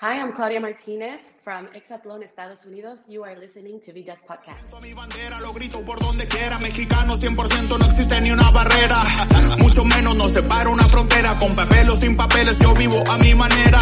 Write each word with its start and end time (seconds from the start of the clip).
Hi, 0.00 0.18
I'm 0.18 0.32
Claudia 0.32 0.60
Martinez 0.60 1.20
from 1.44 1.68
Exatlón, 1.74 2.22
Estados 2.22 2.66
Unidos. 2.66 3.06
You 3.08 3.24
are 3.24 3.36
listening 3.38 3.80
to 3.82 3.92
Vidas 3.92 4.22
Podcast. 4.26 4.60
Mi 4.82 4.92
bandera 4.92 5.40
lo 5.40 5.52
grito 5.52 5.80
por 5.84 6.00
donde 6.00 6.26
quiera, 6.26 6.58
mexicano 6.58 7.14
100% 7.16 7.78
no 7.78 7.86
existe 7.86 8.20
ni 8.20 8.30
una 8.30 8.50
barrera, 8.50 9.00
mucho 9.58 9.84
menos 9.84 10.16
nos 10.16 10.32
separa 10.32 10.68
una 10.70 10.84
frontera, 10.84 11.38
con 11.38 11.54
papel 11.54 11.88
o 11.90 11.96
sin 11.96 12.16
papeles 12.16 12.58
yo 12.58 12.74
vivo 12.74 13.02
a 13.10 13.18
mi 13.18 13.34
manera, 13.34 13.78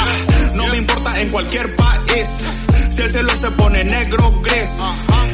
no 0.55 0.67
me 0.67 0.77
importa 0.77 1.19
en 1.21 1.31
cualquier 1.31 1.75
país, 1.75 2.27
si 2.91 3.03
el 3.03 3.11
cielo 3.11 3.31
se 3.31 3.51
pone 3.53 3.85
negro 3.85 4.31
gris, 4.43 4.71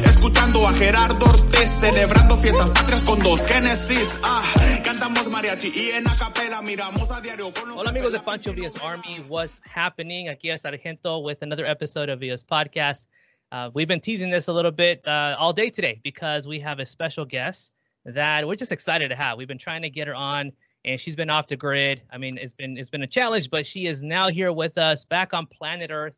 escuchando 0.05 0.67
a 0.67 0.73
Gerardo 0.73 1.37
celebrando 1.79 2.37
fiestas 2.37 2.69
patrias 2.69 3.03
con 3.03 3.19
dos 3.19 3.39
cantamos 4.97 5.29
mariachi 5.29 5.71
y 5.75 5.91
en 5.91 6.07
acapela 6.07 6.59
miramos 6.63 7.11
a 7.11 7.21
diario 7.21 7.53
con 7.53 7.69
los 7.69 7.77
Hola 7.77 7.91
amigos 7.91 8.13
de 8.13 8.19
Pancho 8.19 8.51
Villas 8.51 8.73
Army, 8.81 9.23
what's 9.27 9.61
happening? 9.63 10.27
Aquí 10.27 10.49
es 10.49 10.63
Sargento 10.63 11.19
with 11.19 11.43
another 11.43 11.67
episode 11.67 12.09
of 12.09 12.19
Villas 12.19 12.43
Podcast. 12.43 13.05
Uh, 13.51 13.69
we've 13.75 13.87
been 13.87 13.99
teasing 13.99 14.31
this 14.31 14.47
a 14.47 14.53
little 14.53 14.71
bit 14.71 15.07
uh, 15.07 15.35
all 15.37 15.53
day 15.53 15.69
today 15.69 15.99
because 16.03 16.47
we 16.47 16.59
have 16.61 16.79
a 16.79 16.85
special 16.85 17.25
guest 17.25 17.71
that 18.05 18.47
we're 18.47 18.55
just 18.55 18.71
excited 18.71 19.09
to 19.09 19.15
have. 19.15 19.37
We've 19.37 19.47
been 19.47 19.59
trying 19.59 19.83
to 19.83 19.91
get 19.91 20.07
her 20.07 20.15
on, 20.15 20.51
and 20.83 20.99
she's 20.99 21.15
been 21.15 21.29
off 21.29 21.47
the 21.47 21.57
grid. 21.57 22.01
I 22.11 22.17
mean, 22.17 22.39
it's 22.39 22.53
been 22.53 22.75
it's 22.75 22.89
been 22.89 23.03
a 23.03 23.07
challenge, 23.07 23.51
but 23.51 23.67
she 23.67 23.85
is 23.85 24.01
now 24.01 24.29
here 24.29 24.51
with 24.51 24.79
us, 24.79 25.05
back 25.05 25.31
on 25.31 25.45
planet 25.45 25.91
Earth, 25.91 26.15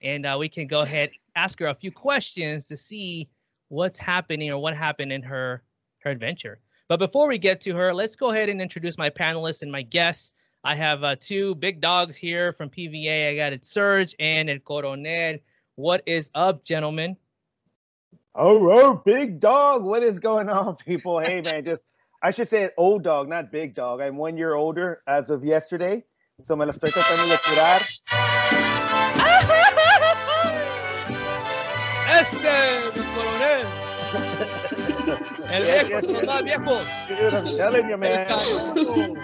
and 0.00 0.24
uh, 0.24 0.36
we 0.38 0.48
can 0.48 0.68
go 0.68 0.80
ahead 0.80 1.10
ask 1.36 1.58
her 1.58 1.66
a 1.66 1.74
few 1.74 1.92
questions 1.92 2.68
to 2.68 2.78
see 2.78 3.28
what's 3.68 3.98
happening 3.98 4.50
or 4.50 4.56
what 4.56 4.74
happened 4.74 5.12
in 5.12 5.22
her 5.22 5.62
her 6.00 6.10
adventure. 6.10 6.60
But 6.92 6.98
before 6.98 7.26
we 7.26 7.38
get 7.38 7.62
to 7.62 7.74
her, 7.74 7.94
let's 7.94 8.16
go 8.16 8.32
ahead 8.32 8.50
and 8.50 8.60
introduce 8.60 8.98
my 8.98 9.08
panelists 9.08 9.62
and 9.62 9.72
my 9.72 9.80
guests. 9.80 10.30
I 10.62 10.74
have 10.74 11.02
uh, 11.02 11.16
two 11.18 11.54
big 11.54 11.80
dogs 11.80 12.16
here 12.16 12.52
from 12.52 12.68
PVA. 12.68 13.30
I 13.30 13.34
got 13.34 13.54
it, 13.54 13.64
Serge 13.64 14.14
and 14.20 14.50
El 14.50 14.58
Coronel. 14.58 15.38
What 15.76 16.02
is 16.04 16.28
up, 16.34 16.64
gentlemen? 16.64 17.16
Oh, 18.34 18.70
oh, 18.70 19.02
big 19.06 19.40
dog. 19.40 19.82
What 19.84 20.02
is 20.02 20.18
going 20.18 20.50
on, 20.50 20.76
people? 20.84 21.18
Hey, 21.18 21.40
man, 21.40 21.64
just, 21.70 21.86
I 22.22 22.30
should 22.30 22.50
say 22.50 22.68
old 22.76 23.04
dog, 23.04 23.26
not 23.26 23.50
big 23.50 23.74
dog. 23.74 24.02
I'm 24.02 24.18
one 24.18 24.36
year 24.36 24.52
older 24.52 25.00
as 25.06 25.30
of 25.30 25.46
yesterday. 25.46 26.04
So 26.44 26.56
me 26.56 26.66
la 26.66 26.72
estoy 26.74 26.92
tratando 26.92 27.26
de 27.26 27.38
curar. 27.38 27.80
Este, 32.20 32.84
el 32.84 33.04
Coronel. 33.14 33.66
El 35.50 35.62
viejo 35.64 35.88
yes, 35.88 36.06
de 36.06 36.12
los 36.12 36.20
yes. 36.20 36.26
más 36.26 36.44
viejos. 36.44 36.88
I'm 37.10 37.88
you, 37.88 37.92
El 37.92 37.98
man. 37.98 38.26
canudo. 38.26 39.14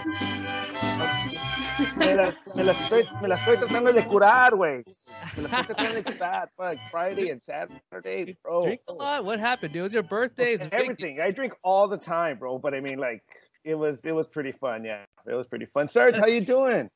Me 1.95 2.13
la, 2.13 2.35
me 2.55 2.63
la 2.63 2.71
estoy, 2.73 3.07
me 3.21 3.27
la 3.29 3.35
estoy 3.35 3.57
tratando 3.57 3.93
de 3.93 4.03
curar, 4.03 4.55
güey. 4.55 4.83
Me 5.37 5.43
la 5.43 5.49
estoy 5.49 5.75
tratando 5.75 5.93
de 5.95 6.03
curar. 6.03 6.49
Fuck, 6.57 6.77
Friday 6.91 7.29
and 7.29 7.41
Saturday, 7.41 8.37
bro. 8.43 8.63
Drink 8.65 8.81
a 8.89 8.93
lot. 8.93 9.23
What 9.23 9.39
happened, 9.39 9.71
dude? 9.71 9.79
It 9.79 9.83
was 9.83 9.93
your 9.93 10.03
birthday. 10.03 10.53
It's 10.53 10.63
a 10.63 10.67
big- 10.67 10.81
Everything. 10.81 11.21
I 11.21 11.31
drink 11.31 11.53
all 11.63 11.87
the 11.87 11.97
time, 11.97 12.37
bro. 12.37 12.59
But 12.59 12.73
I 12.73 12.81
mean, 12.81 12.99
like, 12.99 13.23
it 13.63 13.75
was 13.75 14.03
it 14.03 14.11
was 14.11 14.27
pretty 14.27 14.51
fun. 14.51 14.83
Yeah, 14.83 15.05
it 15.25 15.33
was 15.33 15.47
pretty 15.47 15.65
fun. 15.67 15.87
Serge, 15.87 16.17
how 16.17 16.27
you 16.27 16.41
doing? 16.41 16.89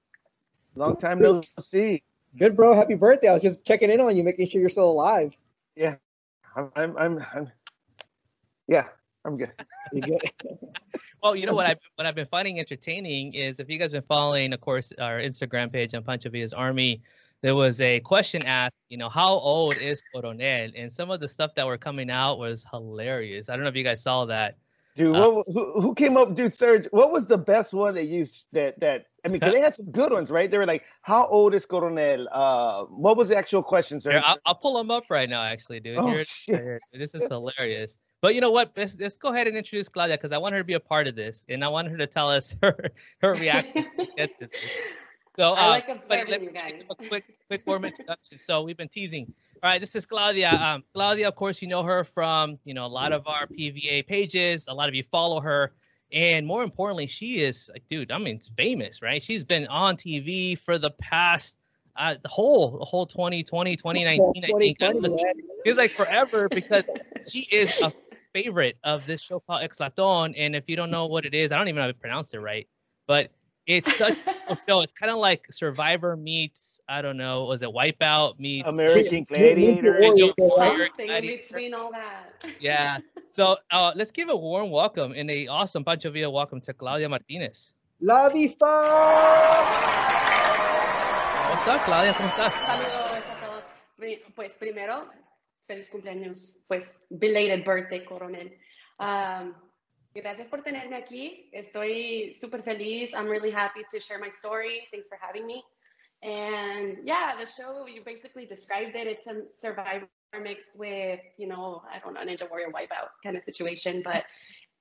Long 0.76 0.98
time 0.98 1.20
no 1.20 1.40
see. 1.62 2.04
Good, 2.38 2.58
bro. 2.58 2.74
Happy 2.74 2.96
birthday. 2.96 3.30
I 3.30 3.34
was 3.34 3.44
just 3.44 3.64
checking 3.66 3.90
in 3.90 4.02
on 4.02 4.18
you, 4.18 4.24
making 4.24 4.48
sure 4.48 4.60
you're 4.60 4.70
still 4.70 4.92
alive. 4.92 5.38
Yeah, 5.76 5.96
I'm 6.56 6.72
I'm 6.76 6.98
I'm, 6.98 7.26
I'm 7.34 7.52
yeah, 8.68 8.88
I'm 9.26 9.38
good. 9.38 9.52
You 9.94 10.02
good? 10.02 10.22
Well, 11.24 11.38
you 11.38 11.46
know 11.46 11.54
what 11.54 11.66
I 11.66 11.76
what 11.96 12.06
I've 12.06 12.16
been 12.16 12.28
finding 12.28 12.60
entertaining 12.60 13.34
is 13.34 13.58
if 13.58 13.70
you 13.70 13.80
guys 13.80 13.92
been 13.92 14.02
following, 14.02 14.52
of 14.52 14.60
course, 14.60 14.92
our 15.00 15.20
Instagram 15.20 15.72
page 15.72 15.94
on 15.94 16.04
Pancho 16.04 16.30
Villa's 16.30 16.52
Army, 16.52 17.02
there 17.42 17.56
was 17.56 17.80
a 17.80 18.02
question 18.02 18.46
asked, 18.46 18.76
you 18.90 18.98
know, 18.98 19.08
how 19.08 19.30
old 19.30 19.78
is 19.78 20.04
Coronel? 20.14 20.72
And 20.76 20.92
some 20.92 21.10
of 21.10 21.22
the 21.22 21.30
stuff 21.30 21.56
that 21.56 21.66
were 21.66 21.78
coming 21.78 22.10
out 22.10 22.40
was 22.40 22.66
hilarious. 22.70 23.48
I 23.48 23.54
don't 23.56 23.64
know 23.64 23.70
if 23.70 23.76
you 23.78 23.86
guys 23.86 24.04
saw 24.04 24.26
that. 24.26 24.58
Dude, 24.98 25.16
Uh, 25.16 25.30
what, 25.30 25.46
who, 25.48 25.82
who 25.82 25.96
came 25.96 26.18
up, 26.18 26.36
dude, 26.36 26.54
Serge? 26.54 26.88
What 26.92 27.14
was 27.14 27.26
the 27.26 27.38
best 27.38 27.74
one 27.74 27.96
that 27.96 28.06
you 28.06 28.28
that 28.52 28.78
that? 28.82 29.06
I 29.24 29.30
mean, 29.30 29.40
'cause 29.40 29.54
they 29.54 29.62
had 29.62 29.74
some 29.76 29.92
good 29.92 30.12
ones, 30.12 30.30
right? 30.30 30.52
They 30.52 30.58
were 30.58 30.66
like, 30.68 30.84
"How 31.04 31.26
old 31.28 31.56
is 31.56 31.66
Coronel?" 31.66 32.28
Uh, 32.34 32.84
what 32.84 33.16
was 33.16 33.30
the 33.30 33.38
actual 33.38 33.64
question, 33.64 34.02
Here, 34.04 34.22
I'll, 34.24 34.38
I'll 34.46 34.56
pull 34.56 34.76
them 34.76 34.92
up 34.92 35.06
right 35.10 35.30
now, 35.30 35.42
actually, 35.42 35.80
dude. 35.80 35.98
Oh, 36.00 36.08
Here 36.08 36.26
shit. 36.26 36.82
This 36.92 37.16
is 37.16 37.28
hilarious. 37.30 37.98
But 38.24 38.36
you 38.36 38.40
know 38.42 38.52
what? 38.52 38.72
Let's, 38.78 38.98
let's 38.98 39.18
go 39.18 39.34
ahead 39.34 39.48
and 39.48 39.58
introduce 39.58 39.90
Claudia 39.90 40.16
because 40.16 40.32
I 40.32 40.38
want 40.38 40.54
her 40.54 40.60
to 40.60 40.64
be 40.64 40.76
a 40.76 40.80
part 40.80 41.08
of 41.08 41.16
this, 41.16 41.44
and 41.50 41.62
I 41.62 41.68
want 41.68 41.90
her 41.90 41.98
to 41.98 42.08
tell 42.08 42.30
us 42.30 42.56
her 42.64 42.90
her 43.22 43.34
reaction. 43.34 43.86
to 44.00 44.08
get 44.18 44.40
this. 44.40 44.50
So, 45.36 45.54
I 45.54 45.66
uh, 45.66 45.70
like 45.70 45.88
but 45.88 45.94
observing 45.96 46.30
let 46.30 46.42
me 46.42 46.46
you 46.46 46.54
give 46.54 46.62
guys. 46.62 46.82
a 46.92 46.96
quick, 47.08 47.24
quick 47.48 47.64
warm 47.66 47.86
introduction. 47.86 48.38
So 48.38 48.62
we've 48.62 48.78
been 48.78 48.88
teasing. 48.88 49.34
All 49.64 49.70
right, 49.72 49.82
this 49.82 49.96
is 49.96 50.06
Claudia. 50.06 50.52
Um, 50.52 50.84
Claudia, 50.94 51.28
of 51.28 51.36
course, 51.36 51.60
you 51.60 51.68
know 51.68 51.82
her 51.82 52.04
from 52.04 52.60
you 52.66 52.76
know 52.76 52.86
a 52.86 52.94
lot 53.00 53.14
of 53.14 53.28
our 53.28 53.48
PVA 53.48 54.06
pages. 54.06 54.68
A 54.68 54.74
lot 54.76 54.90
of 54.90 54.94
you 54.94 55.04
follow 55.12 55.42
her, 55.42 55.74
and 56.12 56.46
more 56.46 56.64
importantly, 56.64 57.08
she 57.08 57.42
is 57.42 57.68
like, 57.74 57.88
dude. 57.88 58.12
I 58.12 58.20
mean, 58.20 58.36
it's 58.36 58.50
famous, 58.50 59.02
right? 59.02 59.24
She's 59.24 59.44
been 59.44 59.66
on 59.70 59.98
TV 59.98 60.56
for 60.56 60.78
the 60.78 60.92
past 60.92 61.58
uh, 61.96 62.16
the 62.22 62.30
whole 62.30 62.78
the 62.78 62.86
whole 62.86 63.06
2020, 63.06 63.76
2019. 63.76 64.44
I 64.44 64.48
think. 64.60 64.82
I 64.84 64.92
2020, 64.92 65.00
was- 65.00 65.16
man. 65.16 65.34
feels 65.64 65.78
like 65.78 65.92
forever 65.92 66.48
because 66.50 66.84
she 67.30 67.48
is 67.52 67.72
a 67.82 67.92
favorite 68.34 68.78
of 68.84 69.06
this 69.06 69.22
show 69.22 69.40
called 69.40 69.62
Exatlon. 69.64 70.34
And 70.38 70.56
if 70.56 70.64
you 70.68 70.76
don't 70.76 70.92
know 70.92 71.06
what 71.06 71.26
it 71.26 71.34
is, 71.34 71.52
I 71.52 71.58
don't 71.58 71.68
even 71.68 71.82
know 71.82 71.90
if 71.90 71.96
I 71.96 72.00
pronounced 72.00 72.34
it 72.34 72.40
right, 72.40 72.68
but 73.08 73.30
it's 73.68 73.96
such 73.96 74.18
a 74.50 74.56
show. 74.68 74.82
It's 74.82 74.92
kind 74.94 75.12
of 75.12 75.18
like 75.20 75.46
Survivor 75.52 76.18
meets, 76.18 76.82
I 76.90 77.02
don't 77.02 77.16
know, 77.18 77.46
was 77.46 77.64
it 77.64 77.70
Wipeout 77.70 78.40
meets 78.40 78.68
American 78.68 79.26
Ninja- 79.26 79.82
Ninja 79.82 80.00
Gladiator. 80.00 80.34
Warrior. 80.40 80.90
Ninja 80.90 80.98
Something 80.98 81.10
in 81.12 81.22
between 81.38 81.74
all 81.74 81.92
that. 81.92 82.34
Yeah. 82.60 82.98
So 83.34 83.58
uh, 83.72 83.92
let's 83.96 84.12
give 84.12 84.30
a 84.30 84.36
warm 84.36 84.70
welcome 84.72 85.14
and 85.16 85.30
a 85.32 85.48
awesome 85.48 85.84
Pancho 85.86 86.12
Villa 86.12 86.30
welcome 86.30 86.60
to 86.62 86.74
Claudia 86.74 87.08
Martinez. 87.08 87.74
La 88.02 88.30
Vispa! 88.30 88.64
What's 91.50 91.68
up, 91.68 91.86
Claudia? 91.86 92.14
¿Cómo 92.14 92.28
estás? 92.28 92.54
Saludos 92.54 93.24
a 93.30 93.46
todos. 93.46 93.64
Pues 94.36 94.56
primero, 94.58 95.06
feliz 95.68 95.90
cumpleaños, 95.90 96.64
pues 96.68 97.06
belated 97.10 97.64
birthday, 97.64 98.04
coronel. 98.04 98.52
Um, 99.00 99.56
gracias 100.14 100.48
por 100.48 100.62
tenerme 100.62 100.96
aquí. 100.96 101.50
Estoy 101.54 102.36
súper 102.36 102.64
feliz. 102.64 103.14
I'm 103.14 103.28
really 103.28 103.52
happy 103.52 103.84
to 103.92 104.00
share 104.00 104.20
my 104.20 104.30
story. 104.30 104.88
Thanks 104.92 105.08
for 105.08 105.18
having 105.20 105.46
me. 105.46 105.64
And 106.22 107.00
yeah, 107.04 107.34
the 107.38 107.46
show, 107.46 107.86
you 107.86 108.02
basically 108.06 108.46
described 108.46 108.96
it. 108.96 109.08
It's 109.08 109.28
a 109.28 109.52
survivor 109.52 110.08
mixed 110.42 110.80
with, 110.80 111.20
you 111.38 111.48
know, 111.48 111.84
I 111.92 112.00
don't 112.00 112.14
know, 112.14 112.22
Ninja 112.22 112.50
Warrior 112.50 112.72
wipeout 112.72 113.10
kind 113.24 113.36
of 113.36 113.44
situation. 113.44 114.02
But 114.04 114.24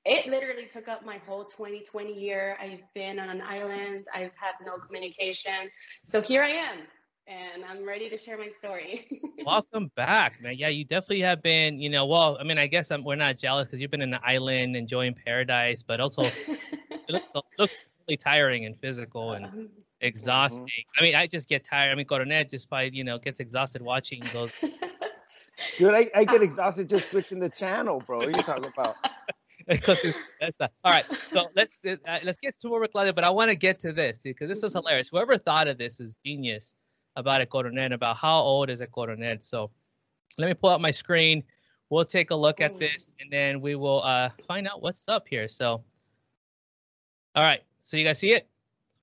it 0.04 0.26
literally 0.26 0.66
took 0.66 0.88
up 0.88 1.04
my 1.04 1.18
whole 1.18 1.44
2020 1.44 2.12
year. 2.12 2.56
I've 2.60 2.82
been 2.94 3.18
on 3.18 3.28
an 3.28 3.42
island. 3.42 4.06
I've 4.14 4.32
had 4.36 4.54
no 4.64 4.76
communication. 4.78 5.70
So 6.06 6.20
here 6.20 6.42
I 6.42 6.50
am, 6.50 6.78
and 7.26 7.64
I'm 7.64 7.86
ready 7.86 8.08
to 8.10 8.16
share 8.16 8.38
my 8.38 8.48
story. 8.48 9.22
Welcome 9.46 9.90
back, 9.96 10.40
man. 10.40 10.56
Yeah, 10.56 10.68
you 10.68 10.84
definitely 10.84 11.20
have 11.20 11.42
been, 11.42 11.80
you 11.80 11.88
know, 11.88 12.06
well, 12.06 12.36
I 12.40 12.44
mean, 12.44 12.58
I 12.58 12.66
guess 12.66 12.90
I'm, 12.90 13.04
we're 13.04 13.16
not 13.16 13.38
jealous 13.38 13.68
because 13.68 13.80
you've 13.80 13.90
been 13.90 14.02
in 14.02 14.10
the 14.10 14.24
island 14.24 14.76
enjoying 14.76 15.14
paradise, 15.14 15.82
but 15.82 16.00
also 16.00 16.22
it 16.22 16.58
looks, 17.08 17.32
looks 17.58 17.86
really 18.06 18.16
tiring 18.16 18.66
and 18.66 18.78
physical 18.78 19.32
and 19.32 19.46
Um, 19.46 19.68
exhausting. 20.00 20.84
I 20.98 21.02
mean, 21.02 21.14
I 21.14 21.26
just 21.26 21.48
get 21.48 21.64
tired. 21.64 21.92
I 21.92 21.94
mean, 21.94 22.06
Coronel 22.06 22.44
just 22.44 22.68
probably, 22.68 22.90
you 22.92 23.04
know, 23.04 23.18
gets 23.18 23.40
exhausted 23.40 23.82
watching 23.82 24.22
those. 24.32 24.52
Dude, 25.78 25.94
I, 25.94 26.10
I 26.14 26.24
get 26.24 26.42
exhausted 26.42 26.88
just 26.88 27.10
switching 27.10 27.38
the 27.38 27.50
channel, 27.50 28.02
bro. 28.04 28.18
What 28.18 28.28
are 28.28 28.30
you 28.30 28.42
talking 28.42 28.64
about? 28.64 28.96
that's 30.40 30.58
not- 30.58 30.72
all 30.82 30.92
right. 30.92 31.04
So 31.32 31.48
let's 31.54 31.78
uh, 31.86 32.18
let's 32.24 32.38
get 32.38 32.58
to 32.60 32.68
more 32.68 32.84
Claudia, 32.88 33.12
but 33.12 33.22
I 33.22 33.30
want 33.30 33.50
to 33.50 33.56
get 33.56 33.78
to 33.80 33.92
this, 33.92 34.18
dude, 34.18 34.34
because 34.34 34.48
this 34.48 34.62
is 34.64 34.72
hilarious. 34.72 35.08
Whoever 35.08 35.38
thought 35.38 35.68
of 35.68 35.78
this 35.78 36.00
is 36.00 36.16
genius 36.24 36.74
about 37.16 37.40
a 37.40 37.46
Coronel, 37.46 37.92
about 37.92 38.16
how 38.16 38.40
old 38.40 38.70
is 38.70 38.80
a 38.80 38.86
Coronel. 38.86 39.38
So 39.40 39.70
let 40.38 40.48
me 40.48 40.54
pull 40.54 40.70
up 40.70 40.80
my 40.80 40.90
screen. 40.90 41.42
We'll 41.90 42.04
take 42.06 42.30
a 42.30 42.34
look 42.34 42.60
at 42.60 42.78
this, 42.78 43.12
and 43.20 43.30
then 43.30 43.60
we 43.60 43.74
will 43.74 44.02
uh, 44.02 44.30
find 44.48 44.66
out 44.66 44.80
what's 44.80 45.08
up 45.08 45.26
here. 45.28 45.46
So, 45.46 45.82
all 47.34 47.42
right. 47.42 47.60
So 47.80 47.96
you 47.96 48.04
guys 48.04 48.18
see 48.18 48.32
it? 48.32 48.48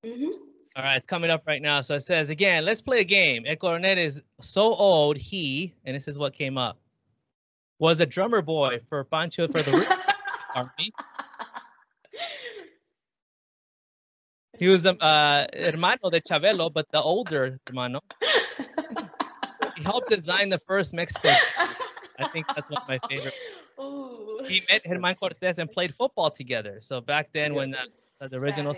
Mhm. 0.04 0.32
All 0.76 0.84
right, 0.84 0.96
it's 0.96 1.06
coming 1.06 1.30
up 1.30 1.44
right 1.46 1.62
now. 1.62 1.82
So 1.82 1.96
it 1.96 2.02
says 2.02 2.30
again, 2.30 2.64
let's 2.64 2.82
play 2.82 3.02
a 3.02 3.04
game. 3.04 3.44
El 3.46 3.58
Coronel 3.58 3.98
is 3.98 4.22
so 4.40 4.74
old, 4.76 5.18
he, 5.18 5.74
and 5.84 5.94
this 5.96 6.08
is 6.08 6.18
what 6.18 6.34
came 6.34 6.58
up, 6.58 6.80
was 7.80 8.00
a 8.00 8.06
drummer 8.06 8.42
boy 8.42 8.80
for 8.88 9.04
Pancho 9.04 9.48
for 9.48 9.62
the 9.62 9.72
Army. 10.56 10.94
He 14.60 14.68
was 14.68 14.86
a 14.86 14.94
uh, 15.02 15.48
hermano 15.54 16.10
de 16.12 16.22
Chabelo, 16.22 16.72
but 16.72 16.86
the 16.92 17.02
older 17.02 17.60
hermano. 17.66 18.02
He 19.78 19.84
helped 19.84 20.10
design 20.10 20.50
the 20.50 20.60
first 20.60 20.94
Mexico. 20.94 21.30
I 22.20 22.28
think 22.34 22.46
that's 22.48 22.70
one 22.70 22.82
of 22.82 22.88
my 22.88 23.00
favorite. 23.08 23.34
Ooh. 23.80 24.42
He 24.46 24.62
met 24.70 24.84
Hernán 24.84 25.18
Cortez 25.18 25.58
and 25.60 25.72
played 25.72 25.96
football 25.96 26.30
together. 26.30 26.80
So 26.82 27.00
back 27.00 27.30
then, 27.34 27.56
when 27.56 27.74
uh, 27.74 28.28
the 28.28 28.38
original 28.38 28.76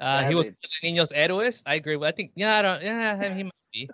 Uh, 0.00 0.24
he 0.28 0.34
was 0.34 0.46
Savage. 0.46 0.58
one 0.62 1.02
of 1.02 1.10
the 1.10 1.12
Niños 1.12 1.12
Héroes. 1.12 1.62
I 1.66 1.74
agree. 1.74 1.96
with 1.96 2.08
I 2.08 2.12
think 2.12 2.30
yeah, 2.36 2.58
I 2.58 2.62
don't, 2.62 2.82
yeah, 2.82 3.34
he 3.34 3.42
might 3.42 3.66
be. 3.72 3.90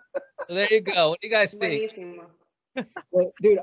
So 0.46 0.54
there 0.54 0.68
you 0.70 0.82
go. 0.82 1.08
What 1.10 1.20
do 1.20 1.28
you 1.28 1.32
guys 1.32 1.54
think? 1.54 1.90
Buenísimo. 1.90 2.26
Well, 3.10 3.32
dude, 3.40 3.58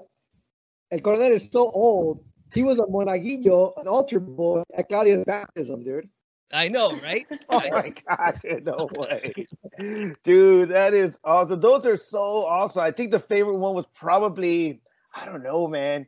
El 0.89 0.99
Coronel 0.99 1.33
is 1.33 1.49
so 1.51 1.69
old. 1.69 2.25
He 2.51 2.63
was 2.63 2.79
a 2.79 2.83
monaguillo, 2.83 3.79
an 3.79 3.87
altar 3.87 4.19
boy 4.19 4.63
at 4.75 4.89
Claudia's 4.89 5.23
baptism, 5.23 5.83
dude. 5.83 6.09
I 6.53 6.67
know, 6.67 6.99
right? 7.01 7.25
Oh 7.49 7.59
my 7.69 7.93
god, 8.07 8.39
dude, 8.41 8.65
no 8.77 8.89
way. 8.93 9.47
Dude, 10.23 10.69
that 10.69 10.93
is 10.93 11.17
awesome. 11.23 11.59
Those 11.59 11.85
are 11.85 11.97
so 11.97 12.45
awesome. 12.45 12.83
I 12.83 12.91
think 12.91 13.11
the 13.11 13.19
favorite 13.19 13.57
one 13.57 13.75
was 13.75 13.85
probably, 13.93 14.81
I 15.15 15.25
don't 15.25 15.43
know, 15.43 15.67
man, 15.67 16.07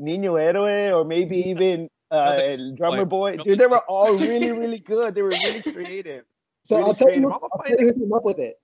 Niño 0.00 0.32
Héroe 0.32 0.92
or 0.92 1.04
maybe 1.04 1.38
even 1.48 1.88
uh, 2.10 2.40
El 2.42 2.74
Drummer 2.76 3.04
Boy. 3.04 3.36
Dude, 3.36 3.58
they 3.58 3.66
were 3.66 3.84
all 3.88 4.16
really, 4.16 4.52
really 4.52 4.78
good. 4.78 5.14
They 5.14 5.22
were 5.22 5.30
really 5.30 5.62
creative. 5.72 6.24
So 6.62 6.76
Really 6.76 6.88
I'll 6.88 6.94
tell 6.94 7.08
you, 7.08 7.14
creative. 7.14 7.32
I'll 7.32 7.62
tell 7.64 7.78
you 7.78 7.86
who 7.86 7.92
came 7.92 8.12
up 8.12 8.24
with 8.24 8.38
it. 8.38 8.60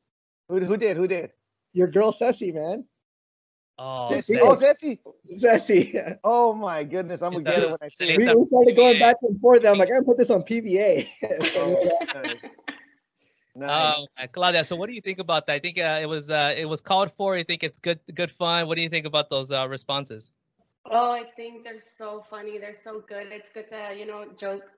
Who, 0.49 0.61
who 0.61 0.77
did? 0.77 0.97
Who 0.97 1.07
did? 1.07 1.31
Your 1.73 1.89
girl 1.89 2.13
Ceci, 2.13 2.53
man. 2.53 2.85
Oh, 3.83 4.11
Jesse. 4.11 4.35
sick. 4.35 4.43
Oh, 4.45 4.57
Jesse. 4.57 5.01
Ceci. 5.39 5.99
Oh 6.23 6.53
my 6.53 6.85
goodness, 6.85 7.23
I'm 7.23 7.33
gonna 7.33 7.45
get 7.45 7.63
it 7.63 7.71
when 7.71 7.79
I 7.81 7.87
is 7.87 7.95
see 7.95 8.17
we, 8.17 8.27
that- 8.27 8.39
we 8.39 8.47
started 8.47 8.77
going 8.77 8.99
back 8.99 9.17
and 9.23 9.41
forth. 9.41 9.65
I'm 9.65 9.79
like, 9.79 9.89
I'm 9.89 9.95
gonna 9.97 10.07
put 10.07 10.19
this 10.19 10.31
on 10.31 10.43
PVA. 10.43 11.09
So, 11.47 11.77
uh, 12.15 12.19
Nice. 12.23 12.39
Nice. 13.55 13.97
Oh, 13.99 14.07
uh, 14.19 14.27
Claudia. 14.29 14.65
So, 14.65 14.77
what 14.77 14.89
do 14.89 14.95
you 14.95 15.01
think 15.01 15.19
about 15.19 15.47
that? 15.47 15.55
I 15.55 15.59
think 15.59 15.79
uh, 15.79 15.99
it 16.01 16.07
was 16.07 16.31
uh, 16.31 16.55
it 16.57 16.67
was 16.67 16.81
called 16.81 17.13
for. 17.13 17.37
You 17.37 17.45
think 17.45 17.63
it's 17.65 17.81
good 17.81 18.01
good 18.15 18.31
fun? 18.31 18.69
What 18.69 18.77
do 18.77 18.83
you 18.83 18.89
think 18.89 19.07
about 19.07 19.29
those 19.31 19.51
uh, 19.51 19.67
responses? 19.69 20.31
Oh, 20.91 21.11
I 21.11 21.25
think 21.37 21.65
they're 21.65 21.79
so 21.79 22.23
funny. 22.29 22.59
They're 22.59 22.75
so 22.75 23.01
good. 23.01 23.29
It's 23.31 23.51
good 23.51 23.69
to, 23.69 23.95
you 23.97 24.07
know, 24.07 24.27
joke 24.37 24.71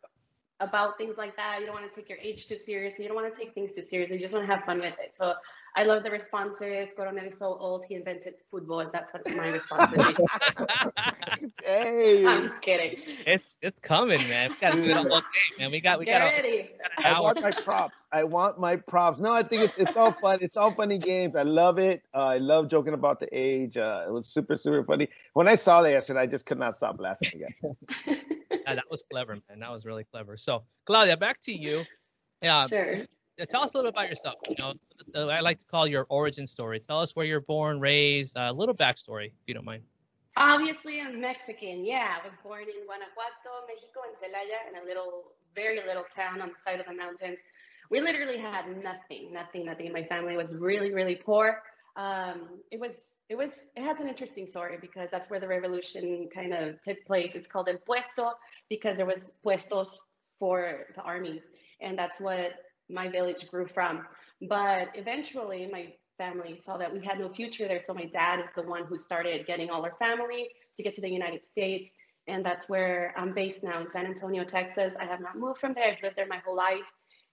about 0.61 0.99
things 0.99 1.17
like 1.17 1.37
that. 1.37 1.61
You 1.61 1.67
don't 1.67 1.75
want 1.75 1.93
to 1.93 1.95
take 1.95 2.09
your 2.09 2.19
age 2.19 2.49
too 2.49 2.57
seriously. 2.57 3.05
You 3.05 3.09
don't 3.09 3.21
want 3.21 3.33
to 3.33 3.39
take 3.39 3.55
things 3.55 3.73
too 3.73 3.83
seriously. 3.83 4.17
You 4.17 4.23
just 4.23 4.35
want 4.35 4.47
to 4.47 4.55
have 4.55 4.65
fun 4.65 4.79
with 4.79 4.97
it. 4.99 5.15
So 5.15 5.35
I 5.75 5.85
love 5.85 6.03
the 6.03 6.11
responses. 6.11 6.93
Coronel 6.95 7.25
is 7.25 7.39
so 7.39 7.57
old, 7.59 7.85
he 7.89 7.95
invented 7.95 8.35
football. 8.51 8.89
That's 8.93 9.13
what 9.13 9.27
my 9.35 9.49
response 9.49 9.91
would 9.97 10.17
be. 10.17 11.53
hey. 11.65 12.27
I'm 12.27 12.43
just 12.43 12.61
kidding. 12.61 12.99
it's 13.27 13.49
it's 13.63 13.81
coming, 13.81 14.21
man. 14.29 14.51
We 14.51 14.57
gotta 14.61 14.83
do 14.83 14.91
it 14.91 14.97
all 14.97 15.05
day, 15.05 15.25
man. 15.59 15.71
We 15.71 15.81
got 15.81 15.99
we 15.99 16.05
Get 16.05 16.21
got, 16.21 16.33
a, 16.33 16.37
ready. 16.37 16.71
got 16.99 17.07
I 17.07 17.21
want 17.21 17.41
my 17.41 17.51
props. 17.53 17.97
I 18.13 18.25
want 18.25 18.59
my 18.59 18.77
props. 18.77 19.19
No, 19.19 19.33
I 19.33 19.43
think 19.43 19.63
it's, 19.63 19.75
it's 19.79 19.97
all 19.97 20.13
fun. 20.13 20.39
It's 20.43 20.57
all 20.57 20.73
funny 20.75 20.99
games. 20.99 21.37
I 21.37 21.43
love 21.43 21.79
it. 21.79 22.03
Uh, 22.15 22.27
I 22.27 22.39
love 22.39 22.69
joking 22.69 22.93
about 22.95 23.21
the 23.21 23.29
age. 23.33 23.77
Uh, 23.77 24.05
it 24.07 24.13
was 24.13 24.27
super, 24.29 24.57
super 24.57 24.85
funny. 24.85 25.09
When 25.33 25.49
I 25.49 25.55
saw 25.55 25.83
that 25.83 25.91
yesterday, 25.91 26.21
I 26.21 26.27
just 26.27 26.45
could 26.45 26.59
not 26.59 26.77
stop 26.77 27.01
laughing 27.01 27.31
again. 27.35 27.77
Yeah, 28.65 28.77
that 28.77 28.85
was 28.91 29.03
clever, 29.11 29.37
man. 29.49 29.59
That 29.59 29.73
was 29.73 29.85
really 29.85 30.05
clever. 30.05 30.37
So, 30.37 30.63
Claudia, 30.87 31.17
back 31.17 31.41
to 31.43 31.53
you. 31.53 31.83
Yeah, 32.41 32.69
Sure. 32.69 32.99
Uh, 33.41 33.47
tell 33.47 33.63
us 33.63 33.75
a 33.75 33.77
little 33.77 33.91
bit 33.91 33.99
about 33.99 34.09
yourself. 34.09 34.37
You 34.49 34.57
know, 34.59 34.75
uh, 35.15 35.27
I 35.29 35.41
like 35.41 35.59
to 35.61 35.67
call 35.67 35.87
your 35.87 36.07
origin 36.09 36.47
story. 36.47 36.81
Tell 36.81 37.01
us 37.01 37.17
where 37.17 37.27
you're 37.27 37.41
born, 37.41 37.81
raised, 37.81 38.37
a 38.37 38.53
little 38.53 38.75
backstory, 38.75 39.27
if 39.27 39.33
you 39.47 39.55
don't 39.55 39.65
mind. 39.65 39.83
Obviously, 40.37 41.01
I'm 41.01 41.21
Mexican. 41.21 41.85
Yeah, 41.85 42.17
I 42.21 42.27
was 42.27 42.35
born 42.43 42.63
in 42.63 42.87
Guanajuato, 42.87 43.67
Mexico, 43.69 44.01
in 44.09 44.15
Celaya, 44.17 44.71
in 44.71 44.83
a 44.83 44.85
little, 44.85 45.33
very 45.55 45.81
little 45.87 46.05
town 46.05 46.41
on 46.41 46.49
the 46.49 46.61
side 46.61 46.81
of 46.81 46.87
the 46.87 46.95
mountains. 46.95 47.43
We 47.91 48.01
literally 48.01 48.39
had 48.39 48.65
nothing, 48.83 49.33
nothing, 49.33 49.67
nothing. 49.67 49.93
My 49.93 50.05
family 50.05 50.37
was 50.37 50.55
really, 50.55 50.95
really 50.95 51.17
poor. 51.17 51.63
Um, 51.97 52.61
it 52.71 52.81
was, 52.81 53.19
it 53.29 53.37
was, 53.37 53.67
it 53.77 53.83
has 53.83 54.01
an 54.01 54.09
interesting 54.09 54.47
story 54.47 54.79
because 54.81 55.11
that's 55.11 55.29
where 55.29 55.41
the 55.41 55.49
revolution 55.49 56.31
kind 56.35 56.55
of 56.55 56.81
took 56.81 57.05
place. 57.05 57.35
It's 57.35 57.47
called 57.47 57.69
El 57.69 57.77
Puesto 57.87 58.33
because 58.71 58.97
there 58.97 59.05
was 59.05 59.33
puestos 59.43 59.99
for 60.39 60.87
the 60.95 61.03
armies, 61.03 61.51
and 61.83 61.99
that's 61.99 62.19
what 62.19 62.55
my 62.93 63.09
village 63.09 63.51
grew 63.51 63.67
from. 63.67 64.07
But 64.49 64.89
eventually, 64.95 65.69
my 65.71 65.93
family 66.19 66.59
saw 66.59 66.77
that 66.77 66.93
we 66.93 67.05
had 67.05 67.19
no 67.19 67.29
future 67.29 67.67
there. 67.67 67.81
So 67.81 67.95
my 67.95 68.05
dad 68.05 68.41
is 68.41 68.51
the 68.55 68.63
one 68.63 68.85
who 68.85 68.97
started 68.99 69.47
getting 69.47 69.71
all 69.71 69.85
our 69.85 69.97
family 69.99 70.49
to 70.77 70.83
get 70.83 70.95
to 70.95 71.01
the 71.01 71.09
United 71.09 71.45
States. 71.45 71.95
And 72.29 72.45
that's 72.45 72.69
where 72.69 73.13
I'm 73.17 73.33
based 73.35 73.65
now 73.65 73.81
in 73.81 73.89
San 73.89 74.07
Antonio, 74.07 74.45
Texas. 74.45 74.95
I 75.01 75.05
have 75.05 75.21
not 75.21 75.37
moved 75.37 75.59
from 75.59 75.75
there. 75.75 75.93
I've 75.93 76.03
lived 76.03 76.17
there 76.17 76.27
my 76.29 76.41
whole 76.45 76.57
life. 76.57 76.89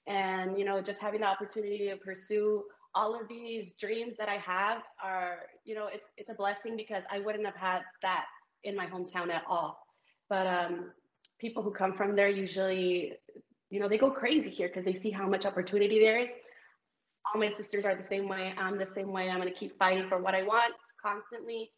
And, 0.08 0.58
you 0.58 0.66
know, 0.66 0.82
just 0.82 1.02
having 1.02 1.22
the 1.22 1.28
opportunity 1.28 1.90
to 1.90 1.98
pursue 1.98 2.64
all 2.96 3.20
of 3.20 3.28
these 3.28 3.74
dreams 3.74 4.16
that 4.18 4.30
I 4.30 4.38
have 4.38 4.82
are, 5.04 5.42
you 5.64 5.76
know, 5.76 5.88
it's, 5.92 6.08
it's 6.18 6.30
a 6.30 6.34
blessing 6.34 6.76
because 6.76 7.04
I 7.12 7.20
wouldn't 7.20 7.46
have 7.46 7.56
had 7.56 7.82
that 8.02 8.26
in 8.64 8.76
my 8.76 8.88
hometown 8.88 9.30
at 9.30 9.44
all. 9.48 9.80
But 10.28 10.48
um, 10.48 10.92
people 11.40 11.62
who 11.62 11.72
come 11.72 11.94
from 11.94 12.16
there 12.16 12.30
usually, 12.30 13.14
you 13.70 13.80
know, 13.80 13.88
they 13.88 13.98
go 13.98 14.12
crazy 14.12 14.50
here 14.50 14.68
because 14.68 14.86
they 14.86 14.94
see 14.94 15.12
how 15.12 15.28
much 15.28 15.46
opportunity 15.46 16.00
there 16.00 16.20
is 16.20 16.32
all 17.34 17.40
my 17.40 17.50
sisters 17.50 17.86
are 17.86 17.96
the 17.96 18.04
same 18.04 18.28
way. 18.28 18.54
I'm 18.58 18.78
the 18.78 18.86
same 18.86 19.12
way. 19.12 19.30
I'm 19.30 19.40
going 19.40 19.52
to 19.52 19.60
keep 19.60 19.78
fighting 19.78 20.08
for 20.08 20.20
what 20.20 20.36
I 20.36 20.44
want 20.44 20.74
constantly. 21.02 21.72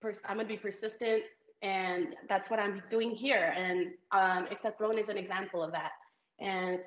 Pers- 0.00 0.20
I'm 0.26 0.36
going 0.36 0.46
to 0.46 0.52
be 0.52 0.58
persistent. 0.58 1.24
And 1.62 2.08
that's 2.28 2.50
what 2.50 2.60
I'm 2.60 2.82
doing 2.90 3.10
here. 3.10 3.54
And 3.56 3.92
um, 4.12 4.46
Exatlon 4.46 4.98
is 4.98 5.08
an 5.08 5.16
example 5.16 5.62
of 5.62 5.72
that. 5.72 5.92
And 6.38 6.80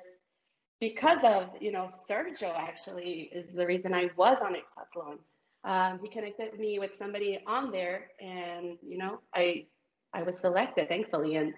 because 0.80 1.24
of, 1.24 1.50
you 1.60 1.72
know, 1.72 1.88
Sergio 1.88 2.54
actually 2.54 3.30
is 3.32 3.54
the 3.54 3.66
reason 3.66 3.92
I 3.92 4.10
was 4.16 4.40
on 4.42 4.54
Exatlon. 4.54 5.18
Um, 5.64 5.98
he 6.00 6.08
connected 6.08 6.58
me 6.58 6.78
with 6.78 6.94
somebody 6.94 7.40
on 7.46 7.72
there 7.72 8.10
and, 8.20 8.78
you 8.86 8.96
know, 8.98 9.20
I, 9.34 9.66
I 10.14 10.22
was 10.22 10.38
selected, 10.38 10.88
thankfully. 10.88 11.34
And 11.34 11.54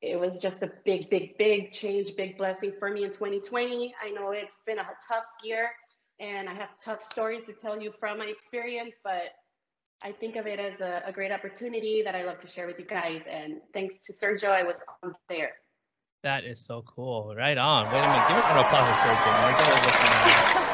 it 0.00 0.18
was 0.18 0.40
just 0.40 0.62
a 0.62 0.70
big, 0.84 1.08
big, 1.10 1.36
big 1.38 1.72
change, 1.72 2.14
big 2.16 2.38
blessing 2.38 2.72
for 2.78 2.90
me 2.90 3.04
in 3.04 3.10
2020. 3.10 3.94
I 4.02 4.10
know 4.10 4.30
it's 4.30 4.62
been 4.64 4.78
a 4.78 4.86
tough 5.08 5.24
year 5.42 5.70
and 6.20 6.48
I 6.48 6.54
have 6.54 6.68
tough 6.84 7.02
stories 7.02 7.44
to 7.44 7.52
tell 7.52 7.80
you 7.80 7.92
from 7.98 8.18
my 8.18 8.26
experience, 8.26 9.00
but 9.02 9.34
I 10.02 10.12
think 10.12 10.36
of 10.36 10.46
it 10.46 10.60
as 10.60 10.80
a, 10.80 11.02
a 11.04 11.12
great 11.12 11.32
opportunity 11.32 12.02
that 12.04 12.14
I 12.14 12.24
love 12.24 12.38
to 12.40 12.46
share 12.46 12.66
with 12.66 12.78
you 12.78 12.84
guys. 12.84 13.24
And 13.28 13.60
thanks 13.72 14.04
to 14.06 14.12
Sergio, 14.12 14.50
I 14.50 14.62
was 14.62 14.84
on 15.02 15.14
there. 15.28 15.52
That 16.22 16.44
is 16.44 16.64
so 16.64 16.82
cool. 16.82 17.34
Right 17.36 17.58
on. 17.58 17.86
Wait 17.86 17.98
a 17.98 18.06
minute. 18.06 18.28
Give 18.28 18.36
a 18.36 18.40
round 18.40 18.58
of 18.58 18.66
applause 18.66 18.86
for 18.86 18.94
Sergio, 19.02 19.32
man. 19.34 19.52
We're 19.52 19.58
doing 19.58 19.82
this, 19.82 19.96
man. 20.02 20.24
Dude, 20.26 20.68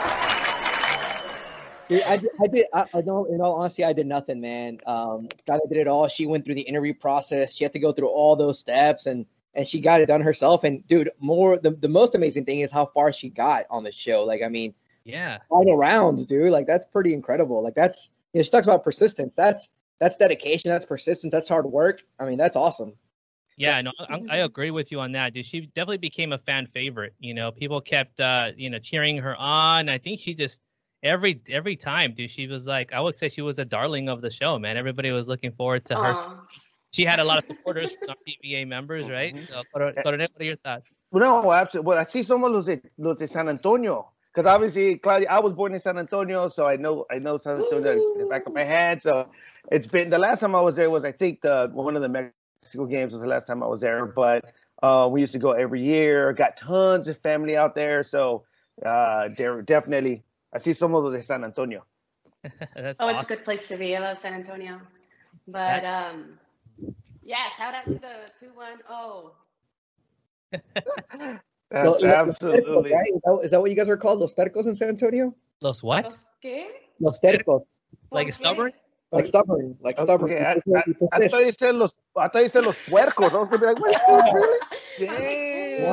I 1.91 2.17
did, 2.17 2.31
I 2.43 2.47
did, 2.47 2.67
I, 2.73 2.87
I 2.95 3.01
know, 3.03 3.25
in 3.27 3.41
all 3.41 3.55
honesty, 3.57 3.85
I 3.85 3.93
did 3.93 4.07
nothing, 4.07 4.41
man. 4.41 4.81
Um, 4.87 5.29
God 5.47 5.61
did 5.69 5.79
it 5.79 5.87
all. 5.89 6.09
She 6.09 6.27
went 6.27 6.45
through 6.45 6.55
the 6.55 6.63
interview 6.63 6.95
process. 6.95 7.55
She 7.55 7.65
had 7.65 7.73
to 7.75 7.79
go 7.79 7.93
through 7.93 8.09
all 8.09 8.37
those 8.37 8.59
steps 8.59 9.07
and, 9.07 9.27
and 9.55 9.67
she 9.69 9.81
got 9.81 10.01
it 10.01 10.07
done 10.07 10.21
herself. 10.21 10.65
And 10.65 10.87
dude, 10.87 11.11
more, 11.21 11.59
the, 11.59 11.71
the 11.71 11.89
most 11.89 12.15
amazing 12.15 12.45
thing 12.45 12.61
is 12.61 12.71
how 12.71 12.87
far 12.87 13.13
she 13.13 13.29
got 13.29 13.65
on 13.71 13.85
the 13.85 13.93
show. 13.93 14.25
Like, 14.25 14.43
I 14.43 14.49
mean, 14.49 14.75
Yeah. 15.05 15.39
final 15.49 15.77
rounds, 15.77 16.27
dude. 16.27 16.51
Like, 16.51 16.67
that's 16.67 16.87
pretty 16.87 17.13
incredible. 17.13 17.63
Like, 17.63 17.75
that's, 17.75 18.11
you 18.33 18.39
know, 18.39 18.43
she 18.43 18.51
talks 18.51 18.67
about 18.67 18.83
persistence. 18.83 19.35
That's, 19.35 19.69
that's 20.01 20.17
dedication. 20.17 20.71
That's 20.71 20.87
persistence. 20.87 21.33
That's 21.33 21.49
hard 21.49 21.67
work. 21.67 22.01
I 22.19 22.25
mean, 22.25 22.39
that's 22.39 22.57
awesome. 22.57 22.95
Yeah, 23.57 23.81
no, 23.83 23.93
I, 24.01 24.21
I 24.29 24.37
agree 24.39 24.73
with 24.73 24.91
you 24.91 24.99
on 24.99 25.13
that. 25.13 25.33
Dude, 25.33 25.47
she 25.47 25.61
definitely 25.61 25.99
became 25.99 26.33
a 26.33 26.39
fan 26.39 26.67
favorite. 26.67 27.15
You 27.21 27.35
know, 27.35 27.53
people 27.53 27.81
kept 27.81 28.19
uh, 28.21 28.51
you 28.57 28.69
know, 28.69 28.81
cheering 28.81 29.19
her 29.19 29.37
on. 29.37 29.89
I 29.89 29.99
think 29.99 30.19
she 30.19 30.35
just 30.35 30.61
every 31.05 31.41
every 31.51 31.77
time, 31.77 32.15
dude, 32.15 32.31
she 32.31 32.47
was 32.47 32.67
like, 32.67 32.93
I 32.93 33.01
would 33.01 33.15
say 33.15 33.29
she 33.29 33.43
was 33.43 33.59
a 33.59 33.65
darling 33.65 34.09
of 34.09 34.23
the 34.23 34.31
show, 34.31 34.59
man. 34.59 34.77
Everybody 34.77 35.11
was 35.13 35.29
looking 35.29 35.53
forward 35.53 35.85
to 35.87 35.95
her. 35.95 36.15
Aw. 36.15 36.47
She 36.93 37.05
had 37.05 37.19
a 37.19 37.25
lot 37.25 37.39
of 37.39 37.45
supporters, 37.45 37.97
from 38.07 38.15
PVA 38.27 38.67
members, 38.67 39.09
right? 39.11 39.35
Mhm. 39.35 39.49
So, 39.49 39.63
Coronel, 39.73 40.03
Coronel, 40.03 40.29
what 40.33 40.41
are 40.41 40.45
your 40.45 40.57
thoughts? 40.57 40.91
No, 41.13 41.53
absolutely. 41.53 41.89
Well, 41.89 41.99
así 41.99 42.25
somos 42.25 42.51
los 42.51 42.67
de, 42.67 42.81
los 42.99 43.19
de 43.19 43.29
San 43.29 43.49
Antonio. 43.49 44.11
Because 44.33 44.49
obviously, 44.49 44.97
Claudia, 44.99 45.29
I 45.31 45.39
was 45.39 45.53
born 45.53 45.75
in 45.75 45.81
San 45.81 45.97
Antonio, 45.97 46.49
so 46.49 46.67
I 46.67 46.75
know 46.77 47.05
I 47.09 47.19
know 47.21 47.39
San 47.39 47.57
Antonio 47.57 47.93
like 47.95 48.19
the 48.19 48.27
back 48.29 48.47
of 48.47 48.53
my 48.55 48.65
head. 48.65 49.01
So 49.01 49.29
it's 49.71 49.87
been 49.87 50.11
the 50.11 50.19
last 50.19 50.41
time 50.41 50.57
I 50.57 50.61
was 50.61 50.75
there 50.75 50.91
was 50.91 51.05
I 51.05 51.13
think 51.13 51.41
the 51.41 51.71
one 51.73 51.95
of 51.95 52.03
the 52.03 52.09
Mexico 52.09 52.87
games 52.87 53.13
was 53.13 53.23
the 53.23 53.29
last 53.29 53.47
time 53.47 53.63
I 53.63 53.69
was 53.69 53.81
there. 53.81 54.07
But 54.07 54.45
uh, 54.83 55.09
we 55.09 55.21
used 55.21 55.35
to 55.35 55.39
go 55.39 55.53
every 55.53 55.83
year. 55.83 56.33
Got 56.33 56.57
tons 56.57 57.07
of 57.07 57.17
family 57.19 57.57
out 57.57 57.77
there, 57.77 58.03
so 58.03 58.45
uh, 58.85 59.29
they're 59.37 59.63
definitely 59.63 60.25
así 60.55 60.75
somos 60.75 61.03
los 61.03 61.13
de 61.13 61.23
San 61.23 61.45
Antonio. 61.45 61.85
That's 62.75 62.99
Oh, 63.01 63.09
it's 63.09 63.25
a 63.25 63.27
good 63.35 63.45
place 63.45 63.69
to 63.69 63.77
be. 63.77 63.95
I 63.97 64.01
love 64.01 64.19
San 64.19 64.33
Antonio. 64.35 64.81
But 65.49 65.85
um, 65.85 66.39
yeah, 67.23 67.49
shout 67.51 67.75
out 67.75 67.85
to 67.85 67.95
the 67.95 68.31
210. 68.41 69.31
That's 71.71 71.71
Well, 71.71 71.97
yeah, 72.01 72.17
Tercos, 72.17 72.29
absolutely. 72.29 72.93
right? 72.93 73.09
Is 73.15 73.21
that, 73.25 73.41
is 73.45 73.51
that 73.51 73.61
what 73.61 73.71
you 73.71 73.77
guys 73.77 73.89
are 73.89 73.97
called? 73.97 74.21
Los 74.21 74.35
tercos 74.35 74.67
in 74.67 74.77
San 74.77 74.89
Antonio? 74.91 75.35
Los 75.61 75.83
what? 75.83 76.05
Los 76.05 76.27
qué? 76.43 76.67
Los 77.01 77.19
tercos. 77.21 77.63
Like 78.13 78.27
¿Por 78.29 78.33
stubborn? 78.33 78.73
Like 79.11 79.27
stubborn. 79.27 79.77
Like 79.81 79.99
stubborn. 79.99 80.31
Okay, 80.33 80.45
I, 80.45 80.53
I, 80.77 80.83
I 81.13 81.29
thought 81.29 81.45
you 81.47 81.53
said 81.53 81.75
los 81.75 81.93
I 82.17 82.29
thought 82.29 82.43
you 82.43 82.49
said 82.49 82.65
los 82.65 82.77
puercos. 82.87 83.33
I 83.33 83.39
was 83.39 83.49
gonna 83.49 83.59
be 83.59 83.67
like, 83.67 83.81
what 83.81 83.95
is 83.95 84.01
this 84.07 84.33
really? 84.35 84.59
Damn. 84.99 85.85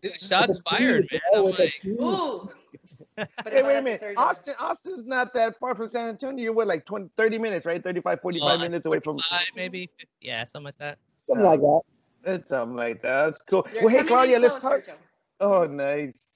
Dude, 0.00 0.20
shots 0.20 0.60
fired, 0.68 1.08
man. 1.10 1.20
I'm 1.34 1.44
like, 1.52 1.74
Ooh. 1.86 2.48
But 3.16 3.28
Hey, 3.46 3.62
wait 3.62 3.76
a 3.76 3.82
minute. 3.82 4.00
search- 4.00 4.16
Austin, 4.16 4.54
Austin's 4.58 5.06
not 5.06 5.32
that 5.34 5.58
far 5.58 5.74
from 5.74 5.88
San 5.88 6.08
Antonio. 6.08 6.42
You're 6.44 6.52
what, 6.52 6.66
like 6.66 6.84
20, 6.84 7.10
30 7.16 7.38
minutes, 7.38 7.66
right? 7.66 7.82
35, 7.82 8.20
45 8.20 8.50
uh, 8.50 8.62
minutes 8.62 8.86
away 8.86 9.00
from. 9.00 9.18
45, 9.18 9.40
maybe, 9.56 9.90
yeah, 10.20 10.44
something 10.44 10.66
like 10.66 10.78
that. 10.78 10.98
Something 11.28 11.46
like 11.46 11.60
that. 11.60 11.80
It's 12.26 12.48
something 12.48 12.76
like 12.76 13.02
that. 13.02 13.24
That's 13.26 13.38
cool. 13.38 13.66
You're 13.72 13.84
well, 13.84 13.94
hey, 13.94 14.04
Claudia, 14.04 14.38
let's 14.38 14.58
talk. 14.58 14.84
Sergio. 14.84 14.94
Oh, 15.40 15.64
nice. 15.64 16.34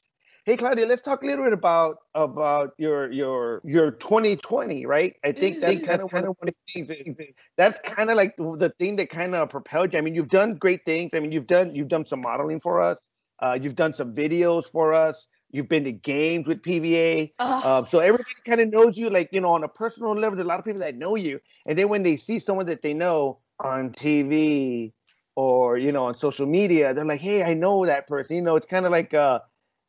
Hey 0.49 0.57
Claudia, 0.57 0.87
let's 0.87 1.03
talk 1.03 1.23
a 1.23 1.27
little 1.27 1.45
bit 1.45 1.53
about 1.53 1.99
about 2.15 2.71
your 2.79 3.12
your 3.12 3.61
your 3.65 3.91
2020, 3.91 4.87
right? 4.87 5.15
I 5.23 5.31
think 5.31 5.61
that's 5.61 5.79
kind 5.81 6.00
of 6.00 6.11
one 6.11 6.49
of 6.49 6.55
the 6.75 6.85
things. 6.85 7.19
That's 7.59 7.79
kind 7.81 8.09
of 8.09 8.17
like 8.17 8.35
the, 8.38 8.57
the 8.57 8.71
thing 8.79 8.97
that 8.97 9.11
kind 9.11 9.35
of 9.35 9.50
propelled 9.50 9.93
you. 9.93 9.99
I 9.99 10.00
mean, 10.00 10.15
you've 10.15 10.31
done 10.31 10.55
great 10.55 10.87
things. 10.87 11.12
I 11.12 11.21
mean, 11.21 11.33
you've 11.33 11.47
done 11.47 11.75
you've 11.75 11.88
done 11.88 12.07
some 12.07 12.23
modeling 12.23 12.61
for 12.61 12.81
us. 12.81 13.11
Uh, 13.41 13.59
you've 13.61 13.75
done 13.75 13.93
some 13.93 14.15
videos 14.15 14.65
for 14.73 14.95
us. 14.95 15.29
You've 15.50 15.69
been 15.69 15.85
to 15.85 15.93
games 15.93 16.47
with 16.47 16.62
PVA. 16.62 17.33
Uh, 17.38 17.85
so 17.87 18.00
everybody 18.00 18.28
kind 18.47 18.61
of 18.61 18.71
knows 18.71 18.99
you, 18.99 19.09
like, 19.09 19.31
you 19.33 19.40
know, 19.40 19.52
on 19.52 19.64
a 19.64 19.69
personal 19.69 20.14
level. 20.14 20.37
There's 20.37 20.45
a 20.45 20.49
lot 20.49 20.59
of 20.59 20.64
people 20.64 20.81
that 20.81 20.97
know 20.97 21.14
you. 21.14 21.40
And 21.67 21.78
then 21.78 21.88
when 21.88 22.02
they 22.02 22.17
see 22.17 22.38
someone 22.38 22.67
that 22.67 22.83
they 22.83 22.93
know 22.93 23.38
on 23.59 23.90
TV 23.90 24.93
or, 25.37 25.78
you 25.78 25.93
know, 25.93 26.05
on 26.07 26.17
social 26.17 26.47
media, 26.47 26.93
they're 26.93 27.05
like, 27.05 27.21
hey, 27.21 27.43
I 27.43 27.55
know 27.55 27.87
that 27.87 28.07
person. 28.07 28.37
You 28.37 28.43
know, 28.43 28.57
it's 28.57 28.67
kind 28.67 28.85
of 28.85 28.93
like, 28.93 29.14
uh, 29.14 29.40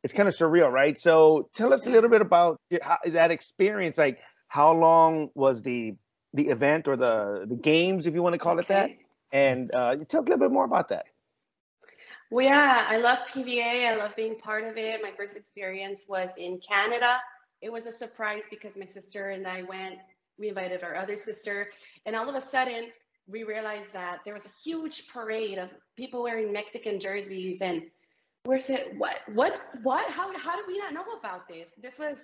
it's 0.02 0.14
kind 0.14 0.28
of 0.28 0.34
surreal, 0.34 0.72
right? 0.72 0.98
So 0.98 1.50
tell 1.54 1.72
us 1.74 1.86
a 1.86 1.90
little 1.90 2.08
bit 2.08 2.22
about 2.22 2.58
how, 2.82 2.96
that 3.06 3.30
experience. 3.30 3.98
Like, 3.98 4.18
how 4.48 4.72
long 4.72 5.30
was 5.34 5.62
the 5.62 5.94
the 6.32 6.48
event 6.48 6.88
or 6.88 6.96
the 6.96 7.46
the 7.48 7.56
games, 7.56 8.06
if 8.06 8.14
you 8.14 8.22
want 8.22 8.34
to 8.34 8.38
call 8.38 8.58
okay. 8.58 8.62
it 8.62 8.68
that? 8.68 8.90
And 9.32 9.74
uh, 9.74 9.96
tell 10.08 10.20
a 10.20 10.22
little 10.22 10.38
bit 10.38 10.50
more 10.50 10.64
about 10.64 10.88
that. 10.88 11.06
Well, 12.30 12.44
yeah, 12.44 12.86
I 12.88 12.98
love 12.98 13.18
PVA. 13.28 13.88
I 13.88 13.96
love 13.96 14.14
being 14.14 14.38
part 14.38 14.64
of 14.64 14.76
it. 14.76 15.02
My 15.02 15.10
first 15.16 15.36
experience 15.36 16.06
was 16.08 16.36
in 16.38 16.60
Canada. 16.60 17.18
It 17.60 17.72
was 17.72 17.86
a 17.86 17.92
surprise 17.92 18.44
because 18.48 18.76
my 18.76 18.84
sister 18.84 19.30
and 19.30 19.46
I 19.46 19.62
went, 19.62 19.98
we 20.38 20.48
invited 20.48 20.84
our 20.84 20.94
other 20.94 21.16
sister, 21.16 21.68
and 22.06 22.14
all 22.14 22.28
of 22.28 22.34
a 22.36 22.40
sudden 22.40 22.86
we 23.26 23.42
realized 23.42 23.92
that 23.92 24.20
there 24.24 24.34
was 24.34 24.46
a 24.46 24.50
huge 24.64 25.08
parade 25.08 25.58
of 25.58 25.70
people 25.96 26.22
wearing 26.22 26.52
Mexican 26.52 26.98
jerseys 27.00 27.62
and 27.62 27.82
we're 28.46 28.60
saying, 28.60 28.98
what, 28.98 29.16
what's, 29.34 29.60
what, 29.82 30.10
how, 30.10 30.36
how 30.38 30.56
did 30.56 30.66
we 30.66 30.78
not 30.78 30.94
know 30.94 31.04
about 31.18 31.46
this? 31.46 31.68
This 31.80 31.98
was 31.98 32.18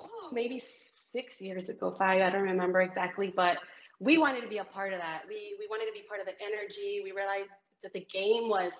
oh, 0.00 0.30
maybe 0.32 0.62
six 1.10 1.40
years 1.40 1.68
ago, 1.68 1.90
five, 1.98 2.22
I 2.22 2.30
don't 2.30 2.42
remember 2.42 2.80
exactly, 2.80 3.32
but 3.34 3.58
we 3.98 4.18
wanted 4.18 4.42
to 4.42 4.48
be 4.48 4.58
a 4.58 4.64
part 4.64 4.92
of 4.92 5.00
that. 5.00 5.22
We, 5.28 5.56
we 5.58 5.66
wanted 5.68 5.86
to 5.86 5.92
be 5.92 6.06
part 6.08 6.20
of 6.20 6.26
the 6.26 6.34
energy. 6.40 7.00
We 7.02 7.12
realized 7.12 7.52
that 7.82 7.92
the 7.92 8.06
game 8.10 8.48
was 8.48 8.72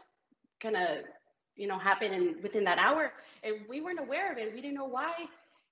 of 0.71 1.05
you 1.57 1.67
know 1.67 1.79
happen 1.79 2.13
in 2.13 2.37
within 2.43 2.65
that 2.65 2.79
hour. 2.79 3.13
And 3.43 3.57
we 3.69 3.81
weren't 3.81 4.01
aware 4.01 4.33
of 4.33 4.39
it. 4.39 4.53
We 4.55 4.61
didn't 4.61 4.77
know 4.77 4.87
why. 4.87 5.13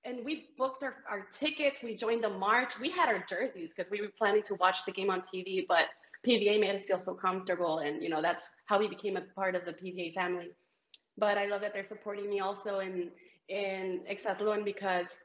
And 0.03 0.25
we 0.25 0.47
booked 0.57 0.83
our, 0.83 0.95
our 1.09 1.27
tickets. 1.31 1.79
We 1.83 1.95
joined 1.95 2.23
the 2.23 2.29
march. 2.29 2.79
We 2.79 2.89
had 2.89 3.07
our 3.07 3.23
jerseys 3.29 3.73
because 3.75 3.91
we 3.91 4.01
were 4.01 4.11
planning 4.17 4.41
to 4.43 4.55
watch 4.55 4.83
the 4.85 4.91
game 4.91 5.11
on 5.11 5.21
tv 5.21 5.65
but 5.67 5.85
pva 6.25 6.59
made 6.59 6.75
us 6.75 6.85
feel 6.85 6.99
so 6.99 7.13
comfortable. 7.13 7.79
And 7.79 8.01
you 8.03 8.09
know 8.09 8.21
that's 8.21 8.49
how 8.65 8.79
we 8.79 8.87
became 8.87 9.17
a 9.17 9.21
part 9.21 9.55
of 9.55 9.65
the 9.65 9.73
pva 9.73 10.13
family. 10.13 10.51
But 11.17 11.37
i 11.37 11.45
love 11.45 11.61
that 11.61 11.73
they're 11.73 11.83
supporting 11.83 12.29
me 12.29 12.39
also 12.39 12.79
in 12.79 13.11
in 13.49 14.01
Exatlon 14.09 14.63
because 14.63 15.19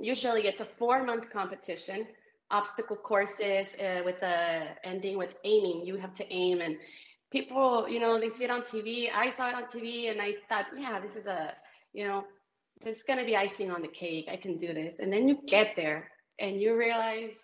usually 0.00 0.46
it's 0.46 0.60
a 0.60 0.64
four 0.64 1.04
month 1.04 1.30
competition 1.30 2.06
obstacle 2.52 2.96
courses 2.96 3.74
uh, 3.80 4.02
with 4.04 4.20
the 4.20 4.66
ending 4.84 5.18
with 5.18 5.36
aiming. 5.44 5.86
You 5.86 5.96
have 5.96 6.14
to 6.14 6.32
aim 6.32 6.60
and 6.60 6.76
people, 7.32 7.88
you 7.88 7.98
know, 7.98 8.20
they 8.20 8.28
see 8.28 8.44
it 8.44 8.50
on 8.50 8.60
TV. 8.60 9.08
I 9.12 9.30
saw 9.30 9.48
it 9.48 9.54
on 9.54 9.64
TV 9.64 10.10
and 10.10 10.20
I 10.20 10.34
thought, 10.48 10.66
yeah, 10.78 11.00
this 11.00 11.16
is 11.16 11.24
a, 11.26 11.54
you 11.94 12.06
know, 12.06 12.26
this 12.82 12.98
is 12.98 13.04
going 13.04 13.18
to 13.18 13.24
be 13.24 13.36
icing 13.36 13.70
on 13.70 13.80
the 13.80 13.88
cake. 13.88 14.28
I 14.30 14.36
can 14.36 14.58
do 14.58 14.74
this. 14.74 14.98
And 14.98 15.10
then 15.12 15.26
you 15.26 15.38
get 15.46 15.74
there 15.74 16.10
and 16.38 16.60
you 16.60 16.76
realize, 16.76 17.38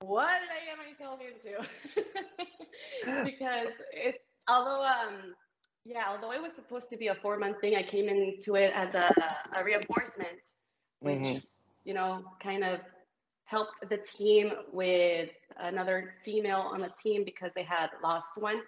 what 0.00 0.30
did 0.40 0.48
I 0.50 0.64
get 0.66 0.78
myself 0.88 1.20
into? 1.20 1.62
because 3.24 3.74
it, 3.92 4.24
although, 4.48 4.82
um, 4.82 5.34
yeah, 5.84 6.04
although 6.08 6.32
it 6.32 6.40
was 6.40 6.54
supposed 6.54 6.88
to 6.90 6.96
be 6.96 7.08
a 7.08 7.14
four 7.14 7.38
month 7.38 7.60
thing, 7.60 7.76
I 7.76 7.82
came 7.82 8.08
into 8.08 8.54
it 8.54 8.72
as 8.74 8.94
a, 8.94 9.12
a 9.54 9.62
reinforcement, 9.62 10.54
which, 11.00 11.18
mm-hmm. 11.18 11.38
you 11.84 11.92
know, 11.94 12.24
kind 12.42 12.64
of 12.64 12.80
helped 13.44 13.86
the 13.90 13.98
team 13.98 14.52
with 14.72 15.28
another 15.58 16.14
female 16.24 16.70
on 16.72 16.80
the 16.80 16.90
team 17.02 17.24
because 17.24 17.52
they 17.54 17.64
had 17.64 17.90
lost 18.02 18.40
one 18.40 18.62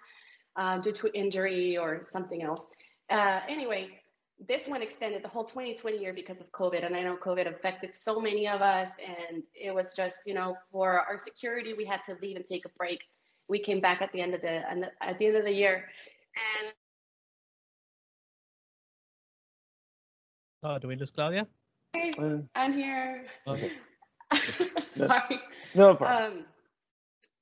uh, 0.55 0.79
due 0.79 0.91
to 0.91 1.17
injury 1.17 1.77
or 1.77 2.01
something 2.03 2.43
else. 2.43 2.67
Uh, 3.09 3.41
anyway, 3.47 3.89
this 4.47 4.67
one 4.67 4.81
extended 4.81 5.23
the 5.23 5.27
whole 5.27 5.45
2020 5.45 5.97
year 5.97 6.13
because 6.13 6.41
of 6.41 6.51
COVID. 6.51 6.85
And 6.85 6.95
I 6.95 7.03
know 7.03 7.17
COVID 7.17 7.47
affected 7.47 7.95
so 7.95 8.19
many 8.19 8.47
of 8.47 8.61
us. 8.61 8.97
And 9.05 9.43
it 9.53 9.73
was 9.73 9.95
just, 9.95 10.25
you 10.25 10.33
know, 10.33 10.55
for 10.71 10.99
our 10.99 11.17
security, 11.17 11.73
we 11.73 11.85
had 11.85 12.03
to 12.05 12.17
leave 12.21 12.35
and 12.35 12.45
take 12.45 12.65
a 12.65 12.69
break. 12.77 13.01
We 13.47 13.59
came 13.59 13.79
back 13.79 14.01
at 14.01 14.11
the 14.13 14.21
end 14.21 14.33
of 14.33 14.41
the 14.41 14.63
at 15.01 15.19
the 15.19 15.27
end 15.27 15.35
of 15.35 15.43
the 15.43 15.51
year. 15.51 15.85
And 16.35 16.73
Oh, 20.65 20.79
do 20.79 20.87
we 20.87 20.95
lose 20.95 21.11
Claudia? 21.11 21.45
Hey, 21.91 22.13
I'm 22.55 22.71
here. 22.71 23.25
Okay. 23.45 23.71
Sorry. 24.93 25.39
No 25.75 25.93
problem. 25.93 26.33
Um, 26.39 26.45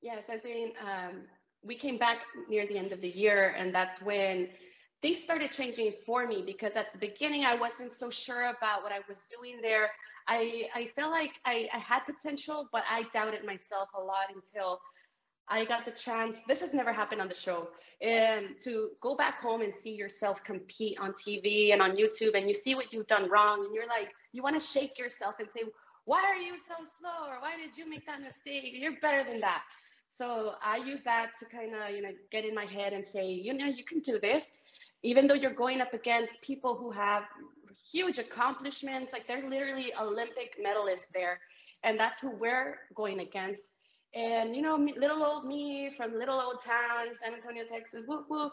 yeah, 0.02 0.20
so 0.24 0.32
I 0.32 0.36
was 0.36 0.42
saying, 0.42 0.72
um, 0.84 1.22
we 1.64 1.74
came 1.76 1.98
back 1.98 2.18
near 2.48 2.66
the 2.66 2.76
end 2.76 2.92
of 2.92 3.00
the 3.00 3.08
year, 3.08 3.54
and 3.56 3.74
that's 3.74 4.02
when 4.02 4.48
things 5.00 5.20
started 5.22 5.50
changing 5.50 5.92
for 6.06 6.26
me 6.26 6.42
because 6.46 6.76
at 6.76 6.92
the 6.92 6.98
beginning 6.98 7.44
I 7.44 7.56
wasn't 7.56 7.92
so 7.92 8.10
sure 8.10 8.42
about 8.42 8.82
what 8.82 8.92
I 8.92 9.00
was 9.08 9.26
doing 9.36 9.60
there. 9.60 9.90
I 10.28 10.68
I 10.74 10.90
felt 10.94 11.10
like 11.10 11.32
I, 11.44 11.68
I 11.74 11.78
had 11.78 12.00
potential, 12.00 12.68
but 12.72 12.84
I 12.88 13.04
doubted 13.12 13.44
myself 13.44 13.88
a 13.98 14.00
lot 14.00 14.26
until 14.34 14.80
I 15.48 15.64
got 15.64 15.84
the 15.84 15.90
chance. 15.90 16.38
This 16.46 16.60
has 16.60 16.72
never 16.72 16.92
happened 16.92 17.20
on 17.20 17.28
the 17.28 17.34
show. 17.34 17.68
And 18.00 18.60
to 18.62 18.90
go 19.00 19.16
back 19.16 19.40
home 19.40 19.60
and 19.60 19.74
see 19.74 19.94
yourself 19.94 20.42
compete 20.44 20.98
on 20.98 21.12
TV 21.12 21.72
and 21.72 21.82
on 21.82 21.96
YouTube, 21.96 22.34
and 22.34 22.48
you 22.48 22.54
see 22.54 22.74
what 22.74 22.92
you've 22.92 23.08
done 23.08 23.28
wrong, 23.28 23.64
and 23.64 23.74
you're 23.74 23.86
like, 23.86 24.12
you 24.32 24.42
want 24.42 24.60
to 24.60 24.66
shake 24.66 24.98
yourself 24.98 25.34
and 25.40 25.50
say, 25.50 25.62
why 26.04 26.22
are 26.22 26.36
you 26.36 26.58
so 26.58 26.74
slow? 26.98 27.28
Or 27.28 27.40
why 27.40 27.56
did 27.56 27.76
you 27.76 27.88
make 27.88 28.06
that 28.06 28.20
mistake? 28.20 28.64
You're 28.72 28.98
better 29.00 29.24
than 29.30 29.40
that. 29.40 29.62
So 30.12 30.52
I 30.62 30.76
use 30.76 31.02
that 31.04 31.32
to 31.38 31.46
kind 31.46 31.74
of, 31.74 31.96
you 31.96 32.02
know, 32.02 32.10
get 32.30 32.44
in 32.44 32.54
my 32.54 32.66
head 32.66 32.92
and 32.92 33.04
say, 33.04 33.30
you 33.30 33.54
know, 33.54 33.64
you 33.64 33.82
can 33.82 34.00
do 34.00 34.18
this, 34.20 34.58
even 35.02 35.26
though 35.26 35.34
you're 35.34 35.54
going 35.54 35.80
up 35.80 35.94
against 35.94 36.42
people 36.42 36.76
who 36.76 36.90
have 36.90 37.24
huge 37.90 38.18
accomplishments. 38.18 39.12
Like 39.14 39.26
they're 39.26 39.48
literally 39.48 39.92
Olympic 39.98 40.56
medalists 40.62 41.08
there, 41.14 41.40
and 41.82 41.98
that's 41.98 42.20
who 42.20 42.30
we're 42.30 42.78
going 42.94 43.20
against. 43.20 43.74
And 44.14 44.54
you 44.54 44.60
know, 44.60 44.76
little 44.76 45.24
old 45.24 45.46
me 45.46 45.90
from 45.96 46.12
little 46.18 46.38
old 46.38 46.60
town, 46.62 47.14
San 47.14 47.32
Antonio, 47.32 47.64
Texas. 47.64 48.04
Woo 48.06 48.26
woo! 48.28 48.50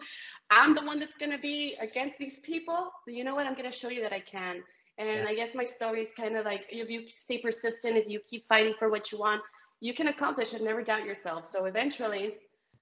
I'm 0.50 0.74
the 0.74 0.82
one 0.82 0.98
that's 0.98 1.18
gonna 1.18 1.38
be 1.38 1.76
against 1.82 2.18
these 2.18 2.40
people. 2.40 2.90
But 3.06 3.16
you 3.16 3.26
know 3.26 3.36
what? 3.36 3.46
I'm 3.46 3.56
gonna 3.56 3.72
show 3.72 3.90
you 3.90 4.02
that 4.04 4.14
I 4.14 4.22
can. 4.22 4.64
And 4.98 5.10
yeah. 5.10 5.26
I 5.28 5.36
guess 5.36 5.56
my 5.56 5.66
story 5.66 6.04
is 6.04 6.14
kind 6.14 6.38
of 6.38 6.46
like 6.46 6.68
if 6.70 6.90
you 6.90 7.10
stay 7.10 7.40
persistent, 7.40 7.98
if 7.98 8.08
you 8.08 8.22
keep 8.26 8.48
fighting 8.48 8.76
for 8.80 8.90
what 8.90 9.12
you 9.12 9.20
want, 9.20 9.42
you 9.80 9.94
can 9.94 10.08
accomplish 10.08 10.54
it. 10.54 10.62
Never 10.62 10.84
doubt 10.84 11.06
yourself. 11.06 11.46
So 11.46 11.66
eventually, 11.66 12.36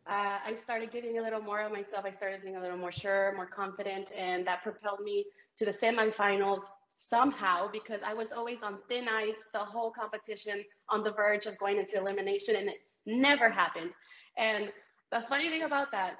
uh, 0.07 0.39
I 0.45 0.55
started 0.55 0.91
giving 0.91 1.19
a 1.19 1.21
little 1.21 1.41
more 1.41 1.61
of 1.61 1.71
myself. 1.71 2.05
I 2.05 2.11
started 2.11 2.41
being 2.41 2.55
a 2.55 2.61
little 2.61 2.77
more 2.77 2.91
sure, 2.91 3.33
more 3.35 3.45
confident, 3.45 4.11
and 4.17 4.45
that 4.47 4.63
propelled 4.63 5.01
me 5.01 5.25
to 5.57 5.65
the 5.65 5.71
semifinals 5.71 6.61
somehow 6.95 7.69
because 7.71 7.99
I 8.05 8.13
was 8.13 8.31
always 8.31 8.63
on 8.63 8.79
thin 8.89 9.07
ice 9.07 9.43
the 9.53 9.59
whole 9.59 9.91
competition, 9.91 10.63
on 10.89 11.03
the 11.03 11.11
verge 11.11 11.45
of 11.45 11.57
going 11.57 11.77
into 11.77 11.97
elimination, 11.97 12.55
and 12.55 12.69
it 12.69 12.77
never 13.05 13.49
happened. 13.49 13.91
And 14.37 14.71
the 15.11 15.23
funny 15.29 15.49
thing 15.49 15.63
about 15.63 15.91
that 15.91 16.17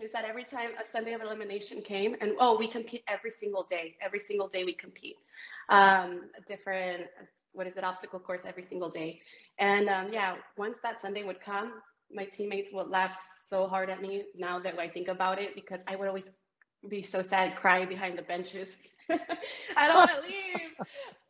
is 0.00 0.12
that 0.12 0.24
every 0.24 0.44
time 0.44 0.70
a 0.80 0.86
Sunday 0.86 1.12
of 1.12 1.20
elimination 1.20 1.82
came, 1.82 2.16
and 2.20 2.32
oh, 2.40 2.56
we 2.58 2.68
compete 2.68 3.02
every 3.08 3.30
single 3.30 3.64
day. 3.68 3.96
Every 4.00 4.20
single 4.20 4.48
day 4.48 4.64
we 4.64 4.72
compete. 4.74 5.16
Um, 5.68 6.30
a 6.36 6.40
different, 6.46 7.06
what 7.52 7.66
is 7.66 7.76
it, 7.76 7.84
obstacle 7.84 8.20
course 8.20 8.44
every 8.46 8.62
single 8.62 8.88
day. 8.88 9.20
And 9.58 9.88
um, 9.88 10.08
yeah, 10.12 10.36
once 10.56 10.78
that 10.82 11.00
Sunday 11.00 11.24
would 11.24 11.40
come, 11.40 11.72
my 12.10 12.24
teammates 12.24 12.70
would 12.72 12.88
laugh 12.88 13.18
so 13.48 13.66
hard 13.66 13.90
at 13.90 14.00
me 14.00 14.24
now 14.34 14.58
that 14.60 14.78
I 14.78 14.88
think 14.88 15.08
about 15.08 15.38
it 15.38 15.54
because 15.54 15.84
I 15.86 15.96
would 15.96 16.08
always 16.08 16.38
be 16.88 17.02
so 17.02 17.22
sad, 17.22 17.56
crying 17.56 17.88
behind 17.88 18.16
the 18.16 18.22
benches. 18.22 18.78
I 19.76 19.88
don't 19.88 19.96
want 19.96 20.10
to 20.10 20.20
leave. 20.22 20.70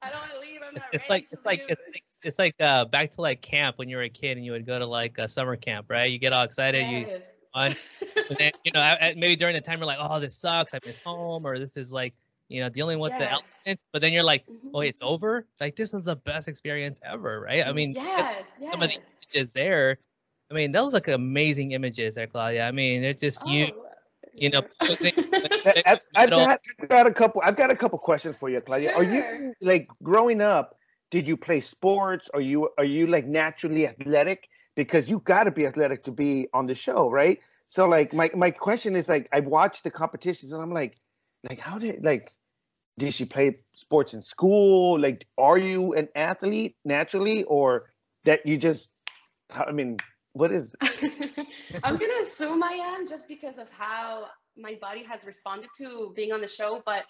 I 0.03 0.11
don't 0.11 0.21
want 0.21 0.33
to 0.33 0.41
leave. 0.41 0.61
I'm 0.63 0.77
it's, 0.77 0.85
not 0.85 0.95
it's 0.95 1.11
like 1.11 1.27
it's 1.31 1.45
like 1.45 1.63
it's 1.69 1.83
like 1.93 2.05
it's 2.23 2.39
like 2.39 2.55
uh, 2.61 2.85
back 2.85 3.13
to 3.13 3.21
like 3.21 3.41
camp 3.41 3.79
when 3.79 3.89
you 3.89 3.97
were 3.97 4.03
a 4.03 4.09
kid 4.09 4.37
and 4.37 4.45
you 4.45 4.53
would 4.53 4.67
go 4.67 4.79
to 4.79 4.87
like 4.87 5.19
a 5.19 5.29
summer 5.29 5.57
camp, 5.57 5.87
right? 5.89 6.11
You 6.11 6.19
get 6.19 6.33
all 6.33 6.45
excited, 6.45 6.87
yes. 6.89 7.23
you 7.55 7.75
then 8.39 8.53
you 8.65 8.73
know 8.73 8.97
maybe 9.17 9.37
during 9.37 9.55
the 9.55 9.61
time 9.61 9.79
you're 9.79 9.87
like, 9.87 9.99
oh, 10.01 10.21
this 10.21 10.37
sucks, 10.37 10.75
I 10.75 10.81
miss 10.85 10.99
home, 10.99 11.47
or 11.47 11.59
this 11.59 11.77
is 11.77 11.93
like 11.93 12.15
you 12.49 12.61
know, 12.61 12.69
dealing 12.69 12.99
with 12.99 13.13
yes. 13.13 13.21
the 13.21 13.31
elements, 13.31 13.83
but 13.93 14.03
then 14.03 14.13
you're 14.13 14.23
like, 14.23 14.47
mm-hmm. 14.47 14.69
oh, 14.75 14.81
it's 14.81 15.03
over. 15.03 15.47
Like 15.61 15.77
this 15.77 15.93
is 15.93 16.07
the 16.07 16.17
best 16.17 16.49
experience 16.49 16.99
ever, 17.05 17.41
right? 17.41 17.67
I 17.67 17.73
mean, 17.73 17.93
yes, 17.93 18.45
yes. 18.61 18.73
some 18.73 18.83
of 18.83 18.89
the 18.89 18.97
images 18.97 19.53
there. 19.53 19.99
I 20.51 20.55
mean, 20.55 20.73
those 20.73 20.95
look 20.95 21.09
amazing 21.09 21.73
images 21.73 22.15
there, 22.15 22.27
Claudia. 22.27 22.67
I 22.67 22.73
mean, 22.73 23.03
they're 23.03 23.13
just 23.13 23.43
oh. 23.45 23.51
you, 23.51 23.69
you 24.33 24.49
know, 24.49 24.63
posing. 24.83 25.13
I've, 25.85 26.01
I've, 26.15 26.31
got, 26.31 26.61
I've 26.81 26.89
got 26.89 27.07
a 27.07 27.13
couple. 27.13 27.43
I've 27.45 27.57
got 27.57 27.71
a 27.71 27.77
couple 27.77 27.99
questions 27.99 28.37
for 28.39 28.49
you, 28.49 28.61
Claudia. 28.63 28.91
Sure. 28.91 28.99
Are 28.99 29.05
you 29.05 29.55
like 29.61 29.89
growing 30.03 30.41
up? 30.41 30.77
Did 31.11 31.27
you 31.27 31.37
play 31.37 31.61
sports? 31.61 32.31
Are 32.33 32.41
you 32.41 32.71
are 32.79 32.85
you 32.85 33.07
like 33.07 33.27
naturally 33.27 33.87
athletic? 33.87 34.49
Because 34.75 35.11
you 35.11 35.21
got 35.21 35.45
to 35.45 35.51
be 35.51 35.67
athletic 35.67 36.05
to 36.05 36.13
be 36.13 36.49
on 36.55 36.67
the 36.67 36.75
show, 36.75 37.11
right? 37.11 37.41
So 37.69 37.87
like 37.87 38.15
my 38.15 38.31
my 38.35 38.51
question 38.51 38.97
is 38.97 39.09
like 39.09 39.29
I 39.33 39.41
watched 39.41 39.85
the 39.85 39.91
competitions 39.91 40.53
and 40.53 40.63
I'm 40.63 40.73
like, 40.73 40.97
like 41.49 41.59
how 41.59 41.79
did 41.79 42.03
like 42.03 42.33
did 42.99 43.15
she 43.15 43.25
play 43.25 43.57
sports 43.75 44.15
in 44.15 44.23
school? 44.23 44.99
Like, 44.99 45.27
are 45.39 45.59
you 45.59 45.95
an 45.95 46.09
athlete 46.15 46.77
naturally, 46.85 47.45
or 47.45 47.91
that 48.25 48.45
you 48.45 48.59
just? 48.59 48.91
I 49.51 49.73
mean, 49.73 49.97
what 50.33 50.53
is? 50.53 50.75
I'm 50.83 51.97
gonna 51.97 52.23
assume 52.23 52.63
I 52.63 52.97
am 52.97 53.09
just 53.09 53.29
because 53.29 53.59
of 53.59 53.69
how 53.71 54.27
my 54.57 54.77
body 54.81 55.05
has 55.05 55.25
responded 55.25 55.71
to 55.79 56.13
being 56.15 56.33
on 56.33 56.41
the 56.41 56.49
show. 56.49 56.83
But 56.85 57.05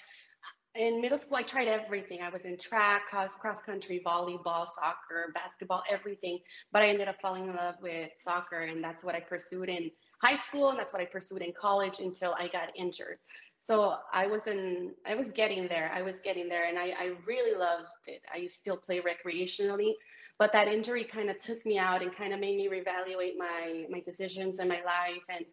in 0.74 1.00
middle 1.00 1.18
school, 1.18 1.38
I 1.38 1.42
tried 1.42 1.68
everything. 1.68 2.20
I 2.20 2.28
was 2.28 2.44
in 2.44 2.58
track, 2.58 3.06
cross, 3.08 3.34
cross 3.34 3.62
country, 3.62 4.02
volleyball, 4.06 4.66
soccer, 4.68 5.32
basketball, 5.34 5.82
everything. 5.90 6.38
But 6.72 6.82
I 6.82 6.88
ended 6.88 7.08
up 7.08 7.16
falling 7.20 7.48
in 7.48 7.56
love 7.56 7.76
with 7.82 8.10
soccer, 8.16 8.60
and 8.60 8.84
that's 8.84 9.02
what 9.02 9.14
I 9.14 9.20
pursued 9.20 9.68
in 9.68 9.90
high 10.22 10.36
school, 10.36 10.68
and 10.70 10.78
that's 10.78 10.92
what 10.92 11.02
I 11.02 11.06
pursued 11.06 11.42
in 11.42 11.52
college 11.58 12.00
until 12.00 12.34
I 12.38 12.48
got 12.48 12.68
injured. 12.76 13.18
So 13.60 13.96
I 14.12 14.26
was 14.26 14.46
in, 14.46 14.94
I 15.06 15.14
was 15.14 15.32
getting 15.32 15.68
there. 15.68 15.90
I 15.94 16.02
was 16.02 16.20
getting 16.20 16.48
there, 16.48 16.64
and 16.68 16.78
I, 16.78 16.94
I 16.98 17.12
really 17.26 17.58
loved 17.58 18.06
it. 18.06 18.22
I 18.32 18.46
still 18.46 18.76
play 18.76 19.00
recreationally, 19.00 19.92
but 20.38 20.52
that 20.52 20.68
injury 20.68 21.04
kind 21.04 21.28
of 21.28 21.38
took 21.38 21.64
me 21.66 21.78
out 21.78 22.02
and 22.02 22.14
kind 22.14 22.32
of 22.32 22.40
made 22.40 22.56
me 22.56 22.68
reevaluate 22.68 23.36
my 23.36 23.84
my 23.90 24.00
decisions 24.00 24.58
and 24.60 24.68
my 24.68 24.82
life. 24.84 25.24
And 25.28 25.44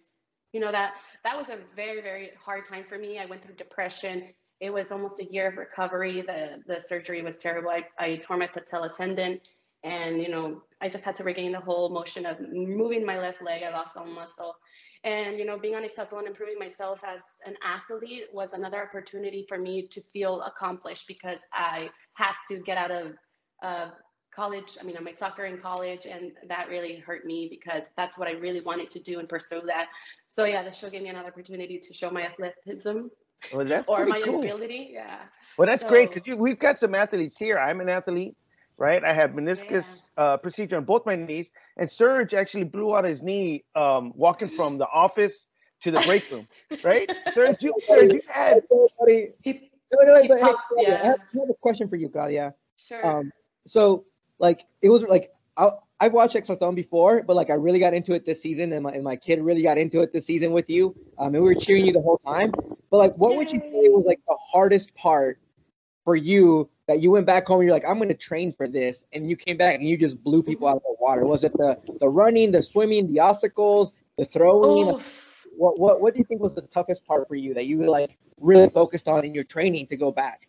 you 0.53 0.59
know 0.59 0.71
that 0.71 0.93
that 1.23 1.37
was 1.37 1.49
a 1.49 1.57
very 1.75 2.01
very 2.01 2.31
hard 2.43 2.65
time 2.65 2.85
for 2.87 2.97
me. 2.97 3.19
I 3.19 3.25
went 3.25 3.43
through 3.43 3.55
depression. 3.55 4.29
It 4.61 4.71
was 4.71 4.91
almost 4.91 5.19
a 5.19 5.25
year 5.25 5.47
of 5.49 5.57
recovery. 5.57 6.21
The 6.21 6.61
the 6.67 6.79
surgery 6.79 7.21
was 7.23 7.39
terrible. 7.39 7.71
I, 7.71 7.85
I 7.97 8.17
tore 8.17 8.37
my 8.37 8.47
patella 8.47 8.91
tendon, 8.93 9.41
and 9.83 10.21
you 10.21 10.29
know 10.29 10.61
I 10.79 10.89
just 10.89 11.03
had 11.03 11.15
to 11.17 11.23
regain 11.23 11.51
the 11.51 11.59
whole 11.59 11.89
motion 11.89 12.25
of 12.27 12.39
moving 12.39 13.03
my 13.03 13.17
left 13.19 13.41
leg. 13.41 13.63
I 13.63 13.71
lost 13.71 13.97
all 13.97 14.05
muscle 14.05 14.55
and 15.05 15.37
you 15.37 15.45
know, 15.45 15.57
being 15.57 15.75
on 15.75 15.83
Exatlon 15.83 16.19
and 16.19 16.27
improving 16.27 16.57
myself 16.59 17.01
as 17.05 17.21
an 17.45 17.55
athlete 17.63 18.25
was 18.33 18.53
another 18.53 18.81
opportunity 18.81 19.45
for 19.47 19.57
me 19.57 19.87
to 19.87 20.01
feel 20.01 20.41
accomplished 20.41 21.07
because 21.07 21.45
I 21.53 21.89
had 22.15 22.33
to 22.49 22.59
get 22.59 22.77
out 22.77 22.91
of 22.91 23.13
uh, 23.63 23.89
college. 24.35 24.77
I 24.81 24.83
mean, 24.83 24.97
I 24.97 25.01
my 25.01 25.11
soccer 25.11 25.45
in 25.45 25.59
college, 25.59 26.07
and 26.07 26.31
that 26.47 26.67
really 26.69 26.97
hurt 26.97 27.23
me 27.23 27.47
because 27.49 27.83
that's 27.95 28.17
what 28.17 28.27
I 28.27 28.31
really 28.31 28.61
wanted 28.61 28.89
to 28.91 28.99
do 28.99 29.19
and 29.19 29.29
pursue 29.29 29.61
that. 29.67 29.87
So 30.27 30.45
yeah, 30.45 30.63
the 30.63 30.71
show 30.71 30.89
gave 30.89 31.03
me 31.03 31.09
another 31.09 31.29
opportunity 31.29 31.79
to 31.79 31.93
show 31.93 32.09
my 32.09 32.23
athleticism 32.23 33.03
well, 33.53 33.83
or 33.87 34.05
my 34.07 34.21
cool. 34.21 34.39
ability. 34.39 34.89
Yeah. 34.91 35.19
Well, 35.57 35.67
that's 35.67 35.83
So- 35.83 35.89
great 35.89 36.13
because 36.13 36.37
we've 36.37 36.59
got 36.59 36.79
some 36.79 36.95
athletes 36.95 37.37
here. 37.37 37.59
I'm 37.59 37.79
an 37.79 37.89
athlete, 37.89 38.35
right? 38.77 39.03
I 39.03 39.13
have 39.13 39.31
meniscus 39.31 39.85
uh, 40.17 40.37
procedure 40.37 40.77
on 40.77 40.85
both 40.85 41.05
my 41.05 41.15
knees, 41.15 41.51
and 41.77 41.89
Serge 41.89 42.33
actually 42.33 42.65
blew 42.65 42.95
out 42.95 43.03
his 43.05 43.23
knee 43.23 43.63
um, 43.75 44.11
walking 44.15 44.49
from 44.49 44.77
the 44.77 44.87
office 44.87 45.47
to 45.81 45.91
the 45.91 45.99
break 46.01 46.29
room, 46.31 46.47
right? 46.83 47.09
Serge, 47.29 47.63
you, 47.63 47.73
Serge, 47.85 48.13
you 48.13 48.21
had 48.27 48.61
Buddy, 48.99 49.29
He, 49.41 49.71
no, 49.93 50.05
no, 50.13 50.21
He 50.21 50.27
but 50.27 50.37
hey, 50.37 50.43
popped- 50.43 50.63
Claudia, 50.69 50.87
I 50.87 50.91
yeah. 50.91 51.05
have 51.07 51.19
I 51.35 51.39
have 51.39 51.49
a 51.49 51.53
question 51.61 51.87
for 51.87 51.95
you, 51.95 52.09
Claudia. 52.09 52.53
sure. 52.77 53.05
Um, 53.05 53.31
so 53.67 54.05
like 54.39 54.65
it 54.81 54.89
was 54.89 55.03
like 55.03 55.31
I, 55.57 55.69
I've 55.99 56.11
watched 56.13 56.35
Exatlon 56.35 56.75
before, 56.75 57.23
but 57.23 57.35
like 57.35 57.49
I 57.49 57.53
really 57.53 57.79
got 57.79 57.93
into 57.93 58.13
it 58.13 58.25
this 58.25 58.41
season, 58.41 58.73
and 58.73 58.83
my, 58.83 58.91
and 58.91 59.03
my 59.03 59.15
kid 59.15 59.41
really 59.41 59.61
got 59.61 59.77
into 59.77 60.01
it 60.01 60.11
this 60.11 60.25
season 60.25 60.51
with 60.51 60.69
you. 60.69 60.93
Um, 61.17 61.33
and 61.33 61.43
we 61.43 61.49
were 61.49 61.55
cheering 61.55 61.85
you 61.85 61.93
the 61.93 62.01
whole 62.01 62.19
time. 62.25 62.51
But 62.91 62.97
like, 62.97 63.15
what 63.15 63.35
would 63.37 63.51
you 63.51 63.59
say 63.59 63.89
was 63.89 64.03
like 64.05 64.19
the 64.27 64.37
hardest 64.51 64.93
part 64.95 65.39
for 66.03 66.15
you 66.15 66.69
that 66.87 67.01
you 67.01 67.11
went 67.11 67.25
back 67.25 67.47
home 67.47 67.59
and 67.59 67.67
you're 67.67 67.73
like, 67.73 67.87
I'm 67.87 67.97
going 67.97 68.09
to 68.09 68.15
train 68.15 68.53
for 68.53 68.67
this, 68.67 69.03
and 69.13 69.29
you 69.29 69.35
came 69.35 69.57
back 69.57 69.75
and 69.75 69.83
you 69.83 69.97
just 69.97 70.23
blew 70.23 70.43
people 70.43 70.67
out 70.67 70.77
of 70.77 70.83
the 70.83 70.95
water? 70.99 71.25
Was 71.25 71.43
it 71.43 71.53
the 71.53 71.79
the 71.99 72.07
running, 72.07 72.51
the 72.51 72.61
swimming, 72.61 73.11
the 73.11 73.19
obstacles, 73.19 73.91
the 74.17 74.25
throwing? 74.25 75.01
What 75.57 75.79
what 75.79 76.01
what 76.01 76.13
do 76.13 76.19
you 76.19 76.25
think 76.25 76.41
was 76.41 76.55
the 76.55 76.61
toughest 76.61 77.05
part 77.05 77.27
for 77.27 77.35
you 77.35 77.53
that 77.53 77.65
you 77.65 77.89
like 77.89 78.17
really 78.39 78.69
focused 78.69 79.07
on 79.07 79.25
in 79.25 79.33
your 79.33 79.43
training 79.43 79.87
to 79.87 79.97
go 79.97 80.11
back? 80.11 80.47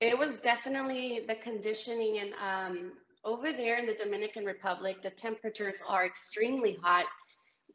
It 0.00 0.18
was 0.18 0.40
definitely 0.40 1.24
the 1.26 1.36
conditioning, 1.36 2.18
and 2.18 2.34
um, 2.34 2.92
over 3.24 3.52
there 3.52 3.78
in 3.78 3.86
the 3.86 3.94
Dominican 3.94 4.44
Republic, 4.44 5.02
the 5.02 5.10
temperatures 5.10 5.80
are 5.88 6.04
extremely 6.04 6.76
hot. 6.82 7.04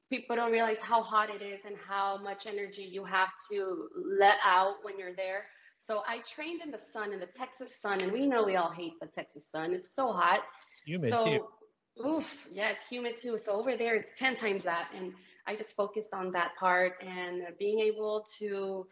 People 0.10 0.36
don't 0.36 0.52
realize 0.52 0.82
how 0.82 1.02
hot 1.02 1.30
it 1.30 1.42
is 1.42 1.62
and 1.66 1.76
how 1.88 2.18
much 2.18 2.46
energy 2.46 2.84
you 2.84 3.06
have 3.06 3.32
to 3.52 3.88
let 4.20 4.36
out 4.44 4.76
when 4.84 5.00
you're 5.00 5.16
there. 5.16 5.46
So 5.88 6.04
I 6.08 6.20
trained 6.20 6.62
in 6.62 6.72
the 6.72 6.80
sun, 6.80 7.12
in 7.12 7.20
the 7.20 7.26
Texas 7.26 7.76
sun, 7.76 8.02
and 8.02 8.12
we 8.12 8.28
know 8.28 8.44
we 8.44 8.56
all 8.56 8.72
hate 8.72 8.94
the 9.02 9.08
Texas 9.08 9.50
sun. 9.50 9.74
It's 9.74 9.94
so 9.94 10.14
hot. 10.14 10.42
Humid 10.86 11.10
so, 11.10 11.26
too. 11.26 12.06
oof, 12.06 12.48
yeah, 12.52 12.70
it's 12.70 12.88
humid 12.88 13.18
too. 13.18 13.38
So 13.38 13.54
over 13.54 13.76
there, 13.76 13.96
it's 13.96 14.18
10 14.18 14.36
times 14.36 14.64
that. 14.64 14.90
And 14.96 15.14
I 15.48 15.56
just 15.56 15.76
focused 15.76 16.14
on 16.14 16.32
that 16.34 16.52
part 16.60 16.94
and 17.02 17.44
being 17.58 17.80
able 17.80 18.26
to 18.40 18.86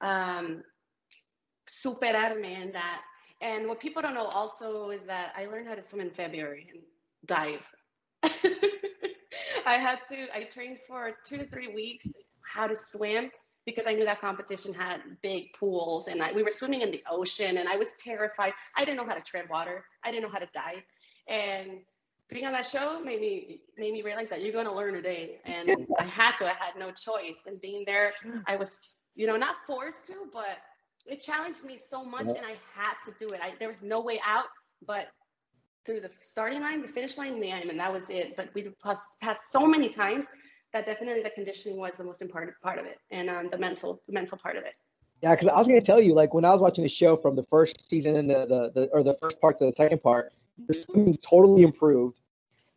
um, 0.00 0.62
superarme 1.68 2.62
in 2.62 2.72
that. 2.72 3.00
And 3.40 3.66
what 3.66 3.80
people 3.80 4.02
don't 4.02 4.14
know 4.14 4.26
also 4.26 4.90
is 4.90 5.00
that 5.06 5.32
I 5.36 5.46
learned 5.46 5.68
how 5.68 5.74
to 5.74 5.82
swim 5.82 6.02
in 6.02 6.10
February 6.10 6.66
and 6.72 6.82
dive. 7.26 7.62
I 9.66 9.78
had 9.78 9.98
to, 10.10 10.26
I 10.34 10.44
trained 10.44 10.78
for 10.86 11.12
two 11.26 11.38
to 11.38 11.46
three 11.46 11.74
weeks 11.74 12.06
how 12.54 12.66
to 12.66 12.76
swim 12.76 13.30
because 13.66 13.86
I 13.86 13.94
knew 13.94 14.04
that 14.04 14.20
competition 14.20 14.74
had 14.74 15.00
big 15.22 15.52
pools 15.58 16.08
and 16.08 16.22
I, 16.22 16.32
we 16.32 16.42
were 16.42 16.50
swimming 16.50 16.82
in 16.82 16.90
the 16.90 17.02
ocean 17.10 17.58
and 17.58 17.68
I 17.68 17.76
was 17.76 17.90
terrified. 18.02 18.52
I 18.76 18.84
didn't 18.84 18.98
know 18.98 19.06
how 19.06 19.14
to 19.14 19.22
tread 19.22 19.48
water. 19.48 19.84
I 20.04 20.10
didn't 20.10 20.24
know 20.24 20.32
how 20.32 20.38
to 20.38 20.48
dive. 20.52 20.82
And 21.28 21.80
being 22.28 22.46
on 22.46 22.52
that 22.52 22.66
show 22.66 23.00
made 23.00 23.20
me 23.20 23.60
made 23.78 23.92
me 23.92 24.02
realize 24.02 24.28
that 24.30 24.42
you're 24.42 24.52
going 24.52 24.66
to 24.66 24.74
learn 24.74 24.94
today. 24.94 25.40
And 25.44 25.86
I 25.98 26.04
had 26.04 26.36
to. 26.38 26.46
I 26.46 26.54
had 26.54 26.76
no 26.78 26.90
choice. 26.90 27.46
And 27.46 27.60
being 27.60 27.84
there, 27.86 28.12
I 28.46 28.56
was, 28.56 28.96
you 29.14 29.26
know, 29.26 29.36
not 29.36 29.56
forced 29.66 30.06
to, 30.08 30.26
but 30.32 30.58
it 31.06 31.22
challenged 31.22 31.64
me 31.64 31.76
so 31.76 32.04
much, 32.04 32.28
and 32.28 32.38
I 32.38 32.56
had 32.74 32.94
to 33.04 33.12
do 33.18 33.32
it. 33.34 33.40
I, 33.42 33.52
there 33.58 33.68
was 33.68 33.82
no 33.82 34.00
way 34.00 34.20
out, 34.26 34.46
but 34.86 35.08
through 35.84 36.00
the 36.00 36.10
starting 36.18 36.60
line, 36.60 36.80
the 36.80 36.88
finish 36.88 37.18
line, 37.18 37.34
and 37.34 37.42
the 37.42 37.50
end, 37.50 37.68
and 37.68 37.78
that 37.78 37.92
was 37.92 38.08
it. 38.08 38.36
But 38.36 38.48
we 38.54 38.70
passed, 38.82 39.20
passed 39.20 39.52
so 39.52 39.66
many 39.66 39.90
times 39.90 40.28
that 40.74 40.84
definitely 40.84 41.22
the 41.22 41.30
conditioning 41.30 41.78
was 41.78 41.96
the 41.96 42.04
most 42.04 42.20
important 42.20 42.52
part 42.60 42.78
of 42.78 42.84
it, 42.84 42.98
and 43.12 43.30
um, 43.30 43.48
the 43.50 43.56
mental, 43.56 44.02
the 44.08 44.12
mental 44.12 44.36
part 44.36 44.56
of 44.56 44.64
it. 44.64 44.74
Yeah, 45.22 45.34
because 45.34 45.48
I 45.48 45.56
was 45.56 45.68
gonna 45.68 45.80
tell 45.80 46.00
you, 46.00 46.14
like 46.14 46.34
when 46.34 46.44
I 46.44 46.50
was 46.50 46.60
watching 46.60 46.82
the 46.82 46.90
show 46.90 47.16
from 47.16 47.36
the 47.36 47.44
first 47.44 47.88
season 47.88 48.16
and 48.16 48.28
the, 48.28 48.44
the, 48.44 48.72
the 48.74 48.88
or 48.92 49.04
the 49.04 49.14
first 49.14 49.40
part 49.40 49.56
to 49.60 49.66
the 49.66 49.72
second 49.72 50.02
part, 50.02 50.32
your 50.68 50.74
swimming 50.74 51.16
totally 51.18 51.62
improved, 51.62 52.20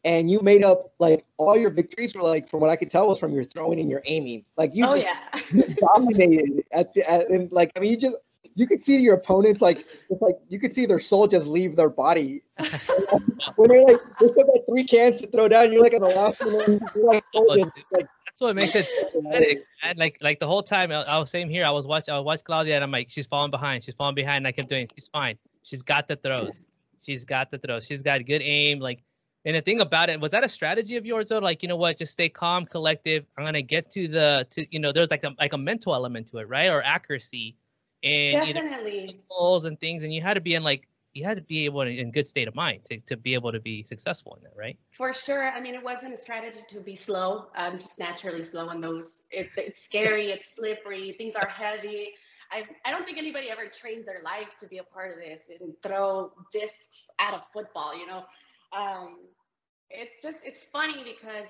and 0.06 0.30
you 0.30 0.40
made 0.42 0.64
up 0.64 0.94
like 1.00 1.26
all 1.38 1.58
your 1.58 1.72
victories 1.72 2.16
were 2.16 2.22
like 2.22 2.48
from 2.48 2.60
what 2.60 2.70
I 2.70 2.76
could 2.76 2.92
tell 2.92 3.08
was 3.08 3.20
from 3.20 3.34
your 3.34 3.44
throwing 3.44 3.80
and 3.80 3.90
your 3.90 4.04
aiming. 4.06 4.46
Like 4.58 4.76
you 4.76 4.86
oh 4.86 4.96
just 4.96 5.10
yeah. 5.52 5.64
dominated 5.80 6.64
at 6.72 6.94
the 6.94 7.10
at, 7.10 7.30
and 7.32 7.52
like 7.52 7.72
I 7.76 7.80
mean 7.80 7.92
you 7.92 7.98
just 7.98 8.16
you 8.56 8.68
could 8.68 8.82
see 8.82 8.98
your 8.98 9.16
opponents 9.16 9.62
like 9.62 9.86
it's 10.10 10.22
like 10.22 10.38
you 10.50 10.60
could 10.60 10.74
see 10.74 10.86
their 10.86 11.00
soul 11.00 11.28
just 11.28 11.48
leave 11.48 11.76
their 11.76 11.90
body 11.90 12.44
when 13.56 13.70
they're 13.70 13.84
like 13.84 14.02
they 14.20 14.28
still 14.28 14.46
got 14.46 14.60
three 14.68 14.84
cans 14.84 15.22
to 15.22 15.28
throw 15.28 15.48
down. 15.48 15.72
You're 15.72 15.82
like 15.84 15.94
on 15.94 16.02
the 16.02 16.08
last 16.08 16.40
one, 16.44 16.80
like, 16.96 17.24
folded, 17.34 17.72
like 17.92 18.08
That's 18.26 18.42
what 18.42 18.56
makes 18.56 18.76
it 18.76 18.88
pathetic. 19.14 19.64
man. 19.84 19.96
Like 19.98 20.18
like 20.22 20.40
the 20.40 20.48
whole 20.48 20.64
time 20.64 20.92
I, 20.92 21.04
I 21.04 21.18
was 21.18 21.30
same 21.30 21.50
here. 21.50 21.66
I 21.66 21.72
was 21.72 21.88
watch 21.88 22.10
I 22.10 22.20
watch 22.20 22.44
Claudia 22.44 22.76
and 22.76 22.84
I'm 22.84 22.92
like, 22.92 23.10
she's 23.10 23.26
falling 23.26 23.52
behind. 23.52 23.84
She's 23.84 23.96
falling 23.96 24.16
behind. 24.16 24.38
And 24.38 24.48
I 24.48 24.52
kept 24.52 24.70
doing. 24.70 24.88
She's 24.96 25.08
fine. 25.08 25.38
She's 25.64 25.82
got 25.82 26.08
the 26.08 26.16
throws. 26.16 26.64
She's 27.02 27.26
got 27.26 27.52
the 27.52 27.58
throws. 27.58 27.86
She's 27.86 28.04
got 28.04 28.26
good 28.26 28.42
aim. 28.42 28.80
Like, 28.80 29.04
and 29.46 29.56
the 29.56 29.62
thing 29.62 29.80
about 29.80 30.10
it 30.10 30.20
was 30.20 30.32
that 30.32 30.44
a 30.44 30.50
strategy 30.50 30.98
of 30.98 31.06
yours 31.06 31.30
though. 31.30 31.40
Like, 31.40 31.64
you 31.64 31.70
know 31.70 31.78
what? 31.78 31.98
Just 31.98 32.12
stay 32.12 32.28
calm, 32.28 32.66
collective. 32.66 33.26
I'm 33.38 33.46
gonna 33.46 33.62
get 33.62 33.90
to 33.92 34.08
the 34.08 34.46
to 34.52 34.66
you 34.72 34.80
know. 34.80 34.92
There's 34.92 35.10
like 35.10 35.24
a 35.24 35.34
like 35.40 35.54
a 35.54 35.58
mental 35.58 35.94
element 35.94 36.28
to 36.30 36.40
it, 36.40 36.50
right? 36.50 36.68
Or 36.68 36.82
accuracy, 36.82 37.56
and 38.04 38.54
Definitely. 38.54 39.12
goals 39.30 39.66
and 39.66 39.80
things. 39.80 40.04
And 40.04 40.14
you 40.14 40.22
had 40.22 40.36
to 40.36 40.42
be 40.42 40.56
in 40.56 40.64
like 40.64 40.88
you 41.14 41.26
had 41.26 41.38
to 41.38 41.44
be 41.44 41.66
able 41.66 41.84
to 41.84 41.90
in 41.90 42.12
good 42.12 42.28
state 42.28 42.48
of 42.48 42.56
mind 42.56 42.86
to 42.86 43.00
to 43.08 43.18
be 43.18 43.34
able 43.34 43.52
to 43.52 43.60
be 43.60 43.84
successful 43.84 44.36
in 44.36 44.44
that, 44.44 44.54
right? 44.56 44.78
For 44.98 45.14
sure. 45.14 45.50
I 45.50 45.60
mean, 45.62 45.76
it 45.76 45.84
wasn't 45.84 46.14
a 46.14 46.18
strategy 46.18 46.60
to 46.70 46.80
be 46.80 46.96
slow. 46.96 47.48
I'm 47.56 47.80
just 47.80 48.00
naturally 48.00 48.44
slow 48.44 48.70
in 48.70 48.82
those. 48.82 49.28
It, 49.32 49.50
it's 49.58 49.84
scary. 49.84 50.32
It's 50.32 50.56
slippery. 50.56 51.14
Things 51.18 51.36
are 51.36 51.48
heavy. 51.48 52.12
I, 52.52 52.64
I 52.86 52.92
don't 52.92 53.04
think 53.04 53.18
anybody 53.18 53.50
ever 53.50 53.68
trained 53.68 54.06
their 54.06 54.22
life 54.24 54.56
to 54.60 54.68
be 54.68 54.78
a 54.78 54.84
part 54.84 55.12
of 55.12 55.20
this 55.20 55.50
and 55.60 55.74
throw 55.84 56.32
discs 56.52 57.08
at 57.20 57.34
a 57.34 57.44
football. 57.54 57.98
You 57.98 58.08
know, 58.08 58.24
um, 58.76 59.18
it's 59.90 60.22
just 60.22 60.46
it's 60.46 60.64
funny 60.64 61.04
because 61.04 61.50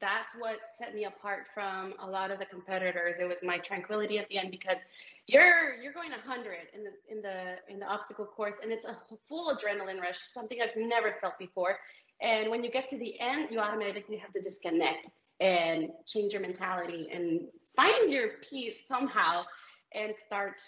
that's 0.00 0.34
what 0.38 0.56
set 0.76 0.94
me 0.94 1.04
apart 1.04 1.46
from 1.52 1.94
a 2.00 2.06
lot 2.06 2.30
of 2.30 2.38
the 2.38 2.46
competitors. 2.46 3.18
It 3.18 3.28
was 3.28 3.42
my 3.42 3.58
tranquility 3.58 4.18
at 4.18 4.28
the 4.28 4.38
end 4.38 4.50
because 4.50 4.84
you're 5.26 5.74
you're 5.82 5.92
going 5.92 6.10
100 6.10 6.56
in 6.74 6.84
the 6.84 6.90
in 7.08 7.22
the 7.22 7.56
in 7.72 7.78
the 7.78 7.86
obstacle 7.86 8.26
course 8.26 8.60
and 8.62 8.72
it's 8.72 8.84
a 8.84 8.96
full 9.28 9.54
adrenaline 9.54 10.00
rush, 10.00 10.18
something 10.18 10.58
I've 10.62 10.76
never 10.76 11.14
felt 11.20 11.38
before. 11.38 11.78
And 12.22 12.50
when 12.50 12.62
you 12.64 12.70
get 12.70 12.88
to 12.90 12.98
the 12.98 13.18
end, 13.20 13.48
you 13.50 13.58
automatically 13.58 14.16
have 14.18 14.32
to 14.32 14.40
disconnect 14.40 15.08
and 15.40 15.88
change 16.06 16.32
your 16.32 16.42
mentality 16.42 17.08
and 17.12 17.48
find 17.76 18.10
your 18.10 18.28
peace 18.48 18.86
somehow 18.86 19.44
and 19.94 20.14
start 20.14 20.60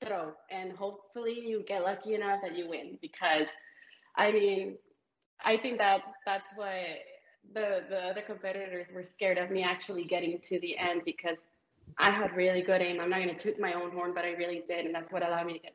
throw. 0.00 0.32
And 0.50 0.72
hopefully 0.72 1.40
you 1.40 1.64
get 1.66 1.82
lucky 1.82 2.14
enough 2.14 2.40
that 2.42 2.56
you 2.56 2.68
win 2.68 2.98
because 3.00 3.50
I 4.16 4.32
mean, 4.32 4.76
I 5.44 5.56
think 5.56 5.78
that 5.78 6.00
that's 6.24 6.48
what 6.56 6.72
the 7.54 7.84
the 7.88 8.04
other 8.04 8.22
competitors 8.22 8.92
were 8.92 9.02
scared 9.02 9.38
of 9.38 9.50
me 9.50 9.62
actually 9.62 10.04
getting 10.04 10.38
to 10.40 10.60
the 10.60 10.76
end 10.78 11.02
because 11.04 11.38
I 11.98 12.10
had 12.10 12.34
really 12.36 12.62
good 12.62 12.82
aim. 12.82 13.00
I'm 13.00 13.10
not 13.10 13.22
going 13.22 13.34
to 13.34 13.36
toot 13.36 13.60
my 13.60 13.72
own 13.74 13.90
horn, 13.90 14.12
but 14.14 14.24
I 14.24 14.32
really 14.32 14.62
did, 14.66 14.86
and 14.86 14.94
that's 14.94 15.12
what 15.12 15.26
allowed 15.26 15.46
me 15.46 15.54
to 15.54 15.58
get 15.60 15.74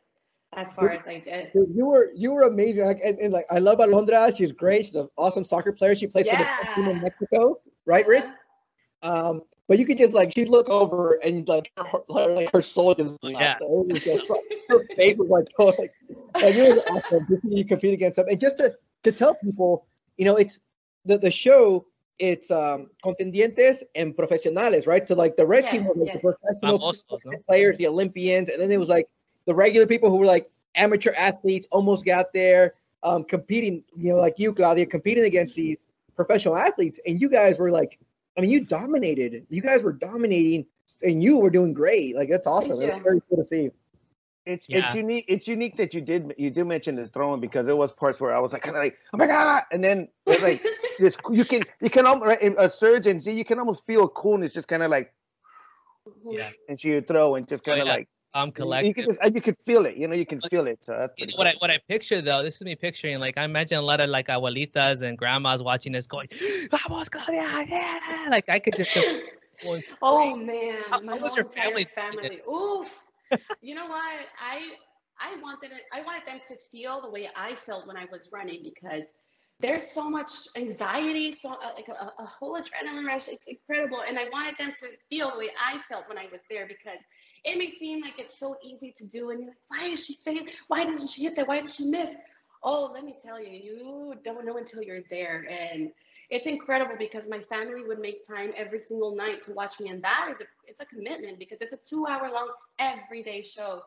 as 0.53 0.73
far 0.73 0.89
as 0.89 1.07
I 1.07 1.19
did. 1.19 1.51
You 1.53 1.85
were 1.85 2.11
you 2.13 2.33
were 2.33 2.43
amazing. 2.43 2.85
Like 2.85 2.99
and, 3.03 3.17
and 3.19 3.33
like 3.33 3.45
I 3.49 3.59
love 3.59 3.79
Alondra. 3.79 4.35
She's 4.35 4.51
great. 4.51 4.85
She's 4.85 4.95
an 4.95 5.09
awesome 5.17 5.43
soccer 5.43 5.71
player. 5.71 5.95
She 5.95 6.07
plays 6.07 6.29
for 6.29 6.37
the 6.37 6.47
team 6.75 6.87
in 6.87 7.01
Mexico, 7.01 7.59
right, 7.85 8.05
Rick? 8.05 8.25
Uh-huh. 8.25 9.29
Um, 9.29 9.41
but 9.67 9.79
you 9.79 9.85
could 9.85 9.97
just 9.97 10.13
like 10.13 10.33
she'd 10.33 10.49
look 10.49 10.69
over 10.69 11.13
and 11.23 11.47
like 11.47 11.71
her, 11.77 11.99
her 12.13 12.35
like 12.35 12.51
her 12.51 12.61
soul 12.61 12.93
just 12.93 13.17
Oh, 13.23 13.27
left. 13.27 13.39
yeah. 13.39 13.55
It 13.61 13.87
was 13.87 14.03
just 14.03 14.27
her 14.67 14.85
face 14.97 15.17
was 15.17 15.29
like 15.29 15.47
so, 15.57 15.65
like, 15.65 15.93
like 16.35 16.55
it 16.55 16.75
was 16.75 16.83
awesome 16.89 17.25
to 17.27 17.41
see 17.41 17.55
you 17.55 17.65
compete 17.65 17.93
against 17.93 18.17
them. 18.17 18.27
And 18.29 18.39
just 18.39 18.57
to 18.57 18.75
to 19.03 19.11
tell 19.11 19.35
people, 19.35 19.87
you 20.17 20.25
know, 20.25 20.35
it's 20.35 20.59
the 21.05 21.17
the 21.17 21.31
show. 21.31 21.85
It's 22.19 22.51
um 22.51 22.91
contendientes 23.03 23.81
and 23.95 24.15
profesionales, 24.15 24.85
right? 24.85 25.07
So 25.07 25.15
like 25.15 25.37
the 25.37 25.45
red 25.45 25.67
team 25.69 25.85
was 25.85 25.97
like 25.97 26.13
the 26.13 26.19
yes. 26.23 26.37
professional 26.37 26.79
Famosos, 26.79 27.25
no? 27.25 27.37
players, 27.47 27.77
the 27.77 27.87
Olympians, 27.87 28.49
and 28.49 28.61
then 28.61 28.71
it 28.71 28.79
was 28.79 28.89
like 28.89 29.09
the 29.45 29.55
regular 29.55 29.87
people 29.87 30.11
who 30.11 30.17
were 30.17 30.25
like 30.25 30.47
amateur 30.75 31.13
athletes, 31.17 31.67
almost 31.71 32.05
got 32.05 32.31
there, 32.31 32.75
um, 33.03 33.23
competing, 33.23 33.83
you 33.97 34.13
know, 34.13 34.19
like 34.19 34.37
you, 34.37 34.53
Claudia, 34.53 34.85
competing 34.85 35.23
against 35.23 35.55
these 35.55 35.77
professional 36.15 36.55
athletes, 36.55 36.99
and 37.07 37.19
you 37.19 37.29
guys 37.29 37.59
were 37.59 37.71
like, 37.71 37.97
I 38.37 38.41
mean, 38.41 38.51
you 38.51 38.65
dominated. 38.65 39.45
You 39.49 39.61
guys 39.61 39.83
were 39.83 39.93
dominating, 39.93 40.65
and 41.01 41.23
you 41.23 41.37
were 41.37 41.49
doing 41.49 41.73
great. 41.73 42.15
Like 42.15 42.29
that's 42.29 42.47
awesome. 42.47 42.81
It's 42.81 42.97
very 42.99 43.21
cool 43.29 43.37
to 43.37 43.45
see. 43.45 43.71
It's 44.45 44.67
Yeah. 44.67 44.85
it's 44.85 44.95
unique. 44.95 45.25
It's 45.27 45.47
unique 45.47 45.77
that 45.77 45.93
you 45.93 46.01
did 46.01 46.33
you 46.37 46.49
did 46.49 46.65
mention 46.65 46.95
the 46.95 47.07
throwing 47.07 47.41
because 47.41 47.65
there 47.65 47.75
was 47.75 47.91
parts 47.91 48.19
where 48.19 48.33
I 48.33 48.39
was 48.39 48.53
like 48.53 48.63
kind 48.63 48.75
of 48.75 48.83
like 48.83 48.97
oh 49.13 49.17
my 49.17 49.27
god, 49.27 49.63
and 49.71 49.83
then 49.83 50.07
it's 50.25 50.41
like 50.41 50.65
this 51.01 51.17
you 51.31 51.45
can 51.45 51.63
you 51.81 51.89
can 51.89 52.05
almost 52.07 52.27
right, 52.27 52.55
a 52.57 52.69
surge 52.69 53.07
and 53.07 53.21
see 53.21 53.33
you 53.33 53.45
can 53.45 53.59
almost 53.59 53.85
feel 53.85 54.07
coolness 54.09 54.53
just 54.53 54.67
kind 54.67 54.83
of 54.83 54.91
like 54.91 55.13
Yeah. 56.29 56.51
and 56.67 56.79
she 56.79 56.91
would 56.91 57.07
throw 57.07 57.35
and 57.35 57.47
just 57.47 57.63
Oh, 57.69 57.73
kind 57.73 57.81
of 57.81 57.87
yeah. 57.87 57.93
like 57.93 58.07
I'm 58.33 58.51
you 58.81 58.93
collective. 58.93 58.93
can 58.93 59.05
just, 59.21 59.35
you 59.35 59.41
can 59.41 59.55
feel 59.65 59.85
it. 59.85 59.97
You 59.97 60.07
know 60.07 60.15
you 60.15 60.25
can 60.25 60.41
feel 60.41 60.67
it. 60.67 60.83
So 60.83 61.07
You 61.17 61.27
pretty 61.27 61.33
know, 61.33 61.37
what 61.37 61.47
I 61.47 61.53
what 61.59 61.69
I 61.71 61.79
picture 61.87 62.21
though, 62.21 62.43
this 62.43 62.55
is 62.55 62.61
me 62.63 62.75
picturing 62.75 63.19
like 63.19 63.37
I 63.37 63.43
imagine 63.43 63.77
a 63.77 63.81
lot 63.81 63.99
of 63.99 64.09
like 64.09 64.27
abuelitas 64.27 65.01
and 65.01 65.17
grandmas 65.17 65.61
watching 65.63 65.91
this 65.93 66.07
going, 66.07 66.27
"Vamos, 66.71 67.09
Claudia!" 67.09 67.65
Yeah, 67.67 68.27
like 68.31 68.49
I 68.49 68.59
could 68.59 68.75
just. 68.75 68.93
Go, 68.93 69.03
going, 69.63 69.83
Oh 70.01 70.35
man, 70.35 70.79
How- 70.89 70.99
my 71.03 71.13
how 71.13 71.19
was 71.19 71.35
whole 71.35 71.35
your 71.35 71.45
family 71.45 71.85
family. 71.85 72.41
Oof. 72.49 73.05
you 73.61 73.75
know 73.75 73.87
what? 73.87 74.19
I 74.41 74.71
I 75.19 75.39
wanted 75.41 75.71
it. 75.71 75.83
I 75.93 76.01
wanted 76.01 76.25
them 76.27 76.39
to 76.47 76.55
feel 76.71 77.01
the 77.01 77.09
way 77.09 77.29
I 77.35 77.55
felt 77.55 77.87
when 77.87 77.97
I 77.97 78.05
was 78.11 78.29
running 78.31 78.61
because 78.63 79.13
there's 79.61 79.91
so 79.91 80.09
much 80.09 80.31
anxiety, 80.55 81.33
so 81.33 81.53
uh, 81.53 81.71
like 81.75 81.87
a, 81.87 82.11
a 82.21 82.25
whole 82.25 82.59
adrenaline 82.59 83.05
rush. 83.05 83.27
It's 83.27 83.47
incredible, 83.47 84.01
and 84.07 84.17
I 84.17 84.25
wanted 84.31 84.55
them 84.57 84.73
to 84.79 84.87
feel 85.09 85.31
the 85.31 85.37
way 85.37 85.49
I 85.59 85.79
felt 85.89 86.09
when 86.09 86.17
I 86.17 86.25
was 86.31 86.41
there 86.49 86.67
because 86.67 86.99
it 87.43 87.57
may 87.57 87.71
seem 87.71 88.01
like 88.01 88.19
it's 88.19 88.39
so 88.39 88.57
easy 88.63 88.93
to 88.97 89.07
do, 89.07 89.29
and 89.29 89.39
you're 89.39 89.49
like, 89.49 89.57
why 89.67 89.85
is 89.87 90.05
she 90.05 90.15
failing? 90.25 90.47
Why 90.67 90.83
doesn't 90.85 91.09
she 91.09 91.23
hit 91.23 91.35
that? 91.35 91.47
Why 91.47 91.61
does 91.61 91.75
she 91.75 91.85
miss? 91.85 92.11
Oh, 92.63 92.91
let 92.93 93.03
me 93.03 93.15
tell 93.23 93.39
you, 93.39 93.51
you 93.51 94.13
don't 94.23 94.45
know 94.45 94.57
until 94.57 94.83
you're 94.83 95.01
there, 95.09 95.45
and 95.49 95.91
it's 96.31 96.47
incredible 96.47 96.95
because 96.97 97.29
my 97.29 97.41
family 97.41 97.83
would 97.83 97.99
make 97.99 98.25
time 98.25 98.53
every 98.55 98.79
single 98.79 99.15
night 99.15 99.43
to 99.43 99.51
watch 99.51 99.79
me 99.81 99.89
and 99.89 100.01
that 100.01 100.29
is 100.31 100.39
a 100.39 100.45
it's 100.65 100.79
a 100.79 100.85
commitment 100.85 101.37
because 101.37 101.61
it's 101.61 101.73
a 101.73 101.77
two 101.77 102.07
hour 102.07 102.31
long 102.31 102.49
everyday 102.79 103.43
show 103.43 103.81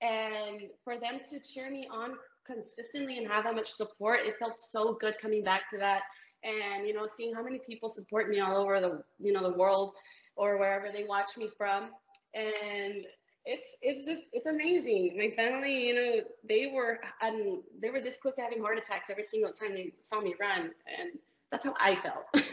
and 0.00 0.62
for 0.84 0.96
them 0.96 1.20
to 1.28 1.40
cheer 1.40 1.70
me 1.70 1.88
on 1.92 2.12
consistently 2.48 3.18
and 3.18 3.28
have 3.28 3.44
that 3.44 3.54
much 3.54 3.70
support 3.70 4.20
it 4.24 4.38
felt 4.38 4.58
so 4.58 4.94
good 4.94 5.14
coming 5.20 5.44
back 5.44 5.68
to 5.70 5.78
that. 5.78 6.02
And 6.42 6.86
you 6.86 6.94
know 6.94 7.06
seeing 7.06 7.34
how 7.34 7.42
many 7.42 7.58
people 7.58 7.88
support 7.88 8.28
me 8.28 8.40
all 8.40 8.56
over 8.56 8.80
the 8.80 9.02
you 9.20 9.32
know 9.32 9.48
the 9.48 9.56
world 9.56 9.94
or 10.36 10.58
wherever 10.58 10.88
they 10.92 11.04
watch 11.04 11.36
me 11.36 11.48
from. 11.56 11.90
And 12.34 13.04
it's 13.44 13.76
it's 13.82 14.06
just 14.06 14.22
it's 14.32 14.46
amazing. 14.46 15.16
My 15.16 15.30
family 15.30 15.88
you 15.88 15.94
know 15.94 16.20
they 16.48 16.72
were 16.74 17.00
um, 17.22 17.62
they 17.80 17.90
were 17.90 18.00
this 18.00 18.16
close 18.20 18.36
to 18.36 18.42
having 18.42 18.60
heart 18.60 18.78
attacks 18.78 19.10
every 19.10 19.24
single 19.24 19.52
time 19.52 19.72
they 19.74 19.92
saw 20.00 20.20
me 20.20 20.34
run. 20.40 20.70
And 20.98 21.18
that's 21.50 21.64
how 21.64 21.74
I 21.80 21.96
felt. 21.96 22.24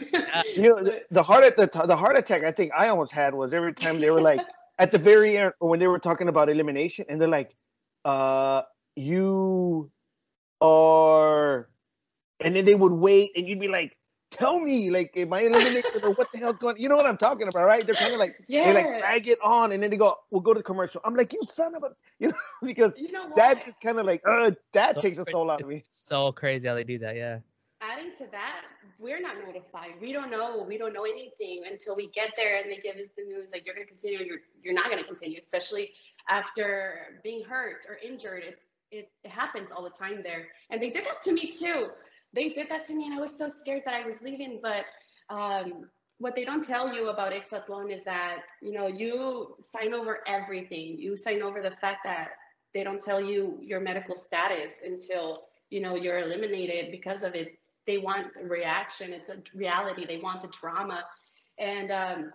You 0.54 0.62
know 0.62 0.82
the, 0.82 1.02
the 1.10 1.22
heart 1.22 1.44
at 1.44 1.56
the 1.56 1.66
the 1.86 1.96
heart 1.96 2.16
attack 2.18 2.44
I 2.44 2.52
think 2.52 2.72
I 2.76 2.88
almost 2.88 3.12
had 3.12 3.34
was 3.34 3.54
every 3.54 3.72
time 3.72 4.00
they 4.00 4.10
were 4.10 4.20
like 4.20 4.40
at 4.78 4.92
the 4.92 4.98
very 4.98 5.38
end 5.38 5.52
when 5.60 5.78
they 5.80 5.86
were 5.86 5.98
talking 5.98 6.28
about 6.28 6.50
elimination 6.50 7.06
and 7.08 7.20
they're 7.20 7.28
like, 7.28 7.56
uh, 8.04 8.62
you 8.96 9.90
are, 10.60 11.68
and 12.40 12.56
then 12.56 12.64
they 12.64 12.74
would 12.74 12.92
wait 12.92 13.32
and 13.36 13.46
you'd 13.46 13.60
be 13.60 13.68
like, 13.68 13.96
tell 14.30 14.58
me, 14.58 14.90
like, 14.90 15.12
am 15.16 15.32
I 15.32 15.42
eliminated 15.42 16.04
or 16.04 16.12
what 16.12 16.32
the 16.32 16.38
hell's 16.38 16.58
going? 16.58 16.76
on? 16.76 16.80
You 16.80 16.88
know 16.88 16.96
what 16.96 17.06
I'm 17.06 17.18
talking 17.18 17.48
about, 17.48 17.64
right? 17.64 17.86
They're 17.86 17.96
kind 17.96 18.14
of 18.14 18.20
like 18.20 18.36
they 18.62 18.72
like 18.72 18.92
drag 18.98 19.28
it 19.28 19.38
on 19.42 19.72
and 19.72 19.82
then 19.82 19.90
they 19.90 19.96
go, 19.96 20.16
we'll 20.30 20.40
go 20.42 20.54
to 20.54 20.58
the 20.58 20.64
commercial. 20.64 21.00
I'm 21.04 21.14
like, 21.14 21.32
you 21.32 21.44
son 21.44 21.74
of 21.74 21.84
a, 21.84 21.90
you 22.18 22.28
know, 22.28 22.34
because 22.62 22.92
you 22.96 23.12
know 23.12 23.28
what? 23.28 23.36
that 23.36 23.64
just 23.64 23.80
kind 23.80 23.98
of 23.98 24.06
like, 24.06 24.22
uh, 24.26 24.52
that 24.72 25.00
So 25.00 25.00
takes 25.00 25.18
a 25.18 25.24
soul 25.26 25.50
out 25.50 25.62
of 25.62 25.68
me. 25.68 25.84
So 25.90 26.32
crazy 26.32 26.68
how 26.68 26.74
they 26.74 26.84
do 26.84 26.98
that. 26.98 27.16
Yeah. 27.16 27.40
adding 27.80 28.12
to 28.16 28.26
that, 28.32 28.62
we're 28.98 29.20
not 29.20 29.36
notified. 29.44 29.92
We 30.00 30.12
don't 30.12 30.30
know. 30.30 30.64
We 30.66 30.78
don't 30.78 30.92
know 30.94 31.04
anything 31.04 31.62
until 31.70 31.96
we 31.96 32.10
get 32.10 32.32
there 32.36 32.56
and 32.60 32.70
they 32.70 32.78
give 32.78 32.96
us 32.96 33.10
the 33.16 33.24
news 33.24 33.48
like 33.52 33.64
you're 33.66 33.74
going 33.74 33.86
to 33.86 33.90
continue. 33.90 34.24
You're 34.24 34.40
you're 34.62 34.74
not 34.74 34.86
going 34.86 34.98
to 34.98 35.04
continue, 35.04 35.38
especially 35.38 35.92
after 36.28 37.20
being 37.22 37.44
hurt 37.44 37.86
or 37.88 37.98
injured. 38.04 38.42
It's 38.46 38.68
it, 38.90 39.10
it 39.24 39.30
happens 39.30 39.72
all 39.72 39.82
the 39.82 39.90
time 39.90 40.22
there, 40.22 40.46
and 40.70 40.80
they 40.80 40.90
did 40.90 41.04
that 41.04 41.22
to 41.22 41.32
me 41.32 41.50
too. 41.50 41.88
They 42.32 42.50
did 42.50 42.68
that 42.70 42.84
to 42.86 42.94
me, 42.94 43.06
and 43.06 43.14
I 43.14 43.20
was 43.20 43.36
so 43.36 43.48
scared 43.48 43.82
that 43.84 43.94
I 43.94 44.06
was 44.06 44.22
leaving. 44.22 44.60
But 44.62 44.84
um, 45.30 45.88
what 46.18 46.34
they 46.34 46.44
don't 46.44 46.64
tell 46.64 46.92
you 46.92 47.08
about 47.08 47.32
Exatlon 47.32 47.92
is 47.92 48.04
that 48.04 48.38
you 48.62 48.72
know 48.72 48.86
you 48.86 49.56
sign 49.60 49.94
over 49.94 50.20
everything. 50.26 50.98
You 50.98 51.16
sign 51.16 51.42
over 51.42 51.62
the 51.62 51.70
fact 51.70 52.00
that 52.04 52.30
they 52.76 52.84
don't 52.84 53.00
tell 53.00 53.22
you 53.22 53.58
your 53.62 53.80
medical 53.80 54.14
status 54.14 54.82
until 54.84 55.46
you 55.70 55.80
know 55.80 55.96
you're 55.96 56.18
eliminated 56.18 56.90
because 56.90 57.22
of 57.22 57.34
it 57.34 57.58
they 57.86 57.98
want 57.98 58.26
a 58.40 58.46
reaction 58.46 59.12
it's 59.12 59.30
a 59.30 59.38
reality 59.54 60.04
they 60.06 60.18
want 60.18 60.42
the 60.42 60.48
drama 60.48 61.02
and 61.58 61.90
um, 61.90 62.32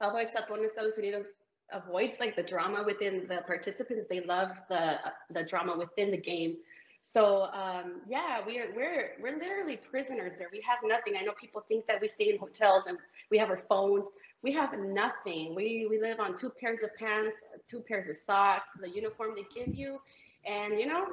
although 0.00 0.22
Exatlón 0.22 0.64
Estados 0.66 0.98
Unidos 0.98 1.28
avoids 1.72 2.20
like 2.20 2.36
the 2.36 2.42
drama 2.42 2.82
within 2.84 3.26
the 3.28 3.42
participants. 3.46 4.06
They 4.08 4.20
love 4.20 4.50
the 4.68 4.98
the 5.30 5.44
drama 5.44 5.76
within 5.76 6.10
the 6.10 6.16
game. 6.16 6.56
So 7.02 7.44
um, 7.52 8.02
yeah 8.08 8.40
we're 8.44 8.74
we're 8.74 9.12
we're 9.20 9.38
literally 9.38 9.76
prisoners 9.76 10.36
there. 10.36 10.48
We 10.52 10.62
have 10.62 10.78
nothing. 10.84 11.14
I 11.18 11.22
know 11.22 11.32
people 11.40 11.64
think 11.68 11.86
that 11.86 12.00
we 12.00 12.08
stay 12.08 12.30
in 12.30 12.38
hotels 12.38 12.86
and 12.86 12.98
we 13.30 13.38
have 13.38 13.50
our 13.50 13.62
phones. 13.68 14.08
We 14.42 14.52
have 14.52 14.78
nothing. 14.78 15.54
We 15.54 15.86
we 15.90 16.00
live 16.00 16.20
on 16.20 16.36
two 16.36 16.50
pairs 16.50 16.82
of 16.82 16.94
pants 16.96 17.42
two 17.66 17.80
pairs 17.80 18.08
of 18.08 18.16
socks 18.16 18.72
the 18.80 18.88
uniform 18.88 19.34
they 19.36 19.44
give 19.54 19.74
you 19.74 19.98
and 20.46 20.78
you 20.78 20.86
know 20.86 21.08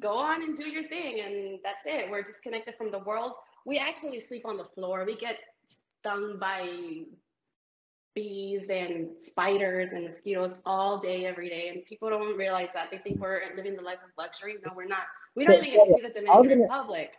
go 0.00 0.16
on 0.16 0.42
and 0.42 0.56
do 0.56 0.68
your 0.68 0.86
thing 0.88 1.20
and 1.20 1.58
that's 1.62 1.86
it. 1.86 2.10
We're 2.10 2.22
disconnected 2.22 2.74
from 2.76 2.90
the 2.90 2.98
world. 3.00 3.32
We 3.64 3.78
actually 3.78 4.20
sleep 4.20 4.46
on 4.46 4.56
the 4.56 4.64
floor. 4.64 5.04
We 5.04 5.16
get 5.16 5.38
stung 6.00 6.38
by 6.38 7.04
bees 8.14 8.70
and 8.70 9.08
spiders 9.20 9.92
and 9.92 10.04
mosquitoes 10.04 10.60
all 10.66 10.98
day 10.98 11.26
every 11.26 11.48
day 11.48 11.68
and 11.68 11.84
people 11.84 12.10
don't 12.10 12.36
realize 12.36 12.68
that 12.74 12.90
they 12.90 12.98
think 12.98 13.20
we're 13.20 13.40
living 13.56 13.76
the 13.76 13.82
life 13.82 13.98
of 14.04 14.10
luxury 14.18 14.56
no 14.64 14.72
we're 14.74 14.86
not 14.86 15.02
we 15.36 15.44
don't 15.44 15.64
even 15.64 15.70
get 15.70 15.86
to 15.86 15.94
see 15.94 16.00
the 16.02 16.08
dominican 16.08 16.48
gonna- 16.48 16.62
republic 16.62 17.12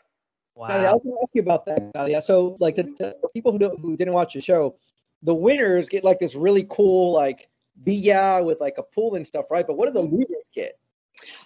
Nadia, 0.58 0.90
I 0.90 0.94
was 0.94 1.02
going 1.04 1.16
to 1.16 1.22
ask 1.22 1.34
you 1.34 1.42
about 1.42 1.66
that. 1.66 1.96
Nadia. 1.96 2.22
So, 2.22 2.58
like 2.60 2.76
the, 2.76 2.84
the 2.84 3.30
people 3.34 3.54
who 3.54 3.58
don't, 3.58 3.80
who 3.80 3.96
didn't 3.96 4.14
watch 4.14 4.34
the 4.34 4.42
show, 4.42 4.76
the 5.24 5.34
winners 5.34 5.88
get 5.88 6.04
like 6.04 6.20
this 6.20 6.36
really 6.36 6.66
cool 6.70 7.14
like 7.14 7.50
villa 7.84 8.44
with 8.44 8.60
like 8.60 8.78
a 8.78 8.84
pool 8.84 9.16
and 9.16 9.26
stuff, 9.26 9.46
right? 9.50 9.66
But 9.66 9.78
what 9.78 9.88
do 9.88 9.94
the 9.94 10.02
losers 10.02 10.44
get? 10.54 10.78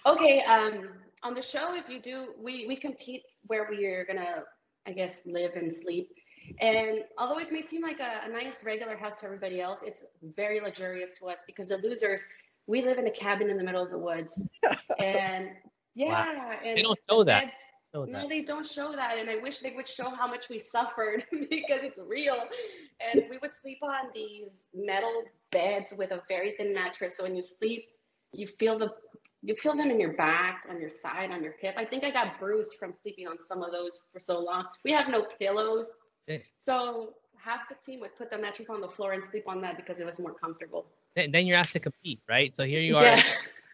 Okay, 0.04 0.42
um, 0.42 0.88
on 1.22 1.34
the 1.34 1.42
show, 1.42 1.74
if 1.74 1.88
you 1.88 2.00
do, 2.00 2.34
we, 2.42 2.66
we 2.66 2.76
compete 2.76 3.22
where 3.46 3.66
we 3.70 3.84
are 3.86 4.04
gonna, 4.04 4.44
I 4.86 4.92
guess, 4.92 5.26
live 5.26 5.52
and 5.54 5.74
sleep. 5.74 6.10
And 6.60 7.04
although 7.18 7.38
it 7.38 7.52
may 7.52 7.62
seem 7.62 7.82
like 7.82 8.00
a, 8.00 8.20
a 8.24 8.28
nice 8.28 8.64
regular 8.64 8.96
house 8.96 9.20
to 9.20 9.26
everybody 9.26 9.60
else, 9.60 9.82
it's 9.84 10.04
very 10.36 10.60
luxurious 10.60 11.12
to 11.18 11.26
us 11.28 11.42
because 11.46 11.68
the 11.68 11.78
losers, 11.78 12.24
we 12.66 12.82
live 12.82 12.98
in 12.98 13.06
a 13.06 13.10
cabin 13.10 13.50
in 13.50 13.56
the 13.56 13.64
middle 13.64 13.82
of 13.82 13.90
the 13.90 13.98
woods. 13.98 14.48
and 14.98 15.50
yeah, 15.94 16.56
and 16.64 16.76
They 16.76 16.82
don't 16.82 16.98
the 17.06 17.12
show 17.14 17.24
that. 17.24 17.44
beds- 17.46 17.60
Know 17.94 18.04
no, 18.04 18.12
that. 18.20 18.28
they 18.28 18.42
don't 18.42 18.66
show 18.66 18.92
that, 18.92 19.16
and 19.16 19.30
I 19.30 19.36
wish 19.36 19.60
they 19.60 19.72
would 19.74 19.88
show 19.88 20.10
how 20.10 20.26
much 20.26 20.50
we 20.50 20.58
suffered 20.58 21.24
because 21.30 21.80
it's 21.82 21.98
real. 22.06 22.36
And 23.00 23.24
we 23.30 23.38
would 23.38 23.54
sleep 23.54 23.78
on 23.82 24.10
these 24.12 24.64
metal 24.74 25.22
beds 25.50 25.94
with 25.96 26.10
a 26.10 26.20
very 26.28 26.52
thin 26.58 26.74
mattress. 26.74 27.16
So 27.16 27.22
when 27.22 27.34
you 27.36 27.42
sleep, 27.42 27.84
you 28.32 28.46
feel 28.46 28.78
the 28.78 28.92
you 29.42 29.54
feel 29.54 29.76
them 29.76 29.90
in 29.90 30.00
your 30.00 30.14
back, 30.14 30.64
on 30.68 30.80
your 30.80 30.90
side, 30.90 31.30
on 31.30 31.42
your 31.42 31.54
hip. 31.60 31.74
I 31.78 31.84
think 31.84 32.02
I 32.04 32.10
got 32.10 32.38
bruised 32.40 32.74
from 32.78 32.92
sleeping 32.92 33.28
on 33.28 33.40
some 33.40 33.62
of 33.62 33.70
those 33.70 34.08
for 34.12 34.18
so 34.18 34.40
long. 34.40 34.64
We 34.84 34.92
have 34.92 35.08
no 35.08 35.24
pillows, 35.38 35.96
Yeah. 36.26 36.38
so 36.58 37.14
half 37.38 37.68
the 37.68 37.76
team 37.76 38.00
would 38.00 38.16
put 38.16 38.30
the 38.30 38.38
mattress 38.38 38.70
on 38.70 38.80
the 38.80 38.88
floor 38.88 39.12
and 39.12 39.24
sleep 39.24 39.44
on 39.46 39.60
that 39.60 39.76
because 39.76 40.00
it 40.00 40.06
was 40.06 40.18
more 40.18 40.34
comfortable. 40.34 40.86
Then, 41.14 41.30
then 41.30 41.46
you're 41.46 41.56
asked 41.56 41.72
to 41.74 41.80
compete, 41.80 42.20
right? 42.28 42.54
So 42.54 42.64
here 42.64 42.80
you 42.80 42.96
are 42.96 43.04
Yeah. 43.04 43.22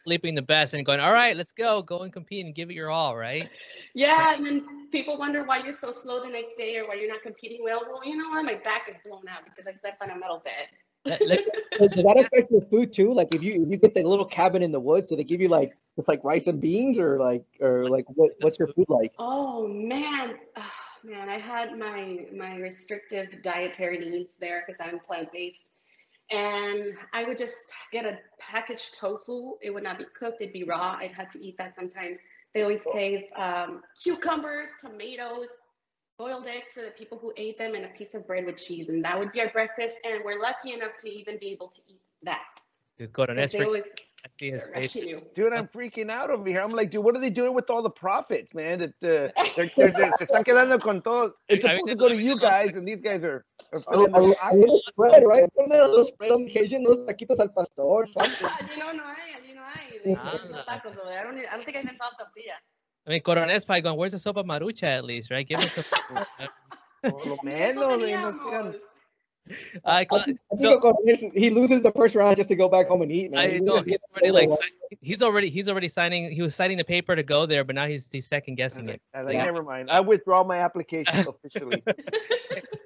sleeping 0.04 0.34
the 0.34 0.42
best 0.42 0.74
and 0.74 0.84
going, 0.84 1.00
all 1.00 1.12
right, 1.12 1.36
let's 1.36 1.52
go, 1.52 1.82
go 1.82 2.00
and 2.00 2.12
compete 2.12 2.44
and 2.44 2.54
give 2.54 2.70
it 2.70 2.74
your 2.74 2.90
all, 2.90 3.16
right? 3.16 3.48
Yeah, 3.94 4.34
and 4.34 4.44
then 4.44 4.88
people 4.90 5.18
wonder 5.18 5.44
why 5.44 5.58
you're 5.58 5.72
so 5.72 5.90
slow 5.92 6.22
the 6.22 6.28
next 6.30 6.56
day 6.56 6.76
or 6.78 6.86
why 6.86 6.94
you're 6.94 7.08
not 7.08 7.22
competing 7.22 7.62
well. 7.62 7.82
Well, 7.90 8.02
you 8.04 8.16
know 8.16 8.28
what? 8.30 8.44
My 8.44 8.54
back 8.54 8.88
is 8.88 8.96
blown 9.04 9.26
out 9.28 9.44
because 9.44 9.66
I 9.66 9.72
slept 9.72 10.02
on 10.02 10.10
a 10.10 10.18
metal 10.18 10.42
bed. 10.44 10.68
Let- 11.04 11.26
let- 11.26 11.44
Does 11.78 12.04
that 12.04 12.18
affect 12.18 12.50
your 12.50 12.60
food 12.70 12.92
too? 12.92 13.12
Like 13.12 13.34
if 13.34 13.42
you 13.42 13.62
if 13.62 13.70
you 13.70 13.76
get 13.76 13.94
the 13.94 14.02
little 14.02 14.26
cabin 14.26 14.62
in 14.62 14.72
the 14.72 14.78
woods, 14.78 15.06
do 15.08 15.16
they 15.16 15.24
give 15.24 15.40
you 15.40 15.48
like 15.48 15.74
with 15.96 16.06
like 16.06 16.22
rice 16.22 16.46
and 16.46 16.60
beans, 16.60 16.98
or 16.98 17.18
like, 17.18 17.44
or 17.60 17.88
like, 17.88 18.04
what, 18.08 18.32
what's 18.40 18.58
your 18.58 18.68
food 18.68 18.86
like? 18.88 19.12
Oh 19.18 19.66
man, 19.66 20.36
oh, 20.56 20.70
man, 21.04 21.28
I 21.28 21.38
had 21.38 21.78
my 21.78 22.26
my 22.36 22.56
restrictive 22.56 23.42
dietary 23.42 23.98
needs 23.98 24.36
there 24.36 24.64
because 24.66 24.80
I'm 24.80 24.98
plant 24.98 25.32
based, 25.32 25.74
and 26.30 26.94
I 27.12 27.24
would 27.24 27.38
just 27.38 27.56
get 27.92 28.04
a 28.04 28.18
packaged 28.38 28.98
tofu. 28.98 29.54
It 29.62 29.70
would 29.70 29.82
not 29.82 29.98
be 29.98 30.06
cooked; 30.18 30.40
it'd 30.40 30.52
be 30.52 30.64
raw. 30.64 30.96
I'd 31.00 31.12
have 31.12 31.30
to 31.30 31.44
eat 31.44 31.56
that 31.58 31.74
sometimes. 31.74 32.18
They 32.54 32.62
always 32.62 32.86
gave 32.92 33.24
um, 33.36 33.82
cucumbers, 34.02 34.70
tomatoes, 34.80 35.48
boiled 36.18 36.46
eggs 36.46 36.72
for 36.72 36.82
the 36.82 36.90
people 36.90 37.18
who 37.18 37.32
ate 37.36 37.58
them, 37.58 37.74
and 37.74 37.84
a 37.84 37.88
piece 37.88 38.14
of 38.14 38.26
bread 38.26 38.44
with 38.46 38.56
cheese, 38.56 38.88
and 38.88 39.04
that 39.04 39.18
would 39.18 39.32
be 39.32 39.40
our 39.40 39.50
breakfast. 39.50 39.98
And 40.04 40.22
we're 40.24 40.40
lucky 40.40 40.72
enough 40.72 40.96
to 40.98 41.08
even 41.08 41.38
be 41.38 41.48
able 41.48 41.68
to 41.68 41.80
eat 41.88 42.00
that. 42.22 42.60
They 42.98 43.06
freaking- 43.58 43.66
always 43.66 43.86
I 43.88 44.12
see 44.38 44.50
his 44.50 44.68
face. 44.68 44.92
Dude, 45.35 45.52
I'm 45.52 45.68
freaking 45.68 46.11
out 46.11 46.30
over 46.30 46.48
here. 46.48 46.61
I'm 46.61 46.72
like, 46.72 46.90
dude, 46.90 47.04
what 47.04 47.16
are 47.16 47.20
they 47.20 47.30
doing 47.30 47.54
with 47.54 47.70
all 47.70 47.82
the 47.82 47.90
profits, 47.90 48.54
man? 48.54 48.78
That 48.78 48.94
uh, 49.02 49.42
they're, 49.56 49.70
they're, 49.76 49.90
they're, 49.92 50.12
se 50.12 50.24
están 50.26 50.44
quedando 50.44 50.80
con 50.80 51.02
todo. 51.02 51.32
It's 51.48 51.64
I 51.64 51.68
mean, 51.68 51.78
supposed 51.78 51.90
to 51.90 51.96
go 51.96 52.08
to 52.08 52.16
you 52.16 52.38
guys, 52.38 52.76
and 52.76 52.87
these 52.87 53.00
guys 53.00 53.24
are, 53.24 53.44
are 53.72 53.78
A, 53.78 53.80
filling 53.80 54.14
a, 54.14 54.20
their 54.20 54.30
a 54.30 54.35
pockets. 54.35 54.58
little 54.61 54.80
spread, 54.88 55.24
right? 55.26 55.44
Ponle 55.56 55.85
a 55.85 55.88
little 55.88 56.04
spread 56.04 56.30
on 56.32 56.42
occasion, 56.46 56.85
unos 56.87 57.06
taquitos 57.06 57.38
al 57.38 57.48
pastor, 57.48 58.06
something. 58.12 58.48
you 58.70 58.78
know, 58.78 58.92
no 58.92 59.04
hay, 59.14 59.48
you 59.48 59.54
know, 59.54 59.62
hay. 59.74 59.98
There's 60.04 60.50
no 60.50 60.62
tacos 60.68 60.98
over 60.98 61.08
there. 61.08 61.20
I 61.20 61.24
don't, 61.24 61.38
I 61.38 61.54
don't 61.54 61.64
think 61.64 61.76
I 61.76 61.80
even 61.80 61.96
saw 61.96 62.11
tortilla. 62.18 62.54
I 63.06 63.11
mean, 63.11 63.22
Coronel's 63.22 63.64
probably 63.64 63.82
going, 63.82 63.96
"Where's 63.98 64.12
the 64.12 64.18
sopa 64.18 64.44
Maruchan 64.44 64.85
at 64.85 65.04
least, 65.04 65.30
right? 65.30 65.46
Give 65.46 65.58
us 65.58 65.72
some." 65.74 66.24
Por 67.11 67.26
lo 67.26 67.37
menos, 67.42 67.74
no 67.74 67.90
sean- 67.90 68.00
teníamos. 68.00 68.76
I, 69.85 70.00
I 70.00 70.05
think, 70.24 70.38
I 70.52 70.57
so- 70.57 70.70
think 70.70 70.83
Cornelius, 70.83 71.24
he 71.35 71.50
loses 71.50 71.83
the 71.83 71.90
first 71.92 72.14
round 72.14 72.37
just 72.37 72.48
to 72.50 72.57
go 72.57 72.68
back 72.68 72.87
home 72.88 73.02
and 73.02 73.11
eat, 73.11 73.31
man. 73.33 73.40
I 73.40 73.50
He 73.50 73.61
know 73.61 73.83
he's 73.83 74.02
already 74.12 74.31
like 74.31 74.50
si- 74.50 74.96
he's 75.00 75.22
already 75.22 75.50
he's 75.50 75.68
already 75.68 75.88
signing 75.88 76.31
he 76.31 76.42
was 76.42 76.55
signing 76.55 76.78
the 76.78 76.85
paper 76.85 77.16
to 77.16 77.22
go 77.22 77.44
there, 77.46 77.64
but 77.64 77.74
now 77.74 77.87
he's 77.87 78.09
he's 78.11 78.26
second 78.26 78.55
guessing 78.55 78.88
it. 78.88 79.02
I 79.14 79.22
like, 79.22 79.35
Yeah. 79.35 79.44
never 79.44 79.62
mind. 79.62 79.90
I 79.90 80.00
withdraw 80.00 80.44
my 80.44 80.59
application 80.59 81.26
officially. 81.44 81.83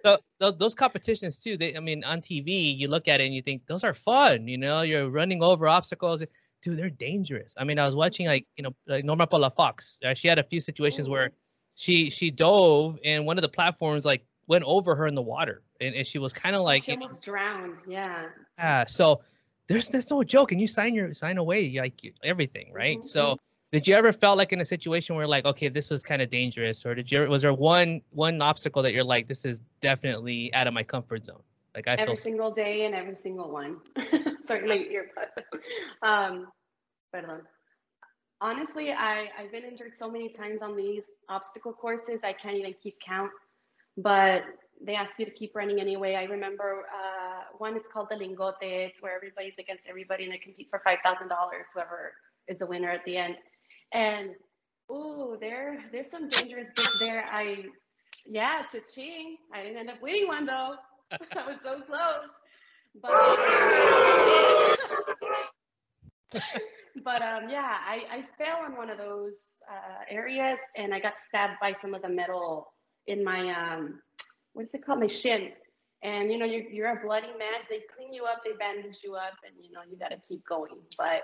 So 0.05 0.19
those, 0.39 0.57
those 0.59 0.75
competitions 0.77 1.41
too, 1.41 1.57
they 1.57 1.77
I 1.77 1.81
mean 1.81 2.05
on 2.05 2.21
TV 2.21 2.77
you 2.79 2.87
look 2.87 3.09
at 3.09 3.21
it 3.21 3.25
and 3.25 3.35
you 3.35 3.43
think 3.43 3.67
those 3.67 3.83
are 3.83 3.93
fun, 3.93 4.47
you 4.47 4.57
know, 4.57 4.83
you're 4.83 5.11
running 5.11 5.43
over 5.43 5.67
obstacles. 5.67 6.23
Dude, 6.63 6.79
they're 6.79 6.91
dangerous. 6.91 7.55
I 7.59 7.65
mean, 7.65 7.79
I 7.81 7.85
was 7.85 7.97
watching 7.97 8.27
like 8.27 8.47
you 8.57 8.63
know 8.63 8.75
like 8.87 9.05
Norma 9.05 9.27
Palafox. 9.27 9.99
Uh, 10.05 10.15
she 10.15 10.29
had 10.29 10.39
a 10.39 10.45
few 10.45 10.61
situations 10.61 11.09
where 11.09 11.33
she 11.75 12.09
she 12.11 12.31
dove 12.31 13.01
and 13.05 13.27
one 13.27 13.37
of 13.37 13.43
the 13.43 13.49
platforms 13.49 14.05
like 14.05 14.25
went 14.47 14.65
over 14.65 14.95
her 14.95 15.07
in 15.07 15.15
the 15.15 15.23
water 15.23 15.63
and, 15.81 15.95
and 15.95 16.07
she 16.07 16.19
was 16.19 16.33
kind 16.33 16.55
of 16.55 16.63
like 16.63 16.83
she 16.83 16.93
almost 16.93 17.23
drowned. 17.23 17.77
Yeah. 17.89 18.27
Ah, 18.59 18.85
so 18.87 19.21
there's 19.69 19.89
there's 19.89 20.11
no 20.11 20.23
joke, 20.23 20.53
and 20.53 20.61
you 20.61 20.67
sign 20.67 20.95
your 20.95 21.13
sign 21.15 21.39
away 21.39 21.77
like 21.79 22.01
everything, 22.23 22.73
right? 22.73 22.99
Mhm. 22.99 23.05
So 23.05 23.37
did 23.73 23.87
you 23.89 23.95
ever 23.97 24.13
felt 24.13 24.39
like 24.39 24.53
in 24.53 24.61
a 24.61 24.65
situation 24.65 25.17
where 25.17 25.27
like, 25.27 25.45
okay, 25.45 25.69
this 25.69 25.91
was 25.91 26.03
kind 26.03 26.23
of 26.23 26.31
dangerous, 26.31 26.87
or 26.87 26.95
did 26.95 27.11
you 27.11 27.23
ever, 27.23 27.29
was 27.31 27.43
there 27.43 27.53
one 27.53 28.01
one 28.11 28.41
obstacle 28.41 28.83
that 28.83 28.93
you're 28.93 29.05
like, 29.05 29.29
this 29.29 29.45
is 29.45 29.61
definitely 29.81 30.53
out 30.55 30.67
of 30.67 30.75
my 30.75 30.83
comfort 30.83 31.27
zone? 31.27 31.43
Like 31.75 31.89
I 31.89 31.97
feel 31.97 32.03
every 32.05 32.17
single 32.17 32.53
day 32.53 32.87
and 32.87 32.95
every 32.95 33.17
single 33.17 33.51
one. 33.51 33.79
Sorry, 34.45 34.67
my 34.67 34.77
earbud. 34.77 35.43
um, 36.03 36.47
perdón. 37.15 37.41
Honestly, 38.41 38.93
I, 38.93 39.31
I've 39.39 39.51
been 39.51 39.65
injured 39.65 39.93
so 39.97 40.11
many 40.11 40.29
times 40.29 40.63
on 40.63 40.77
these 40.77 41.11
obstacle 41.29 41.73
courses, 41.73 42.21
I 42.23 42.35
can't 42.35 42.57
even 42.57 42.75
keep 42.83 42.97
count. 43.01 43.31
But 43.97 44.43
they 44.85 44.95
ask 44.95 45.19
you 45.19 45.25
to 45.25 45.31
keep 45.31 45.55
running 45.55 45.81
anyway. 45.81 46.15
I 46.15 46.25
remember 46.25 46.85
uh, 46.93 47.43
one, 47.59 47.77
it's 47.77 47.89
called 47.89 48.09
the 48.11 48.17
Lingote. 48.17 48.55
It's 48.61 49.01
where 49.03 49.15
everybody's 49.15 49.59
against 49.59 49.87
everybody 49.89 50.25
and 50.25 50.33
they 50.33 50.39
compete 50.39 50.69
for 50.71 50.83
$5,000, 50.87 51.29
whoever 51.75 52.13
is 52.49 52.59
the 52.59 52.67
winner 52.67 52.91
at 52.91 53.05
the 53.05 53.17
end. 53.17 53.37
And, 53.93 54.31
ooh, 54.91 55.37
there, 55.41 55.83
there's 55.93 56.11
some 56.11 56.29
dangerous 56.29 56.69
bits 56.75 56.99
there. 56.99 57.25
I, 57.29 57.65
yeah, 58.27 58.63
cha-ching. 58.71 59.39
I 59.53 59.63
didn't 59.63 59.79
end 59.79 59.91
up 59.91 60.03
winning 60.03 60.27
one 60.27 60.47
though. 60.47 60.75
I 61.13 61.47
was 61.47 61.61
so 61.63 61.81
close. 61.81 62.31
But 63.01 63.13
but 67.05 67.23
um, 67.23 67.49
yeah, 67.49 67.79
I, 67.87 68.03
I 68.11 68.25
fell 68.39 68.59
on 68.65 68.77
one 68.77 68.91
of 68.91 68.99
those 68.99 69.59
uh, 69.71 70.05
areas 70.09 70.59
and 70.77 70.95
I 70.95 71.01
got 71.01 71.19
stabbed 71.19 71.55
by 71.61 71.73
some 71.73 71.95
of 71.95 72.03
the 72.03 72.09
metal 72.09 72.73
in 73.07 73.25
my 73.25 73.51
um, 73.51 74.01
what's 74.53 74.75
it 74.75 74.85
called, 74.85 75.01
my 75.01 75.07
shin. 75.07 75.53
And 76.03 76.31
you 76.31 76.39
know, 76.39 76.47
you're, 76.47 76.69
you're 76.71 76.99
a 76.99 77.05
bloody 77.05 77.29
mess. 77.39 77.65
They 77.69 77.81
clean 77.95 78.13
you 78.13 78.25
up, 78.25 78.43
they 78.45 78.53
bandage 78.53 78.99
you 79.03 79.15
up, 79.15 79.35
and 79.45 79.55
you 79.65 79.73
know, 79.73 79.81
you 79.91 79.97
got 79.97 80.11
to 80.11 80.19
keep 80.29 80.45
going. 80.47 80.77
But 80.99 81.23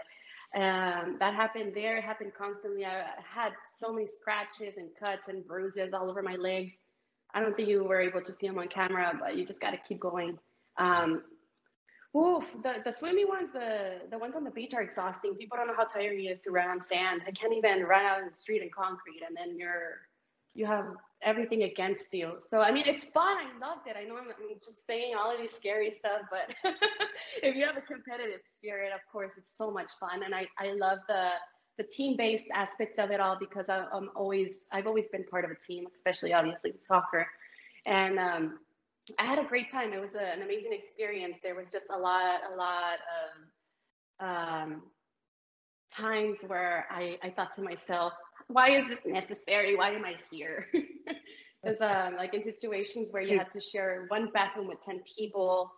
um, 0.54 1.16
that 1.18 1.34
happened 1.34 1.72
there. 1.74 1.96
It 1.98 2.04
happened 2.04 2.32
constantly. 2.36 2.84
I 2.84 3.04
had 3.22 3.52
so 3.76 3.92
many 3.92 4.06
scratches 4.06 4.76
and 4.76 4.88
cuts 4.98 5.28
and 5.28 5.46
bruises 5.46 5.92
all 5.92 6.10
over 6.10 6.22
my 6.22 6.36
legs. 6.36 6.78
I 7.34 7.40
don't 7.40 7.56
think 7.56 7.68
you 7.68 7.84
were 7.84 8.00
able 8.00 8.22
to 8.22 8.32
see 8.32 8.46
them 8.46 8.58
on 8.58 8.68
camera, 8.68 9.18
but 9.18 9.36
you 9.36 9.46
just 9.46 9.60
got 9.60 9.70
to 9.70 9.78
keep 9.78 10.00
going. 10.00 10.38
Um, 10.76 11.22
oof, 12.14 12.44
the, 12.62 12.82
the 12.84 12.92
swimmy 12.92 13.24
ones, 13.24 13.50
the, 13.52 14.00
the 14.10 14.18
ones 14.18 14.36
on 14.36 14.44
the 14.44 14.50
beach 14.50 14.74
are 14.74 14.82
exhausting. 14.82 15.34
People 15.34 15.56
don't 15.56 15.66
know 15.66 15.74
how 15.74 15.84
tiring 15.84 16.24
it 16.24 16.28
is 16.28 16.40
to 16.40 16.50
run 16.50 16.68
on 16.68 16.80
sand. 16.80 17.22
I 17.26 17.30
can't 17.30 17.54
even 17.54 17.84
run 17.84 18.04
out 18.04 18.20
in 18.20 18.28
the 18.28 18.34
street 18.34 18.62
in 18.62 18.68
concrete, 18.70 19.22
and 19.26 19.34
then 19.34 19.58
you're 19.58 20.00
you 20.54 20.66
have 20.66 20.86
everything 21.22 21.62
against 21.62 22.12
you. 22.12 22.36
So 22.40 22.60
I 22.60 22.72
mean, 22.72 22.84
it's 22.86 23.04
fun. 23.04 23.36
I 23.38 23.66
loved 23.66 23.86
it. 23.86 23.96
I 23.96 24.04
know 24.04 24.16
I'm, 24.16 24.28
I'm 24.28 24.58
just 24.64 24.86
saying 24.86 25.14
all 25.18 25.32
of 25.32 25.40
these 25.40 25.52
scary 25.52 25.90
stuff, 25.90 26.22
but 26.30 26.54
if 27.42 27.56
you 27.56 27.64
have 27.64 27.76
a 27.76 27.80
competitive 27.80 28.40
spirit, 28.56 28.92
of 28.92 29.00
course, 29.10 29.34
it's 29.36 29.56
so 29.56 29.70
much 29.70 29.92
fun. 29.98 30.22
And 30.24 30.34
I 30.34 30.46
I 30.58 30.72
love 30.72 30.98
the 31.08 31.30
the 31.78 31.84
team-based 31.84 32.48
aspect 32.52 32.98
of 32.98 33.10
it 33.10 33.20
all 33.20 33.36
because 33.38 33.68
I, 33.68 33.86
I'm 33.92 34.10
always 34.14 34.66
I've 34.72 34.86
always 34.86 35.08
been 35.08 35.24
part 35.24 35.44
of 35.44 35.50
a 35.50 35.54
team, 35.54 35.86
especially 35.94 36.32
obviously 36.32 36.72
with 36.72 36.84
soccer, 36.84 37.26
and 37.86 38.18
um, 38.18 38.58
I 39.18 39.24
had 39.24 39.38
a 39.38 39.44
great 39.44 39.70
time. 39.70 39.92
It 39.92 40.00
was 40.00 40.14
a, 40.14 40.22
an 40.22 40.42
amazing 40.42 40.72
experience. 40.72 41.38
There 41.42 41.54
was 41.54 41.70
just 41.70 41.88
a 41.90 41.98
lot 41.98 42.40
a 42.52 42.56
lot 42.56 42.98
of 44.20 44.26
um, 44.26 44.82
times 45.94 46.42
where 46.46 46.86
I 46.90 47.18
I 47.22 47.30
thought 47.30 47.54
to 47.54 47.62
myself, 47.62 48.12
why 48.48 48.70
is 48.70 48.88
this 48.88 49.02
necessary? 49.04 49.76
Why 49.76 49.90
am 49.90 50.04
I 50.04 50.14
here? 50.30 50.68
Because 51.64 51.80
um, 51.80 52.16
like 52.16 52.34
in 52.34 52.42
situations 52.42 53.10
where 53.12 53.22
you 53.22 53.38
have 53.38 53.48
to 53.52 53.60
share 53.60 54.06
one 54.08 54.30
bathroom 54.34 54.66
with 54.66 54.80
ten 54.80 55.00
people, 55.16 55.70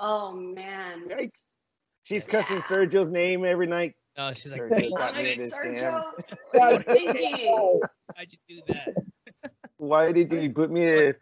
oh 0.00 0.32
man. 0.32 1.08
Yikes. 1.08 1.54
She's 2.02 2.24
cussing 2.24 2.60
Sergio's 2.62 3.08
name 3.08 3.44
every 3.44 3.68
night. 3.68 3.94
Oh, 4.18 4.32
she's 4.32 4.50
like, 4.50 4.62
Sergio 4.62 4.98
got 4.98 5.16
me 5.16 5.36
this 5.36 5.52
Sergio, 5.52 6.02
what 6.50 6.88
are 6.88 6.96
you 6.98 7.12
thinking? 7.12 7.80
why'd 8.16 8.32
you 8.32 8.38
do 8.48 8.62
that? 8.74 9.50
Why 9.76 10.10
did 10.10 10.32
you 10.32 10.50
put 10.50 10.72
me 10.72 10.82
in 10.82 10.88
this? 10.88 11.18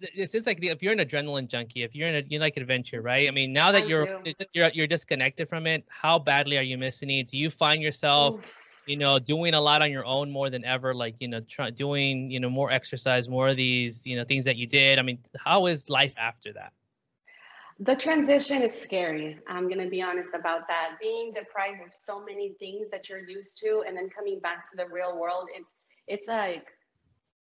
It's 0.00 0.32
just 0.32 0.46
like 0.46 0.58
the, 0.60 0.68
if 0.68 0.82
you're 0.82 0.94
an 0.94 1.00
adrenaline 1.00 1.46
junkie, 1.46 1.82
if 1.82 1.94
you're 1.94 2.08
in 2.08 2.24
a 2.24 2.26
you 2.26 2.38
like 2.38 2.56
adventure, 2.56 3.02
right? 3.02 3.28
I 3.28 3.30
mean, 3.30 3.52
now 3.52 3.70
that 3.70 3.82
I 3.82 3.86
you're 3.86 4.22
do. 4.22 4.32
you're 4.54 4.70
you're 4.72 4.86
disconnected 4.86 5.48
from 5.48 5.66
it, 5.66 5.84
how 5.88 6.18
badly 6.18 6.56
are 6.56 6.62
you 6.62 6.78
missing 6.78 7.10
it? 7.10 7.28
Do 7.28 7.36
you 7.36 7.50
find 7.50 7.82
yourself 7.82 8.36
Oof. 8.36 8.56
You 8.90 8.96
know, 8.96 9.20
doing 9.20 9.54
a 9.54 9.60
lot 9.60 9.82
on 9.82 9.90
your 9.92 10.04
own 10.04 10.32
more 10.32 10.50
than 10.50 10.64
ever, 10.64 10.92
like, 10.92 11.14
you 11.20 11.28
know, 11.28 11.40
try, 11.40 11.70
doing, 11.70 12.28
you 12.28 12.40
know, 12.40 12.50
more 12.50 12.72
exercise, 12.72 13.28
more 13.28 13.48
of 13.48 13.56
these, 13.56 14.04
you 14.04 14.16
know, 14.16 14.24
things 14.24 14.46
that 14.46 14.56
you 14.56 14.66
did. 14.66 14.98
I 14.98 15.02
mean, 15.02 15.18
how 15.38 15.66
is 15.66 15.88
life 15.88 16.12
after 16.18 16.52
that? 16.54 16.72
The 17.78 17.94
transition 17.94 18.62
is 18.62 18.78
scary. 18.78 19.38
I'm 19.48 19.68
going 19.68 19.78
to 19.78 19.88
be 19.88 20.02
honest 20.02 20.32
about 20.34 20.66
that. 20.66 20.96
Being 21.00 21.30
deprived 21.32 21.80
of 21.86 21.94
so 21.94 22.24
many 22.24 22.54
things 22.58 22.90
that 22.90 23.08
you're 23.08 23.26
used 23.26 23.58
to 23.58 23.84
and 23.86 23.96
then 23.96 24.10
coming 24.10 24.40
back 24.40 24.68
to 24.72 24.76
the 24.76 24.86
real 24.86 25.16
world, 25.18 25.48
it's 25.54 25.70
it's 26.08 26.28
like 26.28 26.66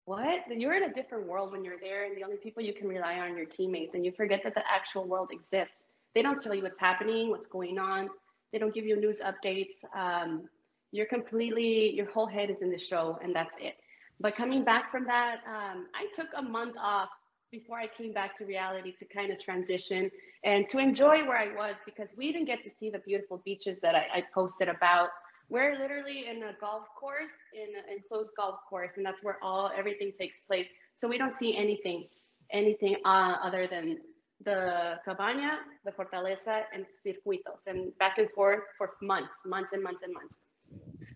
what? 0.05 0.43
You're 0.55 0.75
in 0.75 0.83
a 0.83 0.93
different 0.93 1.27
world 1.27 1.53
when 1.53 1.65
you're 1.65 1.81
there 1.81 2.05
and 2.05 2.17
the 2.17 2.23
only 2.23 2.37
people 2.37 2.63
you 2.63 2.75
can 2.75 2.87
rely 2.87 3.15
on 3.15 3.31
are 3.31 3.37
your 3.37 3.47
teammates 3.47 3.95
and 3.95 4.05
you 4.05 4.13
forget 4.13 4.43
that 4.45 4.55
the 4.55 4.63
actual 4.71 5.05
world 5.05 5.31
exists. 5.33 5.87
They 6.15 6.21
don't 6.21 6.41
tell 6.41 6.55
you 6.55 6.63
what's 6.63 6.79
happening, 6.79 7.31
what's 7.31 7.47
going 7.47 7.79
on. 7.79 8.11
They 8.53 8.59
don't 8.59 8.75
give 8.75 8.85
you 8.85 9.01
news 9.01 9.21
updates. 9.21 9.83
Um, 9.95 10.49
you're 10.93 11.07
completely 11.07 11.93
your 11.95 12.11
whole 12.11 12.27
head 12.27 12.51
is 12.51 12.63
in 12.63 12.71
the 12.71 12.79
show 12.79 13.19
and 13.23 13.35
that's 13.35 13.57
it. 13.61 13.77
But 14.21 14.35
coming 14.37 14.65
back 14.65 14.91
from 14.91 15.05
that, 15.07 15.41
um, 15.47 15.87
I 15.95 16.07
took 16.15 16.29
a 16.37 16.43
month 16.43 16.77
off 16.79 17.09
before 17.51 17.79
I 17.79 17.87
came 17.87 18.13
back 18.13 18.37
to 18.39 18.45
reality 18.45 18.93
to 18.99 19.05
kind 19.07 19.33
of 19.33 19.39
transition 19.39 20.11
and 20.45 20.69
to 20.69 20.79
enjoy 20.79 21.27
where 21.27 21.39
I 21.39 21.55
was 21.55 21.75
because 21.85 22.11
we 22.17 22.33
didn't 22.33 22.47
get 22.47 22.63
to 22.65 22.71
see 22.71 22.91
the 22.91 23.01
beautiful 23.01 23.43
beaches 23.45 23.79
that 23.83 23.95
I, 23.95 24.07
I 24.19 24.25
posted 24.33 24.69
about. 24.69 25.09
We're 25.49 25.77
literally 25.77 26.29
in 26.29 26.43
a 26.45 26.53
golf 26.61 26.85
course, 26.99 27.33
in 27.55 27.75
an 27.75 27.85
enclosed 27.97 28.37
golf 28.37 28.61
course, 28.69 28.99
and 28.99 29.05
that's 29.05 29.25
where 29.25 29.39
all 29.43 29.73
everything 29.77 30.13
takes 30.17 30.43
place. 30.43 30.73
So 30.95 31.09
we 31.09 31.19
don't 31.19 31.35
see 31.35 31.57
anything, 31.57 32.07
anything 32.53 32.97
uh, 33.05 33.37
other 33.43 33.67
than 33.67 33.99
the 34.45 35.01
cabana, 35.05 35.59
the 35.85 35.91
fortaleza, 35.91 36.63
and 36.73 36.87
circuitos, 37.05 37.67
and 37.67 37.97
back 37.99 38.19
and 38.19 38.31
forth 38.31 38.61
for 38.79 38.93
months, 39.03 39.41
months 39.45 39.73
and 39.73 39.83
months 39.83 40.03
and 40.03 40.15
months. 40.15 40.41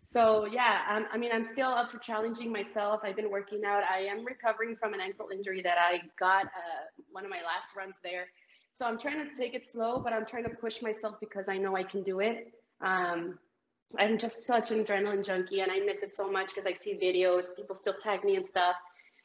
So 0.06 0.46
yeah, 0.46 0.82
um, 0.88 1.06
I 1.12 1.18
mean, 1.18 1.30
I'm 1.32 1.42
still 1.42 1.68
up 1.68 1.90
for 1.90 1.98
challenging 1.98 2.52
myself. 2.52 3.00
I've 3.02 3.16
been 3.16 3.30
working 3.30 3.64
out. 3.64 3.82
I 3.82 4.00
am 4.02 4.24
recovering 4.24 4.76
from 4.76 4.94
an 4.94 5.00
ankle 5.00 5.28
injury 5.32 5.60
that 5.62 5.76
I 5.78 6.02
got 6.18 6.44
uh, 6.44 6.84
one 7.10 7.24
of 7.24 7.30
my 7.30 7.38
last 7.38 7.74
runs 7.76 7.96
there. 8.02 8.26
So 8.74 8.86
I'm 8.86 8.98
trying 8.98 9.28
to 9.28 9.34
take 9.36 9.54
it 9.54 9.64
slow, 9.64 10.00
but 10.00 10.12
I'm 10.12 10.26
trying 10.26 10.44
to 10.44 10.50
push 10.50 10.82
myself 10.82 11.16
because 11.20 11.48
I 11.48 11.58
know 11.58 11.76
I 11.76 11.82
can 11.82 12.02
do 12.02 12.20
it. 12.20 12.52
Um, 12.80 13.38
I'm 13.98 14.18
just 14.18 14.46
such 14.46 14.70
an 14.70 14.84
adrenaline 14.84 15.24
junkie 15.24 15.60
and 15.60 15.70
I 15.70 15.80
miss 15.80 16.02
it 16.02 16.12
so 16.12 16.30
much 16.30 16.48
because 16.48 16.66
I 16.66 16.74
see 16.74 16.98
videos, 16.98 17.54
people 17.56 17.74
still 17.74 17.94
tag 17.94 18.24
me 18.24 18.36
and 18.36 18.44
stuff, 18.44 18.76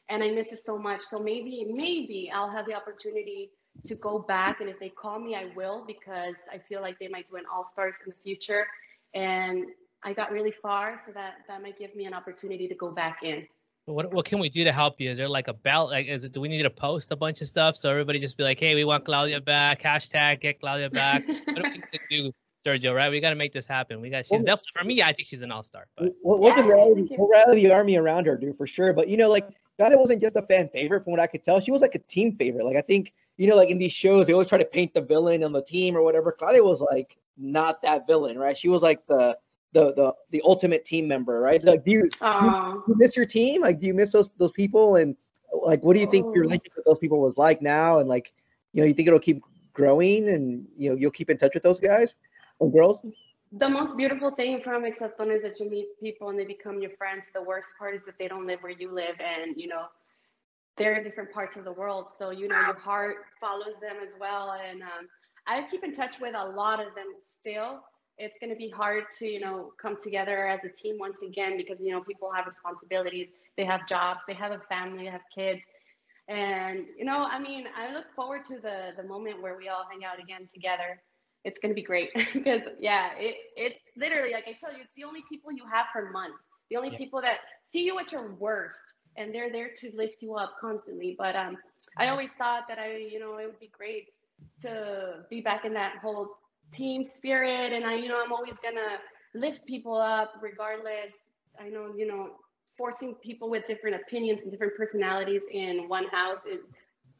and 0.08 0.22
I 0.22 0.30
miss 0.30 0.52
it 0.52 0.60
so 0.60 0.78
much. 0.78 1.02
So 1.02 1.18
maybe, 1.18 1.66
maybe 1.68 2.30
I'll 2.32 2.50
have 2.50 2.66
the 2.66 2.74
opportunity 2.74 3.50
to 3.84 3.94
go 3.96 4.18
back. 4.18 4.60
And 4.60 4.68
if 4.68 4.78
they 4.78 4.88
call 4.88 5.18
me, 5.18 5.34
I 5.34 5.50
will 5.56 5.84
because 5.86 6.36
I 6.52 6.58
feel 6.58 6.80
like 6.80 6.98
they 6.98 7.08
might 7.08 7.28
do 7.28 7.36
an 7.36 7.44
All 7.52 7.64
Stars 7.64 7.98
in 8.04 8.10
the 8.10 8.16
future. 8.22 8.66
And 9.14 9.66
I 10.02 10.12
got 10.12 10.32
really 10.32 10.50
far, 10.50 11.00
so 11.04 11.12
that 11.12 11.34
that 11.48 11.62
might 11.62 11.78
give 11.78 11.94
me 11.94 12.06
an 12.06 12.14
opportunity 12.14 12.66
to 12.68 12.74
go 12.74 12.90
back 12.90 13.18
in. 13.22 13.46
What 13.86 14.12
what 14.12 14.24
can 14.24 14.38
we 14.38 14.48
do 14.48 14.64
to 14.64 14.72
help 14.72 15.00
you? 15.00 15.10
Is 15.10 15.18
there 15.18 15.28
like 15.28 15.48
a 15.48 15.52
ballot? 15.52 15.90
Like, 15.90 16.06
is 16.06 16.24
it? 16.24 16.32
Do 16.32 16.40
we 16.40 16.48
need 16.48 16.62
to 16.62 16.70
post 16.70 17.10
a 17.12 17.16
bunch 17.16 17.40
of 17.40 17.48
stuff 17.48 17.76
so 17.76 17.90
everybody 17.90 18.18
just 18.18 18.36
be 18.36 18.44
like, 18.44 18.58
hey, 18.58 18.74
we 18.74 18.84
want 18.84 19.04
Claudia 19.04 19.40
back. 19.40 19.82
Hashtag 19.82 20.40
get 20.40 20.60
Claudia 20.60 20.90
back. 20.90 21.26
what 21.44 21.56
do 21.56 21.62
we 21.62 21.70
need 21.70 21.84
to 21.92 22.00
do, 22.10 22.32
Sergio? 22.64 22.94
Right? 22.94 23.10
We 23.10 23.20
got 23.20 23.30
to 23.30 23.36
make 23.36 23.52
this 23.52 23.66
happen. 23.66 24.00
We 24.00 24.10
got. 24.10 24.26
She's 24.26 24.42
definitely 24.42 24.70
for 24.74 24.84
me. 24.84 25.02
I 25.02 25.12
think 25.12 25.28
she's 25.28 25.42
an 25.42 25.50
all 25.50 25.62
star. 25.62 25.86
But 25.96 26.14
We'll, 26.22 26.38
we'll 26.38 26.50
Yeah, 26.50 26.56
just 26.56 26.68
rally, 26.68 26.94
thank 26.94 27.18
we'll 27.18 27.28
rally 27.28 27.62
the 27.62 27.72
army 27.72 27.96
around 27.96 28.26
her, 28.26 28.36
dude, 28.36 28.56
for 28.56 28.66
sure. 28.66 28.92
But 28.92 29.08
you 29.08 29.16
know, 29.16 29.28
like 29.28 29.48
Claudia 29.76 29.98
wasn't 29.98 30.20
just 30.20 30.36
a 30.36 30.42
fan 30.42 30.68
favorite, 30.68 31.04
from 31.04 31.10
what 31.10 31.20
I 31.20 31.26
could 31.26 31.42
tell. 31.42 31.60
She 31.60 31.72
was 31.72 31.82
like 31.82 31.94
a 31.94 32.00
team 32.00 32.36
favorite. 32.36 32.64
Like 32.64 32.76
I 32.76 32.82
think 32.82 33.12
you 33.36 33.48
know, 33.48 33.56
like 33.56 33.70
in 33.70 33.78
these 33.78 33.92
shows, 33.92 34.26
they 34.26 34.34
always 34.34 34.48
try 34.48 34.58
to 34.58 34.64
paint 34.64 34.94
the 34.94 35.00
villain 35.00 35.42
on 35.42 35.52
the 35.52 35.62
team 35.62 35.96
or 35.96 36.02
whatever. 36.02 36.32
Claudia 36.32 36.62
was 36.62 36.80
like 36.80 37.16
not 37.36 37.82
that 37.82 38.06
villain, 38.06 38.38
right? 38.38 38.56
She 38.56 38.68
was 38.68 38.82
like 38.82 39.06
the 39.06 39.36
the 39.72 39.94
the 39.94 40.14
the 40.30 40.42
ultimate 40.44 40.84
team 40.84 41.06
member, 41.08 41.40
right? 41.40 41.62
Like, 41.62 41.84
do 41.84 41.92
you, 41.92 42.10
do 42.10 42.54
you 42.88 42.94
miss 42.96 43.16
your 43.16 43.26
team? 43.26 43.62
Like, 43.62 43.78
do 43.78 43.86
you 43.86 43.94
miss 43.94 44.12
those 44.12 44.28
those 44.36 44.52
people? 44.52 44.96
And 44.96 45.16
like, 45.52 45.82
what 45.84 45.94
do 45.94 46.00
you 46.00 46.06
think 46.06 46.26
your 46.34 46.44
Oh. 46.44 46.46
relationship 46.46 46.72
with 46.76 46.84
those 46.84 46.98
people 46.98 47.20
was 47.20 47.36
like 47.38 47.62
now? 47.62 47.98
And 47.98 48.08
like, 48.08 48.32
you 48.72 48.82
know, 48.82 48.86
you 48.86 48.94
think 48.94 49.08
it'll 49.08 49.20
keep 49.20 49.42
growing, 49.72 50.28
and 50.28 50.66
you 50.76 50.90
know, 50.90 50.96
you'll 50.96 51.10
keep 51.10 51.30
in 51.30 51.36
touch 51.36 51.54
with 51.54 51.62
those 51.62 51.80
guys 51.80 52.14
or 52.58 52.70
girls? 52.70 53.00
the 53.52 53.68
most 53.68 53.96
beautiful 53.96 54.30
thing 54.30 54.60
from 54.62 54.84
Exatlon 54.84 55.34
is 55.34 55.42
that 55.42 55.58
you 55.58 55.68
meet 55.68 55.88
people 56.00 56.28
and 56.28 56.38
they 56.38 56.44
become 56.44 56.80
your 56.80 56.92
friends. 56.96 57.30
The 57.34 57.42
worst 57.42 57.74
part 57.78 57.96
is 57.96 58.04
that 58.04 58.16
they 58.18 58.28
don't 58.28 58.46
live 58.46 58.60
where 58.60 58.72
you 58.72 58.92
live 58.92 59.16
and, 59.20 59.56
you 59.56 59.66
know, 59.66 59.86
they're 60.76 60.94
in 60.94 61.02
different 61.02 61.32
parts 61.32 61.56
of 61.56 61.64
the 61.64 61.72
world. 61.72 62.10
So, 62.16 62.30
you 62.30 62.46
know, 62.46 62.60
your 62.60 62.78
heart 62.78 63.16
follows 63.40 63.74
them 63.80 63.96
as 64.06 64.14
well. 64.20 64.52
And 64.52 64.82
um, 64.82 65.08
I 65.48 65.66
keep 65.68 65.82
in 65.82 65.92
touch 65.92 66.20
with 66.20 66.34
a 66.36 66.46
lot 66.46 66.80
of 66.80 66.94
them 66.94 67.06
still. 67.18 67.80
It's 68.20 68.38
going 68.38 68.50
to 68.50 68.56
be 68.56 68.70
hard 68.70 69.04
to, 69.18 69.26
you 69.26 69.40
know, 69.40 69.72
come 69.82 69.96
together 70.00 70.46
as 70.48 70.64
a 70.64 70.70
team 70.70 70.98
once 70.98 71.22
again 71.22 71.56
because, 71.56 71.82
you 71.82 71.92
know, 71.92 72.02
people 72.02 72.30
have 72.32 72.46
responsibilities, 72.46 73.30
they 73.56 73.64
have 73.64 73.86
jobs, 73.88 74.24
they 74.28 74.34
have 74.34 74.52
a 74.52 74.60
family, 74.68 75.04
they 75.04 75.10
have 75.10 75.26
kids. 75.34 75.62
And, 76.28 76.86
you 76.98 77.04
know, 77.04 77.26
I 77.30 77.38
mean, 77.40 77.66
I 77.76 77.92
look 77.94 78.06
forward 78.14 78.44
to 78.46 78.60
the, 78.60 78.92
the 78.96 79.04
moment 79.04 79.42
where 79.42 79.56
we 79.56 79.68
all 79.68 79.84
hang 79.90 80.04
out 80.04 80.20
again 80.22 80.46
together. 80.52 81.02
It's 81.44 81.58
going 81.60 81.70
to 81.70 81.74
be 81.74 81.82
great 81.82 82.10
because 82.34 82.68
yeah 82.80 83.10
it, 83.18 83.36
it's 83.56 83.80
literally 83.96 84.32
like 84.32 84.46
i 84.48 84.56
tell 84.60 84.72
you 84.72 84.82
it's 84.82 84.92
the 84.96 85.04
only 85.04 85.22
people 85.28 85.52
you 85.52 85.64
have 85.72 85.86
for 85.92 86.10
months. 86.10 86.44
The 86.70 86.76
only 86.76 86.90
Yeah. 86.90 86.98
people 86.98 87.22
that 87.22 87.38
see 87.72 87.84
you 87.84 87.98
at 87.98 88.12
your 88.12 88.34
worst 88.34 88.96
and 89.16 89.34
they're 89.34 89.50
there 89.50 89.70
to 89.76 89.90
lift 89.94 90.22
you 90.22 90.36
up 90.36 90.54
constantly. 90.60 91.14
But 91.18 91.36
um 91.36 91.58
i 91.98 92.08
always 92.08 92.32
thought 92.34 92.64
that 92.68 92.78
i 92.78 92.96
you 92.96 93.18
know 93.20 93.38
it 93.38 93.46
would 93.46 93.60
be 93.60 93.70
great 93.76 94.16
to 94.62 95.24
be 95.30 95.40
back 95.40 95.64
in 95.64 95.72
that 95.74 95.98
whole 95.98 96.36
team 96.72 97.04
spirit 97.04 97.72
and 97.72 97.84
i 97.84 97.94
you 97.94 98.08
know 98.08 98.20
i'm 98.24 98.32
always 98.32 98.58
gonna 98.58 98.98
lift 99.34 99.66
people 99.66 99.96
up 99.96 100.32
regardless. 100.40 101.26
I 101.60 101.68
know 101.68 101.92
you 101.96 102.06
know 102.06 102.36
forcing 102.76 103.14
people 103.16 103.50
with 103.50 103.64
different 103.66 103.96
opinions 103.96 104.42
and 104.42 104.50
different 104.50 104.76
personalities 104.76 105.44
in 105.50 105.88
one 105.88 106.06
house 106.06 106.46
is 106.46 106.60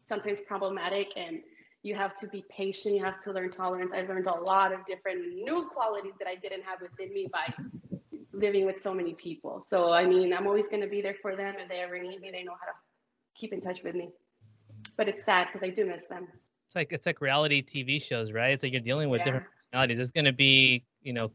sometimes 0.06 0.40
problematic 0.40 1.08
and 1.16 1.40
you 1.82 1.94
have 1.94 2.14
to 2.14 2.28
be 2.28 2.44
patient 2.50 2.94
you 2.94 3.04
have 3.04 3.20
to 3.20 3.32
learn 3.32 3.50
tolerance. 3.50 3.92
I 3.94 4.02
learned 4.02 4.26
a 4.26 4.40
lot 4.40 4.72
of 4.72 4.84
different 4.86 5.20
new 5.34 5.68
qualities 5.72 6.12
that 6.18 6.28
i 6.28 6.34
didn't 6.34 6.62
have 6.62 6.80
within 6.80 7.12
me 7.12 7.28
by 7.32 7.52
living 8.32 8.64
with 8.64 8.78
so 8.78 8.94
many 8.94 9.14
people. 9.14 9.62
So 9.62 9.90
i 9.90 10.06
mean 10.06 10.32
i'm 10.32 10.46
always 10.46 10.68
going 10.68 10.82
to 10.82 10.88
be 10.88 11.02
there 11.02 11.16
for 11.20 11.36
them 11.36 11.54
if 11.58 11.68
they 11.68 11.80
ever 11.80 11.98
need 11.98 12.20
me 12.20 12.30
they 12.30 12.42
know 12.42 12.56
how 12.60 12.66
to 12.66 12.76
keep 13.34 13.52
in 13.52 13.60
touch 13.60 13.82
with 13.82 13.94
me. 13.94 14.10
But 14.96 15.08
it's 15.08 15.24
sad 15.24 15.48
because 15.52 15.66
i 15.66 15.70
do 15.70 15.86
miss 15.86 16.06
them 16.06 16.28
it's 16.70 16.76
like 16.76 16.92
it's 16.92 17.06
like 17.06 17.20
reality 17.20 17.62
TV 17.62 17.98
shows, 17.98 18.30
right? 18.32 18.52
It's 18.52 18.62
like 18.62 18.70
you're 18.72 18.80
dealing 18.80 19.10
with 19.10 19.22
Yeah. 19.22 19.24
different 19.24 19.44
personalities. 19.56 19.98
There's 19.98 20.12
going 20.12 20.26
to 20.26 20.32
be, 20.32 20.84
you 21.02 21.12
know, 21.12 21.32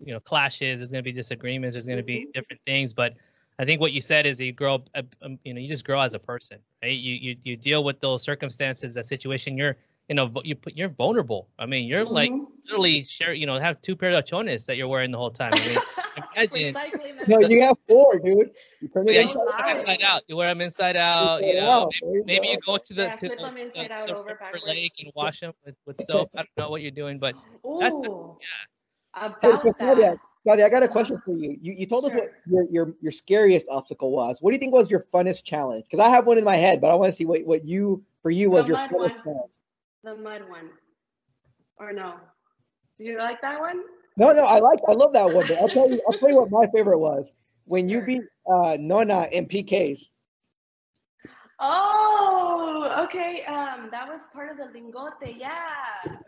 you 0.00 0.14
know, 0.14 0.20
clashes. 0.20 0.80
There's 0.80 0.90
going 0.90 1.04
to 1.04 1.10
be 1.10 1.12
disagreements. 1.12 1.74
There's 1.74 1.86
going 1.86 1.98
to 1.98 2.02
be 2.02 2.20
Mhm. 2.20 2.32
different 2.32 2.62
things. 2.64 2.94
But 2.94 3.14
I 3.58 3.66
think 3.66 3.80
what 3.82 3.92
you 3.92 4.00
said 4.00 4.26
is 4.26 4.40
you 4.40 4.52
grow, 4.52 4.76
up, 4.76 4.88
uh, 4.94 5.02
um, 5.22 5.38
you 5.44 5.52
know, 5.52 5.60
you 5.60 5.68
just 5.68 5.84
grow 5.84 6.00
as 6.00 6.14
a 6.14 6.18
person, 6.18 6.58
right? 6.82 6.96
You 6.96 7.12
you 7.14 7.36
you 7.42 7.56
deal 7.56 7.84
with 7.84 8.00
those 8.00 8.22
circumstances, 8.22 8.94
that 8.94 9.04
situation. 9.04 9.58
You're, 9.58 9.76
you 10.08 10.14
know, 10.14 10.32
you 10.42 10.54
put 10.56 10.74
you're 10.74 10.88
vulnerable. 10.88 11.48
I 11.58 11.66
mean, 11.66 11.86
you're 11.86 12.04
like 12.06 12.32
Mhm. 12.32 12.46
literally 12.64 13.02
share, 13.04 13.34
you 13.34 13.46
know, 13.46 13.58
have 13.58 13.80
two 13.82 13.94
pair 13.96 14.12
of 14.12 14.24
chones 14.24 14.66
that 14.66 14.76
you're 14.78 14.88
wearing 14.88 15.10
the 15.12 15.18
whole 15.18 15.30
time. 15.30 15.58
I 15.58 15.64
mean, 15.64 15.82
imagine. 16.34 16.78
Recycling 17.28 17.40
them. 17.40 17.40
No, 17.42 17.48
you 17.48 17.62
have 17.62 17.76
four, 17.86 18.18
dude. 18.18 18.50
You 18.80 18.88
turn 18.88 19.08
it 19.08 19.14
Yeah, 19.14 19.22
inside 19.22 19.34
put 19.34 19.42
Flip 19.54 19.66
lie. 19.66 19.72
inside 19.72 20.02
out. 20.02 20.22
You 20.28 20.36
wear 20.36 20.48
them 20.48 20.60
inside 20.60 20.96
out. 20.96 21.42
You 21.44 21.54
know, 21.54 21.70
out. 21.82 21.92
maybe, 22.02 22.16
you 22.16 22.24
maybe 22.26 22.46
go. 22.46 22.52
you 22.52 22.58
go 22.66 22.78
to 22.78 22.94
the 22.94 23.02
Yeah, 23.04 23.16
to 23.16 23.26
flip 23.26 23.38
the, 23.38 23.46
'em 23.46 23.56
inside 23.56 23.88
the, 23.88 23.94
out 23.94 24.08
the 24.08 24.16
over 24.16 24.28
river 24.28 24.66
lake 24.66 24.92
and 25.00 25.12
wash 25.14 25.40
them 25.40 25.52
with, 25.64 25.74
with 25.86 26.00
soap. 26.04 26.30
I 26.36 26.38
don't 26.38 26.48
know 26.58 26.70
what 26.70 26.82
you're 26.82 26.90
doing, 26.90 27.18
but 27.18 27.34
That's 27.80 28.00
the- 28.00 28.08
Ooh, 28.10 28.36
Hey, 29.14 29.48
about 29.48 29.62
so 29.62 29.72
Claudia, 29.72 30.10
that. 30.10 30.18
Claudia, 30.44 30.66
I 30.66 30.68
got 30.68 30.82
a 30.82 30.88
question 30.88 31.20
for 31.24 31.32
you. 31.36 31.58
You, 31.60 31.72
you 31.72 31.86
told 31.86 32.04
us 32.04 32.14
what 32.14 32.32
your, 32.48 32.64
your 32.70 32.94
your 33.02 33.10
scariest 33.12 33.66
obstacle 33.68 34.10
was. 34.12 34.40
What 34.40 34.50
do 34.50 34.54
you 34.54 34.58
think 34.60 34.72
was 34.72 34.90
your 34.90 35.00
funnest 35.12 35.44
challenge? 35.44 35.84
Because 35.84 35.98
I 36.04 36.10
have 36.10 36.26
one 36.26 36.38
in 36.38 36.44
my 36.44 36.56
head, 36.56 36.80
but 36.80 36.90
I 36.90 36.94
want 36.94 37.10
to 37.10 37.16
see 37.16 37.24
what, 37.26 37.44
what 37.44 37.64
you 37.66 38.04
for 38.22 38.30
you 38.30 38.50
was 38.50 38.66
The 38.66 38.68
your 38.68 38.76
mud 38.78 38.90
funnest 38.90 39.00
one. 39.00 39.22
challenge. 39.24 39.50
The 40.04 40.16
mud 40.16 40.48
one. 40.48 40.70
Or 41.78 41.92
no? 41.92 42.14
Do 42.98 43.04
you 43.04 43.18
like 43.18 43.40
that 43.42 43.60
one? 43.60 43.82
No, 44.18 44.32
no, 44.32 44.42
I 44.42 44.58
like 44.58 44.80
I 44.88 44.92
love 44.92 45.12
that 45.12 45.32
one. 45.32 45.46
I'll 45.60 45.68
tell 45.68 45.88
you, 45.88 46.02
I'll 46.06 46.18
tell 46.18 46.28
you 46.28 46.36
what 46.36 46.50
my 46.50 46.66
favorite 46.74 46.98
was 46.98 47.30
when 47.66 47.88
you 47.88 48.02
beat 48.02 48.22
uh, 48.52 48.76
Nona 48.80 49.28
in 49.30 49.46
PKs. 49.46 50.08
Oh, 51.60 53.04
okay. 53.04 53.44
Um, 53.44 53.88
that 53.92 54.08
was 54.08 54.22
part 54.32 54.50
of 54.50 54.56
the 54.56 54.78
lingote, 54.78 55.38
yeah. 55.38 55.52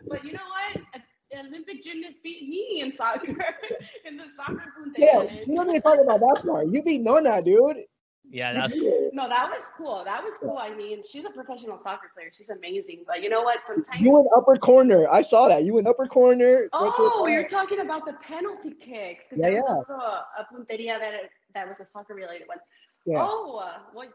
But 0.07 0.23
you 0.23 0.33
know 0.33 0.39
what? 0.39 1.01
Olympic 1.37 1.81
gymnast 1.81 2.21
beat 2.23 2.47
me 2.47 2.81
in 2.81 2.91
soccer, 2.91 3.27
in 4.05 4.17
the 4.17 4.25
soccer 4.35 4.73
Yeah, 4.97 5.23
you 5.45 5.55
don't 5.55 5.69
even 5.69 5.81
talk 5.81 5.99
about 5.99 6.19
that 6.19 6.43
part. 6.45 6.67
You 6.67 6.83
beat 6.83 7.01
Nona, 7.01 7.41
dude. 7.41 7.77
Yeah, 8.29 8.53
that's 8.53 8.73
beat. 8.73 9.09
No, 9.13 9.27
that 9.27 9.49
was 9.49 9.63
cool. 9.75 10.03
That 10.05 10.23
was 10.23 10.37
cool. 10.37 10.57
I 10.57 10.73
mean, 10.75 11.01
she's 11.09 11.25
a 11.25 11.29
professional 11.29 11.77
soccer 11.77 12.11
player. 12.13 12.29
She's 12.35 12.49
amazing. 12.49 13.03
But 13.05 13.21
you 13.23 13.29
know 13.29 13.41
what? 13.41 13.63
Sometimes. 13.65 13.99
You 13.99 14.11
went 14.11 14.27
upper 14.35 14.55
corner. 14.57 15.07
I 15.09 15.21
saw 15.21 15.47
that. 15.47 15.63
You 15.63 15.73
went 15.73 15.87
upper 15.87 16.05
corner. 16.07 16.69
went 16.71 16.71
to 16.71 16.77
the 16.79 16.85
Oh, 16.95 17.19
top. 17.19 17.29
you're 17.29 17.47
talking 17.47 17.79
about 17.79 18.05
the 18.05 18.13
penalty 18.13 18.71
kicks. 18.71 19.25
Yeah, 19.31 19.49
there 19.49 19.53
was 19.53 19.65
yeah. 19.67 19.73
also 19.73 19.93
a, 19.93 20.25
a 20.39 20.47
punteria 20.53 20.99
that 20.99 21.13
that 21.55 21.67
was 21.67 21.79
a 21.79 21.85
soccer 21.85 22.13
related 22.13 22.47
one. 22.47 22.59
Yeah. 23.05 23.25
Oh, 23.27 23.57
uh, 23.57 23.79
what? 23.93 24.09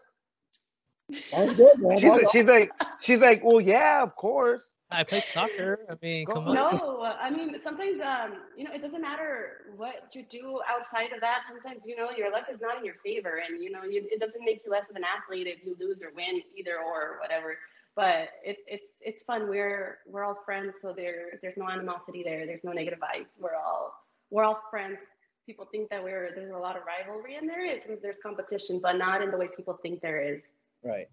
That 1.32 1.56
good, 1.56 1.78
man. 1.78 1.98
She's, 1.98 2.30
she's 2.30 2.46
like, 2.46 2.70
she's 3.00 3.20
like, 3.20 3.44
well, 3.44 3.60
yeah, 3.60 4.02
of 4.02 4.16
course. 4.16 4.64
I 4.90 5.02
played 5.02 5.24
soccer. 5.24 5.80
I 5.90 5.94
mean, 6.00 6.26
come 6.26 6.48
on. 6.48 6.56
on. 6.56 6.76
No, 6.76 7.02
I 7.18 7.30
mean 7.30 7.58
sometimes 7.58 8.00
um, 8.00 8.34
you 8.56 8.64
know 8.64 8.72
it 8.72 8.80
doesn't 8.80 9.00
matter 9.02 9.72
what 9.76 10.14
you 10.14 10.24
do 10.28 10.60
outside 10.68 11.12
of 11.12 11.20
that. 11.20 11.42
Sometimes 11.46 11.84
you 11.86 11.96
know 11.96 12.10
your 12.16 12.30
luck 12.30 12.44
is 12.50 12.60
not 12.60 12.78
in 12.78 12.84
your 12.84 12.94
favor, 13.04 13.42
and 13.46 13.62
you 13.62 13.70
know 13.70 13.82
you, 13.82 14.06
it 14.10 14.20
doesn't 14.20 14.44
make 14.44 14.64
you 14.64 14.70
less 14.70 14.88
of 14.88 14.96
an 14.96 15.02
athlete 15.04 15.48
if 15.48 15.64
you 15.64 15.76
lose 15.80 16.00
or 16.02 16.10
win, 16.14 16.40
either 16.56 16.76
or 16.78 17.18
whatever. 17.20 17.58
But 17.96 18.28
it, 18.44 18.58
it's 18.66 18.98
it's 19.00 19.22
fun. 19.24 19.48
We're 19.48 19.98
we're 20.06 20.24
all 20.24 20.38
friends, 20.44 20.76
so 20.80 20.92
there 20.92 21.38
there's 21.42 21.56
no 21.56 21.68
animosity 21.68 22.22
there. 22.22 22.46
There's 22.46 22.62
no 22.62 22.72
negative 22.72 23.00
vibes. 23.00 23.40
We're 23.40 23.56
all 23.56 23.92
we're 24.30 24.44
all 24.44 24.60
friends. 24.70 25.00
People 25.46 25.66
think 25.70 25.90
that 25.90 26.02
we're 26.02 26.30
there's 26.34 26.52
a 26.52 26.58
lot 26.58 26.76
of 26.76 26.82
rivalry, 26.86 27.36
and 27.36 27.48
there 27.48 27.64
is. 27.64 27.84
Because 27.84 28.00
there's 28.02 28.18
competition, 28.18 28.78
but 28.80 28.98
not 28.98 29.20
in 29.20 29.32
the 29.32 29.36
way 29.36 29.48
people 29.56 29.78
think 29.82 30.00
there 30.00 30.20
is. 30.20 30.42
right. 30.84 31.08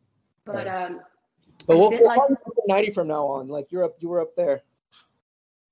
But 0.45 0.67
um, 0.67 0.99
But 1.67 1.77
we'll, 1.77 1.89
did 1.89 1.99
we'll 2.01 2.09
like- 2.09 2.17
call 2.17 2.37
90 2.67 2.91
from 2.91 3.07
now 3.07 3.25
on. 3.25 3.47
Like 3.47 3.71
you're 3.71 3.83
up, 3.83 3.95
you 3.99 4.09
were 4.09 4.21
up 4.21 4.35
there. 4.35 4.61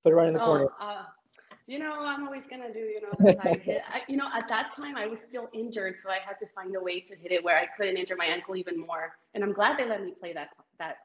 Put 0.04 0.14
it 0.14 0.16
right 0.16 0.28
in 0.28 0.34
the 0.34 0.40
corner. 0.40 0.68
Oh, 0.80 0.86
uh, 0.88 1.04
you 1.68 1.80
know, 1.80 1.94
I'm 2.04 2.26
always 2.26 2.48
gonna 2.48 2.74
do, 2.74 2.80
you 2.80 3.00
know, 3.02 3.10
the 3.20 3.34
side 3.36 3.62
hit. 3.62 3.82
I, 3.88 4.02
you 4.08 4.18
know, 4.18 4.28
at 4.34 4.48
that 4.50 4.72
time 4.76 4.98
I 4.98 5.06
was 5.08 5.22
still 5.22 5.50
injured, 5.54 6.00
so 6.00 6.10
I 6.10 6.18
had 6.26 6.38
to 6.40 6.48
find 6.56 6.76
a 6.76 6.80
way 6.82 7.00
to 7.02 7.16
hit 7.16 7.32
it 7.32 7.44
where 7.44 7.58
I 7.58 7.68
couldn't 7.78 7.98
injure 7.98 8.16
my 8.16 8.26
ankle 8.26 8.56
even 8.56 8.80
more. 8.80 9.14
And 9.36 9.44
I'm 9.44 9.54
glad 9.54 9.78
they 9.78 9.88
let 9.88 10.04
me 10.04 10.14
play 10.20 10.34
that 10.34 10.50
that 10.80 10.98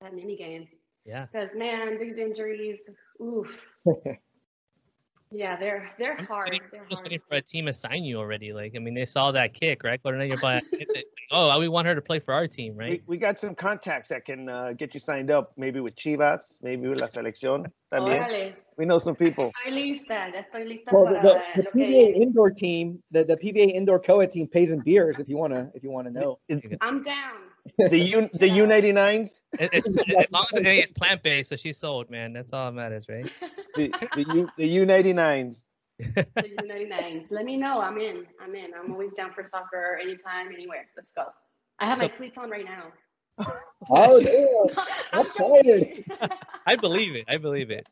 that 0.00 0.14
mini 0.14 0.36
game 0.36 0.68
Yeah. 1.06 1.26
because 1.32 1.54
man, 1.54 1.98
these 1.98 2.18
injuries, 2.18 2.94
oof. 3.22 3.48
Yeah, 5.34 5.56
they're 5.56 5.90
they're 5.98 6.12
I'm 6.12 6.18
just 6.18 6.30
hard. 6.30 6.50
waiting, 6.50 6.68
They're 6.70 6.84
just 6.88 7.00
hard. 7.00 7.10
waiting 7.10 7.20
for 7.28 7.34
a 7.34 7.42
team 7.42 7.66
to 7.66 7.72
sign 7.72 8.04
you 8.04 8.18
already. 8.18 8.52
Like, 8.52 8.74
I 8.76 8.78
mean, 8.78 8.94
they 8.94 9.04
saw 9.04 9.32
that 9.32 9.52
kick, 9.52 9.82
right? 9.82 9.98
But 10.00 10.14
now 10.14 10.22
you're 10.22 10.36
like, 10.36 10.62
oh, 11.32 11.58
we 11.58 11.68
want 11.68 11.88
her 11.88 11.94
to 11.96 12.00
play 12.00 12.20
for 12.20 12.32
our 12.32 12.46
team, 12.46 12.76
right? 12.76 13.02
we 13.08 13.16
got 13.16 13.38
some 13.40 13.54
contacts 13.56 14.10
that 14.10 14.24
can 14.24 14.48
uh, 14.48 14.74
get 14.78 14.94
you 14.94 15.00
signed 15.00 15.32
up, 15.32 15.52
maybe 15.56 15.80
with 15.80 15.96
Chivas, 15.96 16.56
maybe 16.62 16.86
with 16.86 17.00
La 17.00 17.08
Selección. 17.08 17.66
También. 17.92 18.22
Órale, 18.22 18.54
We 18.76 18.86
know 18.86 18.98
some 18.98 19.16
people. 19.16 19.50
estoy 19.66 19.72
lista, 19.72 20.32
ya 20.32 20.42
estoy 20.42 20.68
lista 20.68 20.92
Well, 20.92 21.06
the, 21.06 21.20
para 21.20 21.42
the, 21.56 21.62
the 21.62 21.68
lo 21.68 21.70
PVA 21.72 21.88
viene. 21.88 22.22
indoor 22.22 22.50
team, 22.50 23.02
the, 23.10 23.24
the 23.24 23.36
PVA 23.36 23.72
indoor 23.74 23.98
co-ed 23.98 24.30
team 24.30 24.46
pays 24.46 24.70
in 24.70 24.80
beers 24.80 25.18
if 25.18 25.28
you 25.28 25.36
wanna 25.36 25.70
if 25.74 25.82
you 25.82 25.90
wanna 25.90 26.10
know. 26.10 26.38
I'm 26.80 27.02
down. 27.02 27.38
The 27.78 27.98
U 27.98 28.28
the 28.34 28.48
U 28.48 28.66
ninety 28.66 28.92
nines, 28.92 29.40
It, 29.58 29.70
it's, 29.72 29.86
as 29.88 30.26
long 30.30 30.46
as 30.52 30.60
it's 30.62 30.92
plant 30.92 31.22
based, 31.22 31.48
so 31.48 31.56
she's 31.56 31.78
sold, 31.78 32.10
man. 32.10 32.32
That's 32.32 32.52
all 32.52 32.66
that 32.66 32.74
matters, 32.74 33.06
right? 33.08 33.30
the 33.76 33.92
the 34.14 34.24
U 34.34 34.48
the 34.56 34.66
U 34.66 34.86
ninety 34.86 35.12
nines. 35.12 35.66
the 35.98 36.26
U99s. 36.36 37.26
Let 37.30 37.44
me 37.44 37.56
know. 37.56 37.80
I'm 37.80 37.98
in. 37.98 38.26
I'm 38.42 38.54
in. 38.54 38.72
I'm 38.74 38.90
always 38.90 39.12
down 39.12 39.32
for 39.32 39.44
soccer 39.44 39.96
anytime, 40.02 40.48
anywhere. 40.52 40.86
Let's 40.96 41.12
go. 41.12 41.26
I 41.78 41.86
have 41.86 41.98
So- 41.98 42.04
my 42.04 42.08
cleats 42.08 42.36
on 42.38 42.50
right 42.50 42.64
now. 42.64 42.92
Oh, 43.90 44.20
damn. 44.68 44.76
I'm 45.12 45.26
I'm. 45.38 46.04
I 46.66 46.76
believe 46.76 47.14
it. 47.16 47.24
I 47.28 47.36
believe 47.36 47.70
it. 47.70 47.86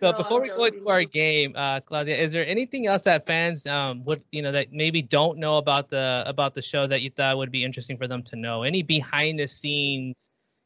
So 0.00 0.12
No, 0.12 0.18
before 0.18 0.38
I'm 0.38 0.42
we 0.42 0.48
go 0.56 0.64
into 0.64 0.88
our 0.88 1.02
game, 1.04 1.54
uh, 1.56 1.80
Claudia, 1.80 2.16
is 2.16 2.30
there 2.32 2.46
anything 2.46 2.86
else 2.86 3.02
that 3.02 3.26
fans 3.26 3.66
um, 3.66 4.04
would 4.04 4.22
you 4.30 4.42
know 4.42 4.52
that 4.52 4.72
maybe 4.72 5.02
don't 5.02 5.38
know 5.38 5.58
about 5.58 5.90
the 5.90 6.22
about 6.26 6.54
the 6.54 6.62
show 6.62 6.86
that 6.86 7.02
you 7.02 7.10
thought 7.10 7.36
would 7.36 7.50
be 7.50 7.64
interesting 7.64 7.96
for 7.98 8.06
them 8.06 8.22
to 8.24 8.36
know? 8.36 8.62
Any 8.62 8.82
behind 8.82 9.40
the 9.40 9.46
scenes 9.48 10.14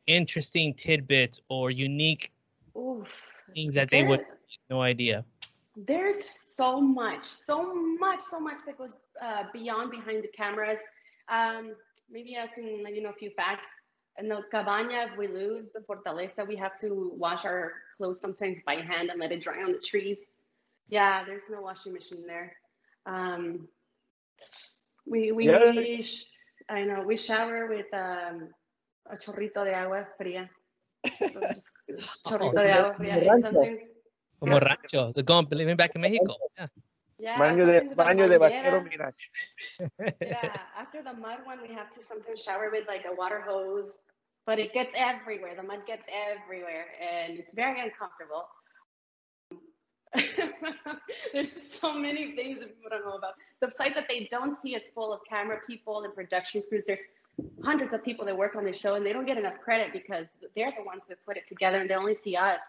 interesting 0.06 0.74
tidbits 0.74 1.40
or 1.48 1.70
unique 1.70 2.32
Oof. 2.76 3.06
Things 3.52 3.74
that 3.74 3.90
they 3.90 4.02
would 4.02 4.20
There- 4.20 4.38
no 4.70 4.80
idea? 4.82 5.24
There's 5.76 6.22
so 6.22 6.80
much, 6.80 7.24
so 7.24 7.74
much, 7.74 8.20
so 8.20 8.38
much 8.38 8.60
that 8.66 8.76
goes 8.76 8.94
uh, 9.20 9.44
beyond 9.52 9.90
behind 9.90 10.22
the 10.22 10.28
cameras. 10.28 10.80
Um, 11.28 11.74
maybe 12.10 12.36
I 12.36 12.46
can 12.46 12.82
let 12.82 12.94
you 12.94 13.02
know 13.02 13.10
a 13.10 13.14
few 13.14 13.30
facts. 13.30 13.68
In 14.18 14.28
the 14.28 14.42
cabana, 14.50 15.08
if 15.10 15.16
we 15.16 15.28
lose 15.28 15.70
the 15.70 15.80
fortaleza, 15.80 16.46
we 16.46 16.56
have 16.56 16.78
to 16.80 17.12
wash 17.16 17.46
our 17.46 17.72
clothes 17.96 18.20
sometimes 18.20 18.62
by 18.66 18.74
hand 18.74 19.08
and 19.10 19.18
let 19.18 19.32
it 19.32 19.42
dry 19.42 19.62
on 19.62 19.72
the 19.72 19.78
trees. 19.78 20.28
Yeah, 20.90 21.24
there's 21.24 21.48
no 21.48 21.62
washing 21.62 21.94
machine 21.94 22.26
there. 22.26 22.54
Um, 23.06 23.66
we 25.06 25.32
we 25.32 25.46
Yeah. 25.46 26.02
sh- 26.02 26.26
I 26.68 26.84
know 26.84 27.02
we 27.02 27.16
shower 27.16 27.66
with 27.68 27.88
um, 27.94 28.52
a 29.06 29.16
chorrito 29.16 29.64
de 29.64 29.72
agua 29.74 30.06
fría. 30.20 30.48
So 31.32 31.40
just 31.52 31.74
chorrito 32.24 32.60
de 32.60 32.72
agua 32.72 32.94
fría. 32.94 33.18
And 33.18 33.40
sometimes, 33.40 33.80
Como 34.38 34.58
rancho, 34.58 35.12
so 35.12 35.22
going 35.22 35.46
living 35.50 35.76
back 35.76 35.94
in 35.94 36.00
Mexico. 36.00 36.36
Yeah. 36.58 36.66
yeah, 37.18 37.38
Baño 37.38 37.64
de, 37.66 37.78
sometimes 37.78 37.88
with 37.90 37.98
a 37.98 38.02
baño 38.02 38.28
de 38.28 38.38
vaquero, 38.38 38.82
mira. 38.82 39.12
yeah, 40.20 40.56
after 40.76 41.02
the 41.02 41.12
mud 41.12 41.38
one, 41.44 41.60
we 41.62 41.72
have 41.72 41.90
to 41.92 42.02
sometimes 42.02 42.42
shower 42.42 42.70
with 42.70 42.88
like 42.88 43.04
a 43.06 43.14
water 43.14 43.40
hose, 43.40 44.00
but 44.46 44.58
it 44.58 44.72
gets 44.72 44.94
everywhere. 44.96 45.54
The 45.54 45.62
mud 45.62 45.86
gets 45.86 46.08
everywhere, 46.10 46.86
and 47.00 47.38
it's 47.38 47.54
very 47.54 47.80
uncomfortable. 47.80 48.48
There's 51.32 51.48
just 51.48 51.80
so 51.80 51.94
many 51.94 52.32
things 52.32 52.60
that 52.60 52.74
people 52.74 52.90
don't 52.90 53.04
know 53.04 53.16
about. 53.16 53.34
The 53.60 53.70
site 53.70 53.94
that 53.94 54.08
they 54.08 54.28
don't 54.30 54.54
see 54.56 54.74
is 54.74 54.88
full 54.88 55.12
of 55.12 55.20
camera 55.28 55.60
people 55.66 56.02
and 56.02 56.14
production 56.14 56.62
crews. 56.68 56.82
There's 56.86 57.04
hundreds 57.62 57.92
of 57.94 58.04
people 58.04 58.24
that 58.26 58.36
work 58.36 58.56
on 58.56 58.64
the 58.64 58.72
show, 58.72 58.94
and 58.94 59.04
they 59.06 59.12
don't 59.12 59.26
get 59.26 59.38
enough 59.38 59.58
credit 59.64 59.92
because 59.92 60.32
they're 60.56 60.70
the 60.76 60.84
ones 60.84 61.02
that 61.08 61.18
put 61.24 61.36
it 61.36 61.46
together, 61.46 61.78
and 61.78 61.88
they 61.88 61.94
only 61.94 62.14
see 62.14 62.36
us. 62.36 62.62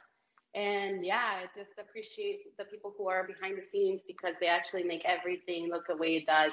And 0.55 1.03
yeah, 1.03 1.18
I 1.18 1.45
just 1.57 1.80
appreciate 1.80 2.55
the 2.57 2.66
people 2.66 2.93
who 2.97 3.09
are 3.09 3.26
behind 3.26 3.57
the 3.57 3.64
scenes 3.64 4.03
because 4.03 4.36
they 4.39 4.47
actually 4.47 4.84
make 4.84 5.03
everything 5.05 5.70
look 5.70 5.88
the 5.88 5.97
way 5.97 6.16
it 6.18 6.26
does. 6.26 6.51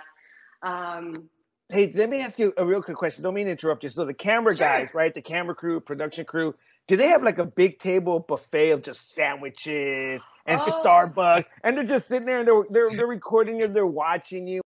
Um, 0.63 1.29
Hey, 1.73 1.89
let 1.95 2.09
me 2.11 2.21
ask 2.21 2.37
you 2.39 2.53
a 2.57 2.67
real 2.67 2.83
quick 2.83 2.97
question. 2.97 3.23
Don't 3.23 3.35
mean 3.35 3.45
to 3.47 3.53
interrupt 3.53 3.85
you. 3.85 3.89
So 3.91 4.05
the 4.05 4.13
camera 4.15 4.57
Sure. 4.57 4.67
guys, 4.67 4.89
right? 4.93 5.15
The 5.15 5.23
camera 5.23 5.55
crew, 5.55 5.79
production 5.79 6.25
crew, 6.25 6.57
do 6.89 6.97
they 6.97 7.09
have 7.09 7.23
like 7.23 7.39
a 7.39 7.45
big 7.45 7.79
table 7.79 8.19
buffet 8.19 8.71
of 8.71 8.83
just 8.83 9.15
sandwiches 9.15 10.21
and 10.47 10.61
Oh. 10.61 10.83
Starbucks, 10.85 11.47
and 11.63 11.77
they're 11.77 11.85
just 11.85 12.09
sitting 12.09 12.27
there 12.27 12.41
and 12.41 12.49
they're 12.49 12.65
they're, 12.71 12.91
they're 12.91 13.07
recording 13.07 13.61
you, 13.61 13.69
they're 13.69 13.87
watching 13.87 14.49
you, 14.49 14.63
Go 14.63 14.63
eat 14.63 14.63
your 14.63 14.70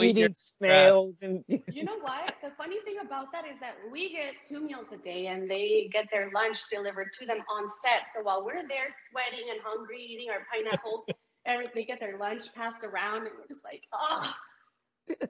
eating 0.00 0.34
snails, 0.36 1.16
and 1.22 1.44
You 1.48 1.84
know 1.84 1.98
what? 2.00 2.34
The 2.42 2.50
funny 2.56 2.80
thing 2.84 2.96
about 3.04 3.32
that 3.32 3.46
is 3.46 3.60
that 3.60 3.76
we 3.90 4.12
get 4.12 4.34
two 4.46 4.60
meals 4.60 4.86
a 4.92 4.96
day 4.96 5.26
and 5.28 5.50
they 5.50 5.88
get 5.92 6.08
their 6.12 6.30
lunch 6.34 6.58
delivered 6.70 7.12
to 7.18 7.26
them 7.26 7.38
on 7.50 7.66
set. 7.66 8.08
So 8.14 8.22
while 8.22 8.44
we're 8.44 8.66
there 8.68 8.88
sweating 9.10 9.48
and 9.50 9.60
hungry, 9.64 10.02
eating 10.02 10.30
our 10.30 10.46
pineapples, 10.52 11.04
and 11.46 11.68
they 11.74 11.84
get 11.84 12.00
their 12.00 12.18
lunch 12.18 12.54
passed 12.54 12.84
around, 12.84 13.26
and 13.26 13.30
we're 13.38 13.46
just 13.48 13.64
like, 13.64 13.82
oh, 13.92 14.32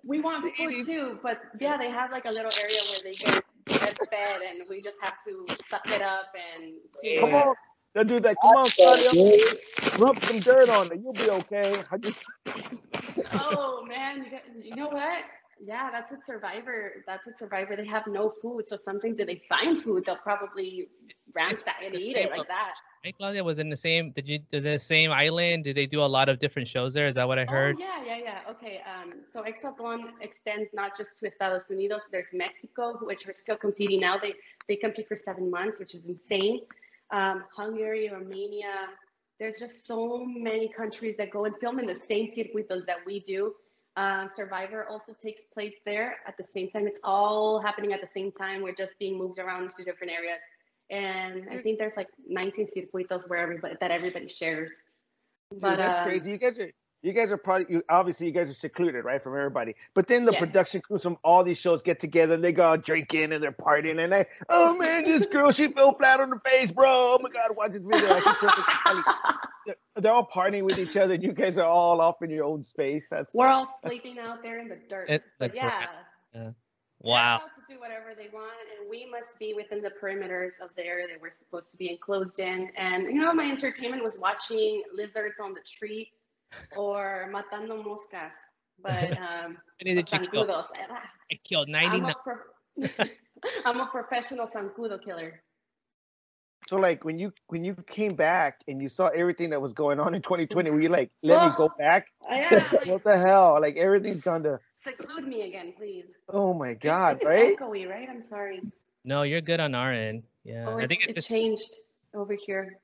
we 0.05 0.20
want 0.20 0.53
food 0.57 0.84
too. 0.84 1.18
But 1.22 1.40
yeah, 1.61 1.76
they 1.76 1.90
have 1.90 2.11
like 2.11 2.24
a 2.24 2.30
little 2.30 2.53
area 2.53 2.80
where 2.90 3.01
they 3.05 3.14
get, 3.14 3.44
get 3.66 3.98
fed, 4.11 4.40
and 4.48 4.62
we 4.68 4.82
just 4.82 4.98
have 5.03 5.14
to 5.26 5.46
suck 5.62 5.86
it 5.86 6.03
up 6.03 6.32
and 6.34 6.74
see. 7.01 7.18
come 7.20 7.34
on, 7.34 7.55
they'll 7.94 8.05
do 8.05 8.20
that. 8.20 8.36
Come 8.42 8.57
on, 8.57 8.70
Claudia, 8.76 9.57
rub 9.98 10.24
some 10.24 10.40
dirt 10.40 10.68
on 10.68 10.92
it. 10.92 11.01
You'll 11.03 11.12
be 11.12 11.30
okay. 11.30 11.84
Oh 13.33 13.85
man, 13.87 14.24
you, 14.24 14.31
got, 14.31 14.43
you 14.62 14.74
know 14.74 14.89
what? 14.89 15.24
Yeah, 15.62 15.91
that's 15.91 16.11
what 16.11 16.24
Survivor. 16.24 17.05
That's 17.07 17.26
what 17.26 17.39
Survivor. 17.39 17.76
They 17.76 17.87
have 17.87 18.07
no 18.07 18.31
food, 18.31 18.68
so 18.68 18.76
sometimes 18.76 19.18
if 19.18 19.26
they 19.26 19.43
find 19.49 19.81
food, 19.83 20.05
they'll 20.07 20.16
probably 20.16 20.89
ransack 21.35 21.76
and 21.85 21.95
eat 21.95 22.16
it 22.16 22.31
like 22.31 22.49
that. 22.49 22.74
Hey, 23.03 23.12
Claudia 23.12 23.45
was 23.45 23.59
in 23.59 23.68
the 23.68 23.76
same. 23.76 24.12
Did 24.12 24.28
you? 24.28 24.41
Is 24.53 24.64
the 24.64 24.78
same 24.78 25.11
island? 25.11 25.64
Did 25.64 25.76
they 25.76 25.87
do 25.87 26.03
a 26.03 26.07
lot 26.07 26.28
of 26.28 26.39
different 26.39 26.66
shows 26.68 26.95
there? 26.95 27.07
Is 27.07 27.14
that 27.16 27.28
what 27.28 27.39
I 27.39 27.45
heard? 27.45 27.76
Oh 27.78 27.78
yeah, 27.78 28.05
yeah, 28.05 28.22
yeah. 28.22 28.51
Okay. 28.51 28.81
Um, 28.87 29.12
so 29.31 29.43
Exatlon 29.43 30.12
extends 30.20 30.70
not 30.72 30.97
just 30.97 31.16
to 31.18 31.26
Estados 31.26 31.64
Unidos. 31.70 32.01
There's 32.11 32.31
Mexico, 32.33 32.99
which 33.03 33.28
are 33.28 33.35
still 33.35 33.57
competing 33.57 34.01
now. 34.01 34.18
They 34.18 34.35
they 34.68 34.76
compete 34.76 35.09
for 35.09 35.16
seven 35.16 35.51
months, 35.51 35.78
which 35.78 35.95
is 35.95 36.07
insane. 36.07 36.61
Um, 37.11 37.45
Hungary, 37.55 38.09
Romania. 38.11 38.89
There's 39.41 39.59
just 39.59 39.86
so 39.86 40.22
many 40.24 40.68
countries 40.68 41.16
that 41.16 41.30
go 41.30 41.47
and 41.47 41.57
film 41.57 41.78
in 41.78 41.86
the 41.86 41.97
same 41.97 42.26
circuitos 42.28 42.84
that 42.84 42.99
we 43.07 43.20
do. 43.20 43.55
Um, 43.97 44.28
Survivor 44.28 44.86
also 44.88 45.14
takes 45.14 45.47
place 45.47 45.74
there 45.86 46.16
at 46.26 46.36
the 46.36 46.47
same 46.47 46.68
time. 46.68 46.86
It's 46.86 47.01
all 47.03 47.59
happening 47.59 47.95
at 47.95 48.03
the 48.03 48.07
same 48.07 48.30
time. 48.30 48.62
We're 48.62 48.74
just 48.74 48.99
being 48.99 49.16
moved 49.18 49.38
around 49.38 49.72
to 49.76 49.82
different 49.82 50.12
areas. 50.12 50.41
And 50.91 51.49
I 51.51 51.62
think 51.62 51.78
there's 51.78 51.97
like 51.97 52.09
19 52.28 52.66
circuitos 52.66 53.28
where 53.28 53.38
everybody 53.38 53.76
that 53.80 53.91
everybody 53.91 54.28
shares. 54.28 54.82
Dude, 55.51 55.61
But 55.61 55.78
that's 55.78 56.01
um, 56.01 56.05
crazy. 56.05 56.32
You 56.32 56.38
guys 56.38 56.59
are 56.59 56.70
you 57.03 57.12
guys 57.12 57.32
are 57.32 57.36
probably 57.38 57.66
you, 57.70 57.82
obviously 57.88 58.26
you 58.26 58.32
guys 58.32 58.48
are 58.51 58.55
secluded, 58.55 59.05
right, 59.05 59.22
from 59.22 59.34
everybody. 59.36 59.74
But 59.94 60.07
then 60.07 60.24
the 60.24 60.32
Yes. 60.32 60.40
production 60.40 60.80
crews 60.82 61.03
from 61.03 61.16
all 61.24 61.42
these 61.44 61.59
shows 61.59 61.82
get 61.82 61.98
together 62.01 62.34
and 62.34 62.44
they 62.44 62.53
go 62.53 62.64
out 62.64 62.84
drinking 62.84 63.32
and 63.32 63.42
they're 63.42 63.53
partying 63.53 64.03
and 64.03 64.12
they, 64.12 64.26
oh 64.48 64.76
man, 64.76 65.05
this 65.05 65.26
girl 65.26 65.51
she 65.53 65.68
fell 65.68 65.94
flat 65.94 66.20
on 66.20 66.30
her 66.30 66.40
face, 66.44 66.70
bro. 66.72 66.88
Oh 66.88 67.18
my 67.22 67.30
god, 67.30 67.57
watch 67.57 67.72
this 67.72 67.82
video. 67.82 68.11
I 68.14 68.20
can 68.20 68.34
tell 68.36 68.48
it's 68.51 68.78
funny. 68.84 69.03
They're, 69.66 69.76
they're 69.96 70.12
all 70.12 70.26
partying 70.26 70.64
with 70.64 70.78
each 70.78 70.96
other. 70.96 71.14
and 71.14 71.22
You 71.22 71.32
guys 71.32 71.57
are 71.59 71.66
all 71.66 72.01
off 72.01 72.22
in 72.22 72.30
your 72.30 72.44
own 72.44 72.62
space. 72.62 73.05
That's 73.11 73.34
We're 73.34 73.48
all 73.48 73.66
sleeping 73.66 74.18
out 74.18 74.42
there 74.42 74.59
in 74.59 74.68
the 74.68 74.78
dirt. 74.88 75.09
It- 75.09 75.22
but 75.38 75.51
like, 75.51 75.55
yeah, 75.55 75.86
Wow. 77.03 77.38
they're 77.38 77.66
to 77.66 77.74
do 77.74 77.80
whatever 77.80 78.14
they 78.14 78.28
want, 78.30 78.53
and 78.78 78.90
we 78.90 79.07
must 79.11 79.38
be 79.38 79.55
within 79.55 79.80
the 79.80 79.90
perimeters 79.90 80.61
of 80.61 80.68
the 80.76 80.84
area 80.84 81.07
that 81.09 81.18
we're 81.20 81.30
supposed 81.30 81.70
to 81.70 81.78
be 81.78 81.90
enclosed 81.90 82.40
in. 82.40 82.70
And 82.76 83.05
you 83.05 83.14
know, 83.14 83.32
my 83.32 83.51
entertainment 83.51 84.03
was 84.05 84.18
watching 84.18 84.82
lizards 84.92 85.36
on 85.42 85.55
the 85.55 85.61
tree 85.61 86.12
or 86.76 87.30
matando 87.32 87.82
moscas, 87.82 88.34
but 88.78 89.16
um, 89.16 89.59
Many 89.82 89.94
did 89.96 90.07
kill? 90.07 90.44
zancudos. 90.44 90.66
I 91.30 91.34
killed 91.44 91.68
I'm 91.82 92.05
99. 92.05 92.11
a, 92.11 92.14
pro- 92.22 93.07
I'm 93.64 93.80
a 93.80 93.86
professional 93.86 94.46
zancudo 94.46 95.03
killer. 95.03 95.42
so 96.68 96.76
like 96.76 97.05
when 97.05 97.18
you 97.18 97.32
when 97.48 97.64
you 97.64 97.74
came 97.88 98.14
back 98.14 98.61
and 98.68 98.80
you 98.82 98.88
saw 98.88 99.09
everything 99.09 99.51
that 99.51 99.61
was 99.61 99.72
going 99.72 99.98
on 100.01 100.14
in 100.14 100.22
2020, 100.22 100.70
were 100.70 100.80
you 100.80 100.88
like, 100.88 101.11
let 101.22 101.40
me 101.40 101.51
go 101.57 101.68
back? 101.78 102.07
Yeah, 102.30 102.62
like, 102.72 102.86
What 102.86 103.05
the 103.05 103.18
hell? 103.18 103.59
Like 103.61 103.76
everything's 103.76 104.20
gone 104.20 104.42
to 104.44 104.61
seclude 104.74 105.26
me 105.26 105.42
again, 105.42 105.74
please. 105.76 106.18
oh 106.28 106.55
my 106.55 106.74
god, 106.74 107.18
it's 107.20 107.24
right? 107.26 107.57
echoey, 107.59 107.88
right? 107.88 108.09
I'm 108.09 108.22
sorry. 108.22 108.61
No, 109.05 109.22
you're 109.22 109.40
good 109.40 109.61
on 109.61 109.74
our 109.74 109.92
end. 109.92 110.24
Yeah, 110.44 110.66
Oh, 110.68 110.78
I 110.78 110.86
think 110.86 111.03
it 111.03 111.11
it's 111.11 111.14
just 111.14 111.28
changed 111.28 111.70
over 112.14 112.34
here. 112.46 112.80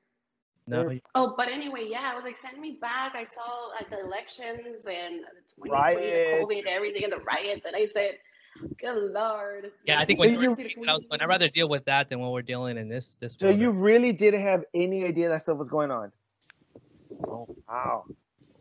No. 0.67 0.99
Oh, 1.15 1.33
but 1.37 1.47
anyway, 1.49 1.87
yeah, 1.89 2.11
I 2.11 2.15
was 2.15 2.23
like, 2.23 2.35
send 2.35 2.59
me 2.59 2.77
back. 2.81 3.15
I 3.15 3.23
saw 3.23 3.69
like 3.79 3.89
the 3.89 3.99
elections 3.99 4.85
and 4.85 5.23
the 5.23 5.41
2020, 5.55 5.69
Riots. 5.69 6.27
COVID, 6.33 6.65
everything, 6.67 7.03
and 7.05 7.13
the 7.13 7.19
riots, 7.19 7.65
and 7.65 7.75
I 7.75 7.85
said, 7.85 8.17
good 8.79 8.97
lord. 9.13 9.71
Yeah, 9.85 9.99
I 9.99 10.05
think 10.05 10.19
But 10.19 10.27
when 10.27 10.41
you- 10.41 10.83
I 10.87 10.93
was, 10.93 11.03
when 11.07 11.21
I'd 11.21 11.27
rather 11.27 11.47
deal 11.47 11.69
with 11.69 11.85
that 11.85 12.09
than 12.09 12.19
what 12.19 12.31
we're 12.31 12.41
dealing 12.41 12.77
in 12.77 12.89
this 12.89 13.15
this. 13.21 13.35
So 13.39 13.47
world 13.47 13.59
you 13.59 13.71
really 13.71 14.11
didn't 14.11 14.41
have 14.41 14.65
any 14.73 15.05
idea 15.05 15.29
that 15.29 15.43
stuff 15.43 15.57
was 15.57 15.69
going 15.69 15.91
on? 15.91 16.11
Oh 17.25 17.47
wow. 17.67 18.05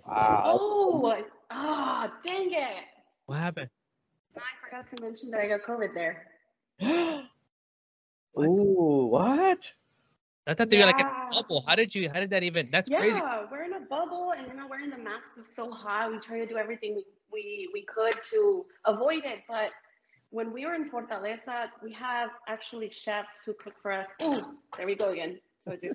Wow. 0.07 0.43
Oh, 0.45 1.25
ah, 1.51 2.13
dang 2.23 2.53
it. 2.53 2.85
What 3.27 3.39
happened? 3.39 3.71
I 4.37 4.41
forgot 4.63 4.87
to 4.89 5.01
mention 5.01 5.31
that 5.31 5.41
I 5.41 5.49
got 5.49 5.63
COVID 5.63 5.95
there. 5.95 6.27
Ooh, 8.39 9.07
what? 9.11 9.73
I 10.47 10.55
thought 10.55 10.71
they 10.71 10.79
were 10.79 10.87
like 10.87 11.01
in 11.01 11.07
a 11.07 11.29
bubble. 11.33 11.65
How 11.67 11.75
did 11.75 11.95
you? 11.95 12.09
How 12.09 12.21
did 12.21 12.31
that 12.31 12.45
even? 12.45 12.69
That's 12.71 12.89
yeah, 12.89 12.99
crazy. 13.01 13.21
we're 13.51 13.65
in 13.65 13.73
a 13.73 13.81
bubble, 13.81 14.33
and 14.37 14.47
you 14.47 14.55
know, 14.55 14.69
wearing 14.69 14.91
the 14.91 14.99
mask 14.99 15.37
is 15.37 15.47
so 15.47 15.71
hot. 15.71 16.13
We 16.13 16.19
try 16.19 16.39
to 16.39 16.47
do 16.47 16.57
everything 16.57 16.95
we, 16.95 17.05
we, 17.33 17.71
we 17.73 17.83
could 17.83 18.15
to 18.31 18.65
avoid 18.85 19.25
it. 19.25 19.41
But 19.49 19.73
when 20.31 20.53
we 20.53 20.65
were 20.65 20.75
in 20.75 20.89
Fortaleza, 20.89 21.67
we 21.83 21.93
have 21.95 22.31
actually 22.47 22.91
chefs 22.91 23.43
who 23.45 23.55
cook 23.55 23.75
for 23.83 23.91
us. 23.91 24.09
Oh, 24.21 24.55
there 24.77 24.87
we 24.87 24.95
go 24.95 25.11
again. 25.11 25.41
Told 25.65 25.79
you. 25.83 25.95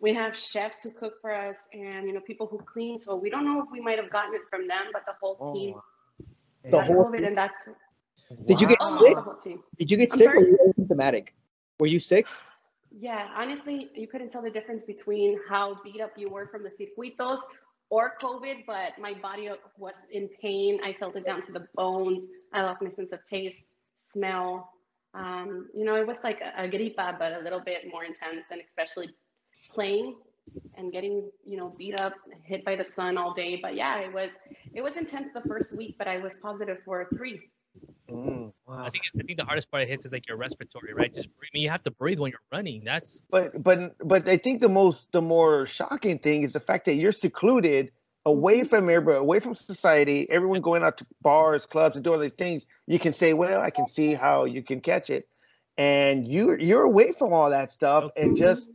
we 0.00 0.12
have 0.14 0.36
chefs 0.36 0.82
who 0.82 0.90
cook 0.90 1.14
for 1.20 1.32
us, 1.32 1.68
and 1.72 2.08
you 2.08 2.12
know, 2.12 2.20
people 2.20 2.48
who 2.48 2.58
clean. 2.58 3.00
So 3.00 3.14
we 3.16 3.30
don't 3.30 3.44
know 3.44 3.62
if 3.62 3.68
we 3.70 3.80
might 3.80 3.98
have 3.98 4.10
gotten 4.10 4.34
it 4.34 4.42
from 4.50 4.66
them, 4.66 4.86
but 4.92 5.04
the 5.06 5.14
whole 5.20 5.36
oh. 5.40 5.54
team 5.54 5.74
The 6.68 6.78
had 6.78 6.86
whole 6.88 7.04
COVID, 7.04 7.24
and 7.24 7.38
that's 7.38 7.68
Did 8.46 8.60
you 8.60 8.66
get 8.66 8.80
almost 8.80 9.06
sick? 9.06 9.14
the 9.14 9.20
whole 9.20 9.36
team. 9.36 9.62
Did 9.78 9.92
you 9.92 9.96
get 9.96 10.12
I'm 10.12 10.18
sick 10.18 10.34
or 10.34 10.40
were 10.40 10.48
you 10.48 10.72
asymptomatic? 10.76 11.28
Were 11.78 11.86
you 11.86 12.00
sick? 12.00 12.26
Yeah, 12.98 13.28
honestly, 13.36 13.90
you 13.94 14.08
couldn't 14.08 14.30
tell 14.30 14.40
the 14.40 14.50
difference 14.50 14.82
between 14.82 15.38
how 15.48 15.76
beat 15.84 16.00
up 16.00 16.12
you 16.16 16.30
were 16.30 16.46
from 16.46 16.62
the 16.62 16.70
circuitos 16.70 17.40
or 17.90 18.14
COVID, 18.22 18.64
but 18.66 18.98
my 18.98 19.12
body 19.20 19.50
was 19.76 20.06
in 20.10 20.30
pain. 20.40 20.80
I 20.82 20.94
felt 20.94 21.14
it 21.14 21.26
down 21.26 21.42
to 21.42 21.52
the 21.52 21.66
bones. 21.74 22.26
I 22.54 22.62
lost 22.62 22.80
my 22.80 22.88
sense 22.88 23.12
of 23.12 23.22
taste, 23.24 23.66
smell. 23.98 24.70
Um, 25.12 25.68
you 25.74 25.84
know, 25.84 25.96
it 25.96 26.06
was 26.06 26.24
like 26.24 26.40
a, 26.40 26.64
a 26.64 26.68
gripa, 26.68 27.18
but 27.18 27.34
a 27.34 27.40
little 27.40 27.60
bit 27.60 27.82
more 27.90 28.02
intense, 28.02 28.46
and 28.50 28.62
especially 28.66 29.10
playing 29.70 30.16
and 30.76 30.90
getting 30.90 31.30
you 31.44 31.58
know 31.58 31.74
beat 31.76 32.00
up, 32.00 32.14
hit 32.44 32.64
by 32.64 32.76
the 32.76 32.84
sun 32.84 33.18
all 33.18 33.34
day. 33.34 33.58
But 33.60 33.74
yeah, 33.74 34.00
it 34.00 34.12
was 34.12 34.38
it 34.72 34.80
was 34.80 34.96
intense 34.96 35.28
the 35.34 35.42
first 35.42 35.76
week, 35.76 35.96
but 35.98 36.08
I 36.08 36.16
was 36.16 36.36
positive 36.36 36.78
for 36.84 37.06
three. 37.14 37.40
Mm, 38.10 38.52
wow. 38.66 38.84
I 38.84 38.90
think 38.90 39.04
I 39.18 39.22
think 39.22 39.38
the 39.38 39.44
hardest 39.44 39.70
part 39.70 39.82
it 39.84 39.88
hits 39.88 40.04
is 40.04 40.12
like 40.12 40.26
your 40.28 40.36
respiratory, 40.36 40.94
right? 40.94 41.12
Just. 41.12 41.28
I 41.28 41.46
mean, 41.54 41.62
you 41.62 41.70
have 41.70 41.82
to 41.84 41.90
breathe 41.90 42.18
when 42.18 42.30
you're 42.30 42.40
running. 42.52 42.82
That's 42.84 43.22
But 43.30 43.62
but 43.62 43.96
but 44.02 44.28
I 44.28 44.36
think 44.36 44.60
the 44.60 44.68
most 44.68 45.10
the 45.12 45.22
more 45.22 45.66
shocking 45.66 46.18
thing 46.18 46.42
is 46.42 46.52
the 46.52 46.60
fact 46.60 46.86
that 46.86 46.94
you're 46.94 47.12
secluded 47.12 47.92
away 48.24 48.58
mm-hmm. 48.58 48.68
from 48.68 48.90
everybody, 48.90 49.18
away 49.18 49.40
from 49.40 49.54
society, 49.54 50.26
everyone 50.28 50.60
going 50.60 50.82
out 50.82 50.98
to 50.98 51.06
bars, 51.22 51.64
clubs, 51.64 51.96
and 51.96 52.04
doing 52.04 52.16
all 52.16 52.22
these 52.22 52.34
things. 52.34 52.66
You 52.86 52.98
can 52.98 53.14
say, 53.14 53.32
well, 53.32 53.60
I 53.60 53.70
can 53.70 53.86
see 53.86 54.14
how 54.14 54.44
you 54.44 54.62
can 54.62 54.80
catch 54.80 55.10
it, 55.10 55.28
and 55.78 56.26
you 56.26 56.56
you're 56.56 56.82
away 56.82 57.12
from 57.12 57.32
all 57.32 57.50
that 57.50 57.72
stuff, 57.72 58.10
and 58.16 58.36
just 58.36 58.68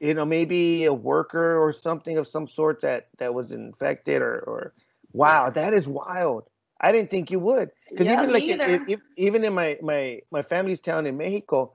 you 0.00 0.14
know 0.14 0.24
maybe 0.24 0.84
a 0.84 0.92
worker 0.94 1.58
or 1.62 1.72
something 1.72 2.16
of 2.16 2.28
some 2.28 2.48
sort 2.48 2.82
that 2.82 3.08
that 3.18 3.34
was 3.34 3.50
infected 3.52 4.22
or 4.22 4.38
or 4.38 4.74
wow, 5.12 5.50
that 5.50 5.74
is 5.74 5.86
wild. 5.86 6.48
I 6.80 6.92
didn't 6.92 7.10
think 7.10 7.30
you 7.30 7.40
would 7.40 7.70
because 7.90 8.06
Yeah, 8.06 8.14
even 8.14 8.32
like 8.32 8.42
me 8.42 8.52
in, 8.52 8.60
if, 8.60 8.82
if, 8.88 9.00
even 9.16 9.44
in 9.44 9.54
my 9.54 9.78
my 9.82 10.20
my 10.30 10.42
family's 10.42 10.80
town 10.80 11.06
in 11.06 11.16
Mexico, 11.16 11.72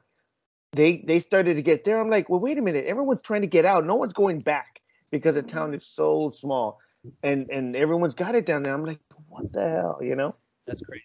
they 0.73 1.03
they 1.05 1.19
started 1.19 1.55
to 1.55 1.61
get 1.61 1.83
there. 1.83 1.99
I'm 1.99 2.09
like, 2.09 2.29
well, 2.29 2.39
wait 2.39 2.57
a 2.57 2.61
minute. 2.61 2.85
Everyone's 2.85 3.21
trying 3.21 3.41
to 3.41 3.47
get 3.47 3.65
out. 3.65 3.85
No 3.85 3.95
one's 3.95 4.13
going 4.13 4.39
back 4.39 4.81
because 5.11 5.35
the 5.35 5.43
town 5.43 5.73
is 5.73 5.85
so 5.85 6.31
small, 6.31 6.79
and 7.23 7.49
and 7.49 7.75
everyone's 7.75 8.13
got 8.13 8.35
it 8.35 8.45
down 8.45 8.63
there. 8.63 8.73
I'm 8.73 8.85
like, 8.85 8.99
what 9.27 9.51
the 9.51 9.67
hell, 9.67 9.99
you 10.01 10.15
know? 10.15 10.35
that's 10.67 10.81
crazy. 10.81 11.03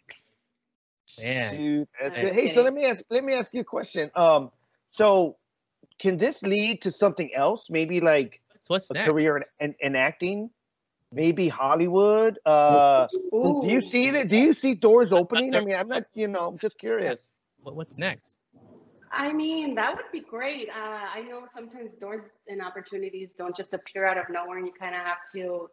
Man, 1.19 1.57
Dude, 1.57 1.89
that's 2.01 2.23
I'm. 2.23 2.35
Hey, 2.35 2.55
so 2.55 2.63
let 2.63 2.75
me 2.75 2.85
ask 2.85 3.05
let 3.11 3.25
me 3.25 3.33
ask 3.33 3.55
you 3.55 3.63
a 3.63 3.65
question. 3.65 4.11
Um, 4.15 4.51
so 4.91 5.37
can 5.99 6.17
this 6.17 6.43
lead 6.43 6.83
to 6.83 6.91
something 6.91 7.35
else? 7.35 7.71
Maybe 7.71 8.01
like 8.01 8.41
what's, 8.53 8.69
what's 8.69 8.91
a 8.91 8.95
next? 8.95 9.07
career 9.07 9.37
in, 9.39 9.45
in, 9.61 9.75
in 9.81 9.97
acting? 9.97 10.51
Maybe 11.13 11.49
Hollywood? 11.49 12.39
Uh, 12.45 13.07
do 13.33 13.69
you 13.69 13.81
see 13.81 14.11
that? 14.11 14.29
Do 14.29 14.37
you 14.37 14.53
see 14.53 14.75
doors 14.75 15.13
opening? 15.13 15.55
I 15.55 15.61
mean, 15.61 15.77
I'm 15.77 15.89
not. 15.89 16.05
You 16.15 16.29
know, 16.29 16.41
I'm 16.41 16.59
just 16.59 16.79
curious. 16.79 17.33
What's 17.63 17.97
next? 17.97 18.39
I 19.13 19.33
mean, 19.33 19.75
that 19.77 19.97
would 19.97 20.11
be 20.13 20.21
great. 20.21 20.69
Uh, 20.69 21.07
I 21.15 21.23
know 21.23 21.45
sometimes 21.49 21.95
doors 21.95 22.33
and 22.49 22.61
opportunities 22.61 23.33
don't 23.33 23.57
just 23.57 23.73
appear 23.73 24.05
out 24.05 24.19
of 24.19 24.25
nowhere, 24.29 24.59
and 24.59 24.67
you 24.67 24.73
kind 24.73 24.95
of 24.95 25.01
have 25.01 25.19
to 25.35 25.71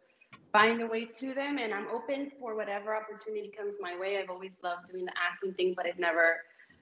find 0.52 0.80
a 0.82 0.86
way 0.86 1.04
to 1.04 1.34
them. 1.34 1.58
And 1.58 1.74
I'm 1.74 1.88
open 1.88 2.30
for 2.40 2.54
whatever 2.54 2.94
opportunity 2.96 3.48
comes 3.48 3.76
my 3.80 3.98
way. 3.98 4.18
I've 4.18 4.30
always 4.30 4.58
loved 4.62 4.90
doing 4.90 5.04
the 5.04 5.12
acting 5.12 5.52
thing, 5.54 5.74
but 5.76 5.84
I've 5.84 5.98
never, 5.98 6.38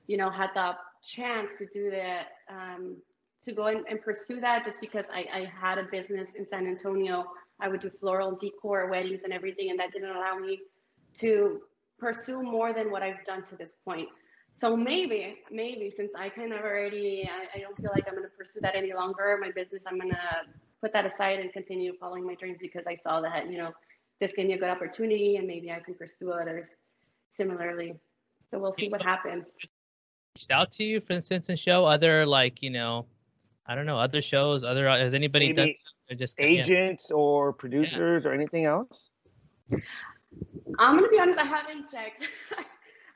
you 0.06 0.16
know, 0.16 0.30
had 0.30 0.50
the 0.54 0.76
chance 1.02 1.58
to 1.58 1.66
do 1.66 1.90
that, 1.90 2.28
um, 2.48 2.96
to 3.42 3.52
go 3.52 3.66
and, 3.66 3.84
and 3.88 4.00
pursue 4.00 4.40
that 4.40 4.64
just 4.64 4.80
because 4.80 5.06
I, 5.12 5.26
I 5.34 5.52
had 5.60 5.78
a 5.78 5.84
business 5.84 6.34
in 6.34 6.46
San 6.46 6.66
Antonio. 6.66 7.26
I 7.62 7.68
would 7.68 7.80
do 7.80 7.90
floral 8.00 8.36
decor, 8.36 8.88
weddings, 8.90 9.22
and 9.22 9.32
everything, 9.32 9.70
and 9.70 9.78
that 9.78 9.92
didn't 9.92 10.10
allow 10.10 10.36
me 10.36 10.60
to 11.18 11.60
pursue 11.98 12.42
more 12.42 12.72
than 12.72 12.90
what 12.90 13.02
I've 13.02 13.24
done 13.24 13.44
to 13.44 13.56
this 13.56 13.76
point. 13.76 14.08
So 14.54 14.76
maybe, 14.76 15.38
maybe 15.50 15.90
since 15.90 16.10
I 16.18 16.28
kind 16.28 16.52
of 16.52 16.60
already, 16.60 17.28
I, 17.30 17.58
I 17.58 17.60
don't 17.60 17.76
feel 17.76 17.90
like 17.94 18.04
I'm 18.06 18.14
going 18.14 18.28
to 18.28 18.36
pursue 18.36 18.60
that 18.60 18.74
any 18.74 18.92
longer. 18.92 19.38
My 19.40 19.50
business, 19.50 19.84
I'm 19.86 19.98
going 19.98 20.10
to 20.10 20.30
put 20.80 20.92
that 20.92 21.06
aside 21.06 21.38
and 21.38 21.52
continue 21.52 21.92
following 21.98 22.26
my 22.26 22.34
dreams 22.34 22.58
because 22.60 22.84
I 22.86 22.96
saw 22.96 23.20
that, 23.20 23.50
you 23.50 23.56
know, 23.56 23.70
this 24.20 24.32
gave 24.32 24.46
me 24.46 24.54
a 24.54 24.58
good 24.58 24.68
opportunity 24.68 25.36
and 25.36 25.46
maybe 25.46 25.70
I 25.70 25.78
can 25.78 25.94
pursue 25.94 26.32
others 26.32 26.76
similarly. 27.30 27.94
So 28.50 28.58
we'll 28.58 28.72
see 28.72 28.88
what 28.88 29.02
happens. 29.02 29.56
Reached 30.36 30.50
out 30.50 30.70
to 30.72 30.84
you, 30.84 31.00
for 31.00 31.14
instance, 31.14 31.48
and 31.48 31.58
show 31.58 31.84
other 31.84 32.26
like 32.26 32.62
you 32.62 32.70
know, 32.70 33.06
I 33.66 33.74
don't 33.74 33.86
know, 33.86 33.98
other 33.98 34.20
shows. 34.20 34.64
Other 34.64 34.88
has 34.88 35.14
anybody 35.14 35.52
done? 35.52 35.66
Maybe 35.66 35.78
Or 35.84 35.91
just 36.16 36.36
yeah. 36.38 36.46
agents 36.46 37.10
or 37.10 37.52
producers 37.52 38.26
or 38.26 38.32
anything 38.32 38.64
else? 38.64 39.10
I'm 40.78 40.98
going 40.98 41.04
to 41.04 41.10
be 41.10 41.20
honest, 41.20 41.38
I 41.38 41.44
haven't 41.44 41.90
checked. 41.90 42.28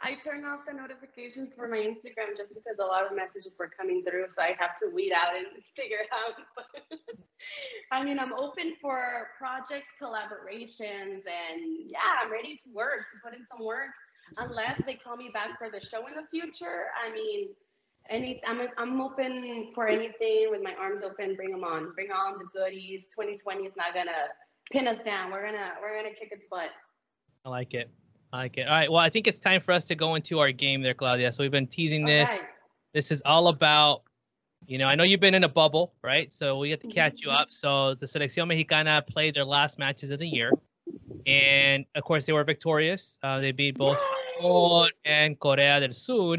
I 0.00 0.14
turned 0.22 0.46
off 0.46 0.60
the 0.66 0.72
notifications 0.72 1.54
for 1.54 1.68
my 1.68 1.78
Instagram 1.78 2.36
just 2.36 2.54
because 2.54 2.78
a 2.78 2.84
lot 2.84 3.06
of 3.06 3.16
messages 3.16 3.56
were 3.58 3.68
coming 3.68 4.04
through. 4.04 4.26
So 4.28 4.42
I 4.42 4.54
have 4.58 4.76
to 4.82 4.90
weed 4.94 5.12
out 5.12 5.36
and 5.36 5.46
figure 5.76 6.04
out. 6.12 6.34
But 6.54 6.98
I 7.92 8.04
mean, 8.04 8.18
I'm 8.18 8.32
open 8.34 8.74
for 8.80 9.28
projects, 9.38 9.94
collaborations, 10.00 11.24
and 11.26 11.86
yeah, 11.86 12.20
I'm 12.22 12.30
ready 12.30 12.56
to 12.56 12.70
work, 12.74 13.00
to 13.00 13.18
put 13.24 13.36
in 13.36 13.44
some 13.44 13.64
work. 13.64 13.90
Unless 14.38 14.84
they 14.84 14.94
call 14.94 15.16
me 15.16 15.30
back 15.32 15.56
for 15.58 15.70
the 15.70 15.84
show 15.84 16.06
in 16.08 16.14
the 16.14 16.26
future, 16.30 16.86
I 17.00 17.12
mean, 17.12 17.48
any 18.10 18.40
I'm 18.46 18.60
I'm 18.76 19.00
open 19.00 19.70
for 19.74 19.88
anything 19.88 20.48
with 20.50 20.62
my 20.62 20.74
arms 20.74 21.02
open. 21.02 21.34
Bring 21.36 21.50
them 21.50 21.64
on. 21.64 21.92
Bring 21.94 22.10
on 22.10 22.38
the 22.38 22.44
goodies. 22.52 23.08
2020 23.10 23.64
is 23.64 23.76
not 23.76 23.94
gonna 23.94 24.10
pin 24.70 24.88
us 24.88 25.02
down. 25.04 25.30
We're 25.30 25.44
gonna 25.44 25.72
we're 25.80 25.96
gonna 25.96 26.14
kick 26.14 26.30
its 26.32 26.46
butt. 26.50 26.70
I 27.44 27.48
like 27.48 27.74
it. 27.74 27.90
I 28.32 28.38
like 28.38 28.58
it. 28.58 28.66
All 28.66 28.74
right. 28.74 28.90
Well, 28.90 29.00
I 29.00 29.10
think 29.10 29.26
it's 29.26 29.40
time 29.40 29.60
for 29.60 29.72
us 29.72 29.86
to 29.86 29.94
go 29.94 30.14
into 30.14 30.40
our 30.40 30.52
game 30.52 30.82
there, 30.82 30.94
Claudia. 30.94 31.32
So 31.32 31.42
we've 31.42 31.50
been 31.50 31.66
teasing 31.66 32.04
this. 32.04 32.30
Okay. 32.30 32.42
This 32.92 33.10
is 33.12 33.22
all 33.24 33.48
about, 33.48 34.02
you 34.66 34.78
know, 34.78 34.86
I 34.86 34.94
know 34.94 35.04
you've 35.04 35.20
been 35.20 35.34
in 35.34 35.44
a 35.44 35.48
bubble, 35.48 35.94
right? 36.02 36.32
So 36.32 36.58
we 36.58 36.70
get 36.70 36.80
to 36.80 36.88
catch 36.88 37.20
you 37.22 37.30
up. 37.30 37.48
So 37.50 37.94
the 37.94 38.06
Selección 38.06 38.48
Mexicana 38.48 39.02
played 39.06 39.36
their 39.36 39.44
last 39.44 39.78
matches 39.78 40.10
of 40.10 40.18
the 40.18 40.26
year. 40.26 40.50
And 41.26 41.84
of 41.94 42.02
course, 42.04 42.26
they 42.26 42.32
were 42.32 42.44
victorious. 42.44 43.18
Uh, 43.22 43.40
they 43.40 43.52
beat 43.52 43.76
both 43.76 43.98
and 45.04 45.38
Corea 45.38 45.80
del 45.80 45.92
Sur. 45.92 46.38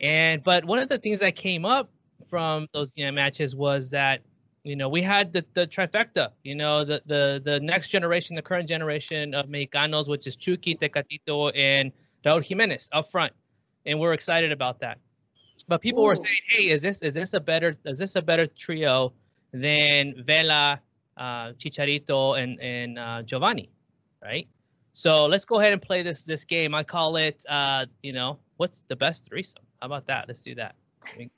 And 0.00 0.42
but 0.42 0.64
one 0.64 0.78
of 0.78 0.88
the 0.88 0.98
things 0.98 1.20
that 1.20 1.36
came 1.36 1.64
up 1.64 1.90
from 2.28 2.68
those 2.72 2.96
you 2.96 3.06
know, 3.06 3.12
matches 3.12 3.54
was 3.54 3.90
that 3.90 4.20
you 4.62 4.76
know 4.76 4.88
we 4.88 5.02
had 5.02 5.32
the, 5.32 5.44
the 5.54 5.66
trifecta. 5.66 6.30
You 6.42 6.54
know 6.54 6.84
the 6.84 7.02
the 7.06 7.40
the 7.44 7.60
next 7.60 7.88
generation, 7.88 8.36
the 8.36 8.42
current 8.42 8.68
generation 8.68 9.34
of 9.34 9.46
Mexicanos, 9.46 10.08
which 10.08 10.26
is 10.26 10.36
Chucky, 10.36 10.74
Tecatito, 10.76 11.52
and 11.56 11.92
Raúl 12.24 12.44
Jimenez 12.44 12.90
up 12.92 13.10
front, 13.10 13.32
and 13.86 13.98
we're 13.98 14.12
excited 14.12 14.52
about 14.52 14.80
that. 14.80 14.98
But 15.68 15.80
people 15.80 16.04
were 16.04 16.16
saying, 16.16 16.40
"Hey, 16.48 16.68
is 16.68 16.82
this 16.82 17.02
is 17.02 17.14
this 17.14 17.32
a 17.32 17.40
better 17.40 17.76
is 17.84 17.98
this 17.98 18.16
a 18.16 18.22
better 18.22 18.46
trio 18.46 19.12
than 19.52 20.22
Vela, 20.24 20.80
uh, 21.16 21.52
Chicharito, 21.52 22.40
and 22.40 22.60
and 22.60 22.98
uh, 22.98 23.22
Giovanni?" 23.22 23.70
Right. 24.22 24.48
So 24.92 25.26
let's 25.26 25.44
go 25.44 25.60
ahead 25.60 25.72
and 25.72 25.80
play 25.80 26.02
this 26.02 26.24
this 26.24 26.44
game. 26.44 26.74
I 26.74 26.82
call 26.82 27.16
it, 27.16 27.44
uh, 27.48 27.86
you 28.02 28.12
know, 28.12 28.38
what's 28.56 28.82
the 28.88 28.96
best 28.96 29.26
threesome? 29.26 29.65
How 29.86 29.94
about 29.94 30.08
that? 30.08 30.24
Let's 30.26 30.42
do 30.42 30.56
that. 30.56 30.74
I 31.04 31.16
mean, 31.16 31.30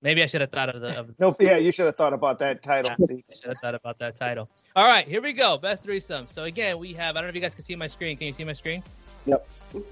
maybe 0.00 0.22
I 0.22 0.26
should 0.26 0.40
have 0.40 0.50
thought 0.50 0.74
of 0.74 0.80
the. 0.80 1.00
Of, 1.00 1.10
No, 1.20 1.36
yeah, 1.38 1.58
you 1.58 1.70
should 1.70 1.84
have 1.84 1.96
thought 1.96 2.14
about 2.14 2.38
that 2.38 2.62
title. 2.62 2.92
Yeah. 2.98 3.16
I 3.30 3.34
should 3.34 3.48
have 3.50 3.58
thought 3.60 3.74
about 3.74 3.98
that 3.98 4.16
title. 4.16 4.48
All 4.74 4.86
right, 4.86 5.06
here 5.06 5.20
we 5.20 5.34
go. 5.34 5.58
Best 5.58 5.82
threesome. 5.82 6.26
So 6.26 6.44
again, 6.44 6.78
we 6.78 6.94
have. 6.94 7.16
I 7.16 7.20
don't 7.20 7.24
know 7.24 7.28
if 7.28 7.34
you 7.34 7.42
guys 7.42 7.54
can 7.54 7.62
see 7.62 7.76
my 7.76 7.88
screen. 7.88 8.16
Can 8.16 8.28
you 8.28 8.32
see 8.32 8.44
my 8.44 8.54
screen? 8.54 8.82
Yep. 9.26 9.46
All 9.74 9.82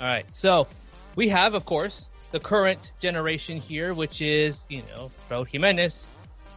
right. 0.00 0.26
So 0.34 0.66
we 1.14 1.28
have, 1.28 1.54
of 1.54 1.64
course, 1.66 2.08
the 2.32 2.40
current 2.40 2.90
generation 2.98 3.58
here, 3.58 3.94
which 3.94 4.20
is 4.20 4.66
you 4.68 4.82
know 4.88 5.12
Raúl 5.30 5.46
Jimenez, 5.46 6.08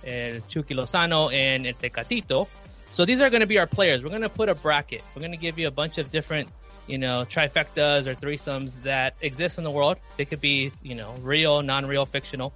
El 0.03 0.39
Chucky 0.47 0.73
Lozano, 0.73 1.32
and 1.32 1.67
El 1.67 1.73
Tecatito. 1.73 2.47
So 2.89 3.05
these 3.05 3.21
are 3.21 3.30
going 3.30 3.41
to 3.41 3.47
be 3.47 3.59
our 3.59 3.67
players. 3.67 4.03
We're 4.03 4.09
going 4.09 4.23
to 4.23 4.30
put 4.30 4.49
a 4.49 4.55
bracket. 4.55 5.03
We're 5.13 5.19
going 5.19 5.34
to 5.34 5.38
give 5.38 5.59
you 5.59 5.67
a 5.67 5.71
bunch 5.71 5.99
of 5.99 6.09
different, 6.09 6.49
you 6.88 6.97
know, 6.97 7.25
trifectas 7.29 8.07
or 8.07 8.15
threesomes 8.15 8.81
that 8.83 9.13
exist 9.21 9.57
in 9.57 9.63
the 9.63 9.71
world. 9.71 9.97
They 10.15 10.25
could 10.25 10.41
be, 10.41 10.71
you 10.81 10.95
know, 10.95 11.13
real, 11.21 11.61
non-real, 11.61 12.05
fictional, 12.05 12.53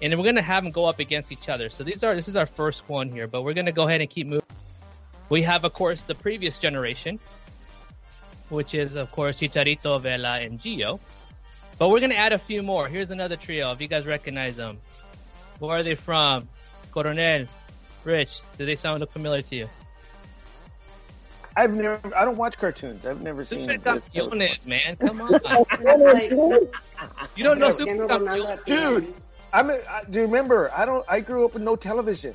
and 0.00 0.12
we're 0.16 0.24
going 0.24 0.36
to 0.36 0.42
have 0.42 0.64
them 0.64 0.72
go 0.72 0.84
up 0.84 0.98
against 0.98 1.32
each 1.32 1.48
other. 1.48 1.68
So 1.68 1.84
these 1.84 2.02
are 2.02 2.14
this 2.14 2.28
is 2.28 2.36
our 2.36 2.46
first 2.46 2.88
one 2.88 3.08
here, 3.10 3.26
but 3.26 3.42
we're 3.42 3.54
going 3.54 3.66
to 3.66 3.72
go 3.72 3.86
ahead 3.86 4.00
and 4.00 4.08
keep 4.08 4.26
moving. 4.26 4.46
We 5.28 5.42
have, 5.42 5.64
of 5.64 5.72
course, 5.72 6.02
the 6.02 6.14
previous 6.14 6.58
generation, 6.58 7.18
which 8.48 8.74
is, 8.74 8.96
of 8.96 9.10
course, 9.12 9.38
Chicharito, 9.38 10.00
Vela, 10.00 10.40
and 10.40 10.58
Gio. 10.58 11.00
But 11.78 11.88
we're 11.88 12.00
going 12.00 12.10
to 12.10 12.18
add 12.18 12.32
a 12.32 12.38
few 12.38 12.62
more. 12.62 12.86
Here's 12.86 13.10
another 13.10 13.36
trio. 13.36 13.72
If 13.72 13.80
you 13.80 13.88
guys 13.88 14.06
recognize 14.06 14.56
them, 14.56 14.78
where 15.58 15.78
are 15.78 15.82
they 15.82 15.94
from? 15.94 16.48
Coronel, 16.90 17.46
Rich, 18.04 18.40
do 18.58 18.66
they 18.66 18.76
sound 18.76 19.00
look 19.00 19.12
familiar 19.12 19.42
to 19.42 19.56
you? 19.56 19.68
I've 21.56 21.74
never. 21.74 22.00
I 22.16 22.24
don't 22.24 22.36
watch 22.36 22.58
cartoons. 22.58 23.04
I've 23.04 23.22
never 23.22 23.44
seen. 23.44 23.68
Super 23.68 23.94
this. 23.94 24.08
Campeones, 24.08 24.66
man. 24.66 24.96
Come 24.96 25.20
on. 25.20 25.34
It's 25.44 26.04
like 26.04 26.30
You 27.36 27.44
don't 27.44 27.58
know 27.58 27.66
Yeah, 27.66 27.72
Super 27.72 28.06
Cristiano 28.06 28.08
Ronaldo 28.08 28.58
Campeones? 28.58 29.04
Dude. 29.06 29.14
I'm. 29.52 29.70
A, 29.70 29.74
I, 29.74 30.04
do 30.08 30.20
you 30.20 30.24
remember? 30.24 30.70
I 30.74 30.84
don't. 30.86 31.04
I 31.08 31.20
grew 31.20 31.44
up 31.44 31.54
with 31.54 31.62
no 31.62 31.76
television. 31.76 32.34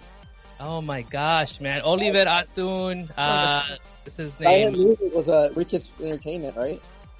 Oh 0.60 0.82
my 0.82 1.02
gosh, 1.04 1.60
man. 1.62 1.82
Oliver 1.82 2.28
Atom, 2.28 3.10
uh, 3.18 3.64
what's 4.04 4.18
his 4.18 4.34
Silent 4.34 4.74
name? 4.74 4.88
Music 4.88 5.14
was 5.14 5.30
uh, 5.30 5.52
richest 5.56 5.94
entertainment, 6.02 6.56
right? 6.56 6.82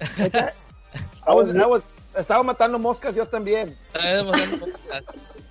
I 1.26 1.34
was. 1.34 1.54
I 1.54 1.66
was. 1.66 1.82
Estaba 2.14 2.42
matando 2.42 2.80
moscas 2.80 3.14
yo 3.14 3.24
también. 3.26 3.74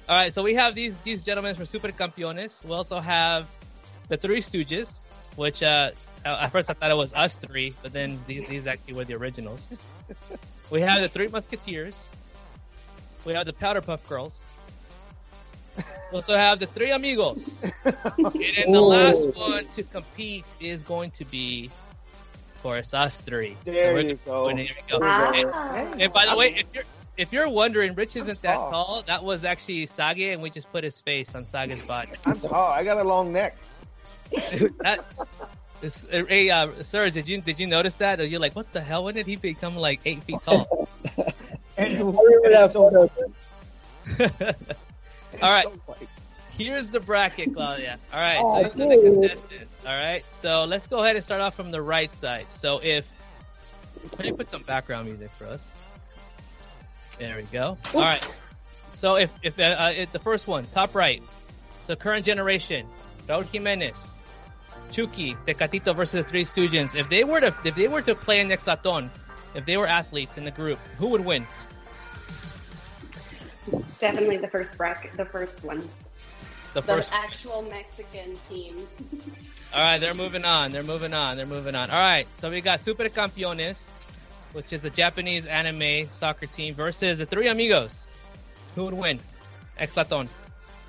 All 0.10 0.16
right, 0.16 0.34
so 0.34 0.42
we 0.44 0.54
have 0.56 0.76
these 0.76 0.98
these 1.00 1.22
gentlemen 1.22 1.56
from 1.56 1.66
Super 1.66 1.90
Campeones. 1.90 2.64
We 2.64 2.74
also 2.74 3.00
have 3.00 3.50
the 4.10 4.18
Three 4.18 4.42
Stooges, 4.42 5.00
which 5.36 5.64
uh, 5.64 5.92
at 6.36 6.52
first 6.52 6.70
I 6.70 6.74
thought 6.74 6.92
it 6.92 6.98
was 6.98 7.14
us 7.14 7.38
three, 7.38 7.74
but 7.82 7.94
then 7.94 8.20
these 8.28 8.48
these 8.48 8.68
actually 8.68 8.94
were 8.94 9.06
the 9.06 9.16
originals. 9.16 9.70
We 10.70 10.82
have 10.82 11.02
the 11.02 11.08
Three 11.08 11.28
Musketeers. 11.28 12.10
We 13.24 13.34
have 13.34 13.46
the 13.46 13.54
Powerpuff 13.54 14.06
Girls. 14.08 14.40
We 15.78 15.84
also 16.16 16.36
have 16.36 16.60
the 16.60 16.66
Three 16.66 16.92
Amigos. 16.92 17.64
and 17.86 18.34
then 18.34 18.72
the 18.72 18.82
last 18.82 19.34
one 19.36 19.66
to 19.76 19.84
compete 19.84 20.46
is 20.60 20.84
going 20.84 21.12
to 21.12 21.26
be, 21.26 21.70
of 22.56 22.64
course, 22.64 22.94
us 22.94 23.22
three. 23.22 23.56
There 23.64 23.94
we're 23.94 24.02
you 24.02 24.20
go. 24.26 24.48
There 24.48 24.60
you 24.60 24.74
go. 24.90 25.00
Ah. 25.02 25.32
And, 25.32 26.02
and 26.02 26.14
by 26.14 26.26
the 26.26 26.36
way, 26.36 26.56
if 26.56 26.68
you're 26.74 26.84
if 27.16 27.34
you're 27.34 27.50
wondering, 27.50 27.96
Rich 27.96 28.16
isn't 28.18 28.42
that 28.42 28.56
tall. 28.56 28.72
tall. 28.72 29.04
That 29.08 29.24
was 29.24 29.46
actually 29.46 29.86
Sage, 29.86 30.20
and 30.20 30.42
we 30.42 30.50
just 30.50 30.70
put 30.72 30.84
his 30.84 31.00
face 31.00 31.34
on 31.34 31.46
Sage's 31.46 31.86
body. 31.86 32.12
I'm 32.26 32.40
tall. 32.42 32.72
I 32.72 32.84
got 32.84 32.98
a 32.98 33.04
long 33.04 33.32
neck. 33.32 33.58
that, 34.82 35.06
hey, 35.82 36.50
uh, 36.50 36.70
Serge, 36.84 37.14
did 37.14 37.28
you 37.28 37.42
did 37.42 37.60
you 37.60 37.68
notice 37.68 37.96
that? 37.96 38.20
Or 38.20 38.26
you're 38.26 38.40
like, 38.40 38.56
what 38.56 38.72
the 38.74 38.82
hell? 38.82 39.04
When 39.06 39.16
did 39.16 39.28
he 39.28 39.36
become 39.36 39.76
like 39.76 40.02
eight 40.06 40.24
feet 40.24 40.42
tall? 40.44 40.88
And, 41.80 41.96
I 41.96 42.00
remember 42.00 42.50
that. 42.50 42.76
All 45.44 45.50
right. 45.52 45.68
Here's 46.58 46.90
the 46.90 47.00
bracket, 47.00 47.54
Claudia. 47.54 48.00
All 48.12 48.20
right, 48.20 48.40
Oh, 48.42 48.64
so 48.64 48.70
these 48.70 48.82
are 48.82 48.90
the 48.90 48.96
dude. 48.96 49.14
contestants. 49.14 49.86
All 49.86 49.96
right, 49.96 50.26
so 50.42 50.64
let's 50.64 50.88
go 50.88 51.04
ahead 51.04 51.16
and 51.16 51.24
start 51.24 51.40
off 51.42 51.54
from 51.56 51.70
the 51.70 51.82
right 51.82 52.12
side. 52.12 52.48
So 52.52 52.80
if 52.82 53.06
let 54.14 54.22
me 54.26 54.32
put 54.32 54.50
some 54.50 54.64
background 54.64 55.08
music 55.08 55.30
for 55.34 55.46
us. 55.46 55.72
There 57.20 57.36
we 57.38 57.44
go. 57.44 57.78
All 57.94 58.02
right. 58.02 58.38
So 58.94 59.18
if 59.18 59.32
if, 59.44 59.60
uh, 59.60 59.64
uh, 59.64 59.94
if 59.96 60.12
the 60.12 60.20
first 60.20 60.48
one, 60.48 60.66
top 60.66 60.96
right. 60.96 61.22
So 61.82 61.96
current 61.96 62.26
generation, 62.26 62.88
Raul 63.28 63.44
Jimenez, 63.48 64.17
Chucky, 64.92 65.36
Tecatito 65.46 65.96
versus 65.96 66.24
the 66.24 66.30
Three 66.30 66.46
Stooges. 66.46 66.96
If 66.96 67.10
they 67.10 67.24
were 67.24 67.40
to 67.42 67.54
if 67.64 67.76
they 67.76 67.88
were 67.88 68.02
to 68.02 68.16
play 68.16 68.40
in 68.40 68.50
Exatlon, 68.50 69.10
if 69.56 69.66
they 69.66 69.78
were 69.78 69.88
athletes 69.88 70.38
in 70.38 70.46
the 70.46 70.52
group, 70.52 70.80
who 70.98 71.08
would 71.08 71.24
win? 71.26 71.46
Definitely 74.00 74.38
the 74.38 74.48
first 74.48 74.78
bracket, 74.78 75.16
the 75.18 75.26
first 75.26 75.66
ones. 75.66 76.12
The 76.74 76.82
The 76.82 76.88
first. 76.88 77.12
actual 77.12 77.64
Mexican 77.64 78.38
team. 78.50 78.88
All 79.74 79.82
right, 79.82 79.98
they're 80.00 80.14
moving 80.14 80.46
on. 80.46 80.72
They're 80.72 80.84
moving 80.84 81.14
on. 81.14 81.36
They're 81.36 81.46
moving 81.46 81.76
on. 81.76 81.90
All 81.90 82.00
right, 82.00 82.26
so 82.36 82.50
we 82.50 82.62
got 82.62 82.80
Super 82.80 83.10
Campeones, 83.10 83.92
which 84.54 84.72
is 84.72 84.86
a 84.86 84.90
Japanese 84.90 85.46
anime 85.46 86.10
soccer 86.12 86.46
team, 86.46 86.74
versus 86.74 87.18
the 87.18 87.26
Three 87.26 87.48
Amigos. 87.50 88.10
Who 88.76 88.86
would 88.86 88.94
win? 88.94 89.20
Exatlon. 89.80 90.30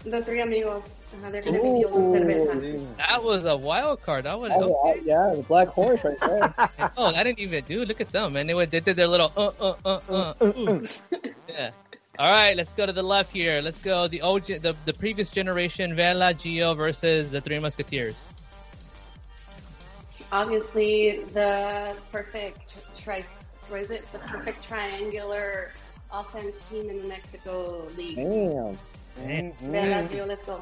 The 0.04 0.22
three 0.22 0.40
amigos. 0.40 0.96
Uh, 1.24 1.30
they're 1.30 1.42
gonna 1.42 1.58
be 1.58 1.82
fueled 1.82 2.12
with 2.12 2.22
cerveza. 2.22 2.96
That 2.98 3.22
was 3.24 3.44
a 3.44 3.56
wild 3.56 4.00
card. 4.02 4.24
That 4.24 4.38
would. 4.38 4.52
Oh, 4.52 4.90
Okay. 4.90 5.00
yeah, 5.04 5.32
the 5.34 5.42
black 5.42 5.68
horse 5.68 6.04
right 6.04 6.18
there. 6.20 6.54
Oh, 6.96 7.06
I 7.14 7.22
didn't 7.24 7.40
even 7.40 7.64
do. 7.64 7.84
Look 7.84 8.00
at 8.00 8.12
them, 8.12 8.32
man. 8.34 8.46
They 8.46 8.54
went. 8.54 8.70
They 8.70 8.80
did 8.80 8.96
their 8.96 9.08
little 9.08 9.32
uh 9.36 9.50
uh 9.60 9.74
uh 9.84 10.00
uh. 10.08 10.34
ooh. 10.44 10.84
yeah. 11.48 11.70
All 12.18 12.30
right, 12.30 12.56
let's 12.56 12.72
go 12.72 12.84
to 12.86 12.92
the 12.92 13.02
left 13.02 13.32
here. 13.32 13.60
Let's 13.62 13.78
go 13.78 14.08
the 14.08 14.22
old, 14.22 14.44
the 14.46 14.74
the 14.84 14.92
previous 14.94 15.28
generation, 15.30 15.94
Vela 15.94 16.32
Gio 16.34 16.76
versus 16.76 17.30
the 17.30 17.40
Three 17.40 17.58
Musketeers. 17.58 18.26
Obviously, 20.30 21.24
the 21.32 21.96
perfect 22.12 22.78
tri. 22.96 23.24
What 23.68 23.80
is 23.80 23.90
it? 23.90 24.10
The 24.12 24.18
perfect 24.18 24.62
triangular 24.62 25.70
offense 26.12 26.56
team 26.70 26.88
in 26.90 27.02
the 27.02 27.08
Mexico 27.08 27.86
League. 27.96 28.16
Damn. 28.16 28.78
Mm-hmm. 29.22 29.70
Vela, 29.72 30.02
Gio, 30.08 30.26
let's 30.26 30.42
go. 30.44 30.60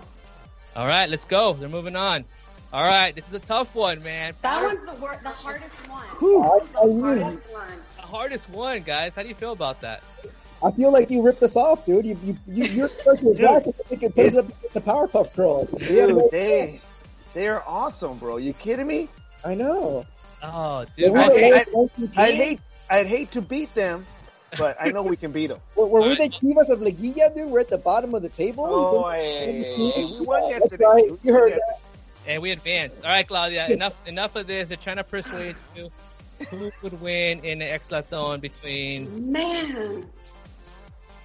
All 0.74 0.86
right, 0.86 1.08
let's 1.08 1.24
go. 1.24 1.52
They're 1.54 1.68
moving 1.68 1.96
on. 1.96 2.24
All 2.72 2.84
right, 2.86 3.14
this 3.14 3.26
is 3.28 3.34
a 3.34 3.38
tough 3.38 3.74
one, 3.74 4.02
man. 4.02 4.34
That 4.42 4.62
one's 4.62 4.84
the 4.84 4.92
wor- 5.00 5.18
the 5.22 5.28
hardest 5.30 5.88
one. 5.88 6.04
Whew. 6.18 6.42
This 6.58 6.66
is 6.66 6.72
the 6.72 7.00
hardest 7.02 7.52
one. 7.52 7.72
The 7.96 8.02
hardest 8.02 8.50
one, 8.50 8.82
guys. 8.82 9.14
How 9.14 9.22
do 9.22 9.28
you 9.28 9.34
feel 9.34 9.52
about 9.52 9.80
that? 9.80 10.02
I 10.62 10.70
feel 10.72 10.90
like 10.90 11.10
you 11.10 11.22
ripped 11.22 11.42
us 11.42 11.54
off, 11.56 11.84
dude. 11.86 12.04
You, 12.04 12.18
you, 12.24 12.36
you 12.48 12.64
you're 12.72 12.88
stuck 12.88 13.20
with 13.22 13.38
black. 13.38 13.66
I 13.66 13.70
think 13.88 14.02
it 14.02 14.14
puts 14.14 14.34
us 14.34 14.36
up 14.36 14.48
against 14.48 14.74
the 14.74 14.80
Powerpuff 14.80 15.34
Girls. 15.34 15.72
We 15.72 15.86
Dude, 15.86 16.10
no- 16.16 16.28
they 16.32 16.80
they 17.34 17.46
are 17.48 17.62
awesome, 17.66 18.18
bro. 18.18 18.38
You 18.38 18.52
kidding 18.54 18.86
me? 18.86 19.08
I 19.44 19.54
know. 19.54 20.04
Oh, 20.42 20.84
dude. 20.96 21.12
we 21.12 21.18
I- 21.20 21.28
the 21.28 21.34
I- 21.60 21.64
lowest 21.72 21.92
ranking 21.98 22.10
I'd 22.20 22.34
hate 22.34 22.60
I'd 22.90 23.06
hate 23.06 23.30
to 23.32 23.42
beat 23.42 23.72
them, 23.74 24.04
but 24.58 24.76
I 24.80 24.90
know 24.90 25.02
we 25.02 25.16
can 25.16 25.32
beat 25.32 25.48
them. 25.48 25.58
Were, 25.74 25.86
were 25.86 26.00
we 26.02 26.10
Alright. 26.12 26.32
the 26.32 26.38
Chivas 26.46 26.68
of 26.68 26.80
Liguilla, 26.80 27.34
dude? 27.34 27.50
We're 27.50 27.60
at 27.60 27.68
the 27.68 27.78
bottom 27.78 28.14
of 28.14 28.22
the 28.22 28.28
table. 28.28 28.64
Oh, 28.66 29.10
hey, 29.10 29.74
we 29.76 30.24
won 30.24 30.40
That's 30.50 30.60
yesterday. 30.60 30.84
right. 30.84 31.08
dude. 31.08 31.18
You 31.22 31.32
heard 31.34 31.50
Yeah. 31.50 31.56
that. 31.56 31.80
And 32.28 32.42
we 32.42 32.50
advanced. 32.50 33.04
All 33.04 33.10
right, 33.10 33.26
Claudia. 33.26 33.66
Enough. 33.70 34.08
Enough 34.08 34.34
of 34.36 34.46
this. 34.46 34.68
They're 34.68 34.76
trying 34.78 34.96
to 34.96 35.04
persuade 35.04 35.54
you. 35.76 35.90
Who 36.50 36.70
would 36.82 37.00
win 37.00 37.44
in 37.44 37.60
the 37.60 37.64
Exatlon 37.64 38.40
between? 38.40 39.30
Man, 39.32 40.06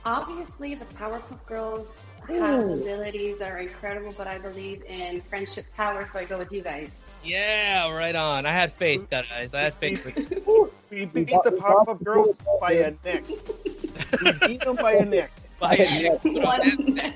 obviously 0.06 0.76
the 0.76 0.86
Powerpuff 0.86 1.46
Girls 1.46 2.04
have 2.28 2.64
Ooh. 2.64 2.74
abilities 2.82 3.40
that 3.40 3.52
are 3.52 3.58
incredible, 3.60 4.14
but 4.18 4.28
I 4.28 4.38
believe 4.38 4.84
in 4.84 5.22
friendship 5.22 5.66
power, 5.76 6.06
so 6.08 6.20
I 6.20 6.26
go 6.26 6.38
with 6.38 6.52
you 6.52 6.62
guys. 6.62 6.90
Yeah, 7.24 7.96
right 7.96 8.16
on. 8.16 8.46
I 8.46 8.52
had 8.52 8.74
faith, 8.74 9.10
guys. 9.10 9.28
I 9.54 9.62
had 9.62 9.74
faith. 9.76 10.04
with. 10.06 10.72
We 10.92 11.06
beat 11.06 11.30
the 11.46 11.52
Powerpuff 11.52 12.04
Girls 12.04 12.36
by 12.60 12.74
a 12.74 12.92
neck. 13.06 13.24
We 13.30 14.32
beat 14.46 14.60
them 14.60 14.76
by 14.76 14.96
a 14.96 15.06
neck. 15.06 15.32
Bye, 15.58 15.78
Nick. 15.78 16.22
One- 16.44 17.14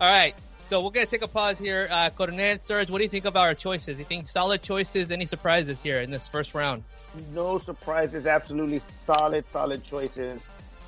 All 0.00 0.08
right. 0.12 0.32
So 0.66 0.80
we're 0.80 0.90
gonna 0.90 1.06
take 1.06 1.22
a 1.22 1.28
pause 1.28 1.58
here. 1.58 1.88
Uh, 1.90 2.10
Coronel 2.10 2.58
Serge, 2.60 2.88
what 2.88 2.98
do 2.98 3.04
you 3.04 3.10
think 3.10 3.24
of 3.24 3.36
our 3.36 3.52
choices? 3.54 3.98
You 3.98 4.04
think 4.04 4.28
solid 4.28 4.62
choices? 4.62 5.10
Any 5.10 5.26
surprises 5.26 5.82
here 5.82 6.00
in 6.02 6.10
this 6.12 6.28
first 6.28 6.54
round? 6.54 6.84
No 7.32 7.58
surprises. 7.58 8.26
Absolutely 8.26 8.80
solid, 9.04 9.44
solid 9.52 9.82
choices. 9.82 10.44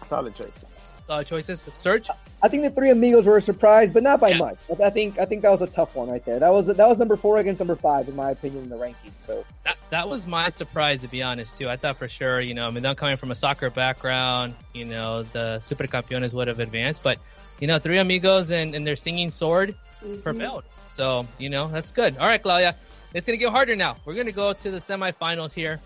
Solid 0.06 0.34
choices. 0.36 0.64
Uh, 1.08 1.24
choices, 1.24 1.66
Serge. 1.76 2.08
I 2.42 2.48
think 2.48 2.62
the 2.64 2.70
three 2.70 2.90
amigos 2.90 3.26
were 3.26 3.38
a 3.38 3.40
surprise, 3.42 3.90
but 3.90 4.02
not 4.02 4.20
by 4.20 4.28
Yeah. 4.28 4.36
much. 4.38 4.58
I 4.78 4.84
I 4.84 4.90
think 4.90 5.18
I 5.18 5.24
think 5.24 5.40
that 5.42 5.50
was 5.50 5.62
a 5.62 5.66
tough 5.66 5.94
one 5.96 6.10
right 6.10 6.22
there. 6.24 6.38
That 6.38 6.52
was 6.52 6.66
that 6.66 6.86
was 6.88 6.98
number 6.98 7.16
four 7.16 7.38
against 7.38 7.60
number 7.60 7.76
five 7.76 8.08
in 8.08 8.14
my 8.14 8.30
opinion 8.32 8.64
in 8.64 8.68
the 8.68 8.76
ranking. 8.76 9.12
So 9.20 9.42
That, 9.64 9.76
that 9.90 10.08
was 10.08 10.26
my 10.26 10.50
surprise, 10.50 11.00
to 11.00 11.08
be 11.08 11.22
honest, 11.22 11.56
too. 11.56 11.68
I 11.68 11.76
thought 11.76 11.96
for 11.96 12.08
sure, 12.08 12.40
you 12.40 12.52
know, 12.54 12.66
I 12.66 12.70
mean, 12.70 12.82
them 12.82 12.94
coming 12.94 13.16
from 13.16 13.30
a 13.30 13.34
soccer 13.34 13.70
background, 13.70 14.54
you 14.74 14.84
know, 14.84 15.22
the 15.22 15.60
Super 15.60 15.86
Campeones 15.86 16.34
would 16.34 16.46
have 16.48 16.60
advanced, 16.60 17.02
but, 17.02 17.18
you 17.58 17.66
know, 17.66 17.78
Three 17.78 17.98
Amigos 17.98 18.50
and, 18.50 18.74
and 18.74 18.86
their 18.86 18.96
singing 18.96 19.30
sword 19.30 19.74
Mhm. 20.04 20.22
prevailed. 20.22 20.64
So, 20.94 21.26
you 21.38 21.48
know, 21.48 21.68
that's 21.68 21.92
good. 21.92 22.18
All 22.18 22.26
right, 22.26 22.42
Claudia, 22.42 22.74
it's 23.14 23.26
going 23.26 23.38
to 23.38 23.42
get 23.44 23.50
harder 23.50 23.74
now. 23.76 23.96
We're 24.04 24.14
going 24.14 24.26
to 24.26 24.32
go 24.32 24.52
to 24.52 24.70
the 24.70 24.78
semifinals 24.78 25.54
here. 25.54 25.80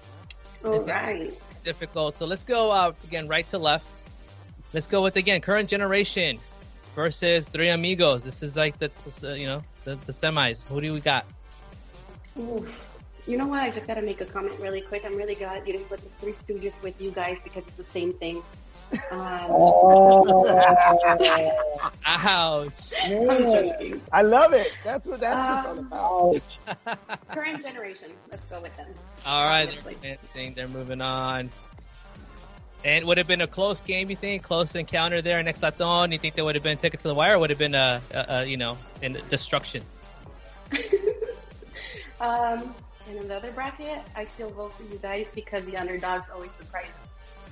All 0.64 0.80
right. 0.82 1.32
Difficult. 1.64 2.16
So 2.16 2.26
let's 2.26 2.42
go, 2.44 2.70
uh, 2.72 2.92
again, 3.04 3.28
right 3.28 3.48
to 3.50 3.58
left. 3.58 3.86
Let's 4.72 4.86
go 4.86 5.02
with, 5.02 5.16
again, 5.16 5.40
current 5.40 5.68
generation 5.68 6.38
versus 6.94 7.46
Three 7.46 7.68
Amigos. 7.68 8.24
This 8.24 8.42
is 8.42 8.56
like 8.56 8.78
the, 8.78 8.90
this, 9.04 9.22
uh, 9.22 9.34
you 9.34 9.46
know, 9.46 9.62
the, 9.84 9.96
the 10.06 10.12
semis. 10.12 10.64
Who 10.68 10.80
do 10.80 10.92
we 10.92 11.00
got? 11.00 11.26
Oof. 12.38 12.88
You 13.26 13.36
know 13.36 13.46
what? 13.46 13.62
I 13.62 13.70
just 13.70 13.86
got 13.86 13.94
to 13.94 14.02
make 14.02 14.20
a 14.20 14.24
comment 14.24 14.58
really 14.58 14.80
quick. 14.80 15.04
I'm 15.04 15.16
really 15.16 15.34
glad 15.34 15.66
you 15.66 15.74
didn't 15.74 15.88
put 15.88 16.00
the 16.00 16.08
Three 16.08 16.32
Stooges 16.32 16.82
with 16.82 17.00
you 17.00 17.10
guys 17.12 17.38
because 17.44 17.62
it's 17.68 17.76
the 17.76 17.84
same 17.84 18.12
thing. 18.14 18.42
Um, 19.10 19.46
oh, 19.48 20.48
Ouch. 22.04 22.72
I'm 23.04 24.02
I 24.12 24.22
love 24.22 24.52
it. 24.52 24.72
That's 24.84 25.06
what 25.06 25.20
that's 25.20 25.66
what 25.66 25.78
Um, 25.78 25.84
it's 25.86 25.92
all 25.92 26.36
about. 26.66 27.28
Current 27.30 27.62
generation. 27.62 28.10
Let's 28.30 28.44
go 28.46 28.60
with 28.60 28.76
them. 28.76 28.88
All 29.24 29.46
right, 29.46 29.70
they're 29.70 29.92
advancing. 29.92 30.52
They're 30.54 30.68
moving 30.68 31.00
on. 31.00 31.48
And 32.84 33.04
would 33.04 33.18
have 33.18 33.28
been 33.28 33.40
a 33.40 33.46
close 33.46 33.80
game, 33.80 34.10
you 34.10 34.16
think? 34.16 34.42
Close 34.42 34.74
encounter 34.74 35.22
there 35.22 35.42
next 35.42 35.62
Laton. 35.62 36.10
You 36.10 36.18
think 36.18 36.34
they 36.34 36.42
would 36.42 36.56
have 36.56 36.64
been 36.64 36.78
ticket 36.78 37.00
to 37.00 37.08
the 37.08 37.14
wire, 37.14 37.36
or 37.36 37.38
would 37.38 37.50
have 37.50 37.58
been 37.58 37.74
a, 37.74 38.00
a, 38.12 38.24
a 38.28 38.44
you 38.44 38.56
know, 38.56 38.76
in 39.00 39.18
destruction? 39.30 39.82
Um, 42.22 42.72
and 43.08 43.18
in 43.18 43.26
the 43.26 43.34
other 43.34 43.50
bracket, 43.50 43.98
I 44.14 44.26
still 44.26 44.50
vote 44.50 44.72
for 44.74 44.84
you 44.84 44.96
guys 45.02 45.28
because 45.34 45.64
the 45.64 45.76
underdogs 45.76 46.30
always 46.30 46.52
surprise 46.52 46.86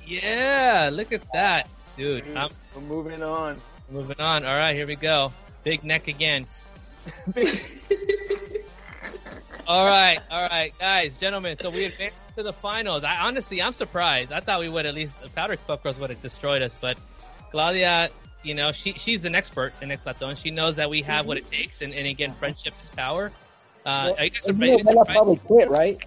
me. 0.06 0.20
Yeah, 0.22 0.90
look 0.92 1.12
at 1.12 1.24
that, 1.32 1.68
dude. 1.96 2.24
Mm, 2.26 2.36
I'm 2.36 2.50
We're 2.76 2.82
moving 2.82 3.22
on. 3.24 3.56
moving 3.90 4.20
on. 4.20 4.44
All 4.44 4.56
right, 4.56 4.76
here 4.76 4.86
we 4.86 4.94
go. 4.94 5.32
Big 5.64 5.82
neck 5.82 6.06
again. 6.06 6.46
All 9.70 9.84
right, 9.86 10.18
all 10.32 10.48
right, 10.48 10.74
guys, 10.80 11.16
gentlemen. 11.16 11.56
So 11.56 11.70
we 11.70 11.84
advanced 11.84 12.16
to 12.34 12.42
the 12.42 12.52
finals. 12.52 13.04
I 13.04 13.14
honestly, 13.18 13.62
I'm 13.62 13.72
surprised. 13.72 14.32
I 14.32 14.40
thought 14.40 14.58
we 14.58 14.68
would 14.68 14.84
at 14.84 14.96
least 14.96 15.22
Powerpuff 15.36 15.84
Girls 15.84 15.96
would 16.00 16.10
have 16.10 16.20
destroyed 16.20 16.60
us, 16.60 16.76
but 16.80 16.98
Claudia, 17.52 18.10
you 18.42 18.54
know, 18.54 18.72
she 18.72 18.94
she's 18.94 19.24
an 19.26 19.36
expert 19.36 19.72
in 19.80 19.90
Exatlon. 19.90 20.36
She 20.36 20.50
knows 20.50 20.74
that 20.74 20.90
we 20.90 21.02
have 21.02 21.24
what 21.26 21.36
it 21.36 21.48
takes, 21.48 21.82
and, 21.82 21.94
and 21.94 22.08
again, 22.08 22.32
friendship 22.32 22.74
is 22.82 22.88
power. 22.88 23.30
Uh, 23.86 24.12
are 24.18 24.24
you 24.24 24.30
guys 24.30 24.44
And 24.48 24.56
surprised? 24.56 24.60
you 24.60 24.76
know, 24.78 24.82
Vela 24.92 25.04
probably 25.04 25.36
quit, 25.36 25.70
right? 25.70 26.04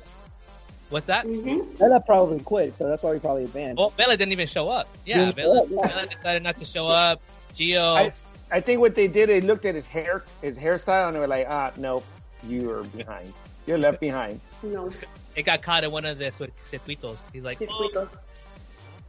What's 0.90 1.08
that? 1.08 1.26
Mm-hmm. 1.26 1.78
Vela 1.78 2.02
probably 2.02 2.42
quit, 2.42 2.76
so 2.76 2.90
that's 2.90 3.02
why 3.02 3.14
we 3.14 3.20
probably 3.20 3.46
advanced. 3.46 3.78
Well, 3.80 3.92
Vela 3.92 4.18
didn't 4.18 4.34
even 4.34 4.46
show 4.48 4.68
up. 4.68 4.90
Yeah, 5.06 5.20
Didn't 5.20 5.36
Vela, 5.38 5.62
up, 5.64 5.68
yeah. 5.72 5.88
Vela 5.88 6.08
decided 6.08 6.44
not 6.44 6.58
to 6.58 6.66
show 6.66 6.88
up. 6.88 7.22
Gio, 7.56 7.96
I- 7.96 8.12
I 8.52 8.60
think 8.60 8.82
what 8.82 8.94
they 8.94 9.08
did, 9.08 9.30
they 9.30 9.40
looked 9.40 9.64
at 9.64 9.74
his 9.74 9.86
hair, 9.86 10.26
his 10.42 10.58
hairstyle, 10.58 11.08
and 11.08 11.16
they 11.16 11.20
were 11.22 11.28
like, 11.28 11.48
ah, 11.50 11.72
nope, 11.78 12.04
you 12.46 12.70
are 12.70 12.84
behind. 12.84 13.32
You're 13.66 13.78
left 13.78 14.00
behind. 14.00 14.40
No, 14.62 14.92
It 15.36 15.44
got 15.44 15.62
caught 15.62 15.84
in 15.84 15.92
one 15.92 16.06
of 16.06 16.18
the 16.20 16.32
cir- 16.32 16.48
circuitos. 16.72 17.20
He's 17.32 17.44
like, 17.46 17.58
"Oh." 17.70 18.08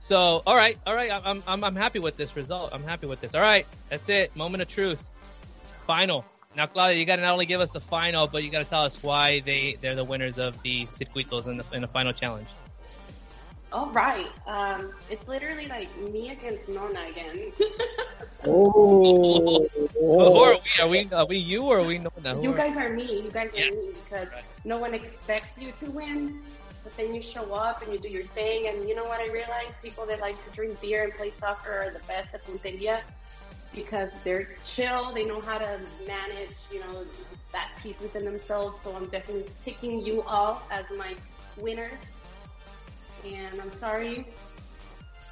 so 0.01 0.43
all 0.47 0.57
right, 0.57 0.79
all 0.87 0.95
right. 0.95 1.11
I'm, 1.11 1.43
I'm, 1.47 1.65
I'm 1.65 1.77
happy 1.77 1.99
with 1.99 2.17
this 2.17 2.37
result. 2.37 2.71
I'm 2.73 2.85
happy 2.85 3.07
with 3.07 3.21
this. 3.21 3.35
All 3.35 3.41
right, 3.41 3.67
that's 3.91 4.09
it. 4.09 4.35
Moment 4.37 4.63
of 4.63 4.69
truth. 4.69 5.03
Final. 5.87 6.25
Now, 6.57 6.67
Claudia, 6.67 6.97
you 6.97 7.05
got 7.05 7.17
to 7.17 7.23
not 7.23 7.33
only 7.33 7.47
give 7.47 7.61
us 7.61 7.73
the 7.73 7.81
final, 7.81 8.29
but 8.29 8.45
you 8.45 8.51
got 8.51 8.61
to 8.61 8.65
tell 8.65 8.83
us 8.85 9.03
why 9.03 9.41
they 9.41 9.77
they're 9.81 9.97
the 9.97 10.05
winners 10.05 10.39
of 10.39 10.61
the 10.63 10.87
circuitos 10.87 11.47
in 11.49 11.57
the 11.59 11.65
in 11.73 11.81
the 11.83 11.89
final 11.89 12.13
challenge. 12.13 12.47
All 13.75 13.91
right. 13.91 14.31
Um, 14.47 14.93
it's 15.11 15.27
literally 15.27 15.67
like 15.67 15.89
me 15.99 16.31
against 16.31 16.69
Nona 16.69 17.07
again. 17.11 17.53
Oh, 18.47 19.67
Who 19.99 20.21
are 20.21 20.53
we? 20.53 20.83
Are 20.83 20.89
we 20.89 21.09
are 21.13 21.25
we 21.27 21.39
you 21.39 21.63
or 21.65 21.79
are 21.79 21.83
we 21.83 21.97
Nona? 21.97 22.35
Who 22.35 22.43
you 22.43 22.53
are- 22.53 22.57
guys 22.57 22.77
are 22.77 22.91
me. 22.91 23.23
You 23.23 23.31
guys 23.31 23.51
are 23.55 23.73
me 23.73 23.89
because 24.05 24.29
Right. 24.29 24.45
no 24.67 24.77
one 24.77 24.93
expects 24.93 25.61
you 25.63 25.73
to 25.81 25.91
win. 25.91 26.43
But 26.83 26.95
then 26.99 27.15
you 27.15 27.23
show 27.23 27.55
up 27.55 27.81
and 27.83 27.91
you 27.91 27.99
do 27.99 28.11
your 28.11 28.25
thing. 28.39 28.69
And 28.69 28.87
you 28.87 28.95
know 28.95 29.05
what 29.05 29.21
I 29.21 29.29
realized? 29.33 29.81
People 29.83 30.05
that 30.07 30.21
like 30.21 30.37
to 30.45 30.51
drink 30.51 30.79
beer 30.83 31.05
and 31.05 31.13
play 31.15 31.31
soccer 31.31 31.73
are 31.73 31.91
the 31.91 32.01
best 32.07 32.35
at 32.35 32.45
punteria 32.47 33.01
because 33.75 34.11
they're 34.25 34.51
chill. 34.67 35.11
They 35.13 35.25
know 35.25 35.41
how 35.41 35.57
to 35.57 35.81
manage, 36.07 36.57
you 36.71 36.81
know, 36.81 37.07
that 37.53 37.71
piece 37.83 38.03
within 38.03 38.27
themselves. 38.27 38.83
So 38.83 38.95
I'm 38.95 39.07
definitely 39.07 39.47
picking 39.65 40.05
you 40.05 40.23
all 40.25 40.63
as 40.71 40.85
my 40.99 41.15
winners. 41.57 41.97
And 43.25 43.61
I'm 43.61 43.73
sorry 43.73 44.27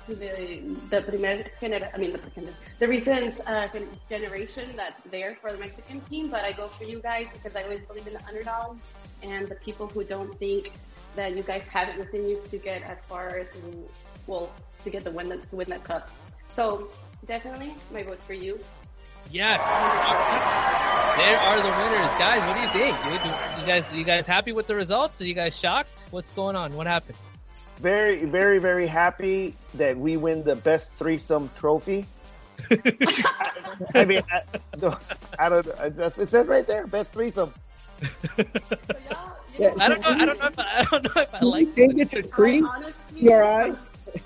to 0.07 0.15
the 0.15 0.61
the 0.91 1.01
primer 1.03 1.45
gener- 1.61 1.91
I 1.95 1.97
mean 1.99 2.13
the 2.13 2.21
the 2.81 2.89
recent 2.89 3.41
uh, 3.47 3.69
generation 4.09 4.69
that's 4.77 5.03
there 5.05 5.37
for 5.41 5.53
the 5.53 5.59
Mexican 5.59 6.01
team, 6.03 6.29
but 6.29 6.43
I 6.45 6.53
go 6.53 6.69
for 6.69 6.85
you 6.85 7.01
guys 7.01 7.29
because 7.33 7.55
I 7.55 7.63
always 7.65 7.81
believe 7.81 8.07
in 8.07 8.15
the 8.15 8.25
underdogs 8.27 8.87
and 9.23 9.49
the 9.49 9.55
people 9.57 9.87
who 9.87 10.03
don't 10.05 10.37
think 10.39 10.73
that 11.17 11.37
you 11.37 11.43
guys 11.43 11.69
have 11.69 11.89
it 11.89 11.99
within 11.99 12.27
you 12.27 12.41
to 12.49 12.59
get 12.59 12.83
as 12.83 13.05
far 13.05 13.29
as 13.39 13.49
well 14.27 14.51
to 14.85 14.91
get 14.91 15.05
the 15.05 15.11
win 15.11 15.29
to 15.31 15.57
win 15.57 15.69
that 15.69 15.85
cup. 15.85 16.11
So 16.57 16.89
definitely 17.27 17.75
my 17.93 18.03
vote's 18.03 18.25
for 18.25 18.35
you. 18.35 18.59
Yes. 19.31 19.61
There 21.17 21.39
are 21.39 21.57
the 21.61 21.69
winners, 21.69 22.11
guys. 22.19 22.41
What 22.49 22.57
do 22.57 22.63
you 22.63 22.85
think? 22.85 22.97
You 23.61 23.67
guys, 23.67 23.93
you 23.93 24.05
guys 24.05 24.27
happy 24.27 24.53
with 24.53 24.67
the 24.67 24.75
results? 24.75 25.21
Are 25.21 25.27
you 25.27 25.35
guys 25.35 25.57
shocked? 25.57 26.07
What's 26.11 26.31
going 26.31 26.57
on? 26.57 26.75
What 26.75 26.87
happened? 26.87 27.17
Very, 27.83 28.25
very, 28.25 28.59
very 28.59 28.87
happy 28.87 29.55
that 29.75 29.99
we 29.99 30.17
win 30.17 30.45
the 30.45 30.55
best 30.55 30.91
threesome 30.93 31.51
trophy. 31.57 32.07
I 33.95 34.05
mean, 34.05 34.23
I, 34.31 34.43
I 35.39 35.49
don't. 35.49 35.67
It 36.19 36.29
says 36.29 36.47
right 36.47 36.67
there, 36.67 36.87
best 36.87 37.13
threesome. 37.13 37.53
So 38.37 38.45
y'all, 39.11 39.37
Yeah, 39.59 39.71
know, 39.75 39.85
I 39.85 39.89
don't 39.89 40.01
know. 40.01 40.09
I 40.09 40.25
don't 40.27 40.39
know. 40.39 40.47
If 40.47 40.59
I, 40.59 40.65
I 40.81 40.85
don't 40.85 41.05
know 41.05 41.23
if 41.23 41.35
I 41.35 41.41
you 41.41 41.47
like. 41.47 41.69
think 41.75 41.99
it's 41.99 42.15
a 42.15 42.23
treat? 42.23 42.65
honestly, 42.65 43.21
You 43.21 43.33
alright? 43.33 43.75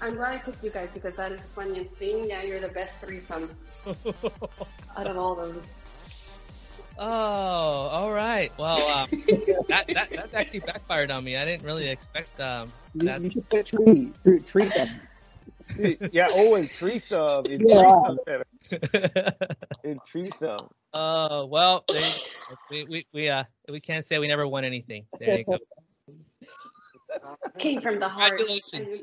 I'm 0.03 0.17
glad 0.17 0.35
I 0.35 0.39
picked 0.39 0.63
you 0.65 0.71
guys 0.71 0.89
because 0.93 1.15
that 1.17 1.33
is 1.33 1.41
the 1.41 1.47
funniest 1.49 1.95
thing. 1.95 2.29
Yeah, 2.29 2.43
you're 2.43 2.61
the 2.61 2.69
best 2.69 2.97
threesome 3.01 3.49
out 4.97 5.07
of 5.07 5.17
all 5.17 5.35
those. 5.35 5.73
oh, 6.99 7.05
all 7.07 8.13
right. 8.13 8.53
Well, 8.59 8.79
um, 8.99 9.09
that, 9.69 9.87
that 9.95 10.11
that 10.11 10.35
actually 10.35 10.61
backfired 10.61 11.11
on 11.11 11.25
me. 11.25 11.37
I 11.37 11.45
didn't 11.45 11.65
really 11.65 11.89
expect 11.89 12.39
um, 12.41 12.73
You, 13.01 13.09
that. 13.09 13.20
you 13.20 13.30
should 13.30 13.49
put 13.51 13.66
tree, 13.66 14.12
tree, 14.24 14.40
tree 14.40 14.68
some. 14.68 15.01
Yeah, 16.12 16.28
oh, 16.30 16.55
and 16.55 16.70
threesome. 16.70 17.44
In 17.47 17.68
Yeah. 17.68 17.82
threesome 17.82 18.18
better. 18.24 19.36
In 19.84 20.01
threesome. 20.11 20.68
Oh 20.99 21.44
well, 21.44 21.84
there 21.90 22.11
we 22.70 22.84
we 22.84 23.07
we 23.12 23.28
uh 23.28 23.44
we 23.68 23.80
can't 23.80 24.03
say 24.03 24.18
we 24.18 24.28
never 24.28 24.49
won 24.49 24.64
anything. 24.64 25.05
There 25.18 25.36
you 25.36 25.44
go. 25.44 25.59
Came 27.59 27.82
from 27.82 28.01
the 28.01 28.09
heart. 28.09 28.38
Congratulations. 28.38 29.03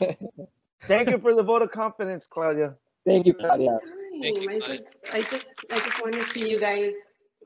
Thank 0.86 1.10
you 1.10 1.18
for 1.18 1.34
the 1.34 1.42
vote 1.42 1.60
of 1.60 1.70
confidence, 1.70 2.26
Claudia. 2.26 2.78
Thank 3.04 3.26
you, 3.26 3.34
Claudia. 3.34 3.76
Thank 4.22 4.40
you, 4.40 4.48
I 4.48 4.58
just, 4.60 4.96
I 5.12 5.20
just, 5.22 5.46
I 5.70 5.78
just 5.80 6.00
want 6.00 6.14
to 6.14 6.26
see 6.32 6.48
you 6.48 6.58
guys 6.58 6.94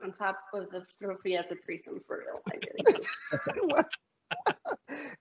on 0.05 0.13
top 0.13 0.39
of 0.55 0.71
the 0.71 0.85
trophy 1.03 1.35
as 1.37 1.47
a 1.51 1.57
threesome 1.65 2.01
for 2.07 2.19
real. 2.25 2.41
I 2.53 2.59
really 2.77 3.75
do. 3.75 3.83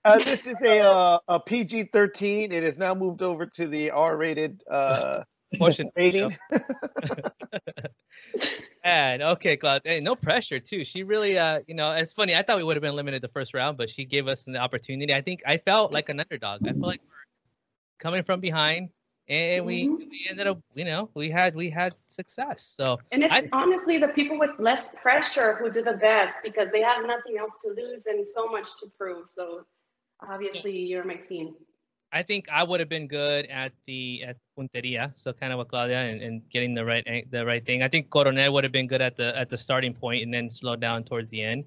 Uh, 0.04 0.14
this 0.14 0.46
is 0.46 0.54
a 0.64 0.80
uh, 0.80 1.18
a 1.28 1.40
PG 1.40 1.90
thirteen. 1.92 2.52
It 2.52 2.62
has 2.62 2.78
now 2.78 2.94
moved 2.94 3.20
over 3.20 3.46
to 3.46 3.66
the 3.66 3.90
R 3.90 4.16
rated 4.16 4.62
uh, 4.70 5.24
Portion 5.58 5.90
rating. 5.96 6.36
And 8.84 9.22
okay, 9.22 9.56
Claude. 9.56 9.82
Hey, 9.84 10.00
no 10.00 10.14
pressure 10.14 10.60
too. 10.60 10.82
She 10.82 11.02
really, 11.02 11.38
uh, 11.38 11.60
you 11.66 11.74
know, 11.74 11.90
it's 11.90 12.14
funny. 12.14 12.34
I 12.34 12.42
thought 12.42 12.56
we 12.56 12.64
would 12.64 12.76
have 12.76 12.82
been 12.82 12.96
limited 12.96 13.22
the 13.22 13.28
first 13.28 13.52
round, 13.52 13.76
but 13.76 13.90
she 13.90 14.06
gave 14.06 14.28
us 14.28 14.46
an 14.46 14.56
opportunity. 14.56 15.12
I 15.12 15.20
think 15.20 15.42
I 15.46 15.58
felt 15.58 15.92
like 15.92 16.08
an 16.08 16.20
underdog. 16.20 16.66
I 16.66 16.72
felt 16.72 16.86
like 16.86 17.00
we're 17.02 17.26
coming 17.98 18.22
from 18.22 18.40
behind, 18.40 18.90
and 19.28 19.64
we 19.66 19.86
Mhm. 19.86 20.10
we 20.10 20.26
ended 20.30 20.46
up, 20.46 20.58
you 20.74 20.84
know, 20.84 21.10
we 21.14 21.30
had 21.30 21.54
we 21.54 21.68
had 21.70 21.94
success. 22.06 22.62
So 22.62 22.98
And 23.12 23.22
it's 23.24 23.34
I- 23.34 23.48
honestly 23.52 23.98
the 23.98 24.08
people 24.08 24.38
with 24.38 24.58
less 24.58 24.94
pressure 24.96 25.54
who 25.54 25.70
do 25.70 25.82
the 25.82 25.94
best 25.94 26.38
because 26.42 26.70
they 26.70 26.82
have 26.82 27.04
nothing 27.06 27.38
else 27.38 27.60
to 27.62 27.70
lose 27.70 28.06
and 28.06 28.24
so 28.24 28.48
much 28.48 28.68
to 28.80 28.86
prove. 28.98 29.28
So 29.28 29.66
obviously 30.20 30.76
you're 30.76 31.04
my 31.04 31.16
team. 31.16 31.54
I 32.10 32.22
think 32.22 32.48
I 32.50 32.62
would 32.62 32.80
have 32.80 32.88
been 32.88 33.06
good 33.06 33.44
at 33.46 33.72
the 33.86 34.24
at 34.24 34.36
punteria, 34.56 35.12
so 35.14 35.32
kind 35.34 35.52
of 35.52 35.58
with 35.58 35.68
Claudia 35.68 36.00
and, 36.00 36.22
and 36.22 36.48
getting 36.48 36.72
the 36.72 36.84
right 36.84 37.04
the 37.30 37.44
right 37.44 37.64
thing. 37.64 37.82
I 37.82 37.88
think 37.88 38.08
Coronel 38.08 38.50
would 38.54 38.64
have 38.64 38.72
been 38.72 38.86
good 38.86 39.02
at 39.02 39.16
the 39.16 39.36
at 39.36 39.50
the 39.50 39.58
starting 39.58 39.92
point 39.92 40.22
and 40.22 40.32
then 40.32 40.50
slow 40.50 40.74
down 40.74 41.04
towards 41.04 41.28
the 41.30 41.42
end. 41.42 41.64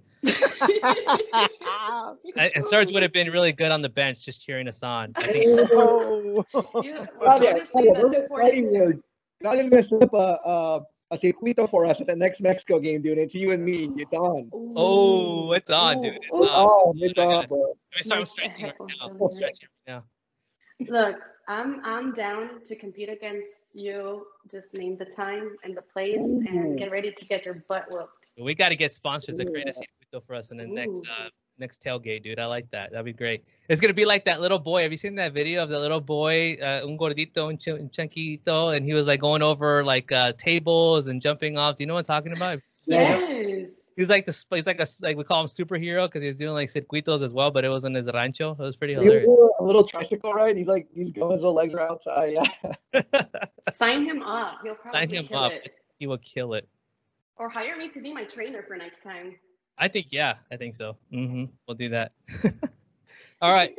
And 2.38 2.52
and 2.56 2.66
Serge 2.66 2.92
would 2.92 3.04
have 3.04 3.14
been 3.14 3.32
really 3.32 3.52
good 3.52 3.72
on 3.72 3.82
the 3.82 3.90
bench, 3.90 4.24
just 4.24 4.44
cheering 4.46 4.68
us 4.68 4.84
on. 4.84 5.12
I 5.16 5.24
think 5.24 5.46
Oh. 5.74 6.46
You- 6.84 7.04
Claudia, 7.20 7.52
honestly, 7.52 7.90
that's 7.94 8.14
important 8.14 8.30
fighting 8.30 8.66
too. 8.74 8.80
words. 8.80 9.00
Claudia's 9.42 9.70
gonna 9.70 9.84
set 9.84 10.04
up 10.04 10.14
a, 10.14 10.40
a 10.46 10.82
a 11.12 11.18
circuito 11.18 11.70
for 11.70 11.86
us 11.86 12.00
at 12.00 12.08
the 12.08 12.16
next 12.16 12.42
Mexico 12.42 12.80
game, 12.80 13.02
dude. 13.02 13.18
It's 13.18 13.36
you 13.36 13.52
and 13.52 13.64
me. 13.66 13.90
It's 13.98 14.14
on. 14.14 14.50
Oh, 14.54 15.52
it's 15.54 15.70
on, 15.70 16.02
dude. 16.02 16.16
It's 16.16 16.26
Ooh. 16.34 16.44
on. 16.44 16.50
Oh, 16.50 16.94
it's 16.98 17.18
I 17.18 17.24
on, 17.24 17.30
gotta- 17.30 17.48
bro. 17.48 17.60
Let 17.60 17.76
me 17.98 18.04
start 18.04 18.20
Like 18.22 18.28
stretching 18.28 18.66
right 18.66 18.76
now. 18.80 19.10
heck 19.10 19.22
of 19.22 19.34
Stretching 19.34 19.70
right 19.88 19.94
now. 19.96 20.04
Look, 20.90 21.18
I'm 21.48 21.82
I'm 21.84 22.14
down 22.14 22.62
to 22.66 22.76
compete 22.76 23.10
against 23.10 23.76
you. 23.76 24.26
Just 24.50 24.74
name 24.74 24.98
the 24.98 25.06
time 25.06 25.58
and 25.64 25.76
the 25.76 25.82
place 25.82 26.18
and 26.18 26.48
mm. 26.48 26.78
get 26.78 26.92
ready 26.92 27.12
to 27.12 27.26
get 27.26 27.46
your 27.46 27.64
butt 27.68 27.88
whooped. 27.92 28.28
We 28.40 28.56
got 28.56 28.70
to 28.70 28.76
get 28.76 28.94
sponsors 28.94 29.38
that 29.38 29.48
create 29.52 29.68
a 29.68 29.74
Yeah. 30.12 30.20
circuito 30.20 30.26
for 30.26 30.36
us 30.36 30.51
in 30.51 30.57
the 30.57 30.68
next 30.68 31.01
uh, 31.07 31.30
next 31.57 31.84
tailgate, 31.84 32.24
dude. 32.24 32.39
I 32.39 32.45
like 32.45 32.70
that. 32.72 32.91
That'd 32.91 33.05
be 33.05 33.14
great. 33.14 33.43
It's 33.70 33.82
gonna 33.82 33.93
be 33.93 34.05
like 34.05 34.26
that 34.26 34.41
little 34.41 34.59
boy. 34.59 34.84
Have 34.84 34.91
you 34.91 34.97
seen 34.97 35.16
that 35.16 35.34
video 35.34 35.64
of 35.64 35.70
the 35.70 35.80
little 35.80 36.01
boy, 36.01 36.57
uh, 36.62 36.82
un 36.84 36.97
gordito, 36.97 37.47
un, 37.49 37.57
ch- 37.57 37.70
un 37.70 37.89
chanquito, 37.89 38.76
and 38.76 38.86
he 38.86 38.93
was 38.93 39.07
like 39.07 39.20
going 39.22 39.41
over 39.41 39.84
like 39.84 40.12
uh, 40.12 40.34
tables 40.34 41.07
and 41.07 41.22
jumping 41.22 41.57
off. 41.57 41.78
Do 41.78 41.84
you 41.84 41.88
know 41.88 41.93
what 41.93 42.09
I'm 42.09 42.16
talking 42.22 42.34
about? 42.34 42.59
Yes. 42.84 43.72
He's 43.97 44.09
like 44.09 44.26
the 44.26 44.34
sp- 44.34 44.55
he's 44.55 44.66
like 44.66 44.80
a 44.80 44.84
s- 44.84 45.01
like 45.01 45.18
we 45.18 45.24
call 45.24 45.41
him 45.41 45.47
superhero 45.47 46.07
because 46.07 46.24
he's 46.24 46.38
doing 46.38 46.53
like 46.53 46.70
circuitos 46.70 47.22
as 47.22 47.34
well, 47.34 47.51
but 47.51 47.64
it 47.66 47.70
was 47.70 47.84
in 47.86 47.93
his 47.93 48.09
rancho. 48.12 48.51
It 48.53 48.57
was 48.59 48.76
pretty 48.78 48.93
hilarious. 48.93 49.28
a 49.59 49.64
little 49.64 49.84
tricycle 49.84 50.34
ride. 50.34 50.57
He's 50.57 50.68
like, 50.68 50.88
he's 50.93 51.12
going, 51.12 51.34
his 51.34 51.41
little 51.41 51.53
legs 51.53 51.74
are 51.74 51.82
outside. 51.82 52.34
Yeah. 52.34 53.01
Sign 53.70 54.05
him 54.05 54.24
up. 54.24 54.59
He'll 54.64 54.76
probably 54.76 54.99
Sign 54.99 55.09
him 55.09 55.26
kill 55.26 55.39
up. 55.39 55.51
it. 55.51 55.76
He 55.99 56.07
will 56.07 56.18
kill 56.20 56.53
it. 56.55 56.68
Or 57.38 57.49
hire 57.49 57.78
me 57.78 57.89
to 57.89 58.01
be 58.01 58.14
my 58.14 58.24
trainer 58.24 58.64
for 58.64 58.76
next 58.78 59.03
time. 59.03 59.36
I 59.82 59.88
think 59.88 60.08
yeah, 60.12 60.36
I 60.52 60.58
think 60.58 60.76
so. 60.76 60.96
hmm 61.12 61.46
We'll 61.68 61.76
do 61.76 61.90
that. 61.90 62.14
All 63.42 63.52
right. 63.52 63.74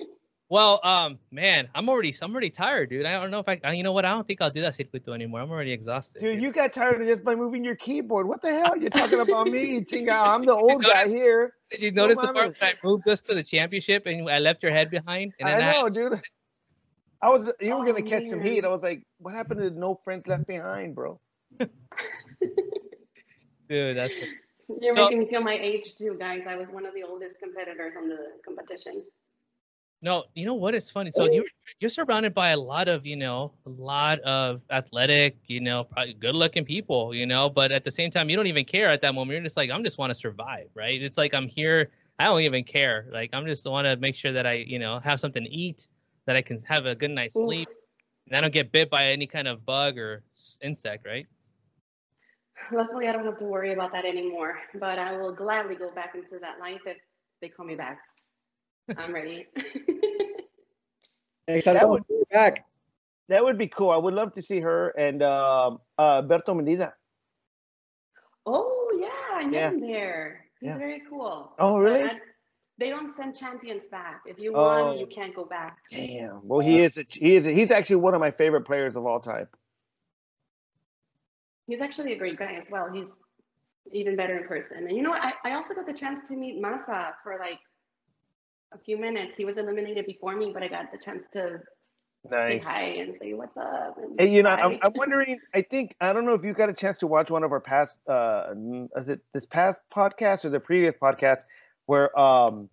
Well, 0.48 0.80
um, 0.84 1.18
man, 1.30 1.68
I'm 1.74 1.88
already 1.88 2.14
I'm 2.20 2.32
already 2.32 2.50
tired, 2.50 2.90
dude. 2.90 3.06
I 3.06 3.12
don't 3.12 3.30
know 3.30 3.38
if 3.38 3.48
I, 3.48 3.72
you 3.72 3.82
know 3.82 3.92
what? 3.92 4.04
I 4.04 4.10
don't 4.10 4.26
think 4.26 4.42
I'll 4.42 4.50
do 4.50 4.60
that 4.62 4.74
circuito 4.74 5.14
anymore. 5.14 5.40
I'm 5.40 5.50
already 5.50 5.72
exhausted. 5.72 6.20
Dude, 6.20 6.42
you 6.42 6.52
got 6.52 6.74
tired 6.74 7.00
of 7.00 7.06
this 7.06 7.20
by 7.20 7.34
moving 7.34 7.64
your 7.64 7.76
keyboard. 7.76 8.28
What 8.28 8.42
the 8.42 8.50
hell? 8.52 8.76
You're 8.76 8.90
talking 8.90 9.20
about 9.26 9.48
me, 9.48 9.80
Chinga. 9.80 10.12
I'm 10.12 10.44
the 10.44 10.52
old 10.54 10.82
guy 10.84 11.06
here. 11.08 11.54
Did 11.70 11.82
you 11.82 11.92
notice 11.92 12.20
the 12.20 12.28
part 12.28 12.54
when 12.60 12.70
I 12.70 12.74
moved 12.84 13.08
us 13.08 13.22
to 13.22 13.34
the 13.34 13.42
championship 13.42 14.04
and 14.06 14.28
I 14.28 14.40
left 14.40 14.62
your 14.62 14.72
head 14.72 14.90
behind? 14.90 15.32
And 15.38 15.48
I 15.48 15.54
then 15.54 15.68
I, 15.68 15.72
know, 15.72 15.88
dude. 15.88 16.20
I 17.22 17.30
was 17.30 17.50
you 17.60 17.74
were 17.74 17.82
Oh, 17.82 17.86
gonna 17.86 18.02
catch 18.02 18.26
some 18.26 18.42
heat. 18.42 18.64
I 18.64 18.68
was 18.68 18.82
like, 18.82 19.04
what 19.20 19.32
happened 19.32 19.60
to 19.60 19.70
no 19.70 19.94
friends 20.04 20.26
left 20.26 20.46
behind, 20.46 20.94
bro? 20.94 21.18
dude, 23.68 23.96
that's 23.96 24.12
You're 24.80 24.94
So- 24.94 25.04
making 25.04 25.18
me 25.20 25.26
feel 25.26 25.42
my 25.42 25.58
age 25.58 25.94
too, 25.94 26.16
guys. 26.18 26.46
I 26.46 26.56
was 26.56 26.70
one 26.70 26.86
of 26.86 26.94
the 26.94 27.02
oldest 27.02 27.40
competitors 27.40 27.94
on 27.96 28.08
the 28.08 28.32
competition. 28.44 29.04
no. 30.04 30.24
You 30.34 30.44
know 30.46 30.54
what? 30.54 30.74
It's 30.74 30.90
funny. 30.90 31.12
So 31.12 31.30
you 31.30 31.46
you're 31.78 31.88
surrounded 31.90 32.34
by 32.34 32.50
a 32.50 32.56
lot 32.56 32.88
of 32.88 33.06
you 33.06 33.16
know 33.16 33.52
a 33.66 33.70
lot 33.70 34.18
of 34.20 34.60
athletic, 34.70 35.36
you 35.46 35.60
know, 35.60 35.84
probably 35.84 36.14
good 36.14 36.34
looking 36.34 36.64
people, 36.64 37.14
you 37.14 37.24
know, 37.26 37.48
but 37.48 37.70
at 37.70 37.84
the 37.84 37.90
same 37.90 38.10
time 38.10 38.28
you 38.28 38.36
don't 38.36 38.48
even 38.48 38.64
care 38.64 38.88
at 38.88 39.00
that 39.02 39.14
moment. 39.14 39.34
You're 39.34 39.42
just 39.42 39.56
like 39.56 39.70
I'm 39.70 39.84
just 39.84 39.98
want 39.98 40.10
to 40.10 40.14
survive, 40.14 40.68
right? 40.74 41.00
It's 41.00 41.18
like 41.18 41.34
I'm 41.34 41.46
here. 41.46 41.90
I 42.18 42.24
don't 42.24 42.42
even 42.42 42.64
care. 42.64 43.06
Like 43.12 43.30
I'm 43.32 43.46
just 43.46 43.64
want 43.68 43.86
to 43.86 43.96
make 43.96 44.14
sure 44.16 44.32
that 44.32 44.46
I 44.46 44.54
you 44.54 44.78
know 44.78 44.98
have 45.00 45.20
something 45.20 45.44
to 45.44 45.50
eat, 45.50 45.86
that 46.26 46.36
I 46.36 46.42
can 46.42 46.60
have 46.62 46.86
a 46.86 46.94
good 46.94 47.10
night's 47.12 47.36
mm. 47.36 47.42
sleep, 47.42 47.68
and 48.26 48.36
I 48.36 48.40
don't 48.40 48.52
get 48.52 48.72
bit 48.72 48.90
by 48.90 49.06
any 49.06 49.26
kind 49.26 49.46
of 49.46 49.64
bug 49.64 49.98
or 49.98 50.24
insect, 50.62 51.06
right? 51.06 51.26
Luckily, 52.70 53.08
I 53.08 53.12
don't 53.12 53.24
have 53.24 53.38
to 53.38 53.44
worry 53.44 53.72
about 53.72 53.92
that 53.92 54.04
anymore. 54.04 54.58
But 54.78 54.98
I 54.98 55.16
will 55.16 55.32
gladly 55.34 55.74
go 55.74 55.90
back 55.92 56.14
into 56.14 56.38
that 56.40 56.58
life 56.60 56.80
if 56.86 56.96
they 57.40 57.48
call 57.48 57.66
me 57.66 57.74
back. 57.74 57.98
I'm 58.96 59.12
ready. 59.12 59.46
Excited 61.48 61.80
That 61.80 61.88
would- 61.88 62.06
be 62.08 62.22
back. 62.30 62.66
That 63.28 63.44
would 63.44 63.56
be 63.56 63.66
cool. 63.68 63.90
I 63.90 63.96
would 63.96 64.14
love 64.14 64.32
to 64.34 64.42
see 64.42 64.60
her 64.60 64.88
and 64.90 65.22
um 65.22 65.78
uh, 65.98 66.22
Berto 66.22 66.54
Medina. 66.54 66.92
oh 68.46 68.90
yeah, 69.00 69.36
I 69.38 69.44
know 69.44 69.58
Yeah. 69.58 69.70
him 69.70 69.80
there. 69.80 70.44
He's 70.60 70.68
Yeah. 70.68 70.78
very 70.78 71.02
cool. 71.08 71.52
Oh, 71.58 71.78
really? 71.78 72.02
I- 72.04 72.20
they 72.78 72.88
don't 72.90 73.12
send 73.12 73.36
champions 73.36 73.88
back. 73.88 74.22
If 74.26 74.38
you 74.38 74.52
won, 74.54 74.80
Oh. 74.80 74.94
you 74.98 75.06
can't 75.06 75.34
go 75.34 75.44
back. 75.44 75.76
Damn. 75.90 76.40
Well, 76.46 76.60
he 76.60 76.80
is. 76.82 76.96
A, 76.98 77.04
he 77.08 77.36
is. 77.36 77.46
A, 77.46 77.50
he's 77.52 77.70
actually 77.70 77.96
one 77.96 78.14
of 78.14 78.20
my 78.20 78.30
favorite 78.30 78.62
players 78.62 78.96
of 78.96 79.04
all 79.06 79.20
time. 79.20 79.46
He's 81.72 81.80
actually 81.80 82.12
a 82.12 82.18
great 82.18 82.38
guy 82.38 82.52
as 82.52 82.70
well. 82.70 82.90
He's 82.92 83.22
even 83.92 84.14
better 84.14 84.36
in 84.36 84.46
person. 84.46 84.86
And 84.86 84.94
you 84.94 85.02
know, 85.02 85.08
what? 85.08 85.22
I, 85.24 85.32
I 85.42 85.54
also 85.54 85.72
got 85.72 85.86
the 85.86 85.94
chance 85.94 86.20
to 86.28 86.36
meet 86.36 86.62
Masa 86.62 87.12
for 87.22 87.38
like 87.38 87.60
a 88.74 88.78
few 88.78 88.98
minutes. 88.98 89.34
He 89.36 89.46
was 89.46 89.56
eliminated 89.56 90.04
before 90.04 90.36
me, 90.36 90.50
but 90.52 90.62
I 90.62 90.68
got 90.68 90.92
the 90.92 90.98
chance 90.98 91.28
to 91.32 91.60
Nice. 92.30 92.62
say 92.62 92.68
hi 92.68 92.82
and 93.00 93.16
say 93.18 93.32
what's 93.32 93.56
up. 93.56 93.96
And 93.96 94.18
And 94.18 94.34
you 94.34 94.42
know, 94.42 94.50
I'm. 94.50 94.76
I'm 94.82 94.92
wondering. 94.94 95.40
I 95.54 95.62
think 95.62 95.96
I 95.98 96.12
don't 96.12 96.26
know 96.26 96.34
if 96.34 96.44
you 96.44 96.52
got 96.52 96.68
a 96.68 96.74
chance 96.74 96.98
to 96.98 97.06
watch 97.06 97.30
one 97.30 97.42
of 97.42 97.52
our 97.52 97.60
past. 97.60 97.96
Uh, 98.06 98.52
is 98.96 99.08
it 99.08 99.22
this 99.32 99.46
past 99.46 99.80
podcast 99.94 100.44
or 100.44 100.50
the 100.50 100.60
previous 100.60 100.94
podcast 101.02 101.38
where 101.86 102.16
um 102.20 102.68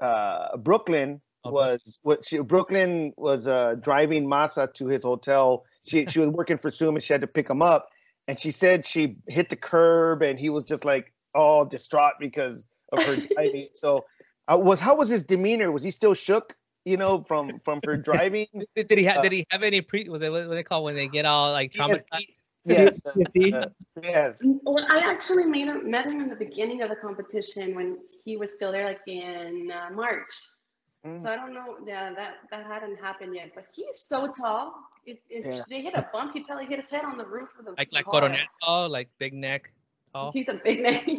uh 0.00 0.56
Brooklyn 0.58 1.20
Okay. 1.44 1.54
was 1.54 1.98
what 2.02 2.24
she 2.24 2.38
Brooklyn 2.38 3.12
was 3.16 3.48
uh 3.48 3.74
driving 3.80 4.26
Masa 4.26 4.72
to 4.74 4.86
his 4.86 5.02
hotel. 5.02 5.64
She 5.86 6.06
she 6.06 6.20
was 6.20 6.28
working 6.28 6.56
for 6.56 6.70
Zoom 6.70 6.94
and 6.94 7.02
she 7.02 7.12
had 7.12 7.20
to 7.20 7.26
pick 7.26 7.50
him 7.50 7.60
up, 7.60 7.88
and 8.28 8.38
she 8.38 8.50
said 8.50 8.86
she 8.86 9.16
hit 9.28 9.48
the 9.48 9.56
curb 9.56 10.22
and 10.22 10.38
he 10.38 10.50
was 10.50 10.64
just 10.64 10.84
like 10.84 11.12
all 11.34 11.64
distraught 11.64 12.14
because 12.18 12.66
of 12.92 13.02
her 13.04 13.16
driving. 13.34 13.68
So, 13.74 14.04
uh, 14.48 14.58
was 14.58 14.80
how 14.80 14.96
was 14.96 15.08
his 15.08 15.22
demeanor? 15.22 15.72
Was 15.72 15.82
he 15.82 15.90
still 15.90 16.14
shook? 16.14 16.54
You 16.84 16.98
know, 16.98 17.18
from 17.18 17.60
from 17.64 17.80
her 17.86 17.96
driving. 18.10 18.46
Did, 18.76 18.88
did 18.88 18.98
he 18.98 19.04
have 19.04 19.18
Uh, 19.18 19.22
did 19.22 19.32
he 19.32 19.46
have 19.50 19.62
any 19.62 19.80
pre 19.80 20.08
was 20.08 20.22
it 20.22 20.30
what 20.30 20.48
they 20.50 20.62
call 20.62 20.84
when 20.84 20.94
they 20.94 21.08
get 21.08 21.24
all 21.24 21.52
like 21.52 21.72
traumatized? 21.72 22.42
Yes, 22.66 22.98
PTSD? 23.00 23.52
uh, 23.52 23.68
yes. 24.02 24.38
Well, 24.42 24.84
I 24.88 24.98
actually 24.98 25.44
made 25.44 25.68
him, 25.68 25.90
met 25.90 26.06
him 26.06 26.20
in 26.20 26.30
the 26.30 26.36
beginning 26.36 26.80
of 26.80 26.88
the 26.88 26.96
competition 26.96 27.74
when 27.74 27.98
he 28.24 28.38
was 28.38 28.54
still 28.54 28.72
there, 28.72 28.86
like 28.86 29.02
in 29.06 29.70
uh, 29.70 29.94
March. 29.94 30.32
Mm. 31.06 31.22
So 31.22 31.28
I 31.28 31.36
don't 31.36 31.52
know. 31.52 31.76
Yeah, 31.86 32.12
that 32.14 32.34
that 32.50 32.66
hadn't 32.66 32.96
happened 32.96 33.34
yet. 33.34 33.52
But 33.54 33.66
he's 33.72 33.98
so 34.00 34.32
tall. 34.32 34.74
If, 35.06 35.18
if 35.28 35.44
Yeah. 35.44 35.62
they 35.68 35.82
hit 35.82 35.94
a 35.94 36.08
bump, 36.12 36.32
he'd 36.32 36.46
probably 36.46 36.64
hit 36.66 36.80
his 36.80 36.88
head 36.90 37.04
on 37.04 37.18
the 37.18 37.26
roof 37.26 37.50
of 37.58 37.66
the 37.66 37.72
Like 37.76 37.88
like 37.92 38.06
Coronet 38.06 38.38
Coronel 38.38 38.46
tall, 38.84 38.88
like 38.88 39.08
big 39.18 39.34
neck 39.34 39.72
tall. 40.12 40.32
He's 40.32 40.48
a 40.48 40.60
big 40.64 40.82
neck. 40.82 41.06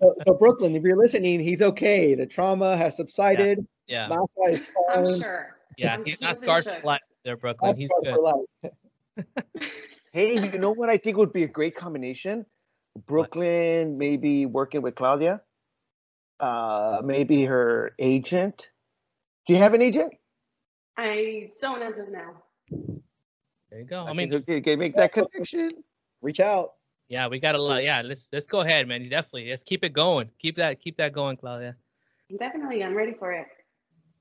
So, 0.00 0.14
so 0.24 0.34
Brooklyn, 0.34 0.76
if 0.76 0.84
you're 0.84 0.96
listening, 0.96 1.40
he's 1.40 1.60
okay. 1.60 2.14
The 2.14 2.24
trauma 2.24 2.76
has 2.76 2.96
subsided. 2.96 3.66
Yeah. 3.88 4.08
Masa 4.08 4.52
is 4.52 4.70
I'm 4.94 5.04
fine. 5.04 5.20
sure. 5.20 5.56
Yeah. 5.76 5.90
I'm- 5.90 6.04
He's 6.04 6.14
he 6.14 6.24
not 6.24 6.28
was 6.30 6.38
in 6.42 6.46
scarred 6.46 6.64
for 6.64 6.86
life 6.86 7.00
there, 7.24 7.36
Brooklyn. 7.36 7.76
He's 7.76 7.90
good. 8.04 8.14
for 8.14 8.22
life. 8.22 8.72
Hey, 10.12 10.34
you 10.34 10.58
know 10.58 10.70
what 10.72 10.88
I 10.88 10.96
think 10.98 11.16
would 11.16 11.32
be 11.32 11.42
a 11.42 11.48
great 11.48 11.74
combination? 11.76 12.46
Brooklyn 13.06 13.98
maybe 13.98 14.46
working 14.46 14.82
with 14.82 14.94
Claudia. 14.94 15.42
Uh, 16.40 17.00
maybe 17.04 17.44
her 17.44 17.92
agent. 17.98 18.68
Do 19.48 19.54
you 19.54 19.60
have 19.60 19.74
an 19.74 19.82
agent? 19.82 20.14
I 20.98 21.52
don't 21.60 21.82
as 21.82 21.98
of 21.98 22.10
now. 22.10 22.44
There 23.70 23.80
you 23.80 23.86
go. 23.86 24.04
I 24.06 24.10
I 24.10 24.14
mean, 24.14 24.30
mean, 24.30 24.34
okay, 24.34 24.58
okay, 24.58 24.76
make 24.76 24.96
that 24.96 25.12
connection. 25.12 25.84
Reach 26.22 26.40
out. 26.40 26.74
yeah, 27.08 27.28
we 27.28 27.40
got 27.40 27.56
a 27.56 27.62
lot. 27.62 27.82
Yeah, 27.84 28.02
let's 28.02 28.30
let's 28.32 28.46
go 28.46 28.60
ahead, 28.60 28.88
man. 28.88 29.08
Definitely. 29.08 29.50
Let's 29.50 29.64
keep 29.64 29.84
it 29.84 29.94
going. 29.94 30.30
Keep 30.38 30.56
that 30.56 30.80
keep 30.80 30.96
that 30.98 31.12
going, 31.12 31.36
Claudia. 31.36 31.76
Definitely, 32.38 32.84
I'm 32.84 32.94
ready 32.94 33.14
for 33.14 33.32
it. 33.32 33.46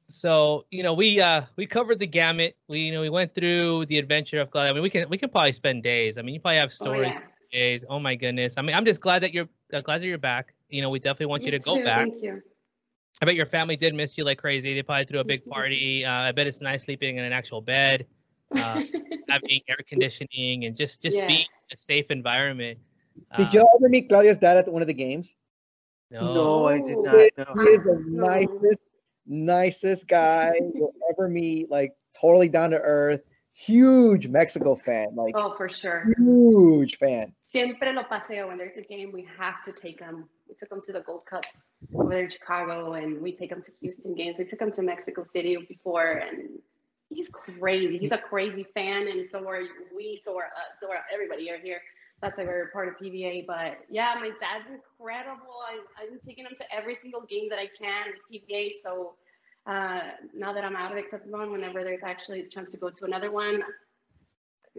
So, 0.10 0.66
you 0.72 0.84
know, 0.84 0.94
we 0.94 1.20
uh 1.20 1.44
we 1.58 1.66
covered 1.68 2.00
the 2.00 2.08
gamut. 2.08 2.58
We 2.68 2.80
you 2.82 2.92
know, 2.94 3.02
we 3.02 3.10
went 3.10 3.34
through 3.34 3.86
the 3.88 3.98
adventure 3.98 4.42
of 4.42 4.52
Claudia. 4.52 4.72
I 4.72 4.74
mean, 4.74 4.84
we 4.84 4.90
can 4.90 5.10
we 5.10 5.18
can 5.18 5.30
probably 5.30 5.54
spend 5.54 5.84
days. 5.84 6.18
I 6.18 6.22
mean, 6.22 6.36
you 6.36 6.42
probably 6.42 6.58
have 6.58 6.72
Oh, 6.72 6.74
stories 6.76 7.16
yeah. 7.16 7.20
for 7.20 7.48
days. 7.52 7.86
Oh 7.90 8.00
my 8.00 8.16
goodness. 8.16 8.56
I 8.58 8.62
mean, 8.62 8.76
I'm 8.76 8.86
just 8.86 9.02
glad 9.02 9.24
that 9.24 9.34
you're 9.34 9.50
uh, 9.74 9.82
glad 9.82 10.02
that 10.02 10.08
you're 10.08 10.18
back. 10.18 10.54
You 10.70 10.82
know, 10.82 10.90
we 10.90 11.00
definitely 11.00 11.28
want 11.28 11.46
you, 11.46 11.52
to 11.52 11.60
go 11.60 11.78
too, 11.78 11.84
back. 11.84 12.08
Thank 12.10 12.24
you. 12.24 12.42
I 13.22 13.26
bet 13.26 13.36
your 13.36 13.48
family 13.48 13.76
did 13.76 13.96
miss 13.96 14.18
you 14.18 14.24
like 14.24 14.38
crazy. 14.38 14.74
They 14.76 14.84
probably 14.84 15.06
threw 15.06 15.20
a 15.20 15.24
big 15.24 15.46
party. 15.46 16.06
Uh, 16.06 16.12
I 16.12 16.32
bet 16.34 16.46
it's 16.46 16.62
nice 16.62 16.84
sleeping 16.84 17.18
in 17.18 17.24
an 17.24 17.34
actual 17.34 17.62
bed, 17.62 18.06
uh, 18.56 18.82
having 19.30 19.62
air 19.68 19.78
conditioning, 19.88 20.66
and 20.66 20.76
just 20.76 21.02
just 21.02 21.18
being 21.26 21.40
Yes. 21.40 21.48
in 21.72 21.74
a 21.74 21.78
safe 21.78 22.12
environment. 22.12 22.78
Did 23.36 23.48
Uh, 23.48 23.50
y'all 23.54 23.72
ever 23.80 23.90
meet 23.90 24.08
Claudia's 24.10 24.38
dad 24.38 24.58
at 24.58 24.72
one 24.72 24.84
of 24.84 24.88
the 24.88 24.94
games? 24.94 25.34
No. 26.12 26.34
No, 26.34 26.66
I 26.68 26.80
did 26.80 26.98
not. 27.00 27.16
He 27.66 27.70
is 27.72 27.84
the 27.84 28.04
nicest, 28.08 28.88
nicest 29.26 30.08
guy 30.08 30.54
you'll 30.76 30.94
ever 31.12 31.28
meet. 31.28 31.72
Like 31.72 31.96
totally 32.20 32.50
down 32.50 32.70
to 32.72 32.80
earth. 32.80 33.26
Huge 33.54 34.28
Mexico 34.28 34.76
fan. 34.76 35.16
Like 35.16 35.34
Oh, 35.36 35.56
for 35.56 35.68
sure. 35.68 36.06
huge 36.20 36.98
fan. 36.98 37.34
Siempre 37.42 37.92
lo 37.94 38.04
paseo. 38.04 38.48
When 38.48 38.60
there's 38.60 38.78
a 38.78 38.84
game, 38.84 39.12
we 39.12 39.28
have 39.40 39.64
to 39.66 39.72
take 39.72 40.00
him. 40.00 40.30
We 40.48 40.54
took 40.54 40.72
him 40.72 40.82
to 40.86 40.94
the 40.94 41.02
Gold 41.02 41.26
Cup 41.26 41.44
over 41.94 42.10
there 42.10 42.24
in 42.24 42.30
Chicago, 42.30 42.94
and 42.94 43.22
we 43.22 43.36
take 43.36 43.52
him 43.52 43.62
to 43.62 43.72
Houston 43.82 44.16
games. 44.16 44.38
We 44.38 44.46
took 44.46 44.62
him 44.62 44.72
to 44.72 44.82
Mexico 44.82 45.24
City 45.24 45.58
before, 45.68 46.12
and 46.12 46.60
he's 47.10 47.30
crazy. 47.30 47.98
He's 47.98 48.12
a 48.12 48.18
crazy 48.18 48.66
fan, 48.74 49.08
and 49.08 49.30
so 49.30 49.48
are 49.48 49.62
we. 49.96 50.20
So 50.22 50.38
are 50.38 50.46
us. 50.46 50.80
So 50.80 50.90
are 50.92 51.00
everybody 51.14 51.50
are 51.52 51.60
here. 51.60 51.82
That's 52.22 52.40
why 52.40 52.46
we're 52.46 52.72
part 52.72 52.88
of 52.88 52.96
PVA. 52.98 53.46
But 53.46 53.78
yeah, 53.90 54.16
my 54.20 54.32
dad's 54.40 54.72
incredible. 54.72 55.60
I, 55.68 55.80
I'm 56.02 56.20
taking 56.26 56.46
him 56.46 56.54
to 56.58 56.76
every 56.76 56.96
single 56.96 57.22
game 57.22 57.48
that 57.50 57.60
I 57.60 57.68
can 57.68 58.08
with 58.08 58.42
PVA. 58.50 58.72
So 58.82 59.14
uh, 59.68 60.02
now 60.34 60.54
that 60.54 60.64
I'm 60.64 60.76
out 60.76 60.98
of 60.98 61.04
Exatlon, 61.04 61.52
whenever 61.52 61.84
there's 61.84 62.04
actually 62.04 62.42
a 62.42 62.48
chance 62.48 62.72
to 62.72 62.78
go 62.78 62.90
to 62.90 63.06
another 63.06 63.32
one, 63.32 63.62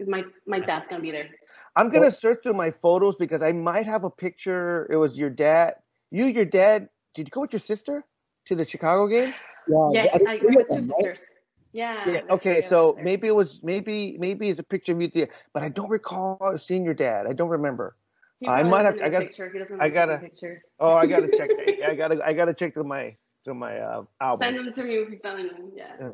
my 0.07 0.23
my 0.45 0.59
dad's 0.59 0.87
gonna 0.87 1.01
be 1.01 1.11
there. 1.11 1.29
I'm 1.75 1.89
gonna 1.89 2.11
search 2.11 2.43
through 2.43 2.53
my 2.53 2.71
photos 2.71 3.15
because 3.15 3.41
I 3.41 3.51
might 3.53 3.85
have 3.85 4.03
a 4.03 4.09
picture. 4.09 4.87
It 4.91 4.97
was 4.97 5.17
your 5.17 5.29
dad. 5.29 5.75
You, 6.11 6.25
your 6.25 6.45
dad. 6.45 6.89
Did 7.15 7.27
you 7.27 7.31
go 7.31 7.41
with 7.41 7.53
your 7.53 7.59
sister 7.59 8.03
to 8.45 8.55
the 8.55 8.65
Chicago 8.65 9.07
game? 9.07 9.33
Yeah, 9.67 9.89
Yes, 9.91 10.17
think 10.17 10.29
I 10.29 10.35
went 10.43 10.55
with 10.55 10.67
two 10.69 10.75
them, 10.75 10.89
right? 10.89 11.05
sisters. 11.17 11.25
Yeah. 11.71 12.09
Yeah. 12.09 12.21
Okay. 12.31 12.65
So 12.67 12.93
there. 12.93 13.03
maybe 13.03 13.27
it 13.27 13.35
was 13.35 13.59
maybe 13.61 14.15
maybe 14.19 14.49
it's 14.49 14.59
a 14.59 14.63
picture 14.63 14.93
of 14.93 15.01
you 15.01 15.07
there, 15.07 15.29
but 15.53 15.61
I 15.63 15.69
don't 15.69 15.89
recall 15.89 16.57
seeing 16.57 16.83
your 16.83 16.95
dad. 16.95 17.27
I 17.27 17.33
don't 17.33 17.49
remember. 17.49 17.95
He 18.39 18.47
I 18.47 18.63
might 18.63 18.85
have 18.85 18.95
to- 18.97 19.03
I 19.03 19.09
know 19.09 19.17
a 19.17 19.19
gotta- 19.19 19.25
picture. 19.25 19.77
I 19.79 19.89
gotta- 19.89 20.17
pictures. 20.17 20.63
Oh, 20.79 20.93
I 20.93 21.05
gotta 21.05 21.29
check. 21.35 21.49
I 21.87 21.93
gotta 21.93 22.25
I 22.25 22.33
gotta 22.33 22.53
check 22.53 22.73
through 22.73 22.85
my 22.85 23.15
through 23.45 23.55
my 23.55 23.77
uh, 23.77 24.03
album. 24.21 24.45
Send 24.45 24.57
them 24.65 24.73
to 24.73 24.83
me 24.83 24.95
if 24.95 25.09
you 25.11 25.19
found 25.21 25.49
them. 25.49 25.71
Yeah. 25.75 26.09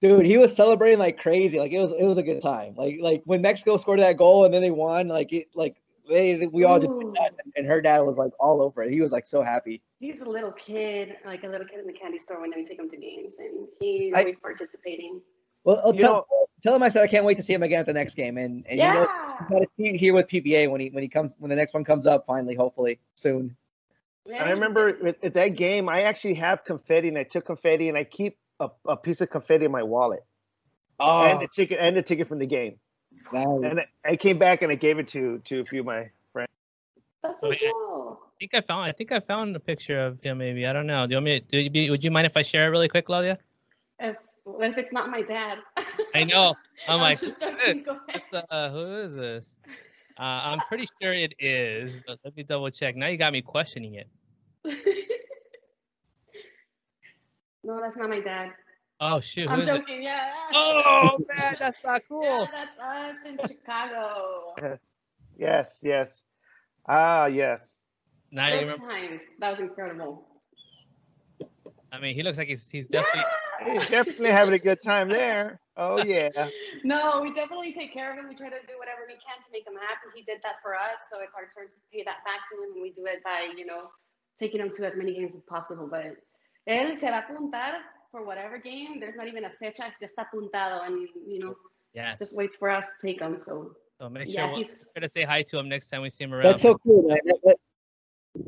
Dude, 0.00 0.26
he 0.26 0.36
was 0.36 0.54
celebrating 0.54 0.98
like 0.98 1.18
crazy. 1.18 1.58
Like 1.58 1.72
it 1.72 1.78
was 1.78 1.92
it 1.92 2.04
was 2.04 2.18
a 2.18 2.22
good 2.22 2.40
time. 2.42 2.74
Like 2.76 2.98
like 3.00 3.22
when 3.24 3.40
Mexico 3.40 3.76
scored 3.78 4.00
that 4.00 4.16
goal 4.18 4.44
and 4.44 4.52
then 4.52 4.60
they 4.62 4.70
won, 4.70 5.08
like 5.08 5.32
it 5.32 5.48
like 5.54 5.76
they 6.08 6.46
we 6.46 6.64
all 6.64 6.78
just 6.78 6.90
Ooh. 6.90 7.00
did 7.00 7.14
that. 7.14 7.34
And 7.56 7.66
her 7.66 7.80
dad 7.80 8.00
was 8.00 8.16
like 8.16 8.32
all 8.40 8.62
over 8.62 8.82
it. 8.82 8.90
He 8.90 9.00
was 9.00 9.12
like 9.12 9.26
so 9.26 9.42
happy. 9.42 9.82
He's 10.00 10.20
a 10.20 10.28
little 10.28 10.52
kid, 10.52 11.16
like 11.24 11.44
a 11.44 11.48
little 11.48 11.66
kid 11.66 11.80
in 11.80 11.86
the 11.86 11.92
candy 11.92 12.18
store 12.18 12.40
when 12.40 12.52
we 12.54 12.64
take 12.64 12.78
him 12.78 12.88
to 12.90 12.96
games, 12.96 13.36
and 13.38 13.68
he's 13.80 14.12
I- 14.14 14.20
always 14.20 14.38
participating. 14.38 15.20
Well, 15.64 15.80
I'll 15.84 15.92
tell, 15.92 16.12
know- 16.14 16.26
tell 16.62 16.74
him 16.74 16.82
I 16.82 16.88
said 16.88 17.02
I 17.02 17.08
can't 17.08 17.24
wait 17.24 17.36
to 17.36 17.42
see 17.42 17.52
him 17.52 17.62
again 17.62 17.80
at 17.80 17.86
the 17.86 17.92
next 17.92 18.14
game. 18.14 18.38
And 18.38 18.64
and 18.68 18.78
yeah. 18.78 18.92
you 18.92 19.00
know 19.00 19.06
you 19.40 19.46
gotta 19.50 19.66
see 19.76 19.96
here 19.98 20.14
with 20.14 20.28
PVA 20.28 20.70
when 20.70 20.80
he 20.80 20.88
when 20.90 21.02
he 21.02 21.08
comes 21.08 21.32
when 21.38 21.50
the 21.50 21.56
next 21.56 21.74
one 21.74 21.84
comes 21.84 22.06
up 22.06 22.26
finally, 22.26 22.54
hopefully 22.54 23.00
soon. 23.14 23.56
Yeah, 24.24 24.44
I 24.44 24.50
remember 24.50 24.88
at, 25.06 25.24
at 25.24 25.34
that 25.34 25.48
game, 25.56 25.88
I 25.88 26.02
actually 26.02 26.34
have 26.34 26.64
confetti, 26.64 27.08
and 27.08 27.18
I 27.18 27.22
took 27.24 27.46
confetti, 27.46 27.88
and 27.88 27.96
I 27.96 28.04
keep 28.04 28.36
a, 28.60 28.70
a 28.86 28.96
piece 28.96 29.20
of 29.20 29.30
confetti 29.30 29.64
in 29.64 29.72
my 29.72 29.82
wallet, 29.82 30.20
and 31.00 31.38
Oh, 31.38 31.40
the 31.40 31.48
ticket, 31.48 31.78
and 31.80 31.96
the 31.96 32.02
ticket 32.02 32.28
from 32.28 32.38
the 32.38 32.46
game. 32.46 32.78
Nice. 33.32 33.46
And 33.46 33.80
I, 33.80 33.86
I 34.04 34.16
came 34.16 34.38
back 34.38 34.62
and 34.62 34.72
I 34.72 34.74
gave 34.74 34.98
it 34.98 35.08
to 35.08 35.38
to 35.44 35.60
a 35.60 35.64
few 35.64 35.80
of 35.80 35.86
my 35.86 36.10
friends. 36.32 36.50
That's 37.22 37.40
so 37.40 37.50
Oh, 37.50 37.54
cool. 37.54 38.20
I 38.22 38.36
think 38.38 38.54
I 38.54 38.60
found 38.60 38.84
I 38.84 38.92
think 38.92 39.12
I 39.12 39.20
found 39.20 39.56
a 39.56 39.60
picture 39.60 39.98
of 39.98 40.20
him 40.20 40.38
maybe. 40.38 40.66
I 40.66 40.72
don't 40.72 40.86
know. 40.86 41.06
Do 41.06 41.12
you 41.12 41.16
want 41.16 41.24
me 41.24 41.40
do 41.40 41.58
you 41.58 41.70
be, 41.70 41.90
would 41.90 42.04
you 42.04 42.10
mind 42.10 42.26
if 42.26 42.36
I 42.36 42.42
share 42.42 42.66
it 42.66 42.70
really 42.70 42.88
quick, 42.88 43.06
Claudia? 43.06 43.38
If, 44.00 44.16
if 44.46 44.78
it's 44.78 44.92
not 44.92 45.10
my 45.10 45.22
dad. 45.22 45.58
I 46.14 46.24
know. 46.24 46.54
I'm 46.88 47.00
like, 47.00 47.20
just 47.20 47.42
who 47.42 47.50
is 47.50 47.58
joking. 47.58 47.82
Go 47.82 47.98
ahead. 48.08 48.22
What's, 48.30 48.46
uh, 48.50 48.70
who 48.70 48.96
is 49.02 49.14
this? 49.14 49.58
Uh, 50.18 50.22
I'm 50.22 50.60
pretty 50.60 50.86
sure 51.00 51.12
it 51.12 51.34
is, 51.38 51.98
but 52.06 52.18
let 52.24 52.36
me 52.36 52.42
double 52.42 52.70
check. 52.70 52.96
Now 52.96 53.06
you 53.06 53.16
got 53.16 53.32
me 53.32 53.42
questioning 53.42 53.94
it. 53.94 54.08
no, 57.64 57.80
that's 57.80 57.96
not 57.96 58.08
my 58.08 58.20
dad. 58.20 58.50
Oh 59.00 59.20
shoot, 59.20 59.48
I'm 59.48 59.60
is 59.60 59.68
it? 59.68 59.76
joking. 59.76 60.02
Yeah. 60.02 60.32
Oh 60.52 61.18
man, 61.28 61.56
that's 61.58 61.78
not 61.84 62.02
cool. 62.08 62.24
Yeah, 62.24 62.36
cool. 62.36 62.48
that's 62.52 62.78
us 62.80 63.16
in 63.26 63.38
Chicago. 63.38 64.54
Yes, 64.60 64.78
yes. 65.38 65.80
yes. 65.82 66.22
Ah, 66.88 67.26
yes. 67.26 67.80
Now 68.32 68.46
you 68.48 68.52
Good 68.54 68.60
remember. 68.60 68.86
times. 68.88 69.20
That 69.38 69.50
was 69.52 69.60
incredible. 69.60 70.26
I 71.92 72.00
mean, 72.00 72.14
he 72.14 72.22
looks 72.22 72.38
like 72.38 72.48
he's 72.48 72.68
he's 72.68 72.88
definitely 72.88 73.24
He's 73.66 73.88
definitely 73.88 74.30
having 74.30 74.54
a 74.54 74.58
good 74.58 74.82
time 74.82 75.08
there. 75.08 75.60
Oh 75.76 76.02
yeah. 76.02 76.30
no, 76.84 77.20
we 77.22 77.32
definitely 77.32 77.72
take 77.72 77.92
care 77.92 78.12
of 78.12 78.18
him. 78.18 78.28
We 78.28 78.34
try 78.34 78.48
to 78.48 78.62
do 78.66 78.78
whatever 78.78 79.02
we 79.06 79.14
can 79.14 79.38
to 79.42 79.48
make 79.52 79.66
him 79.66 79.74
happy. 79.74 80.08
He 80.14 80.22
did 80.22 80.38
that 80.42 80.56
for 80.62 80.74
us, 80.74 81.06
so 81.10 81.20
it's 81.20 81.32
our 81.34 81.46
turn 81.54 81.68
to 81.68 81.80
pay 81.92 82.02
that 82.04 82.22
back 82.24 82.46
to 82.50 82.62
him, 82.62 82.74
and 82.74 82.82
we 82.82 82.90
do 82.90 83.06
it 83.06 83.22
by, 83.24 83.52
you 83.56 83.66
know, 83.66 83.90
taking 84.38 84.60
him 84.60 84.70
to 84.74 84.86
as 84.86 84.96
many 84.96 85.14
games 85.14 85.34
as 85.34 85.42
possible. 85.42 85.88
But 85.90 86.16
él 86.66 86.96
se 86.96 87.10
va 87.10 87.18
a 87.18 87.22
apuntar 87.22 87.74
for 88.10 88.24
whatever 88.24 88.58
game. 88.58 89.00
There's 89.00 89.16
not 89.16 89.28
even 89.28 89.44
a 89.44 89.50
fecha. 89.60 89.92
Ya 90.00 90.06
está 90.08 90.24
apuntado, 90.26 90.84
and 90.86 91.08
you 91.28 91.38
know, 91.40 91.54
Yeah. 91.94 92.14
just 92.16 92.36
waits 92.36 92.56
for 92.56 92.70
us 92.70 92.86
to 93.00 93.06
take 93.06 93.20
him. 93.20 93.38
So 93.38 93.74
So 94.00 94.08
make 94.08 94.24
sure 94.26 94.34
yeah, 94.34 94.46
we'll, 94.48 94.58
he's 94.58 94.86
gonna 94.94 95.08
say 95.08 95.24
hi 95.24 95.42
to 95.42 95.58
him 95.58 95.68
next 95.68 95.88
time 95.88 96.02
we 96.02 96.10
see 96.10 96.24
him 96.24 96.32
around. 96.34 96.44
That's 96.44 96.62
so 96.62 96.74
cool, 96.76 97.08
man. 97.08 97.18
That, 97.24 97.38
that- 97.44 97.56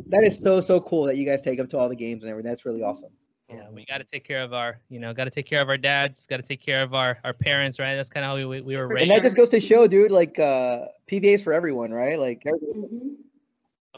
that 0.07 0.23
is 0.23 0.39
so 0.39 0.61
so 0.61 0.81
cool 0.81 1.05
that 1.05 1.17
you 1.17 1.25
guys 1.27 1.41
take 1.41 1.59
him 1.59 1.67
to 1.69 1.79
all 1.79 1.89
the 1.89 1.97
games 1.97 2.23
and 2.23 2.31
everything. 2.31 2.51
That's 2.53 2.65
really 2.65 2.83
awesome. 2.83 3.11
Yeah, 3.49 3.69
we 3.71 3.85
got 3.85 3.99
to 3.99 4.05
take 4.05 4.23
care 4.23 4.43
of 4.45 4.53
our, 4.53 4.79
you 4.89 5.01
know, 5.01 5.13
got 5.13 5.25
to 5.25 5.31
take 5.31 5.47
care 5.47 5.61
of 5.61 5.69
our 5.69 5.77
dads, 5.79 6.27
got 6.27 6.37
to 6.37 6.45
take 6.45 6.61
care 6.61 6.83
of 6.85 6.95
our, 6.95 7.19
our 7.25 7.33
parents, 7.33 7.81
right? 7.81 7.97
That's 7.97 8.09
kind 8.09 8.25
of 8.25 8.29
how 8.29 8.37
we, 8.37 8.45
we, 8.45 8.61
we 8.61 8.77
were 8.77 8.87
raised. 8.87 9.11
And 9.11 9.11
that 9.11 9.25
just 9.25 9.37
goes 9.37 9.49
to 9.49 9.59
show, 9.59 9.89
dude, 9.89 10.13
like 10.13 10.39
uh 10.39 10.85
PVA's 11.11 11.43
for 11.43 11.53
everyone, 11.53 11.91
right? 11.91 12.17
Like 12.21 12.45
mhm. 12.45 13.17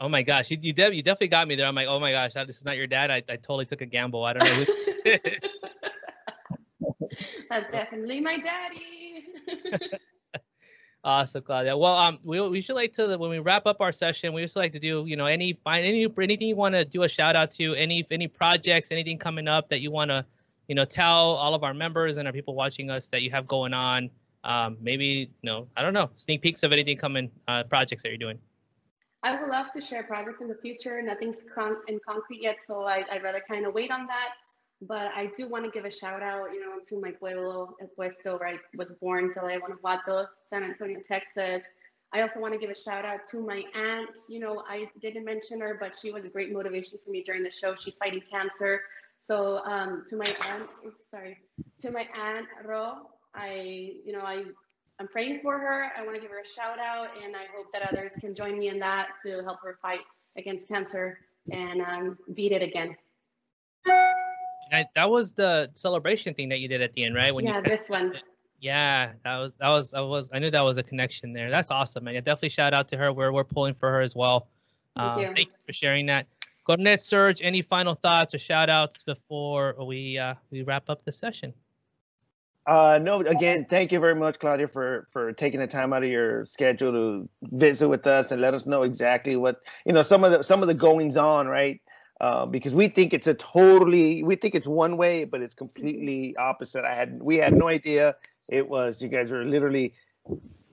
Oh 0.00 0.08
my 0.08 0.22
gosh, 0.22 0.50
you 0.50 0.56
you, 0.62 0.72
de- 0.72 0.94
you 0.94 1.02
definitely 1.02 1.28
got 1.28 1.46
me 1.46 1.56
there. 1.56 1.66
I'm 1.66 1.74
like, 1.74 1.88
oh 1.88 2.00
my 2.00 2.12
gosh, 2.12 2.32
this 2.32 2.56
is 2.56 2.64
not 2.64 2.78
your 2.78 2.86
dad. 2.86 3.10
I, 3.10 3.16
I 3.28 3.36
totally 3.36 3.66
took 3.66 3.82
a 3.82 3.86
gamble. 3.86 4.24
I 4.24 4.32
don't 4.32 4.44
know. 4.44 4.64
Who- 4.64 4.91
that's 7.50 7.72
definitely 7.72 8.20
my 8.20 8.38
daddy. 8.38 9.26
awesome, 11.04 11.42
Claudia. 11.42 11.76
Well, 11.76 11.94
um, 11.94 12.18
we 12.22 12.40
we 12.48 12.60
should 12.60 12.76
like 12.76 12.92
to 12.94 13.16
when 13.16 13.30
we 13.30 13.38
wrap 13.38 13.66
up 13.66 13.80
our 13.80 13.92
session, 13.92 14.32
we 14.32 14.42
just 14.42 14.56
like 14.56 14.72
to 14.72 14.80
do, 14.80 15.04
you 15.06 15.16
know, 15.16 15.26
any 15.26 15.58
find 15.64 15.84
any 15.84 16.06
anything 16.18 16.48
you 16.48 16.56
want 16.56 16.74
to 16.74 16.84
do 16.84 17.02
a 17.02 17.08
shout 17.08 17.36
out 17.36 17.50
to, 17.52 17.74
any 17.74 18.06
any 18.10 18.28
projects, 18.28 18.90
anything 18.90 19.18
coming 19.18 19.48
up 19.48 19.68
that 19.68 19.80
you 19.80 19.90
want 19.90 20.10
to, 20.10 20.24
you 20.68 20.74
know, 20.74 20.84
tell 20.84 21.34
all 21.34 21.54
of 21.54 21.64
our 21.64 21.74
members 21.74 22.16
and 22.16 22.26
our 22.26 22.32
people 22.32 22.54
watching 22.54 22.90
us 22.90 23.08
that 23.08 23.22
you 23.22 23.30
have 23.30 23.46
going 23.46 23.74
on. 23.74 24.10
Um, 24.44 24.76
maybe 24.80 25.04
you 25.04 25.28
know, 25.50 25.68
I 25.76 25.82
don't 25.82 25.94
know, 25.94 26.10
sneak 26.16 26.42
peeks 26.42 26.62
of 26.64 26.72
anything 26.72 26.96
coming, 26.96 27.30
uh, 27.46 27.62
projects 27.64 28.02
that 28.02 28.08
you're 28.08 28.18
doing. 28.18 28.38
I 29.24 29.40
would 29.40 29.48
love 29.48 29.70
to 29.72 29.80
share 29.80 30.02
projects 30.02 30.40
in 30.40 30.48
the 30.48 30.56
future. 30.56 31.00
Nothing's 31.00 31.48
con- 31.54 31.76
in 31.86 32.00
concrete 32.06 32.42
yet, 32.42 32.56
so 32.60 32.82
I, 32.82 33.04
I'd 33.10 33.22
rather 33.22 33.40
kind 33.48 33.66
of 33.66 33.72
wait 33.72 33.92
on 33.92 34.06
that. 34.08 34.30
But 34.82 35.12
I 35.14 35.30
do 35.36 35.48
want 35.48 35.64
to 35.64 35.70
give 35.70 35.84
a 35.84 35.90
shout 35.90 36.22
out, 36.22 36.52
you 36.52 36.60
know, 36.60 36.80
to 36.88 37.00
my 37.00 37.12
pueblo, 37.12 37.76
El 37.80 37.88
Puesto, 37.96 38.38
where 38.38 38.48
I 38.48 38.58
was 38.76 38.92
born, 38.92 39.30
Celaya, 39.30 39.60
Guanajuato, 39.60 40.26
San 40.50 40.64
Antonio, 40.64 40.98
Texas. 41.02 41.62
I 42.12 42.20
also 42.20 42.40
want 42.40 42.52
to 42.52 42.58
give 42.58 42.68
a 42.68 42.74
shout 42.74 43.04
out 43.04 43.20
to 43.30 43.40
my 43.40 43.62
aunt. 43.74 44.18
You 44.28 44.40
know, 44.40 44.64
I 44.68 44.88
didn't 45.00 45.24
mention 45.24 45.60
her, 45.60 45.76
but 45.80 45.96
she 46.00 46.10
was 46.10 46.24
a 46.24 46.28
great 46.28 46.52
motivation 46.52 46.98
for 47.04 47.10
me 47.10 47.22
during 47.22 47.44
the 47.44 47.50
show. 47.50 47.76
She's 47.76 47.96
fighting 47.96 48.22
cancer. 48.30 48.82
So 49.20 49.58
um, 49.64 50.04
to 50.08 50.16
my 50.16 50.26
aunt, 50.26 50.66
oops, 50.84 51.04
sorry, 51.08 51.38
to 51.78 51.92
my 51.92 52.08
aunt 52.20 52.46
Ro, 52.64 52.94
I, 53.34 53.94
you 54.04 54.12
know, 54.12 54.22
I 54.22 54.42
I'm 54.98 55.08
praying 55.08 55.40
for 55.42 55.58
her. 55.58 55.90
I 55.96 56.02
want 56.02 56.16
to 56.16 56.20
give 56.20 56.30
her 56.30 56.40
a 56.40 56.46
shout 56.46 56.78
out, 56.78 57.08
and 57.24 57.34
I 57.34 57.44
hope 57.56 57.72
that 57.72 57.88
others 57.88 58.14
can 58.20 58.34
join 58.34 58.58
me 58.58 58.68
in 58.68 58.78
that 58.80 59.08
to 59.24 59.42
help 59.42 59.58
her 59.62 59.78
fight 59.80 60.00
against 60.36 60.68
cancer 60.68 61.18
and 61.50 61.80
um, 61.80 62.18
beat 62.34 62.52
it 62.52 62.62
again. 62.62 62.96
And 64.72 64.86
I, 64.86 64.88
that 64.94 65.10
was 65.10 65.34
the 65.34 65.70
celebration 65.74 66.34
thing 66.34 66.48
that 66.48 66.58
you 66.58 66.66
did 66.66 66.80
at 66.80 66.94
the 66.94 67.04
end, 67.04 67.14
right? 67.14 67.34
When 67.34 67.44
yeah, 67.44 67.58
you 67.58 67.62
this 67.62 67.88
one. 67.88 68.14
Yeah, 68.58 69.12
that 69.24 69.36
was 69.38 69.52
that 69.60 69.68
was 69.68 69.90
that 69.90 70.04
was 70.04 70.30
I 70.32 70.38
knew 70.38 70.50
that 70.50 70.62
was 70.62 70.78
a 70.78 70.82
connection 70.82 71.32
there. 71.32 71.50
That's 71.50 71.70
awesome, 71.70 72.04
man. 72.04 72.14
Yeah, 72.14 72.20
definitely 72.20 72.48
shout 72.48 72.72
out 72.72 72.88
to 72.88 72.96
her. 72.96 73.12
We're 73.12 73.32
we're 73.32 73.44
pulling 73.44 73.74
for 73.74 73.90
her 73.90 74.00
as 74.00 74.16
well. 74.16 74.48
Thank 74.96 75.10
Um, 75.10 75.20
you. 75.20 75.26
thank 75.26 75.48
you 75.48 75.54
for 75.66 75.72
sharing 75.72 76.06
that. 76.06 76.26
Coronel 76.64 76.96
Serge, 76.98 77.42
any 77.42 77.60
final 77.62 77.94
thoughts 77.94 78.34
or 78.34 78.38
shout 78.38 78.70
outs 78.70 79.02
before 79.02 79.74
we 79.84 80.18
uh, 80.18 80.34
we 80.50 80.62
wrap 80.62 80.88
up 80.88 81.04
the 81.04 81.12
session? 81.12 81.52
Uh, 82.64 83.00
no, 83.02 83.20
again, 83.20 83.66
thank 83.68 83.90
you 83.90 83.98
very 83.98 84.14
much, 84.14 84.38
Claudia, 84.38 84.68
for 84.68 85.08
for 85.10 85.32
taking 85.32 85.60
the 85.60 85.66
time 85.66 85.92
out 85.92 86.04
of 86.04 86.08
your 86.08 86.46
schedule 86.46 86.92
to 86.92 87.28
visit 87.42 87.88
with 87.88 88.06
us 88.06 88.30
and 88.30 88.40
let 88.40 88.54
us 88.54 88.64
know 88.64 88.84
exactly 88.84 89.36
what 89.36 89.60
you 89.84 89.92
know 89.92 90.02
some 90.02 90.24
of 90.24 90.30
the 90.30 90.42
some 90.44 90.62
of 90.62 90.68
the 90.68 90.74
goings 90.74 91.16
on, 91.16 91.46
right? 91.46 91.82
Uh, 92.20 92.46
because 92.46 92.72
we 92.72 92.86
think 92.88 93.12
it's 93.12 93.26
a 93.26 93.34
totally 93.34 94.22
we 94.22 94.36
think 94.36 94.54
it's 94.54 94.66
one 94.66 94.96
way, 94.96 95.24
but 95.24 95.42
it's 95.42 95.54
completely 95.54 96.36
opposite. 96.36 96.84
I 96.84 96.94
had 96.94 97.20
we 97.20 97.36
had 97.36 97.52
no 97.52 97.68
idea 97.68 98.14
it 98.48 98.68
was. 98.68 99.02
You 99.02 99.08
guys 99.08 99.30
were 99.30 99.44
literally 99.44 99.94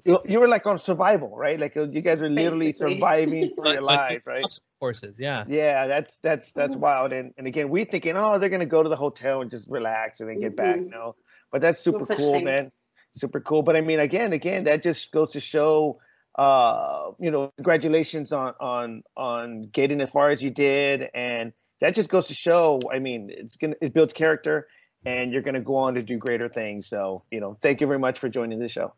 you, 0.05 0.19
you 0.25 0.39
were 0.39 0.47
like 0.47 0.65
on 0.65 0.79
survival, 0.79 1.35
right? 1.35 1.59
Like 1.59 1.75
uh, 1.75 1.87
you 1.89 2.01
guys 2.01 2.19
were 2.19 2.29
literally 2.29 2.67
Basically. 2.67 2.95
surviving 2.95 3.51
for 3.55 3.65
your 3.65 3.81
but 3.81 3.83
lives, 3.83 4.25
right? 4.27 4.59
Courses, 4.79 5.15
yeah. 5.17 5.43
Yeah, 5.47 5.87
that's 5.87 6.19
that's 6.19 6.51
that's 6.53 6.75
Mhm. 6.75 6.79
wild. 6.79 7.13
And 7.13 7.33
and 7.37 7.47
again, 7.47 7.69
we 7.69 7.83
thinking, 7.85 8.15
oh, 8.15 8.39
they're 8.39 8.49
gonna 8.49 8.65
go 8.65 8.83
to 8.83 8.89
the 8.89 8.95
hotel 8.95 9.41
and 9.41 9.51
just 9.51 9.67
relax 9.67 10.19
and 10.19 10.29
then 10.29 10.39
get 10.39 10.55
back. 10.55 10.79
Mhm. 10.79 10.89
No, 10.91 11.15
but 11.51 11.61
that's 11.61 11.81
super 11.81 12.05
No 12.09 12.15
cool, 12.15 12.33
thing. 12.33 12.45
man. 12.45 12.71
Super 13.13 13.41
cool. 13.41 13.63
But 13.63 13.75
I 13.75 13.81
mean, 13.81 13.99
again, 13.99 14.33
again, 14.33 14.65
that 14.65 14.83
just 14.83 15.11
goes 15.11 15.31
to 15.31 15.39
show, 15.39 15.99
uh, 16.35 17.11
you 17.19 17.31
know, 17.31 17.51
congratulations 17.57 18.31
on 18.31 18.53
on 18.59 19.03
on 19.17 19.63
getting 19.71 20.01
as 20.01 20.09
far 20.09 20.29
as 20.29 20.41
you 20.41 20.49
did, 20.49 21.09
and 21.13 21.53
that 21.81 21.95
just 21.95 22.09
goes 22.09 22.27
to 22.27 22.33
show. 22.33 22.79
I 22.91 22.99
mean, 22.99 23.29
it's 23.31 23.57
gonna 23.57 23.75
it 23.81 23.93
builds 23.93 24.13
character, 24.13 24.67
and 25.05 25.31
you're 25.31 25.41
gonna 25.41 25.61
go 25.61 25.75
on 25.75 25.95
to 25.95 26.03
do 26.03 26.17
greater 26.17 26.49
things. 26.49 26.87
So, 26.87 27.23
you 27.31 27.39
know, 27.39 27.57
thank 27.61 27.81
you 27.81 27.87
very 27.87 27.99
much 27.99 28.19
for 28.19 28.29
joining 28.29 28.59
the 28.59 28.69
show. 28.69 28.93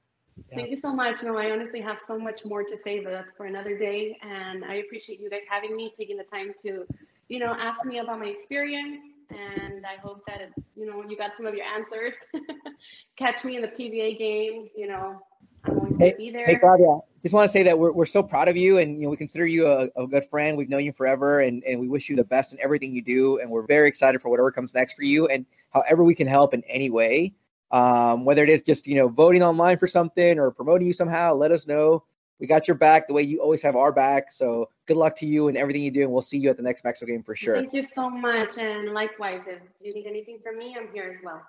Thank 0.53 0.69
you 0.69 0.75
so 0.75 0.93
much. 0.93 1.23
No, 1.23 1.37
I 1.37 1.51
honestly 1.51 1.81
have 1.81 1.99
so 1.99 2.17
much 2.19 2.45
more 2.45 2.63
to 2.63 2.77
say, 2.77 3.03
but 3.03 3.11
that's 3.11 3.31
for 3.31 3.45
another 3.45 3.77
day. 3.77 4.17
And 4.21 4.63
I 4.65 4.75
appreciate 4.75 5.19
you 5.19 5.29
guys 5.29 5.43
having 5.49 5.75
me, 5.75 5.93
taking 5.97 6.17
the 6.17 6.23
time 6.23 6.53
to, 6.63 6.85
you 7.27 7.39
know, 7.39 7.53
ask 7.57 7.85
me 7.85 7.99
about 7.99 8.19
my 8.19 8.27
experience. 8.27 9.05
And 9.29 9.85
I 9.85 9.99
hope 10.01 10.23
that, 10.27 10.51
you 10.75 10.85
know, 10.85 11.03
you 11.07 11.17
got 11.17 11.35
some 11.35 11.45
of 11.45 11.55
your 11.55 11.65
answers. 11.65 12.15
Catch 13.17 13.45
me 13.45 13.55
in 13.55 13.61
the 13.61 13.67
PVA 13.67 14.17
games. 14.17 14.73
You 14.75 14.87
know, 14.87 15.21
I'm 15.30 15.30
always 15.67 15.97
going 15.97 16.13
be 16.17 16.31
there. 16.31 16.45
Hey, 16.45 16.55
Claudia, 16.55 16.99
just 17.21 17.33
want 17.33 17.47
to 17.47 17.51
say 17.51 17.63
that 17.63 17.77
we're, 17.77 17.91
we're 17.91 18.05
so 18.05 18.23
proud 18.23 18.47
of 18.47 18.57
you 18.57 18.77
and, 18.77 18.99
you 18.99 19.05
know, 19.05 19.11
we 19.11 19.17
consider 19.17 19.45
you 19.45 19.67
a, 19.67 19.89
a 19.95 20.07
good 20.07 20.25
friend. 20.25 20.57
We've 20.57 20.69
known 20.69 20.83
you 20.83 20.91
forever 20.91 21.39
and, 21.39 21.63
and 21.63 21.79
we 21.79 21.87
wish 21.87 22.09
you 22.09 22.15
the 22.15 22.23
best 22.23 22.53
in 22.53 22.59
everything 22.61 22.93
you 22.93 23.01
do. 23.01 23.39
And 23.39 23.49
we're 23.49 23.65
very 23.65 23.87
excited 23.87 24.21
for 24.21 24.29
whatever 24.29 24.51
comes 24.51 24.73
next 24.73 24.93
for 24.93 25.03
you 25.03 25.27
and 25.27 25.45
however 25.69 26.03
we 26.03 26.15
can 26.15 26.27
help 26.27 26.53
in 26.53 26.63
any 26.67 26.89
way. 26.89 27.33
Um, 27.71 28.25
whether 28.25 28.43
it 28.43 28.49
is 28.49 28.63
just, 28.63 28.87
you 28.87 28.95
know, 28.95 29.07
voting 29.07 29.43
online 29.43 29.77
for 29.77 29.87
something 29.87 30.39
or 30.39 30.51
promoting 30.51 30.87
you 30.87 30.93
somehow, 30.93 31.35
let 31.35 31.51
us 31.51 31.67
know. 31.67 32.03
We 32.39 32.47
got 32.47 32.67
your 32.67 32.75
back 32.75 33.07
the 33.07 33.13
way 33.13 33.21
you 33.21 33.39
always 33.39 33.61
have 33.61 33.75
our 33.75 33.91
back. 33.91 34.31
So 34.31 34.69
good 34.87 34.97
luck 34.97 35.15
to 35.17 35.27
you 35.27 35.47
and 35.47 35.55
everything 35.55 35.83
you 35.83 35.91
do. 35.91 36.01
And 36.01 36.11
we'll 36.11 36.23
see 36.23 36.39
you 36.39 36.49
at 36.49 36.57
the 36.57 36.63
next 36.63 36.83
Mexico 36.83 37.11
game 37.11 37.23
for 37.23 37.35
sure. 37.35 37.55
Thank 37.55 37.73
you 37.73 37.83
so 37.83 38.09
much. 38.09 38.57
And 38.57 38.89
likewise, 38.89 39.47
if 39.47 39.59
you 39.79 39.93
need 39.93 40.07
anything 40.07 40.39
from 40.43 40.57
me, 40.57 40.75
I'm 40.77 40.91
here 40.91 41.13
as 41.15 41.23
well. 41.23 41.41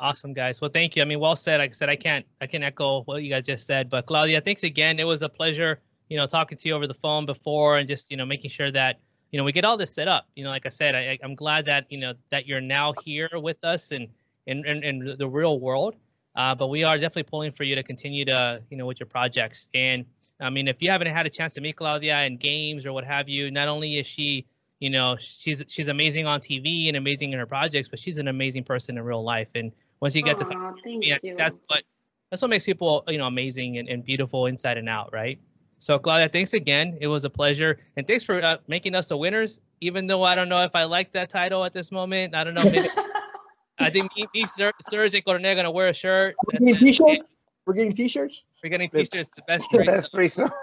Awesome, 0.00 0.32
guys. 0.32 0.60
Well, 0.60 0.70
thank 0.70 0.96
you. 0.96 1.02
I 1.02 1.04
mean, 1.04 1.20
well 1.20 1.36
said. 1.36 1.58
Like 1.58 1.70
I 1.70 1.72
said, 1.72 1.88
I 1.88 1.96
can't 1.96 2.26
I 2.40 2.46
can 2.46 2.62
echo 2.62 3.02
what 3.02 3.22
you 3.22 3.30
guys 3.30 3.46
just 3.46 3.66
said. 3.66 3.88
But 3.90 4.06
Claudia, 4.06 4.40
thanks 4.40 4.62
again. 4.62 4.98
It 4.98 5.04
was 5.04 5.22
a 5.22 5.28
pleasure, 5.28 5.80
you 6.08 6.16
know, 6.16 6.26
talking 6.26 6.58
to 6.58 6.68
you 6.68 6.74
over 6.74 6.86
the 6.86 6.94
phone 6.94 7.26
before 7.26 7.78
and 7.78 7.88
just 7.88 8.10
you 8.10 8.16
know 8.16 8.26
making 8.26 8.50
sure 8.50 8.70
that 8.72 9.00
you 9.30 9.38
know 9.38 9.44
we 9.44 9.52
get 9.52 9.64
all 9.64 9.76
this 9.76 9.92
set 9.92 10.08
up. 10.08 10.26
You 10.34 10.44
know, 10.44 10.50
like 10.50 10.66
I 10.66 10.70
said, 10.70 10.94
I, 10.94 11.18
I'm 11.22 11.34
glad 11.34 11.66
that 11.66 11.86
you 11.90 11.98
know 11.98 12.14
that 12.30 12.46
you're 12.46 12.60
now 12.60 12.94
here 13.02 13.30
with 13.34 13.62
us 13.64 13.92
and 13.92 14.08
in 14.46 14.64
in, 14.66 14.84
in 14.84 15.16
the 15.18 15.28
real 15.28 15.58
world. 15.60 15.94
Uh, 16.34 16.54
but 16.54 16.68
we 16.68 16.84
are 16.84 16.96
definitely 16.96 17.22
pulling 17.24 17.52
for 17.52 17.64
you 17.64 17.74
to 17.74 17.82
continue 17.82 18.24
to 18.26 18.62
you 18.70 18.76
know 18.76 18.86
with 18.86 19.00
your 19.00 19.08
projects. 19.08 19.68
And 19.74 20.04
I 20.40 20.50
mean, 20.50 20.68
if 20.68 20.82
you 20.82 20.90
haven't 20.90 21.08
had 21.08 21.26
a 21.26 21.30
chance 21.30 21.54
to 21.54 21.60
meet 21.60 21.76
Claudia 21.76 22.24
in 22.24 22.36
games 22.36 22.84
or 22.84 22.92
what 22.92 23.04
have 23.04 23.28
you, 23.28 23.50
not 23.50 23.68
only 23.68 23.98
is 23.98 24.06
she 24.06 24.46
you 24.80 24.90
know 24.90 25.16
she's 25.18 25.64
she's 25.68 25.88
amazing 25.88 26.26
on 26.26 26.40
TV 26.40 26.88
and 26.88 26.96
amazing 26.96 27.32
in 27.32 27.38
her 27.38 27.46
projects, 27.46 27.88
but 27.88 27.98
she's 27.98 28.18
an 28.18 28.28
amazing 28.28 28.64
person 28.64 28.98
in 28.98 29.04
real 29.04 29.22
life. 29.22 29.48
And 29.54 29.72
once 30.00 30.14
you 30.14 30.22
get 30.22 30.36
to 30.38 30.44
talk 30.44 30.56
Aw, 30.56 30.72
thank 30.84 31.04
yeah, 31.04 31.18
you. 31.22 31.34
that's 31.36 31.60
what 31.68 31.82
that's 32.30 32.42
what 32.42 32.48
makes 32.48 32.64
people 32.64 33.04
you 33.08 33.18
know 33.18 33.26
amazing 33.26 33.78
and, 33.78 33.88
and 33.88 34.04
beautiful 34.04 34.46
inside 34.46 34.78
and 34.78 34.88
out, 34.88 35.12
right? 35.12 35.38
So 35.78 35.98
Claudia, 35.98 36.28
thanks 36.28 36.54
again. 36.54 36.96
It 37.00 37.06
was 37.06 37.24
a 37.24 37.30
pleasure, 37.30 37.78
and 37.96 38.06
thanks 38.06 38.24
for 38.24 38.42
uh, 38.42 38.58
making 38.66 38.94
us 38.94 39.08
the 39.08 39.16
winners. 39.16 39.60
Even 39.80 40.06
though 40.06 40.22
I 40.22 40.34
don't 40.34 40.48
know 40.48 40.62
if 40.62 40.74
I 40.74 40.84
like 40.84 41.12
that 41.12 41.28
title 41.28 41.64
at 41.64 41.72
this 41.72 41.92
moment, 41.92 42.34
I 42.34 42.44
don't 42.44 42.54
know. 42.54 42.64
Maybe, 42.64 42.88
I 43.78 43.90
think 43.90 44.10
me, 44.16 44.26
me 44.34 44.46
Ser- 44.46 44.72
Serge 44.88 45.14
and 45.14 45.24
Coronel 45.24 45.52
are 45.52 45.54
gonna 45.54 45.70
wear 45.70 45.88
a 45.88 45.92
shirt. 45.92 46.34
We're 46.46 46.58
That's 46.72 46.80
t-shirts. 46.80 47.24
We're 47.66 47.74
getting 47.74 47.94
t-shirts. 47.94 48.44
We're 48.62 48.70
getting 48.70 48.88
t-shirts. 48.90 49.30
The 49.34 49.42
best 49.46 49.64
The 49.72 49.78
three. 49.78 49.86
best 49.86 50.12
threesome. 50.12 50.50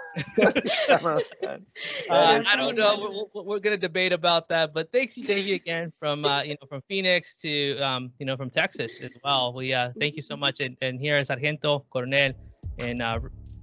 Uh, 2.10 2.42
I 2.46 2.56
don't 2.56 2.76
know. 2.76 3.28
We're, 3.34 3.42
we're 3.42 3.58
gonna 3.58 3.76
debate 3.76 4.12
about 4.12 4.48
that, 4.48 4.74
but 4.74 4.92
thanks, 4.92 5.14
thank 5.14 5.46
you 5.46 5.54
again 5.54 5.92
from 5.98 6.24
uh, 6.24 6.42
you 6.42 6.50
know 6.50 6.66
from 6.68 6.82
Phoenix 6.88 7.36
to 7.40 7.78
um, 7.78 8.10
you 8.18 8.26
know 8.26 8.36
from 8.36 8.50
Texas 8.50 8.98
as 9.02 9.16
well. 9.24 9.52
We 9.54 9.72
uh, 9.72 9.90
thank 9.98 10.16
you 10.16 10.22
so 10.22 10.36
much, 10.36 10.60
and, 10.60 10.76
and 10.82 11.00
here 11.00 11.18
is 11.18 11.28
Sargento, 11.28 11.84
Coronel, 11.90 12.32
and 12.78 13.02
uh, 13.02 13.20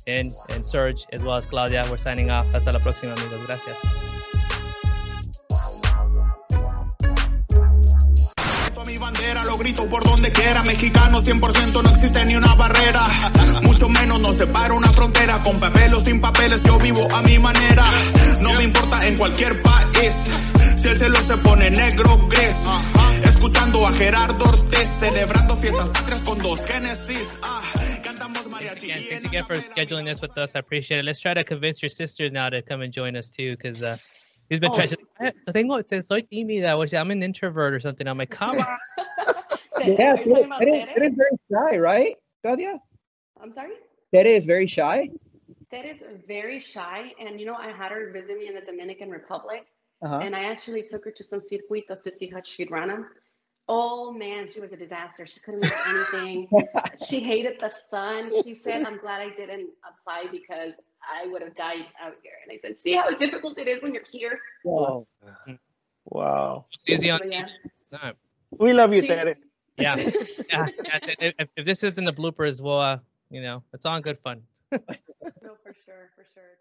and 0.08 0.34
and 0.50 0.66
Serge 0.66 1.06
as 1.12 1.24
well 1.24 1.36
as 1.36 1.46
Claudia. 1.46 1.88
We're 1.90 1.98
signing 1.98 2.30
off. 2.30 2.48
Hasta 2.48 2.72
la 2.72 2.80
próxima, 2.80 3.14
amigos. 3.14 3.46
Gracias. 3.46 3.80
Bandera, 9.22 9.46
lo 9.46 9.58
grito 9.58 9.88
por 9.88 10.04
donde 10.04 10.32
quiera. 10.32 10.64
Mexicano 10.64 11.22
100% 11.22 11.84
no 11.84 11.90
existe 11.90 12.26
ni 12.26 12.36
una 12.36 12.56
barrera. 12.56 13.02
Mucho 13.64 13.90
menos 13.90 14.20
nos 14.20 14.36
separa 14.36 14.74
una 14.74 14.90
frontera. 14.90 15.42
Con 15.44 15.60
papel 15.60 15.94
o 15.94 16.00
sin 16.00 16.20
papeles, 16.22 16.64
yo 16.64 16.78
vivo 16.80 17.08
a 17.14 17.22
mi 17.22 17.38
manera. 17.40 17.84
No 18.42 18.54
me 18.54 18.64
importa 18.64 19.06
en 19.06 19.18
cualquier 19.18 19.62
país. 19.62 20.14
Si 20.78 20.88
el 20.88 20.98
cielo 20.98 21.18
se 21.28 21.38
pone 21.38 21.70
negro, 21.70 22.18
gris. 22.28 22.56
Es 23.24 23.36
escuchando 23.36 23.86
a 23.86 23.94
Gerardo 23.94 24.46
Ortiz, 24.46 24.90
celebrando 25.00 25.58
fiestas 25.58 25.90
patrias 25.90 26.24
con 26.24 26.40
dos 26.40 26.60
Genesis. 26.66 27.28
Ah, 27.44 27.62
cantamos 28.04 28.48
again, 28.48 29.04
thanks 29.10 29.26
again 29.26 29.46
for 29.46 29.56
scheduling 29.58 30.06
this 30.06 30.22
with 30.22 30.38
us. 30.38 30.56
I 30.56 30.60
appreciate 30.60 31.00
it. 31.00 31.06
Let's 31.06 31.20
try 31.20 31.34
to 31.34 31.44
convince 31.44 31.82
your 31.82 31.90
sisters 31.90 32.32
now 32.32 32.50
to 32.50 32.62
come 32.62 32.82
and 32.82 32.94
join 32.94 33.16
us 33.16 33.30
too, 33.30 33.56
because 33.56 33.84
uh, 33.84 33.98
he's 34.52 34.60
been 34.60 34.70
Oh. 34.72 34.76
trying. 34.76 34.90
she's 34.90 34.98
like, 35.20 35.34
"Eh, 35.48 35.52
Tengo, 35.52 35.82
te 35.82 36.02
soy 36.04 36.22
tímida, 36.22 36.78
or 36.78 36.86
I'm 36.98 37.10
an 37.12 37.24
introvert 37.24 37.74
or 37.74 37.80
something. 37.80 38.08
I'm 38.08 38.18
like, 38.18 38.30
come 38.30 38.58
on. 38.60 38.68
Yeah, 39.82 40.14
Are 40.14 40.18
you 40.18 40.30
talking 40.30 40.46
about 40.46 40.60
Tere, 40.60 40.86
Tere 40.86 40.94
Tere? 40.94 41.08
is 41.08 41.16
very 41.16 41.38
shy, 41.52 41.78
right, 41.78 42.16
Claudia? 42.44 42.80
I'm 43.42 43.52
sorry? 43.52 43.74
Tere 44.14 44.28
is 44.28 44.46
very 44.46 44.68
shy. 44.68 45.10
That 45.72 45.86
is 45.86 46.04
very 46.28 46.60
shy. 46.60 47.14
And 47.20 47.40
you 47.40 47.48
know, 47.48 47.56
I 47.56 47.72
had 47.72 47.92
her 47.92 48.12
visit 48.12 48.38
me 48.38 48.48
in 48.48 48.54
the 48.54 48.62
Dominican 48.62 49.10
Republic. 49.10 49.66
Uh-huh. 50.04 50.18
And 50.18 50.36
I 50.36 50.44
actually 50.44 50.84
took 50.84 51.06
her 51.06 51.12
to 51.12 51.24
some 51.24 51.40
circuitos 51.42 52.02
to 52.04 52.12
see 52.12 52.28
how 52.28 52.42
she'd 52.44 52.70
run 52.70 52.90
them. 52.90 53.08
Oh 53.68 54.12
man, 54.12 54.48
she 54.48 54.60
was 54.60 54.72
a 54.72 54.78
disaster. 54.78 55.26
She 55.26 55.40
couldn't 55.40 55.62
do 55.62 55.72
anything. 55.88 56.50
she 57.08 57.20
hated 57.22 57.60
the 57.60 57.70
sun. 57.70 58.30
She 58.44 58.54
said, 58.54 58.84
I'm 58.86 58.98
glad 58.98 59.22
I 59.22 59.30
didn't 59.30 59.70
apply 59.90 60.26
because 60.32 60.80
I 61.04 61.28
would 61.28 61.42
have 61.42 61.56
died 61.56 61.86
out 62.02 62.16
here. 62.24 62.34
And 62.44 62.52
I 62.52 62.60
said, 62.62 62.80
See 62.80 62.94
how 62.96 63.10
difficult 63.12 63.58
it 63.60 63.68
is 63.68 63.82
when 63.84 63.94
you're 63.94 64.04
here? 64.12 64.40
Wow. 64.64 65.08
Wow. 66.06 66.66
It's 66.74 66.88
easy 66.90 67.10
on 67.10 67.20
But 67.20 67.28
TV. 67.30 67.32
yeah. 67.32 67.48
No. 67.92 68.12
We 68.60 68.74
love 68.74 68.94
you, 68.94 69.02
She- 69.02 69.08
Yeah, 69.08 69.34
yeah. 69.78 69.96
yeah. 70.50 70.68
If, 71.20 71.34
if- 71.40 71.50
if 71.58 71.66
this 71.66 71.84
isn't 71.84 72.04
the 72.04 72.14
bloopers, 72.14 72.62
well, 72.62 72.80
uh, 72.80 72.98
you 73.30 73.42
know, 73.42 73.64
it's 73.74 73.86
all 73.86 74.00
good 74.02 74.20
fun. 74.20 74.42
No, 74.72 75.54
for 75.64 75.74
sure, 75.86 76.10
for 76.16 76.26
sure. 76.34 76.52